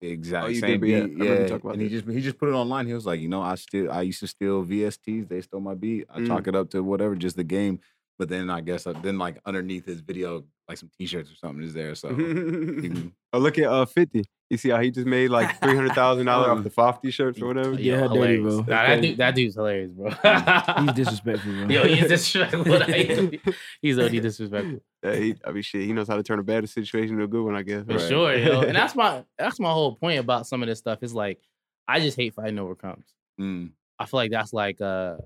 the 0.00 0.08
exact 0.10 0.46
Oh, 0.48 0.52
same 0.54 0.80
did, 0.80 0.88
yeah, 0.90 0.96
I 0.98 1.00
beat, 1.02 1.12
remember 1.12 1.24
yeah. 1.42 1.46
talking 1.48 1.54
about 1.56 1.72
and 1.74 1.82
he 1.82 1.88
just 1.88 2.08
he 2.08 2.20
just 2.20 2.38
put 2.38 2.48
it 2.48 2.52
online. 2.52 2.86
He 2.86 2.94
was 2.94 3.06
like, 3.06 3.20
you 3.20 3.28
know, 3.28 3.42
I 3.42 3.54
still 3.54 3.92
I 3.92 4.02
used 4.02 4.20
to 4.20 4.26
steal 4.26 4.64
VSTs. 4.64 5.28
They 5.28 5.40
stole 5.42 5.60
my 5.60 5.74
beat. 5.74 6.06
I 6.12 6.18
Mm. 6.20 6.26
chalk 6.26 6.46
it 6.48 6.56
up 6.56 6.70
to 6.70 6.82
whatever, 6.82 7.14
just 7.14 7.36
the 7.36 7.44
game. 7.44 7.80
But 8.18 8.28
then 8.28 8.50
I 8.50 8.62
guess 8.62 8.84
uh, 8.86 8.94
then 9.00 9.16
like 9.16 9.38
underneath 9.46 9.86
his 9.86 10.00
video, 10.00 10.42
like 10.68 10.76
some 10.78 10.90
t-shirts 10.98 11.30
or 11.30 11.36
something 11.36 11.62
is 11.62 11.72
there. 11.72 11.94
So 11.94 12.10
you- 12.10 13.12
oh, 13.32 13.38
look 13.38 13.58
at 13.58 13.64
uh 13.66 13.86
fifty. 13.86 14.24
You 14.50 14.56
see 14.56 14.70
how 14.70 14.80
he 14.80 14.90
just 14.90 15.06
made 15.06 15.28
like 15.28 15.60
three 15.60 15.74
hundred 15.76 15.92
thousand 15.92 16.24
dollars 16.26 16.48
off 16.48 16.64
the 16.64 16.70
FOF 16.78 17.00
t-shirts 17.02 17.40
or 17.40 17.48
whatever. 17.48 17.74
Yeah, 17.74 18.00
how 18.00 18.08
dirty, 18.14 18.40
bro. 18.40 18.60
Nah, 18.60 18.64
that, 18.66 19.02
dude, 19.02 19.18
that 19.18 19.34
dude's 19.34 19.54
hilarious, 19.56 19.92
bro. 19.92 20.08
He's 20.10 20.92
disrespectful, 20.94 21.52
bro. 21.66 21.66
Yo, 21.68 21.84
he's 21.86 22.08
disrespectful. 22.08 23.44
he's 23.82 23.98
OD 23.98 24.10
disrespectful. 24.22 24.80
Yeah, 25.02 25.14
he, 25.14 25.34
I 25.44 25.52
mean, 25.52 25.62
shit, 25.62 25.82
he 25.82 25.92
knows 25.92 26.08
how 26.08 26.16
to 26.16 26.22
turn 26.22 26.38
a 26.40 26.42
bad 26.42 26.68
situation 26.68 27.12
into 27.14 27.24
a 27.24 27.28
good 27.28 27.44
one, 27.44 27.54
I 27.54 27.62
guess. 27.62 27.84
For 27.84 27.92
Right. 27.92 28.08
sure, 28.08 28.34
yo. 28.36 28.62
And 28.62 28.74
that's 28.76 28.94
my 28.96 29.24
that's 29.38 29.60
my 29.60 29.70
whole 29.70 29.94
point 29.94 30.18
about 30.18 30.46
some 30.46 30.62
of 30.62 30.68
this 30.68 30.78
stuff. 30.80 31.02
Is 31.02 31.14
like 31.14 31.40
I 31.86 32.00
just 32.00 32.16
hate 32.16 32.34
fighting 32.34 32.58
over 32.58 32.74
crumbs. 32.74 33.06
Mm. 33.40 33.70
I 33.98 34.06
feel 34.06 34.18
like 34.18 34.30
that's 34.32 34.52
like 34.52 34.80
uh 34.80 35.16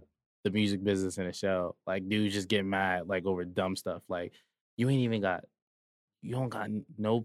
the 0.44 0.50
music 0.50 0.82
business 0.84 1.18
in 1.18 1.26
a 1.26 1.32
shell. 1.32 1.76
Like 1.86 2.08
dudes 2.08 2.34
just 2.34 2.48
get 2.48 2.64
mad 2.64 3.08
like 3.08 3.24
over 3.24 3.44
dumb 3.44 3.76
stuff. 3.76 4.02
Like 4.08 4.32
you 4.76 4.88
ain't 4.90 5.00
even 5.02 5.22
got 5.22 5.44
you 6.20 6.32
don't 6.34 6.48
got 6.50 6.68
no 6.98 7.24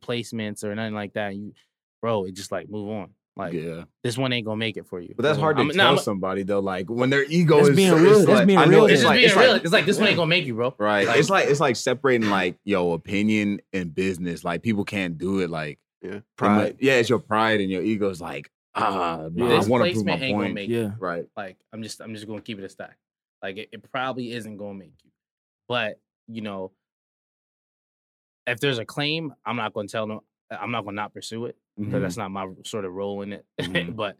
placements 0.00 0.62
or 0.64 0.74
nothing 0.74 0.94
like 0.94 1.14
that. 1.14 1.34
You 1.34 1.52
bro, 2.00 2.24
it 2.24 2.34
just 2.34 2.52
like 2.52 2.68
move 2.68 2.90
on. 2.90 3.10
Like 3.38 3.52
yeah. 3.54 3.84
this 4.02 4.18
one 4.18 4.32
ain't 4.32 4.44
gonna 4.44 4.56
make 4.56 4.76
it 4.76 4.86
for 4.86 5.00
you. 5.00 5.14
But 5.16 5.22
that's 5.22 5.38
hard 5.38 5.56
to 5.56 5.62
I'm- 5.62 5.70
tell 5.70 5.76
nah, 5.76 5.90
I'm- 5.90 5.98
somebody 5.98 6.42
though. 6.42 6.58
Like 6.60 6.90
when 6.90 7.08
their 7.10 7.22
ego 7.24 7.58
is 7.60 7.74
being 7.76 7.92
real. 7.92 8.06
it's 8.18 8.26
That's 8.26 8.28
like- 8.40 8.46
being 8.48 8.58
real. 8.58 8.84
It's 8.86 8.94
it's 8.94 9.00
just 9.02 9.04
like 9.06 9.16
being 9.16 9.26
it's 9.28 9.36
real. 9.36 9.52
like 9.52 9.62
it's 9.64 9.72
like 9.72 9.86
this 9.86 9.98
one 9.98 10.08
ain't 10.08 10.16
gonna 10.16 10.26
make 10.28 10.44
you, 10.46 10.54
bro. 10.54 10.74
right. 10.78 11.06
Like- 11.06 11.18
it's 11.18 11.30
like 11.30 11.48
it's 11.48 11.60
like 11.60 11.76
separating 11.76 12.28
like 12.30 12.56
yo 12.64 12.92
opinion 12.92 13.60
and 13.72 13.94
business. 13.94 14.44
Like 14.44 14.62
people 14.62 14.84
can't 14.84 15.16
do 15.16 15.38
it. 15.40 15.50
Like 15.50 15.78
Yeah. 16.02 16.20
pride. 16.36 16.76
Yeah, 16.80 16.94
it's 16.94 17.08
your 17.08 17.20
pride 17.20 17.60
and 17.60 17.70
your 17.70 17.82
ego 17.82 18.10
is 18.10 18.20
like 18.20 18.50
ah. 18.74 19.28
no, 19.32 19.48
This 19.48 19.66
I 19.66 19.68
want 19.68 19.84
to 19.84 19.92
prove 19.92 20.04
my 20.04 20.12
placement 20.16 20.22
ain't 20.22 20.34
gonna 20.36 20.44
point. 20.46 20.54
make 20.54 20.68
Yeah. 20.70 20.90
Right. 20.98 21.26
Like 21.36 21.56
I'm 21.72 21.82
just 21.82 22.00
I'm 22.00 22.14
just 22.14 22.26
gonna 22.26 22.40
keep 22.40 22.58
it 22.58 22.64
a 22.64 22.68
stack. 22.68 22.96
Like 23.42 23.56
it, 23.56 23.68
it 23.72 23.90
probably 23.92 24.32
isn't 24.32 24.56
gonna 24.56 24.74
make 24.74 24.94
you. 25.04 25.10
But 25.68 26.00
you 26.26 26.42
know, 26.42 26.72
if 28.46 28.60
there's 28.60 28.78
a 28.78 28.84
claim, 28.84 29.34
I'm 29.44 29.56
not 29.56 29.72
gonna 29.74 29.88
tell 29.88 30.06
them 30.06 30.20
I'm 30.50 30.70
not 30.70 30.84
gonna 30.84 30.96
not 30.96 31.12
pursue 31.12 31.44
it 31.46 31.56
because 31.86 32.02
Mhm. 32.02 32.02
that's 32.02 32.16
not 32.16 32.30
my 32.30 32.46
sort 32.64 32.84
of 32.84 32.92
role 32.92 33.22
in 33.22 33.32
it. 33.34 33.46
Mhm. 33.60 33.94
but 33.96 34.18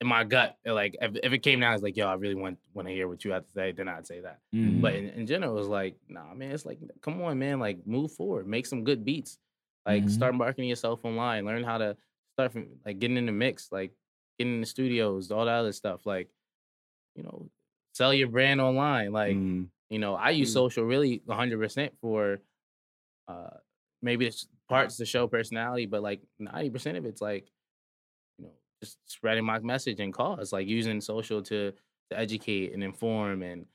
in 0.00 0.08
my 0.08 0.24
gut, 0.24 0.58
like 0.64 0.96
if, 1.00 1.16
if 1.22 1.32
it 1.32 1.40
came 1.40 1.60
down, 1.60 1.74
it's 1.74 1.82
like, 1.82 1.96
yo, 1.96 2.08
I 2.08 2.14
really 2.14 2.34
want 2.34 2.58
want 2.74 2.88
to 2.88 2.94
hear 2.94 3.08
what 3.08 3.24
you 3.24 3.32
have 3.32 3.46
to 3.46 3.52
say, 3.52 3.72
then 3.72 3.88
I'd 3.88 4.06
say 4.06 4.20
that. 4.20 4.40
Mhm. 4.52 4.80
But 4.80 4.94
in, 4.96 5.08
in 5.10 5.26
general, 5.26 5.58
it's 5.58 5.68
like, 5.68 5.96
nah, 6.08 6.34
man, 6.34 6.52
it's 6.52 6.66
like, 6.66 6.80
come 7.02 7.20
on, 7.22 7.38
man, 7.38 7.60
like 7.60 7.86
move 7.86 8.12
forward, 8.12 8.46
make 8.48 8.66
some 8.66 8.84
good 8.84 9.04
beats, 9.04 9.38
like 9.86 10.08
Mhm. 10.08 10.10
start 10.10 10.34
marketing 10.34 10.68
yourself 10.68 11.04
online, 11.04 11.44
learn 11.46 11.64
how 11.64 11.78
to 11.78 11.96
start 12.34 12.52
from 12.52 12.80
like 12.84 12.98
getting 12.98 13.16
in 13.16 13.26
the 13.26 13.32
mix, 13.32 13.70
like 13.72 13.92
getting 14.38 14.54
in 14.56 14.60
the 14.60 14.66
studios, 14.66 15.30
all 15.30 15.44
that 15.46 15.54
other 15.54 15.72
stuff, 15.72 16.06
like, 16.06 16.30
you 17.14 17.22
know, 17.22 17.50
sell 17.94 18.14
your 18.14 18.28
brand 18.28 18.60
online, 18.60 19.12
like, 19.12 19.40
Mm. 19.40 19.70
you 19.90 19.98
know, 19.98 20.14
I 20.14 20.30
use 20.30 20.50
Mm. 20.50 20.52
social 20.52 20.84
really 20.84 21.22
100% 21.26 21.94
for 22.00 22.40
uh 23.28 23.50
maybe 24.02 24.26
it's 24.26 24.46
parts 24.68 24.96
to 24.98 25.06
show 25.06 25.26
personality, 25.28 25.86
but 25.86 26.02
like 26.02 26.22
90% 26.40 26.96
of 26.96 27.04
it's 27.06 27.20
like, 27.20 27.50
you 28.38 28.46
know, 28.46 28.52
just 28.82 28.98
spreading 29.06 29.44
my 29.44 29.58
message 29.60 30.00
and 30.00 30.12
cause, 30.12 30.52
like 30.52 30.66
using 30.68 31.00
social 31.00 31.42
to 31.44 31.72
to 32.10 32.18
educate 32.18 32.72
and 32.74 32.84
inform 32.84 33.42
and 33.42 33.66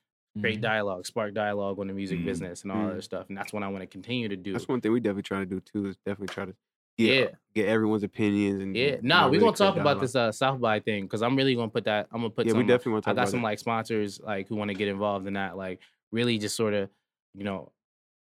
create 0.41 0.59
Mhm. 0.59 0.61
dialogue, 0.61 1.05
spark 1.07 1.33
dialogue 1.33 1.79
on 1.79 1.87
the 1.87 1.93
music 1.93 2.19
Mm. 2.19 2.25
business 2.25 2.63
and 2.63 2.71
all 2.71 2.85
Mm. 2.85 2.91
other 2.91 3.01
stuff. 3.01 3.27
And 3.29 3.37
that's 3.37 3.51
what 3.51 3.63
I 3.63 3.67
want 3.69 3.81
to 3.81 3.87
continue 3.87 4.29
to 4.29 4.37
do. 4.37 4.53
That's 4.53 4.67
one 4.67 4.81
thing 4.81 4.91
we 4.91 4.99
definitely 4.99 5.23
try 5.23 5.39
to 5.39 5.45
do 5.47 5.59
too. 5.61 5.87
Is 5.87 5.97
definitely 5.97 6.27
try 6.27 6.45
to 6.45 6.55
get, 6.97 7.31
Yeah. 7.31 7.35
get 7.55 7.67
everyone's 7.67 8.03
opinions 8.03 8.61
and 8.61 8.75
Yeah, 8.75 8.97
nah, 9.01 9.25
we're 9.25 9.31
really 9.31 9.39
gonna 9.45 9.57
talk 9.57 9.77
about 9.77 9.99
this 9.99 10.15
uh 10.15 10.31
South 10.31 10.59
by 10.61 10.79
thing 10.79 11.05
because 11.05 11.23
I'm 11.23 11.35
really 11.35 11.55
gonna 11.55 11.71
put 11.71 11.85
that. 11.85 12.07
I'm 12.11 12.21
gonna 12.21 12.29
put 12.29 12.45
Yeah, 12.45 12.51
some. 12.53 12.59
we 12.59 12.65
definitely 12.65 12.93
want 12.93 13.03
to 13.05 13.09
I 13.09 13.13
got 13.15 13.29
some 13.29 13.39
it. 13.39 13.43
like 13.43 13.59
sponsors 13.59 14.19
like 14.19 14.47
who 14.47 14.55
want 14.55 14.69
to 14.69 14.75
get 14.75 14.87
involved 14.87 15.25
in 15.27 15.33
that. 15.33 15.57
Like 15.57 15.81
really 16.11 16.37
just 16.37 16.55
sort 16.55 16.73
of, 16.75 16.89
you 17.33 17.43
know, 17.43 17.73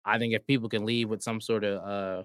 I 0.05 0.19
think 0.19 0.33
if 0.33 0.45
people 0.47 0.69
can 0.69 0.85
leave 0.85 1.09
with 1.09 1.21
some 1.23 1.41
sort 1.41 1.63
of 1.63 1.83
uh 1.83 2.23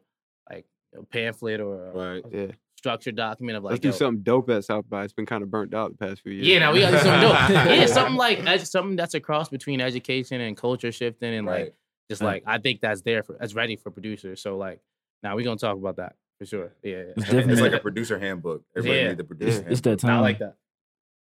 like 0.51 0.66
a 0.98 1.03
pamphlet 1.05 1.61
or 1.61 1.86
a, 1.86 1.92
Right. 1.92 2.24
a 2.32 2.36
Yeah, 2.46 2.53
structured 2.76 3.14
document 3.16 3.57
of 3.59 3.64
like 3.64 3.72
let's 3.72 3.82
do 3.82 3.88
yo, 3.88 3.92
something 3.92 4.22
dope 4.22 4.51
at 4.51 4.64
South 4.64 4.88
by. 4.88 5.05
It's 5.05 5.12
been 5.12 5.26
kind 5.26 5.42
of 5.42 5.51
burnt 5.51 5.74
out 5.74 5.92
the 5.98 6.07
past 6.07 6.22
few 6.22 6.32
years. 6.32 6.46
Yeah, 6.46 6.59
now 6.61 6.72
we 6.72 6.80
gotta 6.80 6.96
do 6.96 7.03
something 7.03 7.20
dope. 7.28 7.51
yeah, 7.51 7.86
something 7.86 8.16
like 8.16 8.61
something 8.66 8.96
that's 8.96 9.14
a 9.14 9.20
cross 9.20 9.48
between 9.48 9.80
education 9.80 10.40
and 10.40 10.57
culture 10.57 10.90
shifting 10.92 11.34
and 11.34 11.46
like 11.46 11.74
just 12.09 12.22
like 12.22 12.42
I 12.46 12.59
think 12.59 12.80
that's 12.80 13.03
there 13.03 13.22
for 13.22 13.36
that's 13.38 13.55
ready 13.55 13.76
for 13.76 13.90
producers. 13.90 14.40
So 14.42 14.57
like 14.57 14.80
now 15.22 15.36
we're 15.36 15.44
gonna 15.44 15.57
talk 15.57 15.76
about 15.76 15.96
that 15.96 16.16
for 16.38 16.46
sure. 16.46 16.72
Yeah, 16.82 16.90
yeah. 16.90 17.03
It's 17.16 17.28
It's 17.30 17.61
like 17.61 17.72
a 17.74 17.78
producer 17.88 18.18
handbook. 18.18 18.62
Everybody 18.76 19.01
Yeah. 19.01 19.09
need 19.09 19.18
the 19.18 19.24
producer 19.24 19.51
Yeah. 19.51 19.55
handbook. 19.57 19.72
It's 19.72 19.80
that 19.82 19.98
time. 20.01 20.11
I 20.11 20.20
like 20.20 20.38
that. 20.38 20.57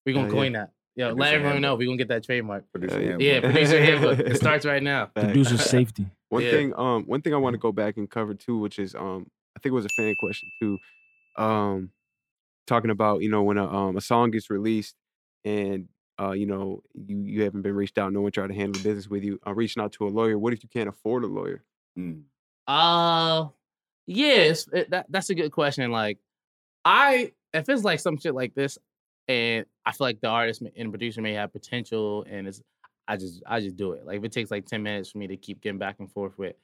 We're 0.06 0.14
gonna 0.14 0.28
Hell 0.28 0.36
yeah. 0.36 0.42
coin 0.42 0.52
that. 0.54 0.72
Yo, 0.96 1.06
let 1.10 1.16
Producer 1.16 1.36
everyone 1.36 1.62
know. 1.62 1.76
We're 1.76 1.86
gonna 1.86 1.98
get 1.98 2.08
that 2.08 2.24
trademark. 2.24 2.72
Producer 2.72 2.96
Hell 2.96 3.22
yeah. 3.22 3.34
handbook. 3.34 3.44
Yeah, 3.44 3.52
producer 3.52 3.84
handbook. 3.84 4.20
It 4.20 4.36
starts 4.44 4.66
right 4.66 4.82
now. 4.82 5.06
Producer 5.08 5.58
safety. 5.58 6.08
One 6.30 6.46
Yeah. 6.46 6.48
thing, 6.48 6.74
um, 6.78 7.06
one 7.06 7.22
thing 7.22 7.34
I 7.34 7.38
want 7.38 7.56
to 7.56 7.60
go 7.60 7.72
back 7.72 7.98
and 7.98 8.10
cover 8.10 8.34
too, 8.36 8.58
which 8.60 8.80
is, 8.80 8.96
um, 8.96 9.32
I 9.56 9.60
think 9.60 9.72
it 9.72 9.76
was 9.76 9.86
a 9.86 9.90
fan 9.90 10.16
question 10.16 10.52
too, 10.62 10.80
um, 11.38 11.92
talking 12.68 12.92
about 12.92 13.22
you 13.22 13.30
know 13.30 13.44
when 13.44 13.58
a 13.58 13.68
um 13.68 13.98
a 13.98 14.02
song 14.02 14.32
gets 14.32 14.50
released 14.50 14.96
and 15.46 15.90
uh 16.22 16.32
you 16.32 16.46
know 16.46 16.82
you 16.94 17.18
you 17.24 17.44
haven't 17.44 17.64
been 17.64 17.76
reached 17.76 17.98
out, 17.98 18.14
no 18.14 18.22
one 18.22 18.32
tried 18.32 18.48
to 18.48 18.54
handle 18.56 18.74
the 18.74 18.80
business 18.80 19.10
with 19.10 19.24
you, 19.24 19.40
I'm 19.44 19.54
uh, 19.54 19.56
reaching 19.56 19.84
out 19.84 19.94
to 19.94 20.08
a 20.08 20.10
lawyer. 20.10 20.38
What 20.40 20.54
if 20.54 20.64
you 20.64 20.70
can't 20.70 20.90
afford 20.90 21.24
a 21.24 21.28
lawyer? 21.28 21.66
Mm. 21.98 22.24
Uh, 22.68 23.50
yes, 24.08 24.68
it, 24.74 24.90
that 24.92 25.08
that's 25.10 25.30
a 25.30 25.36
good 25.36 25.52
question. 25.52 25.92
Like, 25.92 26.20
I 26.86 27.34
if 27.54 27.70
it's 27.70 27.84
like 27.84 28.00
some 28.00 28.18
shit 28.20 28.36
like 28.36 28.56
this, 28.56 28.78
and 29.28 29.66
I 29.86 29.92
feel 29.94 30.08
like 30.08 30.22
the 30.22 30.30
artist 30.30 30.64
and 30.76 30.92
producer 30.92 31.22
may 31.22 31.34
have 31.34 31.54
potential, 31.54 32.26
and 32.30 32.48
it's 32.48 32.62
I 33.10 33.18
just 33.18 33.44
I 33.46 33.60
just 33.60 33.76
do 33.76 33.92
it. 33.94 34.06
Like 34.06 34.18
if 34.20 34.24
it 34.24 34.32
takes 34.32 34.52
like 34.52 34.66
ten 34.66 34.84
minutes 34.84 35.10
for 35.12 35.18
me 35.18 35.28
to 35.28 35.36
keep 35.38 35.62
getting 35.62 35.80
back 35.80 35.96
and 36.00 36.10
forth 36.12 36.38
with, 36.38 36.56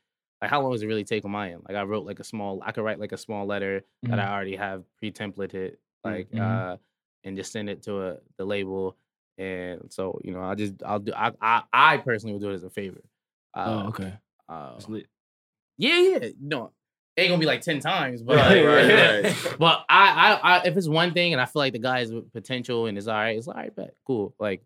like 0.42 0.50
how 0.52 0.62
long 0.62 0.72
does 0.72 0.84
it 0.84 0.88
really 0.88 1.04
take 1.04 1.26
on 1.26 1.32
my 1.32 1.52
end? 1.52 1.64
Like 1.68 1.76
I 1.76 1.84
wrote 1.84 2.06
like 2.06 2.20
a 2.20 2.24
small, 2.24 2.62
I 2.64 2.72
could 2.72 2.84
write 2.84 3.00
like 3.00 3.12
a 3.12 3.18
small 3.18 3.46
letter 3.46 3.84
that 4.12 4.20
I 4.20 4.32
already 4.34 4.56
have 4.56 4.84
pre-templated, 5.00 5.76
like 6.04 6.30
Mhm. 6.32 6.74
uh, 6.74 6.78
and 7.24 7.36
just 7.36 7.52
send 7.52 7.70
it 7.70 7.82
to 7.84 8.02
a 8.02 8.18
the 8.38 8.46
label. 8.46 8.96
And 9.38 9.92
so 9.92 10.20
you 10.24 10.32
know, 10.34 10.42
I 10.44 10.56
just 10.56 10.76
I'll 10.86 11.00
do 11.00 11.12
I 11.16 11.32
I, 11.42 11.64
I 11.74 11.98
personally 11.98 12.34
will 12.34 12.40
do 12.40 12.52
it 12.52 12.56
as 12.56 12.64
a 12.64 12.70
favor. 12.70 13.02
Uh, 13.54 13.64
Oh, 13.68 13.88
okay. 13.90 14.14
uh, 14.48 14.78
yeah, 15.78 16.00
yeah. 16.00 16.30
No, 16.40 16.72
it 17.18 17.22
ain't 17.22 17.30
gonna 17.32 17.40
be 17.40 17.46
like 17.46 17.62
ten 17.62 17.80
times, 17.80 18.22
but 18.22 18.36
Right, 18.38 18.64
right, 18.66 19.24
right. 19.24 19.56
but 19.60 19.86
I, 19.90 20.40
I, 20.42 20.58
I, 20.58 20.68
if 20.68 20.78
it's 20.78 20.88
one 20.88 21.14
thing 21.14 21.34
and 21.34 21.42
I 21.42 21.46
feel 21.46 21.62
like 21.62 21.74
the 21.74 21.80
guy 21.80 22.00
has 22.00 22.14
potential 22.34 22.86
and 22.86 22.98
is 22.98 23.08
all 23.08 23.16
right, 23.16 23.38
it's 23.38 23.48
all 23.48 23.54
right, 23.56 23.76
bet, 23.76 23.96
cool. 24.06 24.34
Like, 24.40 24.62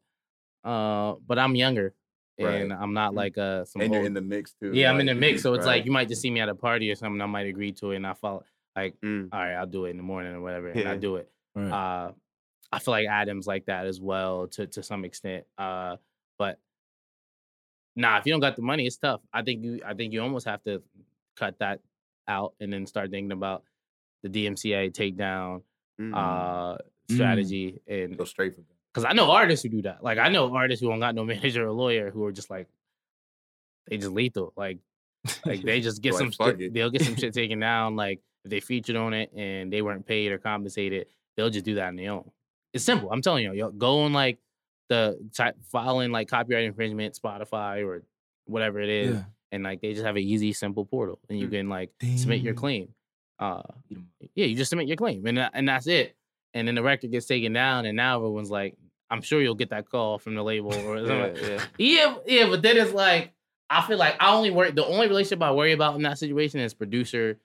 uh, 0.69 1.15
but 1.27 1.37
I'm 1.39 1.55
younger 1.55 1.93
and 2.37 2.71
I'm 2.71 2.93
not 2.93 3.13
like 3.13 3.37
uh 3.37 3.65
some 3.65 3.81
And 3.81 3.93
you're 3.93 4.05
in 4.05 4.13
the 4.13 4.21
mix 4.21 4.53
too. 4.53 4.71
yeah, 4.73 4.91
I'm 4.91 4.99
in 4.99 5.07
the 5.07 5.15
mix, 5.15 5.41
so 5.41 5.53
it's 5.55 5.65
like 5.65 5.85
you 5.85 5.91
might 5.91 6.07
just 6.07 6.21
see 6.21 6.31
me 6.31 6.39
at 6.39 6.49
a 6.49 6.55
party 6.55 6.89
or 6.91 6.95
something. 6.95 7.21
I 7.21 7.25
might 7.25 7.47
agree 7.47 7.71
to 7.73 7.91
it, 7.91 7.97
and 7.97 8.07
I 8.07 8.13
follow. 8.13 8.43
Like, 8.75 8.95
Mm. 9.01 9.29
all 9.33 9.39
right, 9.39 9.55
I'll 9.55 9.65
do 9.67 9.85
it 9.85 9.89
in 9.89 9.97
the 9.97 10.03
morning 10.03 10.33
or 10.33 10.41
whatever, 10.41 10.69
and 10.69 10.87
I 10.87 10.93
Yeah. 10.93 10.99
do 11.07 11.15
it. 11.17 11.27
Right. 11.55 11.71
Uh, 11.71 12.11
I 12.71 12.79
feel 12.79 12.91
like 12.93 13.07
Adam's 13.07 13.47
like 13.47 13.65
that 13.65 13.87
as 13.87 13.99
well 13.99 14.47
to 14.55 14.67
to 14.67 14.81
some 14.83 15.03
extent. 15.05 15.45
Uh, 15.57 15.97
but 16.37 16.59
nah, 17.95 18.17
if 18.19 18.25
you 18.25 18.31
don't 18.33 18.39
got 18.39 18.55
the 18.55 18.61
money, 18.61 18.85
it's 18.85 18.97
tough. 18.97 19.21
I 19.33 19.41
think 19.41 19.63
you 19.63 19.81
I 19.85 19.93
think 19.93 20.13
you 20.13 20.21
almost 20.21 20.45
have 20.45 20.63
to 20.63 20.81
cut 21.35 21.57
that 21.59 21.79
out 22.27 22.53
and 22.59 22.71
then 22.71 22.85
start 22.85 23.09
thinking 23.11 23.31
about 23.31 23.63
the 24.23 24.29
DMCA 24.29 24.91
takedown 24.91 25.63
Mm. 25.99 26.13
uh 26.15 26.77
Mm. 27.09 27.15
strategy 27.15 27.81
and 27.87 28.15
go 28.17 28.23
straight 28.23 28.53
for 28.55 28.61
them. 28.61 28.77
Because 28.93 29.05
I 29.05 29.13
know 29.13 29.29
artists 29.31 29.63
who 29.63 29.69
do 29.69 29.81
that. 29.83 30.03
Like 30.03 30.17
I 30.17 30.29
know 30.29 30.53
artists 30.55 30.81
who 30.81 30.89
don't 30.89 30.99
got 30.99 31.15
no 31.15 31.23
manager 31.33 31.65
or 31.67 31.71
lawyer 31.71 32.11
who 32.11 32.23
are 32.25 32.31
just 32.31 32.49
like 32.49 32.67
they 33.87 33.97
just 33.97 34.11
lethal. 34.11 34.53
Like 34.55 34.79
like 35.45 35.61
they 35.63 35.81
just 35.81 36.01
get 36.01 36.13
Like, 36.13 36.33
some 36.33 36.57
shit, 36.57 36.73
they'll 36.73 36.89
get 36.89 37.03
some 37.03 37.15
shit 37.15 37.33
taken 37.41 37.59
down. 37.59 37.95
Like 37.95 38.19
if 38.45 38.51
they 38.51 38.59
featured 38.59 38.95
on 38.95 39.13
it 39.13 39.31
and 39.35 39.71
they 39.71 39.81
weren't 39.81 40.05
paid 40.05 40.31
or 40.31 40.37
compensated, 40.37 41.07
they'll 41.35 41.49
just 41.49 41.65
do 41.65 41.75
that 41.75 41.87
on 41.87 41.95
their 41.95 42.11
own. 42.11 42.29
It's 42.73 42.83
simple. 42.85 43.11
I'm 43.11 43.21
telling 43.21 43.43
you, 43.43 43.53
yo, 43.53 43.71
go 43.71 44.01
on 44.01 44.13
like 44.13 44.37
the 44.89 45.19
type 45.35 45.55
filing 45.71 46.11
like 46.11 46.27
copyright 46.29 46.63
infringement, 46.65 47.17
Spotify 47.21 47.85
or 47.85 48.03
whatever 48.45 48.79
it 48.79 48.89
is, 48.89 49.15
Yeah. 49.15 49.23
and 49.51 49.63
like 49.63 49.81
they 49.81 49.93
just 49.93 50.05
have 50.05 50.15
an 50.15 50.21
easy, 50.23 50.53
simple 50.53 50.85
portal, 50.85 51.19
and 51.29 51.39
you 51.39 51.47
can 51.47 51.69
like 51.69 51.91
submit 52.15 52.41
your 52.41 52.53
claim. 52.53 52.89
Uh, 53.39 53.61
Eat 53.89 53.97
'em 53.97 54.07
up. 54.21 54.29
yeah, 54.35 54.45
you 54.45 54.55
just 54.55 54.69
submit 54.69 54.87
your 54.87 54.97
claim, 54.97 55.25
and 55.25 55.39
and 55.39 55.67
that's 55.69 55.87
it. 55.87 56.15
And 56.53 56.67
then 56.67 56.75
the 56.75 56.81
record 56.83 57.11
gets 57.11 57.25
taken 57.27 57.53
down, 57.53 57.85
and 57.85 57.95
now 57.95 58.17
everyone's 58.17 58.49
like, 58.49 58.75
I'm 59.11 59.21
sure 59.21 59.41
you'll 59.41 59.55
get 59.55 59.69
that 59.71 59.89
call 59.89 60.17
from 60.19 60.35
the 60.35 60.43
label 60.43 60.73
or 60.73 60.97
yeah, 61.01 61.07
something. 61.07 61.43
yeah. 61.51 61.65
Yeah, 61.77 62.15
yeah, 62.25 62.49
but 62.49 62.61
then 62.61 62.77
it's 62.77 62.93
like 62.93 63.33
I 63.69 63.81
feel 63.85 63.97
like 63.97 64.15
I 64.19 64.33
only 64.33 64.49
worry. 64.51 64.71
The 64.71 64.85
only 64.85 65.07
relationship 65.07 65.41
I 65.43 65.51
worry 65.51 65.73
about 65.73 65.95
in 65.95 66.01
that 66.03 66.17
situation 66.17 66.59
is 66.59 66.73
producer 66.73 67.37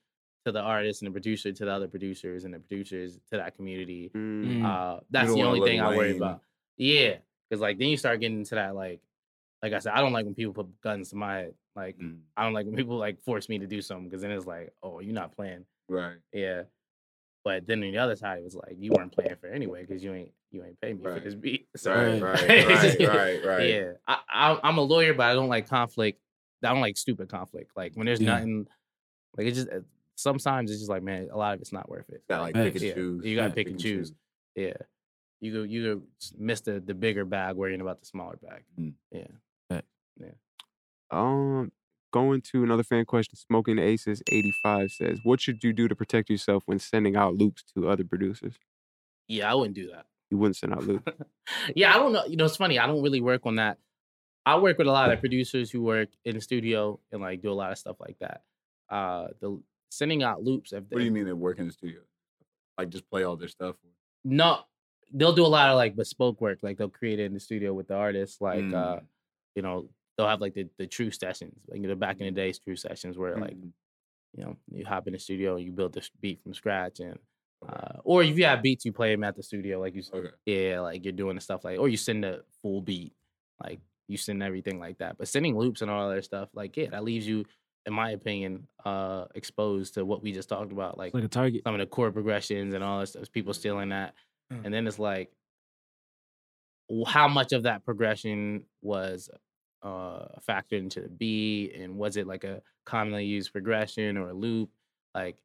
to 0.47 0.53
the 0.53 0.61
artist 0.61 1.03
and 1.03 1.07
the 1.09 1.13
producer 1.13 1.53
to 1.53 1.65
the 1.65 1.71
other 1.73 1.89
producers 1.89 2.45
and 2.45 2.53
the 2.55 2.59
producers 2.59 3.19
to 3.31 3.39
that 3.39 3.57
community. 3.57 4.11
Mm. 4.15 4.61
Mm. 4.61 4.65
Uh, 4.65 5.01
that's 5.11 5.33
the 5.33 5.43
only 5.43 5.61
let 5.61 5.69
thing 5.69 5.81
I 5.81 5.89
worry 5.97 6.13
Wayne- 6.13 6.17
about. 6.17 6.41
Yeah, 6.77 7.17
because 7.49 7.61
like 7.61 7.79
then 7.79 7.89
you 7.89 7.97
start 7.97 8.21
getting 8.21 8.39
into 8.39 8.55
that 8.57 8.75
like, 8.75 9.01
like 9.63 9.73
I 9.73 9.79
said, 9.79 9.93
I 9.95 10.01
don't 10.01 10.13
like 10.13 10.25
when 10.27 10.35
people 10.35 10.53
put 10.55 10.81
guns 10.83 11.11
to 11.11 11.17
my 11.17 11.35
head. 11.37 11.55
Like 11.77 11.99
Mm. 11.99 12.19
I 12.37 12.45
don't 12.45 12.53
like 12.53 12.67
when 12.67 12.77
people 12.77 12.97
like 12.99 13.23
force 13.23 13.49
me 13.49 13.59
to 13.59 13.67
do 13.67 13.81
something 13.83 14.09
because 14.09 14.23
then 14.23 14.31
it's 14.33 14.47
like, 14.47 14.73
oh, 14.83 15.01
you're 15.01 15.15
not 15.15 15.35
playing. 15.35 15.65
Right. 15.89 16.17
Yeah. 16.33 16.63
But 17.45 17.67
then 17.67 17.83
on 17.85 17.93
the 17.93 17.99
other 17.99 18.17
side, 18.17 18.39
it 18.39 18.45
was 18.45 18.55
like 18.55 18.77
you 18.79 18.91
weren't 18.93 19.13
playing 19.13 19.37
for 19.39 19.49
anyway 19.49 19.85
because 19.87 20.03
you 20.03 20.13
ain't 20.15 20.33
you 20.51 20.65
ain't 20.65 20.81
paying 20.81 20.99
me 20.99 21.05
Right. 21.07 21.19
for 21.19 21.21
this 21.21 21.35
beat. 21.35 21.69
So 21.77 21.93
Right, 21.93 22.21
Right. 22.23 22.67
right, 22.67 23.01
right, 23.01 23.45
right, 23.45 23.69
yeah, 23.69 23.93
I, 24.09 24.19
I 24.29 24.61
I'm 24.63 24.79
a 24.79 24.83
lawyer, 24.83 25.13
but 25.15 25.25
I 25.27 25.35
don't 25.35 25.49
like 25.51 25.69
conflict. 25.69 26.21
I 26.63 26.69
don't 26.73 26.81
like 26.81 26.97
stupid 26.97 27.29
conflict. 27.29 27.73
Like 27.77 27.93
when 27.95 28.07
there's 28.07 28.21
Yeah. 28.21 28.35
nothing, 28.37 28.67
like 29.37 29.47
it 29.47 29.53
just 29.53 29.69
uh, 29.69 29.81
sometimes 30.15 30.71
it's 30.71 30.81
just 30.81 30.91
like 30.91 31.03
man, 31.03 31.29
a 31.31 31.37
lot 31.37 31.55
of 31.55 31.61
it's 31.61 31.73
not 31.73 31.89
worth 31.89 32.09
it. 32.09 32.23
Got 32.29 32.41
like 32.41 32.55
pick 32.55 32.75
and 32.77 32.83
Yeah, 32.83 32.95
choose. 32.95 33.25
you 33.27 33.37
gotta 33.37 33.49
Yeah, 33.51 33.55
pick 33.55 33.67
and 33.69 33.79
choose. 33.79 34.13
Yeah, 34.55 34.73
you 35.41 35.53
go 35.53 35.63
you 35.65 35.95
go 35.97 36.03
miss 36.39 36.63
the 36.63 36.81
the 36.81 36.95
bigger 36.95 37.27
bag 37.27 37.57
worrying 37.57 37.83
about 37.83 38.01
the 38.01 38.07
smaller 38.07 38.39
bag. 38.43 38.65
Mm. 38.81 38.95
Yeah, 39.13 39.27
Um, 41.11 41.71
going 42.21 42.41
to 42.53 42.63
another 42.63 42.85
fan 42.85 43.05
question. 43.05 43.37
Smoking 43.37 43.79
Aces 43.79 44.23
eighty 44.31 44.53
five 44.63 44.91
says, 44.93 45.19
"What 45.25 45.41
should 45.41 45.65
you 45.65 45.73
do 45.73 45.89
to 45.89 45.97
protect 45.97 46.31
yourself 46.31 46.63
when 46.67 46.79
sending 46.79 47.17
out 47.17 47.35
loops 47.35 47.65
to 47.75 47.89
other 47.89 48.05
producers? 48.05 48.55
yeah, 49.29 49.51
I 49.51 49.55
wouldn't 49.55 49.75
do 49.75 49.89
that. 49.91 50.07
You 50.31 50.39
wouldn't 50.39 50.57
send 50.57 50.73
out 50.75 50.85
loops. 50.87 51.11
yeah, 51.75 51.91
I 51.95 51.99
don't 51.99 52.13
know. 52.13 52.25
You 52.27 52.37
know, 52.37 52.45
it's 52.45 52.57
funny. 52.57 52.79
I 52.79 52.87
don't 52.87 53.03
really 53.03 53.21
work 53.21 53.43
on 53.47 53.57
that. 53.57 53.79
I 54.47 54.59
work 54.59 54.77
with 54.79 54.87
a 54.87 54.93
lot 54.93 55.11
of 55.13 55.21
producers 55.21 55.71
who 55.71 55.81
work 55.83 56.11
in 56.25 56.35
the 56.35 56.41
studio 56.41 57.01
and 57.11 57.21
like 57.23 57.41
do 57.43 57.51
a 57.51 57.55
lot 57.63 57.73
of 57.73 57.79
stuff 57.79 57.97
like 58.01 58.19
that. 58.21 58.43
Uh, 58.91 59.29
the 59.41 59.61
sending 59.91 60.23
out 60.23 60.43
loops. 60.45 60.73
If 60.73 60.85
What 60.91 60.99
do 60.99 61.05
you 61.05 61.11
mean 61.11 61.25
they 61.25 61.33
work 61.33 61.59
in 61.59 61.67
the 61.67 61.73
studio? 61.73 62.01
Like 62.79 62.91
just 62.91 63.09
play 63.11 63.25
all 63.25 63.37
their 63.37 63.49
stuff? 63.49 63.77
No, 64.25 64.61
they'll 65.13 65.33
do 65.35 65.47
a 65.47 65.55
lot 65.59 65.71
of 65.71 65.77
like 65.77 65.97
bespoke 65.97 66.41
work. 66.41 66.59
Like 66.63 66.77
they'll 66.77 66.89
create 67.01 67.19
it 67.21 67.25
in 67.25 67.35
the 67.35 67.41
studio 67.41 67.73
with 67.73 67.89
the 67.89 67.95
artists. 67.95 68.41
Like 68.41 68.65
uh, 68.83 68.97
Mm. 69.01 69.05
you 69.57 69.63
know, 69.63 69.89
they'll 70.17 70.29
have 70.29 70.41
like 70.41 70.55
the 70.55 70.69
the 70.79 70.87
true 70.87 71.11
sessions. 71.11 71.59
Like 71.69 71.81
know, 71.81 71.95
back 71.95 72.21
in 72.21 72.27
the 72.27 72.33
Mm. 72.33 72.37
days, 72.45 72.59
true 72.59 72.77
sessions 72.77 73.17
where 73.19 73.37
like 73.37 73.57
Mm. 73.57 73.73
you 74.37 74.45
know 74.45 74.57
you 74.73 74.85
hop 74.85 75.07
in 75.07 75.13
the 75.13 75.19
studio 75.19 75.57
and 75.57 75.65
you 75.65 75.73
build 75.73 75.93
this 75.93 76.11
beat 76.21 76.43
from 76.43 76.55
scratch 76.55 77.01
and. 77.01 77.19
Uh, 77.67 77.99
or 78.05 78.23
if 78.23 78.37
you 78.37 78.45
have 78.45 78.61
beats, 78.61 78.85
you 78.85 78.93
play 78.93 79.15
them 79.15 79.25
at 79.25 79.35
the 79.37 79.43
studio, 79.43 79.81
like 79.81 79.95
you 79.95 80.03
Okay. 80.13 80.29
yeah, 80.45 80.81
like 80.81 81.03
you're 81.03 81.15
doing 81.15 81.35
the 81.35 81.41
stuff 81.41 81.65
like, 81.65 81.79
or 81.79 81.89
you 81.89 81.97
send 81.97 82.23
a 82.23 82.43
full 82.61 82.83
beat, 82.83 83.15
like 83.63 83.81
you 84.07 84.19
send 84.19 84.43
everything 84.43 84.79
like 84.79 84.99
that. 84.99 85.17
But 85.17 85.29
sending 85.29 85.57
loops 85.57 85.81
and 85.81 85.91
all 85.91 86.11
that 86.11 86.23
stuff, 86.27 86.51
like 86.53 86.77
yeah, 86.77 86.91
that 86.91 87.05
leaves 87.05 87.27
you, 87.27 87.47
in 87.87 87.95
my 87.95 88.11
opinion, 88.11 88.69
uh, 88.85 89.25
exposed 89.35 89.95
to 89.95 90.05
what 90.05 90.23
we 90.23 90.31
just 90.31 90.51
talked 90.51 90.73
about, 90.73 90.99
like 90.99 91.15
like 91.15 91.25
a 91.25 91.29
target. 91.29 91.63
some 91.65 91.73
of 91.75 91.81
the 91.81 91.87
chord 91.87 92.13
progressions 92.13 92.75
and 92.75 92.85
all 92.85 93.01
this 93.01 93.11
stuff. 93.13 93.33
People 93.33 93.55
stealing 93.55 93.89
that, 93.89 94.15
Mm. 94.53 94.67
and 94.67 94.75
then 94.75 94.87
it's 94.87 94.99
like, 94.99 95.33
how 97.07 97.29
much 97.29 97.53
of 97.53 97.63
that 97.63 97.83
progression 97.85 98.67
was 98.83 99.31
uh 99.85 100.27
factored 100.49 100.79
into 100.79 101.01
the 101.01 101.09
beat, 101.09 101.75
and 101.77 101.97
was 101.97 102.17
it 102.17 102.27
like 102.27 102.45
a 102.45 102.63
commonly 102.85 103.25
used 103.25 103.53
progression 103.53 104.17
or 104.17 104.31
a 104.31 104.35
loop? 104.35 104.71
Like, 105.15 105.37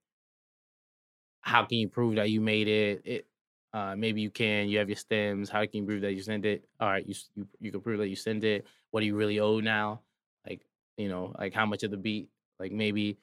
how 1.42 1.66
can 1.66 1.78
you 1.78 1.88
prove 1.88 2.16
that 2.16 2.30
you 2.30 2.42
made 2.42 2.68
it? 2.68 3.02
It 3.06 3.28
uh, 3.74 3.96
maybe 3.96 4.22
you 4.22 4.32
can. 4.32 4.68
You 4.68 4.80
have 4.80 4.90
your 4.90 4.96
stems. 4.96 5.50
How 5.50 5.60
can 5.66 5.82
you 5.82 5.86
prove 5.86 6.02
that 6.02 6.14
you 6.14 6.22
sent 6.22 6.46
it? 6.46 6.64
All 6.80 6.90
right, 6.90 7.08
you 7.08 7.16
you 7.36 7.48
you 7.60 7.72
can 7.72 7.82
prove 7.82 8.00
that 8.00 8.08
you 8.08 8.16
sent 8.16 8.44
it. 8.44 8.66
What 8.92 9.02
do 9.02 9.06
you 9.06 9.16
really 9.16 9.40
owe 9.40 9.60
now? 9.60 10.02
Like 10.48 10.62
you 10.98 11.10
know, 11.10 11.36
like 11.38 11.54
how 11.54 11.66
much 11.66 11.84
of 11.84 11.92
the 11.92 11.98
beat? 11.98 12.30
Like 12.60 12.72
maybe 12.72 13.18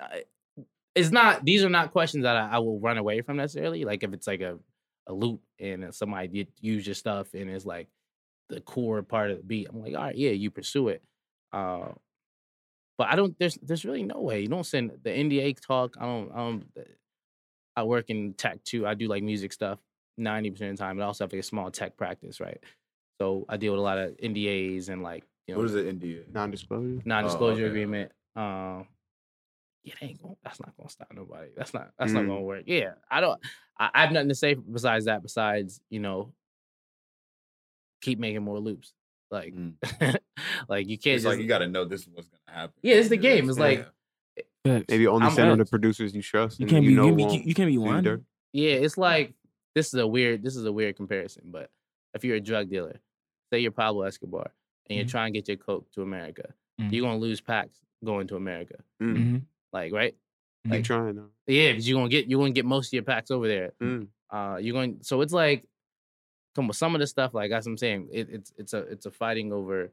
uh, 0.00 0.18
it's 0.94 1.10
not. 1.10 1.44
These 1.44 1.64
are 1.64 1.68
not 1.68 1.92
questions 1.92 2.22
that 2.22 2.36
I, 2.36 2.48
I 2.56 2.58
will 2.58 2.78
run 2.78 2.98
away 2.98 3.22
from 3.22 3.38
necessarily. 3.38 3.84
Like 3.84 4.02
if 4.02 4.12
it's 4.12 4.26
like 4.26 4.40
a 4.40 4.58
a 5.08 5.12
loop 5.12 5.40
and 5.58 5.92
somebody 5.94 6.28
did 6.28 6.48
use 6.60 6.86
your 6.86 6.94
stuff 6.94 7.32
and 7.34 7.50
it's 7.50 7.64
like 7.64 7.88
the 8.48 8.60
core 8.60 9.02
part 9.02 9.30
of 9.30 9.38
the 9.38 9.42
beat. 9.44 9.68
I'm 9.70 9.80
like, 9.82 9.94
all 9.94 10.02
right, 10.04 10.16
yeah, 10.16 10.30
you 10.30 10.50
pursue 10.50 10.88
it. 10.88 11.02
Uh, 11.52 11.88
but 12.96 13.08
I 13.08 13.16
don't. 13.16 13.38
There's 13.38 13.56
there's 13.62 13.84
really 13.84 14.02
no 14.02 14.20
way. 14.20 14.40
You 14.40 14.48
don't 14.48 14.64
send 14.66 14.90
the 15.02 15.10
NDA 15.10 15.60
talk. 15.60 15.96
I 16.00 16.04
don't. 16.04 16.30
I 16.32 16.36
don't. 16.36 16.66
I 17.76 17.82
work 17.84 18.10
in 18.10 18.34
tech 18.34 18.62
too. 18.64 18.86
I 18.86 18.94
do 18.94 19.06
like 19.06 19.22
music 19.22 19.52
stuff 19.52 19.78
ninety 20.16 20.50
percent 20.50 20.70
of 20.72 20.76
the 20.78 20.82
time, 20.82 20.96
but 20.96 21.04
I 21.04 21.06
also 21.06 21.24
have 21.24 21.32
like 21.32 21.40
a 21.40 21.44
small 21.44 21.70
tech 21.70 21.96
practice, 21.96 22.40
right? 22.40 22.58
So 23.20 23.46
I 23.48 23.56
deal 23.56 23.72
with 23.72 23.78
a 23.80 23.82
lot 23.82 23.98
of 23.98 24.16
NDAs 24.16 24.88
and 24.88 25.02
like 25.02 25.24
you 25.46 25.54
know 25.54 25.58
What 25.60 25.66
is 25.70 25.74
it, 25.76 25.86
NDA? 26.00 26.32
Non 26.32 26.50
disclosure. 26.50 27.00
non-disclosure 27.04 27.62
okay, 27.62 27.70
agreement. 27.70 28.12
Um, 28.36 28.86
yeah, 29.84 29.94
that 30.00 30.06
ain't 30.06 30.20
going 30.22 30.36
that's 30.42 30.60
not 30.60 30.76
gonna 30.76 30.90
stop 30.90 31.08
nobody. 31.14 31.50
That's 31.56 31.72
not 31.72 31.90
that's 31.98 32.12
not 32.12 32.24
Mm. 32.24 32.28
gonna 32.28 32.40
work. 32.42 32.64
Yeah, 32.66 32.94
I 33.10 33.20
don't. 33.20 33.40
I, 33.78 33.90
I 33.94 34.00
have 34.02 34.12
nothing 34.12 34.28
to 34.30 34.34
say 34.34 34.54
besides 34.54 35.04
that. 35.04 35.22
Besides, 35.22 35.80
you 35.88 36.00
know, 36.00 36.32
keep 38.00 38.18
making 38.18 38.42
more 38.42 38.58
loops. 38.58 38.92
Like, 39.30 39.54
Mm. 39.54 39.74
like 40.68 40.88
you 40.88 40.96
can't 40.98 41.16
It's 41.16 41.24
just. 41.24 41.26
like 41.26 41.38
you 41.40 41.46
got 41.46 41.58
to 41.58 41.68
know 41.68 41.84
this 41.84 42.02
is 42.02 42.08
what's 42.12 42.28
gonna 42.28 42.58
happen. 42.58 42.74
Yeah, 42.82 42.94
it's 42.96 43.08
the 43.08 43.16
You 43.16 43.22
know, 43.22 43.28
game. 43.36 43.48
It's 43.50 43.58
like- 43.58 43.78
Facts. 43.78 44.84
Maybe 44.88 45.06
only 45.06 45.26
I'm 45.26 45.32
send 45.32 45.50
on 45.50 45.58
the 45.58 45.64
producers 45.64 46.14
you 46.14 46.20
trust. 46.22 46.60
you 46.60 46.66
can't 46.66 46.84
be 46.84 46.90
you 46.92 46.96
know 46.96 47.06
you, 47.16 47.40
you 47.40 47.54
can't 47.54 47.68
be 47.68 47.72
do 47.72 47.72
you 47.72 47.80
one. 47.80 48.02
dirt. 48.04 48.22
yeah, 48.52 48.72
it's 48.72 48.98
like 48.98 49.32
this 49.74 49.88
is 49.88 49.94
a 50.00 50.06
weird. 50.06 50.42
This 50.42 50.56
is 50.56 50.64
a 50.64 50.72
weird 50.72 50.96
comparison, 50.96 51.44
but 51.46 51.70
if 52.14 52.22
you're 52.24 52.36
a 52.36 52.40
drug 52.40 52.68
dealer, 52.68 53.00
say 53.50 53.60
you're 53.60 53.70
Pablo 53.70 54.02
Escobar, 54.02 54.50
and 54.88 54.96
you're 54.98 55.06
Mhm. 55.06 55.10
trying 55.10 55.32
to 55.32 55.38
get 55.38 55.48
your 55.48 55.56
coke 55.56 55.90
to 55.92 56.02
America, 56.02 56.52
Mhm. 56.80 56.92
you're 56.92 57.06
gonna 57.06 57.18
lose 57.18 57.40
packs 57.40 57.78
going 58.04 58.26
to 58.26 58.36
America. 58.36 58.74
Mm. 59.02 59.16
Mhm. 59.16 59.42
Like, 59.72 59.92
right? 59.92 60.14
Keep 60.64 60.72
Like- 60.72 60.84
trying 60.84 61.14
though. 61.14 61.30
Yeah, 61.46 61.70
because 61.72 61.88
you're 61.88 61.98
gonna 61.98 62.10
get 62.10 62.28
you're 62.28 62.40
gonna 62.40 62.52
get 62.52 62.66
most 62.66 62.88
of 62.88 62.92
your 62.92 63.04
packs 63.04 63.30
over 63.30 63.48
there. 63.48 63.72
Mm. 63.80 64.08
Uh, 64.28 64.58
you're 64.60 64.74
going. 64.74 64.98
So 65.02 65.20
it's 65.22 65.32
like, 65.32 65.64
come 66.58 66.66
on, 66.66 66.72
some 66.72 66.94
of 66.96 67.00
the 67.00 67.06
stuff. 67.06 67.34
Like 67.34 67.52
as 67.52 67.66
I'm 67.66 67.76
saying, 67.76 68.08
it, 68.12 68.28
it's 68.30 68.52
it's 68.56 68.72
a 68.74 68.78
it's 68.78 69.06
a 69.06 69.10
fighting 69.12 69.52
over 69.52 69.92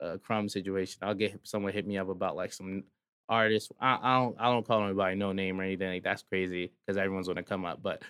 a 0.00 0.18
crumb 0.18 0.48
situation. 0.48 1.00
I'll 1.02 1.14
get 1.14 1.38
someone 1.42 1.72
hit 1.74 1.86
me 1.86 1.98
up 1.98 2.08
about 2.08 2.34
like 2.36 2.52
some 2.52 2.84
artist. 3.28 3.72
I, 3.78 3.98
I 4.00 4.18
don't 4.20 4.36
I 4.40 4.44
don't 4.46 4.66
call 4.66 4.84
anybody 4.84 5.16
no 5.16 5.32
name 5.32 5.60
or 5.60 5.64
anything. 5.64 5.88
Like 5.90 6.02
that's 6.04 6.22
crazy 6.22 6.72
because 6.86 6.96
everyone's 6.96 7.28
gonna 7.28 7.42
come 7.42 7.66
up. 7.66 7.82
But 7.82 8.02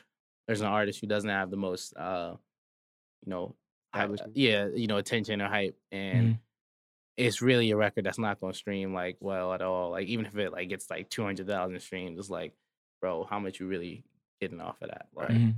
there's 0.47 0.61
an 0.61 0.69
artist 0.69 1.01
who 1.01 1.09
doesn't 1.09 1.29
have 1.29 1.51
the 1.51 1.57
most, 1.57 1.97
uh, 1.97 2.37
you 3.27 3.31
know, 3.31 3.57
yeah, 4.35 4.69
you 4.75 4.87
know, 4.87 4.99
attention 4.99 5.43
or 5.43 5.49
hype, 5.49 5.77
and 5.91 6.29
Mhm. 6.35 6.39
it's 7.17 7.43
really 7.43 7.71
a 7.73 7.77
record 7.77 8.05
that's 8.05 8.19
not 8.19 8.39
gonna 8.41 8.55
stream 8.55 8.95
like 8.95 9.17
well 9.21 9.53
at 9.53 9.61
all. 9.63 9.91
Like 9.91 10.07
even 10.07 10.25
if 10.25 10.37
it 10.37 10.53
like 10.53 10.69
gets 10.69 10.89
like 10.89 11.11
two 11.11 11.25
hundred 11.25 11.49
thousand 11.49 11.81
streams, 11.81 12.19
it's 12.19 12.31
like, 12.31 12.55
bro, 13.01 13.25
how 13.25 13.41
much 13.41 13.59
you 13.61 13.67
really 13.67 14.05
getting 14.41 14.61
off 14.61 14.81
of 14.83 14.91
that? 14.91 15.09
Like, 15.13 15.31
Mhm. 15.31 15.55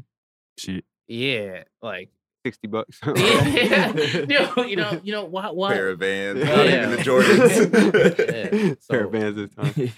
Shit. 0.59 0.85
yeah, 1.07 1.65
like 1.83 2.11
Sixty 2.45 2.69
bucks. 2.69 2.99
yeah, 3.17 3.93
you 3.97 4.27
know, 4.27 4.65
you 4.65 4.77
know, 4.77 5.01
you 5.03 5.13
know 5.13 5.25
what? 5.25 5.55
What? 5.57 5.73
Pair 5.73 5.91
of 5.91 5.99
Vans, 5.99 6.39
Yeah. 6.39 6.65
even 6.65 6.91
the 6.91 6.97
Jordans. 6.99 8.19
Yeah, 8.19 8.51
Pair 8.61 8.77
so- 8.81 9.05
of 9.07 9.13
bands 9.13 9.37
this 9.37 9.51
time. 9.55 9.93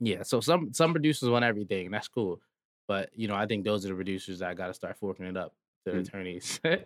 Yeah, 0.00 0.22
so 0.22 0.40
some 0.40 0.72
some 0.72 0.92
producers 0.92 1.28
want 1.28 1.44
everything. 1.44 1.90
That's 1.90 2.08
cool, 2.08 2.40
but 2.88 3.10
you 3.14 3.28
know, 3.28 3.34
I 3.34 3.44
think 3.46 3.64
those 3.64 3.84
are 3.84 3.88
the 3.88 3.94
producers 3.94 4.38
that 4.38 4.56
got 4.56 4.68
to 4.68 4.74
start 4.74 4.96
forking 4.98 5.26
it 5.26 5.36
up 5.36 5.54
to 5.86 5.92
Mm. 5.92 6.00
attorneys. 6.00 6.58
Because 6.62 6.80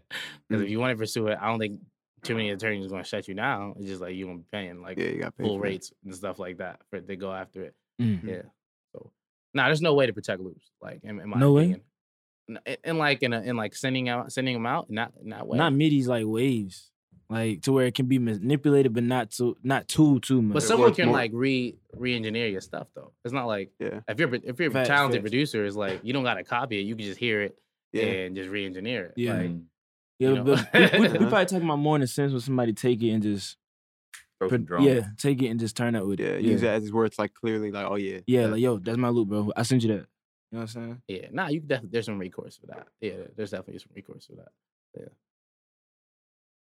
Mm. 0.51 0.65
if 0.65 0.71
you 0.71 0.81
want 0.81 0.91
to 0.91 0.97
pursue 0.97 1.29
it, 1.29 1.39
I 1.41 1.47
don't 1.49 1.61
think 1.61 1.81
too 2.23 2.35
many 2.35 2.51
attorneys 2.51 2.87
are 2.87 2.89
going 2.89 3.03
to 3.05 3.09
shut 3.09 3.29
you 3.29 3.35
down. 3.35 3.75
It's 3.79 3.87
just 3.87 4.01
like 4.01 4.15
you 4.17 4.27
gonna 4.27 4.39
be 4.39 4.45
paying 4.51 4.81
like 4.83 4.99
Yeah, 4.99 5.07
you 5.11 5.19
got 5.21 5.35
full 5.37 5.59
for 5.59 5.67
it. 5.67 5.69
rates 5.71 5.93
and 6.05 6.13
stuff 6.15 6.39
like 6.41 6.57
that 6.59 6.81
for 6.91 6.97
it 6.97 7.07
to 7.07 7.15
go 7.17 7.33
after 7.33 7.63
it. 7.63 7.75
Mhm. 8.01 8.25
Yeah. 8.25 8.43
So, 8.93 9.13
nah, 9.53 9.67
there's 9.67 9.83
no 9.83 9.95
way 9.95 10.07
to 10.07 10.13
protect 10.13 10.41
loops. 10.41 10.71
Like 10.81 11.01
in, 11.05 11.21
in 11.21 11.29
my 11.29 11.39
No 11.39 11.53
way? 11.53 11.63
opinion. 11.63 11.81
N- 11.81 11.87
in- 12.49 12.59
In 12.85 12.99
like 12.99 13.23
in, 13.23 13.33
a, 13.33 13.41
in 13.41 13.57
like 13.57 13.75
sending 13.75 14.09
out 14.09 14.33
sending 14.33 14.55
them 14.55 14.67
out, 14.67 14.91
not 14.91 15.13
in 15.23 15.31
that 15.31 15.47
way. 15.47 15.57
Not 15.59 15.73
midis 15.73 16.07
like 16.07 16.25
waves, 16.27 16.91
like 17.31 17.63
to 17.63 17.73
where 17.73 17.87
it 17.87 17.95
can 17.95 18.07
be 18.07 18.19
manipulated, 18.19 18.93
but 18.93 19.03
not 19.05 19.31
to 19.33 19.57
not 19.63 19.89
too 19.89 20.21
too 20.21 20.43
much. 20.43 20.55
But 20.55 20.63
someone 20.63 20.95
can 20.95 21.07
more- 21.07 21.17
like 21.17 21.31
re 21.35 21.77
re-engineer 21.97 22.49
your 22.49 22.61
stuff 22.61 22.89
though. 22.95 23.13
It's 23.25 23.33
not 23.35 23.47
like 23.47 23.71
Yeah. 23.81 24.01
if 24.09 24.19
you're 24.19 24.35
if 24.35 24.59
you're 24.61 24.71
a 24.77 24.85
talented 24.85 25.21
facts. 25.21 25.31
producer, 25.31 25.65
it's 25.65 25.77
like 25.77 26.01
you 26.05 26.13
don't 26.13 26.25
gotta 26.25 26.45
copy 26.45 26.79
it. 26.81 26.83
You 26.83 26.97
can 26.97 27.05
just 27.07 27.19
hear 27.19 27.41
it 27.43 27.57
Yeah. 27.93 28.03
and 28.05 28.37
just 28.37 28.51
re-engineer 28.51 29.07
it. 29.07 29.13
Yeah. 29.17 29.35
Like, 29.39 29.51
Mm. 29.51 29.63
yeah, 30.19 30.29
you 30.29 30.35
know? 30.37 30.45
but 30.45 30.69
we, 30.75 30.81
we, 30.81 30.87
we 30.99 31.07
Uh-huh. 31.07 31.19
probably 31.31 31.47
talking 31.47 31.65
about 31.65 31.77
more 31.79 31.97
in 31.97 32.01
the 32.03 32.07
sense 32.07 32.33
when 32.33 32.41
somebody 32.41 32.73
take 32.75 33.03
it 33.03 33.11
and 33.11 33.23
just 33.23 33.57
Throw 34.39 34.49
some 34.49 34.59
put- 34.59 34.67
drama. 34.67 34.87
yeah, 34.87 35.07
take 35.17 35.41
it 35.43 35.49
and 35.49 35.59
just 35.61 35.77
turn 35.77 35.95
up 35.95 36.05
with 36.07 36.21
Yeah. 36.21 36.27
it. 36.37 36.43
Use 36.43 36.61
yeah. 36.63 36.75
it 36.75 36.83
as 36.83 36.93
where 36.93 37.07
it's 37.07 37.19
like 37.19 37.33
clearly 37.33 37.71
like, 37.71 37.87
oh 37.89 37.95
yeah. 37.97 38.19
Yeah, 38.27 38.43
that- 38.43 38.53
like 38.53 38.61
yo, 38.61 38.77
that's 38.79 38.99
my 38.99 39.09
loop, 39.09 39.29
bro. 39.29 39.51
I 39.57 39.63
sent 39.63 39.83
you 39.83 39.89
that. 39.97 40.07
You 40.55 40.61
know 40.61 40.67
what 40.67 40.77
I'm 40.77 40.83
saying? 40.85 41.03
yeah, 41.09 41.27
nah, 41.33 41.49
you 41.49 41.59
definitely 41.59 41.91
there's 41.91 42.07
some 42.07 42.17
recourse 42.17 42.57
for 42.57 42.67
that. 42.67 42.87
Yeah, 43.01 43.25
there's 43.35 43.51
definitely 43.51 43.81
some 43.81 43.91
recourse 43.93 44.27
for 44.27 44.37
that. 44.37 44.53
Yeah. 44.97 45.09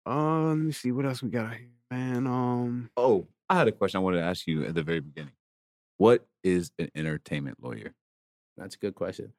Uh, 0.05 0.49
let 0.49 0.57
me 0.57 0.71
see 0.71 0.91
what 0.91 1.07
else 1.07 1.23
we 1.23 1.29
got 1.29 1.55
here, 1.55 1.69
man. 1.89 2.27
Um, 2.27 2.91
Oh, 2.95 3.25
I 3.49 3.55
had 3.55 3.67
a 3.67 3.71
question 3.71 3.97
I 3.97 4.01
wanted 4.01 4.17
to 4.17 4.23
ask 4.25 4.45
you 4.45 4.65
at 4.65 4.75
the 4.75 4.83
very 4.83 4.99
beginning. 4.99 5.33
What 5.97 6.27
is 6.43 6.71
an 6.77 6.91
entertainment 6.93 7.57
lawyer? 7.59 7.95
That's 8.55 8.75
a 8.75 8.77
good 8.77 8.93
question. 8.93 9.33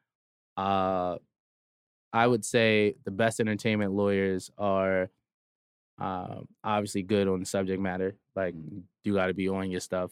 Uh, 0.56 1.18
I 2.12 2.26
would 2.26 2.44
say 2.44 2.96
the 3.04 3.12
best 3.12 3.38
entertainment 3.38 3.92
lawyers 3.92 4.50
are 4.58 5.08
um, 5.98 6.48
obviously 6.64 7.04
good 7.04 7.28
on 7.28 7.38
the 7.38 7.46
subject 7.46 7.80
matter. 7.80 8.16
Like 8.34 8.56
you 9.04 9.14
got 9.14 9.26
to 9.26 9.34
be 9.34 9.48
on 9.48 9.70
your 9.70 9.78
stuff. 9.78 10.10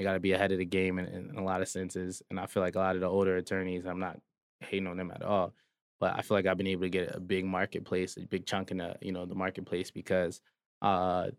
You 0.00 0.06
got 0.06 0.14
to 0.14 0.20
be 0.20 0.32
ahead 0.32 0.52
of 0.52 0.58
the 0.58 0.64
game 0.64 0.98
in, 0.98 1.06
in 1.06 1.36
a 1.36 1.44
lot 1.44 1.62
of 1.62 1.68
senses. 1.68 2.22
And 2.30 2.40
I 2.40 2.46
feel 2.46 2.62
like 2.62 2.74
a 2.74 2.78
lot 2.80 2.96
of 2.96 3.02
the 3.02 3.08
older 3.08 3.36
attorneys, 3.36 3.86
I'm 3.86 4.00
not 4.00 4.18
hating 4.60 4.86
on 4.88 4.96
them 4.96 5.10
at 5.10 5.22
all, 5.22 5.54
but 6.00 6.16
I 6.16 6.22
feel 6.22 6.38
like 6.38 6.46
I've 6.46 6.56
been 6.56 6.66
able 6.68 6.84
to 6.84 6.90
get 6.90 7.14
a 7.14 7.20
big 7.20 7.44
marketplace, 7.44 8.16
a 8.16 8.22
big 8.26 8.46
chunk 8.46 8.72
in 8.72 8.78
the 8.78 8.96
you 9.02 9.12
know 9.12 9.26
the 9.26 9.36
marketplace 9.36 9.90
because 9.90 10.40
uh, 10.82 11.30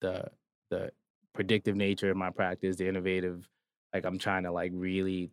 the 0.00 0.30
the 0.70 0.92
predictive 1.34 1.76
nature 1.76 2.10
of 2.10 2.16
my 2.18 2.30
practice, 2.30 2.76
the 2.76 2.88
innovative, 2.88 3.48
like 3.94 4.04
I'm 4.06 4.18
trying 4.18 4.44
to 4.44 4.52
like 4.52 4.72
really 4.74 5.32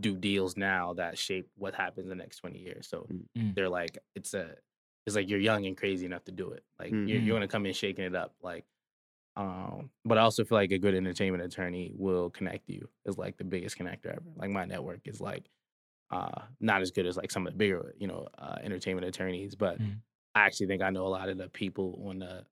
do 0.00 0.16
deals 0.16 0.56
now 0.56 0.94
that 0.94 1.18
shape 1.18 1.48
what 1.56 1.74
happens 1.74 2.04
in 2.04 2.10
the 2.10 2.14
next 2.22 2.36
20 2.38 2.58
years. 2.58 2.86
So 2.88 3.10
Mm. 3.36 3.54
they're 3.54 3.68
like, 3.68 3.98
it's 4.14 4.34
a, 4.34 4.56
it's 5.06 5.16
like 5.16 5.28
you're 5.28 5.38
young 5.40 5.66
and 5.66 5.76
crazy 5.76 6.06
enough 6.06 6.24
to 6.24 6.32
do 6.32 6.50
it. 6.52 6.64
Like 6.78 6.98
you're, 7.04 7.18
Mhm. 7.18 7.26
you're 7.26 7.36
gonna 7.36 7.48
come 7.48 7.66
in 7.66 7.72
shaking 7.72 8.04
it 8.04 8.14
up. 8.14 8.34
Like, 8.42 8.64
um, 9.38 9.92
but 10.04 10.18
I 10.18 10.22
also 10.22 10.44
feel 10.44 10.58
like 10.58 10.72
a 10.72 10.80
good 10.80 10.96
entertainment 10.96 11.44
attorney 11.44 11.92
will 11.96 12.30
connect 12.30 12.68
you. 12.70 12.90
Is 13.06 13.18
like 13.18 13.38
the 13.38 13.44
biggest 13.44 13.78
connector 13.78 14.08
ever. 14.08 14.24
Like 14.36 14.50
my 14.50 14.66
network 14.66 15.02
is 15.06 15.20
like, 15.22 15.50
uh, 16.10 16.42
not 16.60 16.82
as 16.82 16.90
good 16.92 17.06
as 17.06 17.16
like 17.16 17.30
some 17.30 17.46
of 17.46 17.54
the 17.54 17.58
bigger, 17.58 17.94
you 17.98 18.08
know, 18.08 18.28
uh, 18.38 18.58
entertainment 18.62 19.06
attorneys, 19.06 19.56
but 19.56 19.80
Mhm. 19.80 20.02
I 20.34 20.42
actually 20.46 20.68
think 20.68 20.82
I 20.82 20.90
know 20.90 21.06
a 21.06 21.08
lot 21.08 21.28
of 21.30 21.38
the 21.38 21.48
people 21.50 22.04
on 22.08 22.20
the 22.20 22.46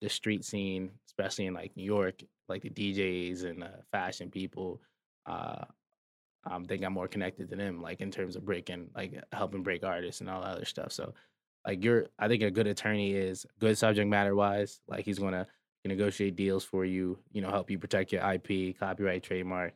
the 0.00 0.08
street 0.08 0.44
scene, 0.44 0.92
especially 1.06 1.46
in 1.46 1.54
like 1.54 1.76
New 1.76 1.84
York, 1.84 2.22
like 2.48 2.62
the 2.62 2.70
DJs 2.70 3.44
and 3.44 3.62
the 3.62 3.84
fashion 3.92 4.30
people. 4.30 4.82
Uh, 5.26 5.64
I 6.44 6.58
think 6.64 6.84
I'm 6.84 6.94
more 6.94 7.08
connected 7.08 7.50
to 7.50 7.56
them, 7.56 7.82
like 7.82 8.00
in 8.00 8.10
terms 8.10 8.36
of 8.36 8.44
breaking, 8.44 8.90
like 8.94 9.22
helping 9.32 9.62
break 9.62 9.84
artists 9.84 10.20
and 10.20 10.30
all 10.30 10.42
that 10.42 10.56
other 10.56 10.64
stuff. 10.64 10.92
So, 10.92 11.14
like 11.66 11.84
you're, 11.84 12.08
I 12.18 12.28
think 12.28 12.42
a 12.42 12.50
good 12.50 12.66
attorney 12.66 13.12
is 13.12 13.46
good 13.58 13.76
subject 13.76 14.08
matter 14.08 14.34
wise. 14.34 14.80
Like 14.88 15.04
he's 15.04 15.18
gonna 15.18 15.46
negotiate 15.88 16.36
deals 16.36 16.64
for 16.64 16.84
you, 16.84 17.18
you 17.32 17.40
know, 17.40 17.50
help 17.50 17.70
you 17.70 17.78
protect 17.78 18.12
your 18.12 18.22
IP, 18.32 18.78
copyright, 18.78 19.22
trademark. 19.22 19.74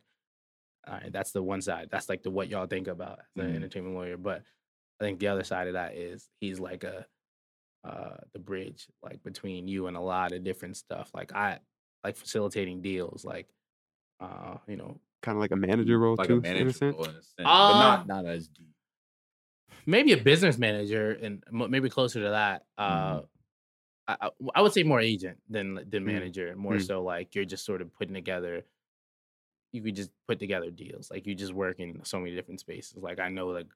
Uh, 0.86 1.00
that's 1.10 1.32
the 1.32 1.42
one 1.42 1.62
side. 1.62 1.88
That's 1.90 2.08
like 2.08 2.22
the 2.22 2.30
what 2.30 2.48
y'all 2.48 2.66
think 2.66 2.88
about 2.88 3.20
as 3.20 3.44
an 3.44 3.52
Mhm. 3.52 3.56
entertainment 3.56 3.94
lawyer. 3.94 4.16
But 4.18 4.42
I 5.00 5.04
think 5.04 5.18
the 5.18 5.28
other 5.28 5.44
side 5.44 5.66
of 5.68 5.74
that 5.74 5.94
is 5.96 6.28
he's 6.40 6.60
like 6.60 6.84
a 6.84 7.06
uh 7.84 8.16
the 8.32 8.38
bridge 8.38 8.88
like 9.02 9.22
between 9.22 9.68
you 9.68 9.86
and 9.88 9.96
a 9.96 10.00
lot 10.00 10.32
of 10.32 10.44
different 10.44 10.76
stuff. 10.76 11.10
Like 11.14 11.32
I 11.34 11.60
like 12.04 12.16
facilitating 12.16 12.82
deals, 12.82 13.24
like 13.24 13.48
uh, 14.20 14.58
you 14.68 14.76
know, 14.76 15.00
kind 15.22 15.36
of 15.36 15.40
like 15.40 15.52
a 15.52 15.56
manager 15.56 15.98
role 15.98 16.16
like 16.16 16.28
too, 16.28 16.34
a 16.34 16.36
in 16.36 16.42
manager 16.42 16.68
a 16.68 16.72
sense. 16.72 16.96
role 16.96 17.04
in 17.06 17.16
a 17.16 17.22
sense, 17.22 17.60
but 17.66 17.76
Uh, 17.76 17.78
not 17.78 18.06
not 18.06 18.26
as 18.26 18.48
deep. 18.48 18.70
maybe 19.86 20.12
a 20.12 20.16
business 20.16 20.58
manager 20.58 21.12
and 21.12 21.42
maybe 21.50 21.88
closer 21.90 22.20
to 22.22 22.30
that. 22.30 22.66
Uh, 22.78 23.22
I, 23.22 23.22
I- 24.06 24.30
I 24.54 24.60
would 24.62 24.72
say 24.72 24.82
more 24.82 25.00
agent 25.00 25.38
than 25.48 25.74
than 25.76 26.02
Mm. 26.04 26.06
manager. 26.06 26.54
More 26.56 26.74
Mm. 26.74 26.86
so 26.86 27.02
like 27.02 27.34
you're 27.34 27.44
just 27.46 27.64
sort 27.64 27.80
of 27.82 27.92
putting 27.94 28.14
together. 28.14 28.64
You 29.72 29.82
could 29.82 29.96
just 29.96 30.10
put 30.28 30.38
together 30.38 30.70
deals. 30.70 31.10
Like 31.10 31.26
you 31.26 31.34
just 31.34 31.52
work 31.52 31.80
in 31.80 32.04
so 32.04 32.18
many 32.20 32.34
different 32.34 32.60
spaces. 32.60 32.96
Like 32.96 33.18
I 33.18 33.28
know 33.28 33.48
like 33.48 33.66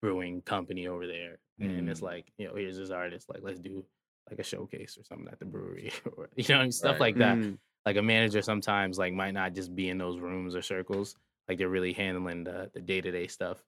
brewing 0.00 0.42
company 0.42 0.86
over 0.88 1.06
there, 1.06 1.38
and 1.58 1.88
it's 1.88 2.00
Mm. 2.00 2.04
like 2.04 2.32
you 2.38 2.46
know 2.48 2.54
here's 2.54 2.76
this 2.76 2.90
artist. 2.90 3.28
Like 3.28 3.42
let's 3.42 3.60
do 3.60 3.84
like 4.30 4.38
a 4.38 4.44
showcase 4.44 4.96
or 4.98 5.04
something 5.04 5.28
at 5.28 5.38
the 5.38 5.44
brewery, 5.46 5.90
or 6.16 6.28
you 6.36 6.44
know 6.54 6.68
stuff 6.70 6.94
Right. 6.94 7.00
like 7.00 7.16
that. 7.16 7.38
Mm. 7.38 7.58
Like 7.86 7.96
a 7.96 8.02
manager 8.02 8.42
sometimes 8.42 8.98
like 8.98 9.12
might 9.14 9.32
not 9.34 9.54
just 9.54 9.74
be 9.74 9.88
in 9.88 9.98
those 9.98 10.18
rooms 10.20 10.54
or 10.54 10.62
circles. 10.62 11.16
Like 11.48 11.58
they're 11.58 11.68
really 11.68 11.92
handling 11.92 12.44
the 12.44 12.70
the 12.74 12.80
day 12.80 13.00
to 13.00 13.10
day 13.10 13.26
stuff. 13.26 13.64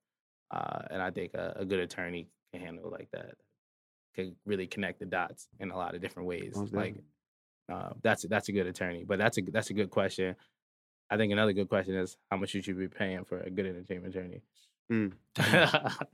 Uh, 0.51 0.83
and 0.91 1.03
I 1.03 1.11
think 1.11 1.35
a, 1.35 1.55
a 1.57 1.65
good 1.65 1.81
attorney 1.81 2.29
can 2.53 2.61
handle 2.61 2.89
like 2.91 3.11
that. 3.11 3.37
Can 4.15 4.37
really 4.47 4.67
connect 4.67 5.01
the 5.01 5.07
dots 5.07 5.49
in 5.59 5.71
a 5.71 5.77
lot 5.77 5.95
of 5.95 6.01
different 6.01 6.29
ways. 6.29 6.53
Most 6.55 6.73
Like 6.73 6.95
uh, 7.73 7.91
that's 8.03 8.23
that's 8.29 8.49
a 8.49 8.53
good 8.53 8.67
attorney. 8.67 9.05
But 9.05 9.19
that's 9.19 9.39
a 9.39 9.43
that's 9.43 9.71
a 9.71 9.75
good 9.75 9.91
question. 9.91 10.37
I 11.11 11.17
think 11.17 11.33
another 11.33 11.53
good 11.53 11.69
question 11.69 11.95
is 11.97 12.17
how 12.31 12.37
much 12.37 12.51
should 12.51 12.59
you 12.59 12.63
should 12.63 12.79
be 12.79 12.89
paying 12.89 13.25
for 13.25 13.41
a 13.41 13.51
good 13.51 13.67
entertainment 13.67 14.15
attorney. 14.15 14.41
Mm. 14.91 15.13
Talk 15.37 16.09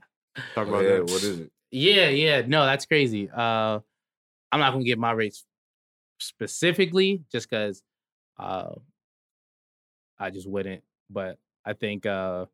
Oh, 0.57 0.61
about 0.63 0.83
yeah, 0.83 0.89
that. 0.97 1.03
what 1.03 1.23
is 1.23 1.39
it? 1.41 1.51
Yeah, 1.71 2.09
yeah. 2.09 2.41
No, 2.45 2.65
that's 2.65 2.85
crazy. 2.85 3.29
Uh, 3.29 3.79
I'm 4.51 4.59
not 4.59 4.71
gonna 4.73 4.83
give 4.83 4.99
my 4.99 5.11
rates 5.11 5.45
specifically 6.19 7.23
just 7.31 7.49
because 7.49 7.83
uh, 8.39 8.73
I 10.19 10.29
just 10.29 10.47
wouldn't. 10.49 10.83
But 11.09 11.37
I 11.65 11.73
think 11.73 12.05
uh, 12.05 12.45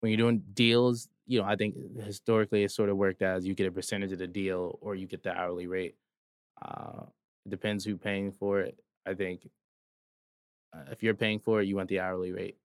when 0.00 0.10
you're 0.12 0.18
doing 0.18 0.42
deals, 0.54 1.08
you 1.30 1.40
know, 1.40 1.46
I 1.46 1.54
think 1.54 1.76
historically 2.04 2.64
it 2.64 2.72
sort 2.72 2.88
of 2.88 2.96
worked 2.96 3.22
as 3.22 3.46
you 3.46 3.54
get 3.54 3.68
a 3.68 3.70
percentage 3.70 4.10
of 4.10 4.18
the 4.18 4.26
deal 4.26 4.76
or 4.80 4.96
you 4.96 5.06
get 5.06 5.22
the 5.22 5.32
hourly 5.32 5.68
rate. 5.68 5.94
Uh, 6.60 7.04
it 7.46 7.50
depends 7.50 7.84
who 7.84 7.96
paying 7.96 8.32
for 8.32 8.58
it. 8.62 8.76
I 9.06 9.14
think 9.14 9.48
uh, 10.74 10.90
if 10.90 11.04
you're 11.04 11.14
paying 11.14 11.38
for 11.38 11.60
it, 11.60 11.68
you 11.68 11.76
want 11.76 11.88
the 11.88 12.00
hourly 12.00 12.32
rate, 12.32 12.56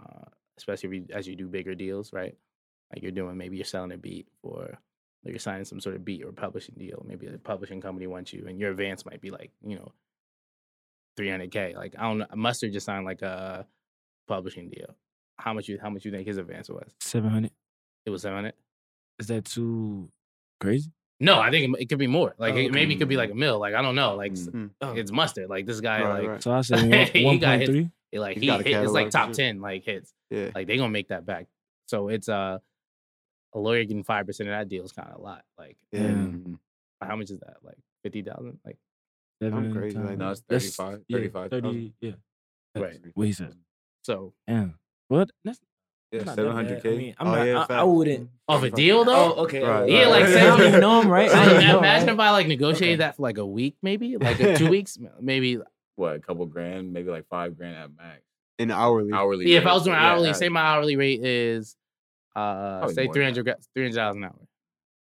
uh, 0.00 0.24
especially 0.58 0.88
if 0.88 0.94
you, 0.94 1.14
as 1.14 1.28
you 1.28 1.36
do 1.36 1.46
bigger 1.46 1.76
deals, 1.76 2.12
right? 2.12 2.34
Like 2.92 3.04
you're 3.04 3.12
doing, 3.12 3.36
maybe 3.36 3.56
you're 3.56 3.64
selling 3.64 3.92
a 3.92 3.96
beat 3.96 4.26
or 4.42 4.80
you're 5.22 5.38
signing 5.38 5.64
some 5.64 5.78
sort 5.78 5.94
of 5.94 6.04
beat 6.04 6.24
or 6.24 6.32
publishing 6.32 6.74
deal. 6.76 7.04
Maybe 7.06 7.28
a 7.28 7.38
publishing 7.38 7.80
company 7.80 8.08
wants 8.08 8.32
you, 8.32 8.46
and 8.48 8.58
your 8.58 8.72
advance 8.72 9.06
might 9.06 9.20
be 9.20 9.30
like, 9.30 9.52
you 9.64 9.76
know, 9.76 9.92
300k. 11.20 11.76
Like 11.76 11.94
I 11.96 12.02
don't 12.02 12.18
know, 12.18 12.26
Mustard 12.34 12.72
just 12.72 12.86
signed 12.86 13.04
like 13.04 13.22
a 13.22 13.64
publishing 14.26 14.70
deal. 14.70 14.96
How 15.38 15.52
much 15.54 15.68
you 15.68 15.78
how 15.80 15.88
much 15.88 16.04
you 16.04 16.10
think 16.10 16.26
his 16.26 16.38
advance 16.38 16.68
was? 16.68 16.90
Seven 16.98 17.30
hundred. 17.30 17.52
It 18.06 18.10
was 18.10 18.22
700. 18.22 18.52
Is 19.18 19.26
that 19.28 19.44
too 19.44 20.08
crazy? 20.60 20.90
No, 21.20 21.38
I 21.38 21.50
think 21.50 21.74
it, 21.76 21.82
it 21.82 21.88
could 21.88 21.98
be 21.98 22.08
more. 22.08 22.34
Like 22.38 22.54
Oh, 22.54 22.56
it, 22.56 22.60
okay. 22.64 22.70
maybe 22.70 22.94
it 22.94 22.98
could 22.98 23.08
be 23.08 23.16
like 23.16 23.30
a 23.30 23.34
mill. 23.34 23.58
Like 23.60 23.74
I 23.74 23.82
don't 23.82 23.94
know. 23.94 24.16
Like 24.16 24.32
s- 24.32 24.48
Mm. 24.48 24.70
Oh. 24.80 24.92
it's 24.94 25.12
mustard. 25.12 25.48
Like 25.48 25.66
this 25.66 25.80
guy, 25.80 26.02
Right, 26.02 26.18
like 26.20 26.28
right. 26.28 26.42
So 26.42 26.52
I 26.52 26.60
said 26.62 27.08
He 27.10 27.24
one 27.24 27.38
got 27.38 27.64
three. 27.64 27.90
like 28.12 28.38
He's 28.38 28.50
he 28.50 28.50
hit, 28.50 28.82
it's 28.82 28.92
like 28.92 29.10
top 29.10 29.32
ten 29.32 29.60
like 29.60 29.84
hits. 29.84 30.12
Yeah. 30.30 30.50
Like 30.54 30.66
they 30.66 30.76
gonna 30.76 30.88
make 30.90 31.08
that 31.08 31.24
back. 31.24 31.46
So 31.86 32.08
it's 32.08 32.28
uh 32.28 32.58
a 33.54 33.58
lawyer 33.58 33.84
getting 33.84 34.02
five 34.02 34.26
percent 34.26 34.48
of 34.48 34.54
that 34.54 34.68
deal 34.68 34.84
is 34.84 34.92
kind 34.92 35.08
of 35.10 35.20
a 35.20 35.22
lot. 35.22 35.44
Like 35.58 35.76
Yeah. 35.92 36.26
How 37.00 37.14
much 37.16 37.30
is 37.30 37.38
that? 37.38 37.58
Like 37.62 37.78
fifty 38.02 38.22
thousand? 38.22 38.58
Like 38.64 38.78
Seven 39.40 39.72
crazy 39.72 39.96
like 39.98 40.06
times- 40.06 40.18
No, 40.18 40.30
it's 40.30 40.40
that's- 40.48 40.76
35, 40.76 41.04
yeah, 41.08 41.16
35,000. 41.18 41.62
30, 41.62 41.92
Yeah. 42.00 42.12
Right. 42.82 42.98
What 43.14 43.26
he 43.26 43.32
said. 43.32 43.54
so 44.02 44.32
Damn. 44.48 44.74
What? 45.08 45.30
That's 45.44 45.60
Yeah, 46.12 46.18
not 46.18 46.26
that 46.26 46.34
seven 46.36 46.50
bad. 46.52 46.54
hundred 46.56 46.78
I 46.78 46.80
k. 46.82 46.96
mean, 46.96 47.14
I'm 47.18 47.26
Oh, 47.26 47.30
not. 47.34 47.46
yeah, 47.46 47.66
I, 47.70 47.74
I 47.76 47.82
wouldn't. 47.84 48.30
off 48.48 48.62
a 48.62 48.70
deal 48.70 49.04
though. 49.04 49.34
Oh, 49.34 49.42
okay. 49.44 49.62
Right, 49.62 49.88
Yeah, 49.88 49.98
right, 50.02 50.08
like 50.10 50.22
right. 50.24 50.32
say 50.32 50.40
I 50.42 50.56
don't 50.56 50.66
even 50.68 50.80
know 50.80 51.00
him, 51.00 51.08
right? 51.08 51.30
I 51.30 51.44
don't 51.46 51.56
Imagine 51.78 52.06
right? 52.08 52.14
if 52.14 52.20
I 52.20 52.30
like 52.30 52.46
negotiated 52.48 53.00
Okay. 53.00 53.06
that 53.06 53.16
for 53.16 53.22
like 53.22 53.38
a 53.38 53.46
week, 53.46 53.76
maybe 53.82 54.16
like 54.20 54.36
two 54.58 54.68
weeks, 54.68 54.98
maybe. 55.20 55.58
What, 55.96 56.16
a 56.16 56.18
couple 56.20 56.44
grand, 56.46 56.92
maybe 56.92 57.10
like 57.10 57.26
five 57.28 57.56
grand 57.56 57.76
at 57.76 57.90
max. 57.96 58.20
In 58.58 58.70
hourly. 58.70 59.12
Hourly. 59.12 59.50
Yeah, 59.50 59.58
if 59.58 59.66
I 59.66 59.72
was 59.72 59.84
doing 59.84 59.96
Yeah, 59.96 60.10
hourly, 60.12 60.28
yeah. 60.28 60.32
say 60.34 60.48
my 60.50 60.60
hourly 60.60 60.96
rate 60.96 61.24
is, 61.24 61.76
uh, 62.36 62.78
Probably 62.80 62.94
say 62.94 63.04
more 63.04 63.14
three 63.14 63.24
than 63.24 63.34
hundred 63.34 63.56
three 63.74 63.84
hundred 63.84 63.96
dollars 63.96 64.16
an 64.16 64.24
hour, 64.24 64.48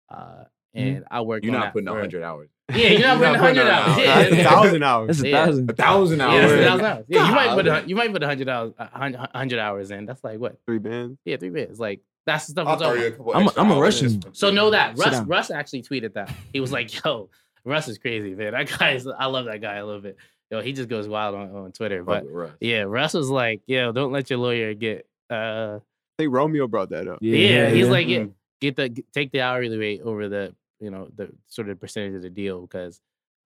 uh, 0.10 0.44
Mhm. 0.76 0.98
and 0.98 1.06
I 1.12 1.22
work. 1.22 1.44
You're 1.44 1.54
on 1.54 1.60
not 1.60 1.66
that 1.68 1.74
putting 1.74 1.88
for- 1.88 2.00
hundred 2.00 2.24
hours. 2.24 2.50
Yeah, 2.74 2.88
you're 2.90 3.00
not 3.08 3.18
putting 3.40 3.56
You're 3.56 3.66
not 3.66 3.66
putting 3.66 3.66
hundred 3.66 3.66
an 3.68 3.68
hours. 3.68 3.98
Yeah, 3.98 4.16
That's 4.16 4.32
a 4.32 4.44
thousand 4.44 4.84
hours. 4.84 5.08
That's 5.08 5.22
a 5.22 5.30
Yeah. 5.30 5.46
thousand. 5.46 5.70
A 5.70 5.74
thousand 5.74 6.20
Yeah, 6.20 6.26
hours. 6.28 6.42
that's 6.42 6.52
a 6.54 6.64
thousand 6.66 6.86
hours. 6.86 7.06
Yeah, 7.08 7.28
you 7.30 7.36
might 7.36 7.50
put 7.56 7.68
a, 7.68 7.84
you 7.88 7.96
might 7.96 8.12
put 8.12 8.24
a 8.24 8.28
hundred 8.28 8.46
dollars, 8.46 8.74
a 8.78 9.28
hundred 9.38 9.60
hours 9.60 9.92
in. 9.92 10.06
That's 10.06 10.24
like 10.24 10.40
what? 10.40 10.58
Three 10.66 10.80
bands. 10.80 11.18
Yeah, 11.26 11.38
three 11.38 11.50
bits. 11.50 11.80
Like 11.80 12.02
that's 12.26 12.48
the 12.48 12.52
stuff. 12.52 12.68
I'll 12.68 12.74
I'm 12.74 12.80
throw 12.80 12.88
talking 12.88 13.02
you 13.02 13.06
a 13.06 13.08
about. 13.10 13.18
couple 13.18 13.34
I'm 13.36 13.42
a- 13.42 13.46
extra 13.46 13.64
I'm 13.64 13.72
a 13.72 13.80
Russian. 13.80 14.34
So 14.36 14.52
know 14.52 14.72
that 14.72 14.98
Russ. 14.98 15.22
Russ 15.26 15.50
actually 15.52 15.84
tweeted 15.84 16.14
that. 16.14 16.34
He 16.52 16.60
was 16.60 16.72
like, 16.74 16.94
"Yo, 17.06 17.30
Russ 17.64 17.88
is 17.88 17.98
crazy, 17.98 18.36
man. 18.36 18.52
That 18.52 18.70
guy 18.78 18.92
is. 18.92 19.08
I 19.08 19.28
love 19.28 19.46
that 19.46 19.62
guy 19.62 19.76
a 19.76 19.86
little 19.86 20.02
bit. 20.02 20.18
Yo, 20.52 20.62
he 20.62 20.74
just 20.74 20.90
goes 20.90 21.08
wild 21.08 21.36
on, 21.36 21.50
on 21.56 21.72
Twitter. 21.72 22.04
But 22.04 22.26
Russ. 22.30 22.52
yeah, 22.60 22.82
Russ 22.82 23.14
was 23.14 23.30
like, 23.30 23.62
"Yo, 23.68 23.92
don't 23.94 24.12
let 24.12 24.30
your 24.30 24.40
lawyer 24.40 24.74
get 24.74 25.08
uh 25.30 25.80
I 25.80 26.24
think 26.24 26.34
Romeo 26.34 26.68
brought 26.68 26.90
that 26.90 27.08
up. 27.08 27.20
yeah." 27.22 27.70
he's 27.70 27.86
yeah. 27.86 27.92
like, 27.92 28.08
"Yeah, 28.08 28.26
get 28.60 28.76
the 28.76 28.90
get- 28.90 29.14
take 29.14 29.32
the 29.32 29.40
hourly 29.42 29.78
rate 29.78 30.02
over 30.04 30.28
the 30.28 30.54
you 30.80 30.90
know 30.92 31.10
the 31.16 31.30
sort 31.48 31.70
of 31.70 31.80
percentage 31.80 32.14
of 32.16 32.22
the 32.22 32.30
deal 32.30 32.62
because 32.62 33.02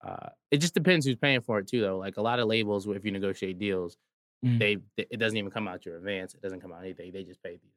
uh 0.06 0.30
it 0.52 0.58
just 0.58 0.74
depends 0.74 1.06
who's 1.06 1.16
paying 1.16 1.41
for 1.41 1.60
it 1.60 1.68
too 1.68 1.82
though. 1.82 1.98
Like 1.98 2.18
a 2.18 2.22
lot 2.22 2.40
of 2.40 2.48
labels, 2.48 2.88
if 2.88 3.06
you 3.06 3.12
negotiate 3.12 3.60
deals, 3.60 3.98
Mm. 4.44 4.58
they 4.58 4.78
it 4.98 5.20
doesn't 5.20 5.38
even 5.38 5.52
come 5.52 5.68
out 5.68 5.86
your 5.86 5.98
advance. 5.98 6.34
It 6.34 6.41
doesn't 6.41 6.62
come 6.62 6.74
out 6.74 6.82
anything. 6.82 7.12
They 7.12 7.24
just 7.24 7.44
pay 7.44 7.52
these. 7.62 7.76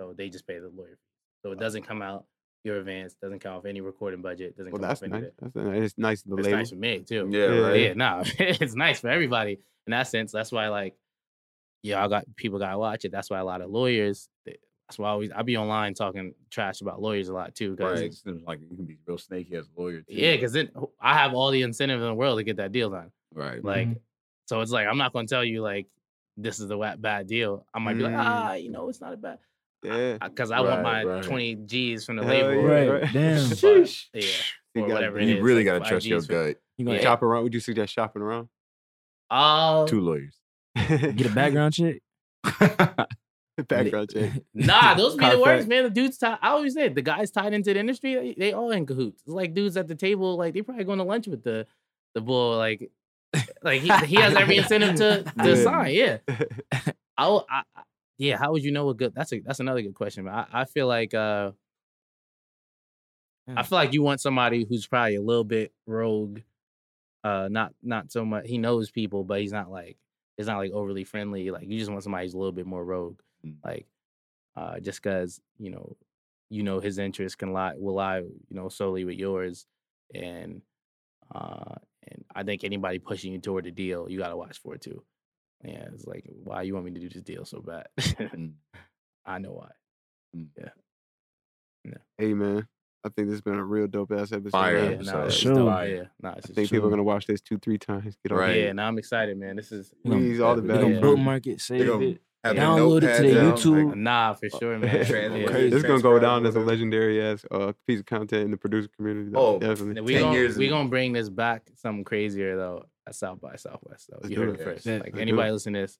So 0.00 0.12
they 0.12 0.28
just 0.28 0.46
pay 0.48 0.58
the 0.58 0.68
lawyer. 0.68 0.96
fee. 0.96 1.42
So 1.44 1.52
it 1.52 1.60
doesn't 1.60 1.82
come 1.82 2.02
out 2.02 2.24
your 2.64 2.78
advance. 2.78 3.14
Doesn't 3.22 3.38
come 3.38 3.54
off 3.54 3.64
any 3.64 3.80
recording 3.80 4.20
budget. 4.20 4.56
Doesn't 4.56 4.72
Well, 4.72 4.80
come 4.80 4.88
that's 4.88 5.02
off 5.02 5.08
any 5.12 5.20
nice. 5.22 5.30
That's 5.38 5.54
nice. 5.54 5.82
It's 5.84 5.98
nice 5.98 6.22
to 6.22 6.28
the 6.30 6.36
It's 6.38 6.44
label. 6.46 6.58
nice 6.58 6.70
for 6.70 6.76
me 6.76 7.00
too. 7.02 7.28
Yeah, 7.30 7.38
Yeah. 7.52 7.58
right. 7.60 7.80
Yeah, 7.82 7.92
no, 7.94 8.22
it's 8.40 8.74
nice 8.74 8.98
for 9.00 9.08
everybody 9.10 9.52
in 9.86 9.90
that 9.92 10.08
sense. 10.08 10.32
That's 10.32 10.50
why, 10.50 10.66
like, 10.68 10.94
yeah, 11.84 12.04
I 12.04 12.08
got 12.08 12.24
people 12.34 12.58
gotta 12.58 12.76
watch 12.78 13.04
it. 13.04 13.12
That's 13.12 13.30
why 13.30 13.38
a 13.38 13.44
lot 13.44 13.60
of 13.60 13.70
lawyers. 13.70 14.28
They- 14.84 14.88
That's 14.88 14.98
why 14.98 15.08
I 15.08 15.12
always 15.12 15.30
I 15.32 15.42
be 15.42 15.56
online 15.56 15.94
talking 15.94 16.34
trash 16.50 16.80
about 16.82 17.00
lawyers 17.00 17.28
a 17.28 17.32
lot 17.34 17.54
too. 17.54 17.76
Cause 17.76 17.98
Right. 18.00 18.06
It 18.10 18.14
seems 18.14 18.42
like 18.46 18.60
you 18.60 18.76
can 18.76 18.84
be 18.84 18.98
real 19.06 19.18
snaky 19.18 19.56
as 19.56 19.66
a 19.66 19.80
lawyer 19.80 20.00
too. 20.02 20.14
yeah, 20.14 20.32
because 20.34 20.52
then 20.52 20.70
I 21.00 21.14
have 21.14 21.34
all 21.34 21.50
the 21.50 21.62
incentive 21.62 22.00
in 22.00 22.06
the 22.06 22.14
world 22.14 22.38
to 22.38 22.44
get 22.44 22.56
that 22.58 22.72
deal 22.72 22.90
done. 22.90 23.10
right. 23.34 23.64
Like, 23.64 23.88
Mhm. 23.88 24.00
so 24.46 24.60
it's 24.60 24.70
like 24.70 24.86
I'm 24.86 24.98
not 24.98 25.12
gonna 25.12 25.26
tell 25.26 25.44
you 25.44 25.62
like 25.62 25.86
this 26.36 26.58
is 26.60 26.70
a 26.70 26.76
wa- 26.76 26.96
bad 26.96 27.26
deal. 27.26 27.66
I 27.72 27.78
might 27.78 27.94
be 27.94 28.02
like, 28.04 28.12
Mm. 28.14 28.18
ah, 28.24 28.52
you 28.54 28.70
know, 28.70 28.88
it's 28.88 29.00
not 29.00 29.12
a 29.12 29.16
bad 29.16 29.38
Yeah. 29.82 30.18
because 30.18 30.50
I 30.50 30.60
want 30.60 30.82
my 30.82 31.02
Right, 31.04 31.14
right. 31.16 31.22
20 31.24 31.54
G's 31.56 32.04
from 32.04 32.16
the 32.16 32.24
Hell 32.24 32.32
label. 32.48 32.62
yeah, 32.62 32.68
Right, 32.68 32.88
right. 33.02 33.12
damn. 33.12 33.48
But, 33.50 33.60
yeah, 34.14 34.20
You 34.74 34.82
or 34.82 34.88
gotta- 34.88 34.94
whatever 34.94 35.20
You 35.20 35.36
is, 35.36 35.42
really 35.42 35.56
like 35.64 35.66
gotta 35.66 35.80
five 35.80 35.88
trust 35.88 36.06
your 36.06 36.18
Gs 36.20 36.26
for- 36.26 36.32
gut. 36.32 36.56
You 36.76 36.84
gonna 36.84 36.96
Yeah. 36.98 37.02
Shop 37.04 37.22
around. 37.22 37.44
Would 37.44 37.54
you 37.54 37.60
suggest 37.60 37.92
shopping 37.92 38.22
around? 38.22 38.48
Uh, 39.30 39.86
Two 39.86 40.00
lawyers. 40.00 40.36
get 40.76 41.26
a 41.26 41.30
background 41.34 41.72
check? 41.74 42.02
Background 43.68 44.10
check. 44.12 44.32
Nah, 44.54 44.94
those 44.94 45.16
be 45.16 45.28
the 45.28 45.38
worst, 45.38 45.68
man. 45.68 45.84
The 45.84 45.90
dudes, 45.90 46.18
tied, 46.18 46.38
I 46.42 46.48
always 46.50 46.74
said 46.74 46.94
the 46.94 47.02
guys 47.02 47.30
tied 47.30 47.52
into 47.54 47.72
the 47.72 47.80
industry, 47.80 48.14
they, 48.14 48.34
they 48.36 48.52
all 48.52 48.70
in 48.72 48.84
cahoots. 48.86 49.22
It's 49.22 49.32
like 49.34 49.54
dudes 49.54 49.76
at 49.76 49.86
the 49.88 49.94
table, 49.94 50.36
like 50.36 50.54
they 50.54 50.62
probably 50.62 50.84
going 50.84 50.98
to 50.98 51.04
lunch 51.04 51.26
with 51.28 51.42
the 51.44 51.66
the 52.14 52.20
bull, 52.20 52.56
like 52.56 52.90
Like 53.62 53.80
he, 53.80 53.92
he 54.06 54.16
has 54.16 54.34
every 54.34 54.56
incentive 54.58 54.96
to 54.96 55.22
to 55.42 55.48
Yeah. 55.56 55.62
sign. 55.64 55.94
Yeah. 55.94 56.18
I, 57.16 57.40
I, 57.50 57.62
yeah. 58.18 58.36
How 58.38 58.52
would 58.52 58.62
you 58.64 58.70
know 58.72 58.88
a 58.90 58.94
good? 58.94 59.14
That's 59.14 59.32
a 59.32 59.40
that's 59.40 59.60
another 59.60 59.82
good 59.82 59.94
question. 59.94 60.24
But 60.24 60.32
I, 60.34 60.46
I 60.52 60.64
feel 60.64 60.86
like 60.86 61.14
uh, 61.14 61.52
I 63.48 63.62
feel 63.62 63.76
like 63.76 63.92
you 63.92 64.02
want 64.02 64.20
somebody 64.20 64.64
who's 64.68 64.86
probably 64.86 65.16
a 65.16 65.22
little 65.22 65.44
bit 65.44 65.72
rogue. 65.86 66.40
Uh, 67.22 67.48
not 67.50 67.72
not 67.82 68.10
so 68.12 68.24
much. 68.24 68.46
He 68.46 68.58
knows 68.58 68.90
people, 68.90 69.24
but 69.24 69.40
he's 69.40 69.52
not 69.52 69.70
like 69.70 69.96
it's 70.38 70.46
not 70.48 70.58
like 70.58 70.72
overly 70.72 71.04
friendly. 71.04 71.50
Like 71.50 71.66
you 71.68 71.78
just 71.78 71.90
want 71.90 72.02
somebody 72.02 72.24
who's 72.26 72.34
a 72.34 72.38
little 72.38 72.52
bit 72.52 72.66
more 72.66 72.84
rogue. 72.84 73.18
Mm. 73.44 73.56
Like, 73.64 73.86
uh, 74.56 74.80
just 74.80 75.02
because 75.02 75.40
you 75.58 75.70
know, 75.70 75.96
you 76.50 76.62
know 76.62 76.80
his 76.80 76.98
interests 76.98 77.36
can 77.36 77.52
lie 77.52 77.74
will 77.76 77.94
lie, 77.94 78.18
you 78.18 78.30
know, 78.50 78.68
solely 78.68 79.04
with 79.04 79.16
yours, 79.16 79.66
and 80.14 80.62
uh, 81.34 81.74
and 82.08 82.24
I 82.34 82.42
think 82.42 82.64
anybody 82.64 82.98
pushing 82.98 83.32
you 83.32 83.38
toward 83.40 83.66
a 83.66 83.70
deal, 83.70 84.08
you 84.10 84.18
gotta 84.18 84.36
watch 84.36 84.58
for 84.60 84.74
it 84.74 84.80
too. 84.82 85.02
Yeah, 85.64 85.88
it's 85.94 86.06
like 86.06 86.24
why 86.44 86.62
you 86.62 86.74
want 86.74 86.84
me 86.86 86.92
to 86.92 87.00
do 87.00 87.08
this 87.08 87.22
deal 87.22 87.44
so 87.44 87.60
bad? 87.60 87.86
Mm. 87.98 88.52
I 89.26 89.38
know 89.38 89.52
why. 89.52 89.70
Yeah 90.34 90.68
yeah 91.84 91.94
hey 92.18 92.32
man, 92.34 92.66
I 93.04 93.08
think 93.10 93.28
this 93.28 93.34
has 93.34 93.40
been 93.42 93.54
a 93.54 93.64
real 93.64 93.86
dope 93.86 94.12
ass 94.12 94.32
episode. 94.32 94.50
Fire. 94.52 94.76
Yeah, 94.76 94.82
episode. 94.96 95.12
nah, 95.12 95.24
it's 95.24 95.34
Sure. 95.34 95.54
dope. 95.54 95.88
Yeah, 95.88 96.02
nah, 96.20 96.30
it's 96.32 96.46
I 96.46 96.48
just 96.48 96.54
think 96.54 96.70
people 96.70 96.86
are 96.88 96.90
gonna 96.90 97.02
watch 97.02 97.26
this 97.26 97.40
two, 97.40 97.58
three 97.58 97.78
times. 97.78 98.16
Get 98.22 98.32
on 98.32 98.38
Right. 98.38 98.56
Yeah, 98.56 98.72
now 98.72 98.88
I'm 98.88 98.98
excited, 98.98 99.36
man. 99.38 99.56
This 99.56 99.70
is 99.72 99.92
We 100.04 100.10
gonna- 100.10 100.42
all 100.44 100.56
the 100.56 100.62
we 100.62 100.68
We 100.68 100.74
value. 100.74 100.82
gonna 100.82 100.94
Yeah. 100.94 101.00
from 101.00 101.08
it. 101.08 101.14
bookmark 101.16 101.46
it, 101.46 101.60
save 101.60 101.86
gonna 101.86 102.04
it. 102.06 102.22
Have 102.44 102.56
Download 102.56 102.98
it 103.02 103.16
to 103.16 103.22
the 103.22 103.34
their 103.34 103.44
out, 103.46 103.58
YouTube. 103.58 103.86
like, 103.88 103.96
nah 103.96 104.34
for 104.34 104.48
sure, 104.50 104.78
man. 104.78 105.04
Trans- 105.06 105.34
Yeah. 105.34 105.50
It's 105.56 105.82
gonna 105.82 106.02
go 106.02 106.18
down 106.18 106.44
as 106.46 106.54
a 106.56 106.60
legendary 106.60 107.22
ass 107.22 107.44
uh, 107.50 107.72
piece 107.86 108.00
of 108.00 108.06
content 108.06 108.44
in 108.44 108.50
the 108.50 108.56
producer 108.56 108.88
community. 108.96 109.30
though. 109.30 109.56
Oh, 109.56 109.58
definitely. 109.58 110.02
We 110.02 110.12
10 110.14 110.22
gonna 110.22 110.58
we 110.58 110.68
gonna 110.68 110.88
bring 110.88 111.12
this 111.12 111.28
back 111.30 111.62
something 111.76 112.04
crazier 112.04 112.56
though 112.56 112.84
at 113.06 113.14
South 113.14 113.40
by 113.40 113.56
Southwest 113.56 114.08
though. 114.10 114.18
Let's 114.22 114.30
You 114.30 114.40
heard 114.40 114.48
it. 114.50 114.60
it 114.60 114.64
first. 114.64 114.84
Yeah, 114.86 114.94
Like 114.96 115.04
let's 115.14 115.18
anybody 115.20 115.48
it. 115.48 115.52
listening 115.52 115.74
to 115.74 115.80
this, 115.80 115.98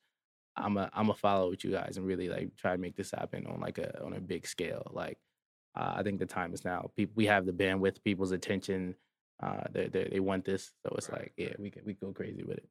I'm 0.56 0.76
a 0.76 0.90
I'm 0.92 1.08
a 1.10 1.14
follow 1.14 1.50
with 1.50 1.64
you 1.64 1.70
guys 1.70 1.96
and 1.96 2.06
really 2.06 2.28
like 2.28 2.54
try 2.56 2.72
to 2.72 2.78
make 2.78 2.94
this 2.96 3.10
happen 3.10 3.46
on 3.46 3.60
like 3.60 3.78
a 3.78 4.02
on 4.04 4.12
a 4.12 4.20
big 4.20 4.46
scale. 4.46 4.86
Like 4.92 5.18
uh, 5.76 5.94
I 5.96 6.02
think 6.02 6.18
the 6.18 6.26
time 6.26 6.52
is 6.52 6.64
now. 6.64 6.90
People 6.94 7.14
we 7.16 7.26
have 7.26 7.46
the 7.46 7.52
bandwidth, 7.52 8.04
people's 8.04 8.32
attention. 8.32 8.94
Uh, 9.42 9.62
they 9.72 9.88
they 9.88 10.08
they 10.12 10.20
want 10.20 10.44
this, 10.44 10.72
so 10.86 10.94
it's 10.96 11.10
like 11.10 11.32
yeah, 11.36 11.54
we 11.58 11.70
can 11.70 11.82
we 11.86 11.94
go 11.94 12.12
crazy 12.12 12.42
with 12.44 12.58
it. 12.58 12.68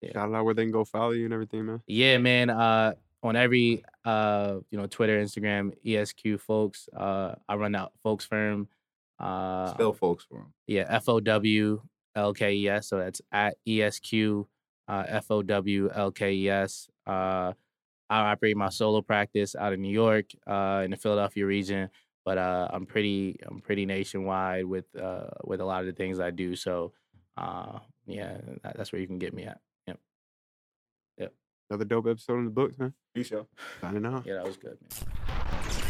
Yeah. 0.00 0.12
Shout 0.12 0.34
out 0.34 0.44
where 0.44 0.52
they 0.54 0.64
can 0.64 0.70
go 0.72 0.84
follow 0.84 1.12
you 1.12 1.24
and 1.24 1.32
everything, 1.32 1.64
man. 1.66 1.80
Yeah, 1.86 2.18
man. 2.18 2.50
Uh, 2.50 2.92
on 3.24 3.36
every 3.36 3.82
uh, 4.04 4.58
you 4.70 4.78
know, 4.78 4.86
Twitter, 4.86 5.20
Instagram, 5.20 5.72
ESQ 5.84 6.38
Fowlkes. 6.46 6.88
Uh, 6.94 7.34
I 7.48 7.56
run 7.56 7.74
out 7.74 7.92
Fowlkes 8.04 8.28
firm. 8.28 8.68
Uh, 9.18 9.70
Spell 9.70 9.94
Fowlkes 9.94 10.28
them. 10.28 10.52
yeah, 10.66 10.84
F 10.88 11.08
O 11.08 11.18
W 11.20 11.80
L 12.14 12.34
K 12.34 12.52
E 12.52 12.68
S. 12.68 12.88
So 12.88 12.98
that's 12.98 13.22
at 13.32 13.56
ESQ 13.66 14.46
uh, 14.86 15.04
F 15.08 15.30
O 15.30 15.42
W 15.42 15.90
L 15.92 16.10
K 16.12 16.32
E 16.32 16.48
S. 16.50 16.88
Uh, 17.06 17.52
I 18.10 18.18
operate 18.30 18.56
my 18.56 18.68
solo 18.68 19.00
practice 19.00 19.56
out 19.56 19.72
of 19.72 19.78
New 19.78 19.90
York, 19.90 20.26
uh, 20.46 20.82
in 20.84 20.90
the 20.90 20.96
Philadelphia 20.96 21.46
region, 21.46 21.88
but 22.24 22.36
uh, 22.36 22.68
I'm 22.70 22.84
pretty 22.84 23.38
I'm 23.46 23.60
pretty 23.60 23.86
nationwide 23.86 24.66
with 24.66 24.84
uh, 25.00 25.28
with 25.44 25.60
a 25.60 25.64
lot 25.64 25.80
of 25.80 25.86
the 25.86 25.92
things 25.92 26.20
I 26.20 26.30
do. 26.30 26.54
So 26.54 26.92
uh, 27.38 27.78
yeah, 28.06 28.36
that, 28.62 28.76
that's 28.76 28.92
where 28.92 29.00
you 29.00 29.06
can 29.06 29.18
get 29.18 29.32
me 29.32 29.44
at. 29.44 29.58
Yep. 31.70 31.80
Another 31.80 31.84
dope 31.84 32.06
episode 32.06 32.38
in 32.38 32.44
the 32.44 32.50
books, 32.50 32.78
man. 32.78 32.94
Peace, 33.14 33.30
y'all. 33.30 33.48
Signing 33.80 34.04
out. 34.06 34.26
Yeah, 34.26 34.34
that 34.34 34.46
was 34.46 34.56
good. 34.56 34.76
Man. 34.80 35.83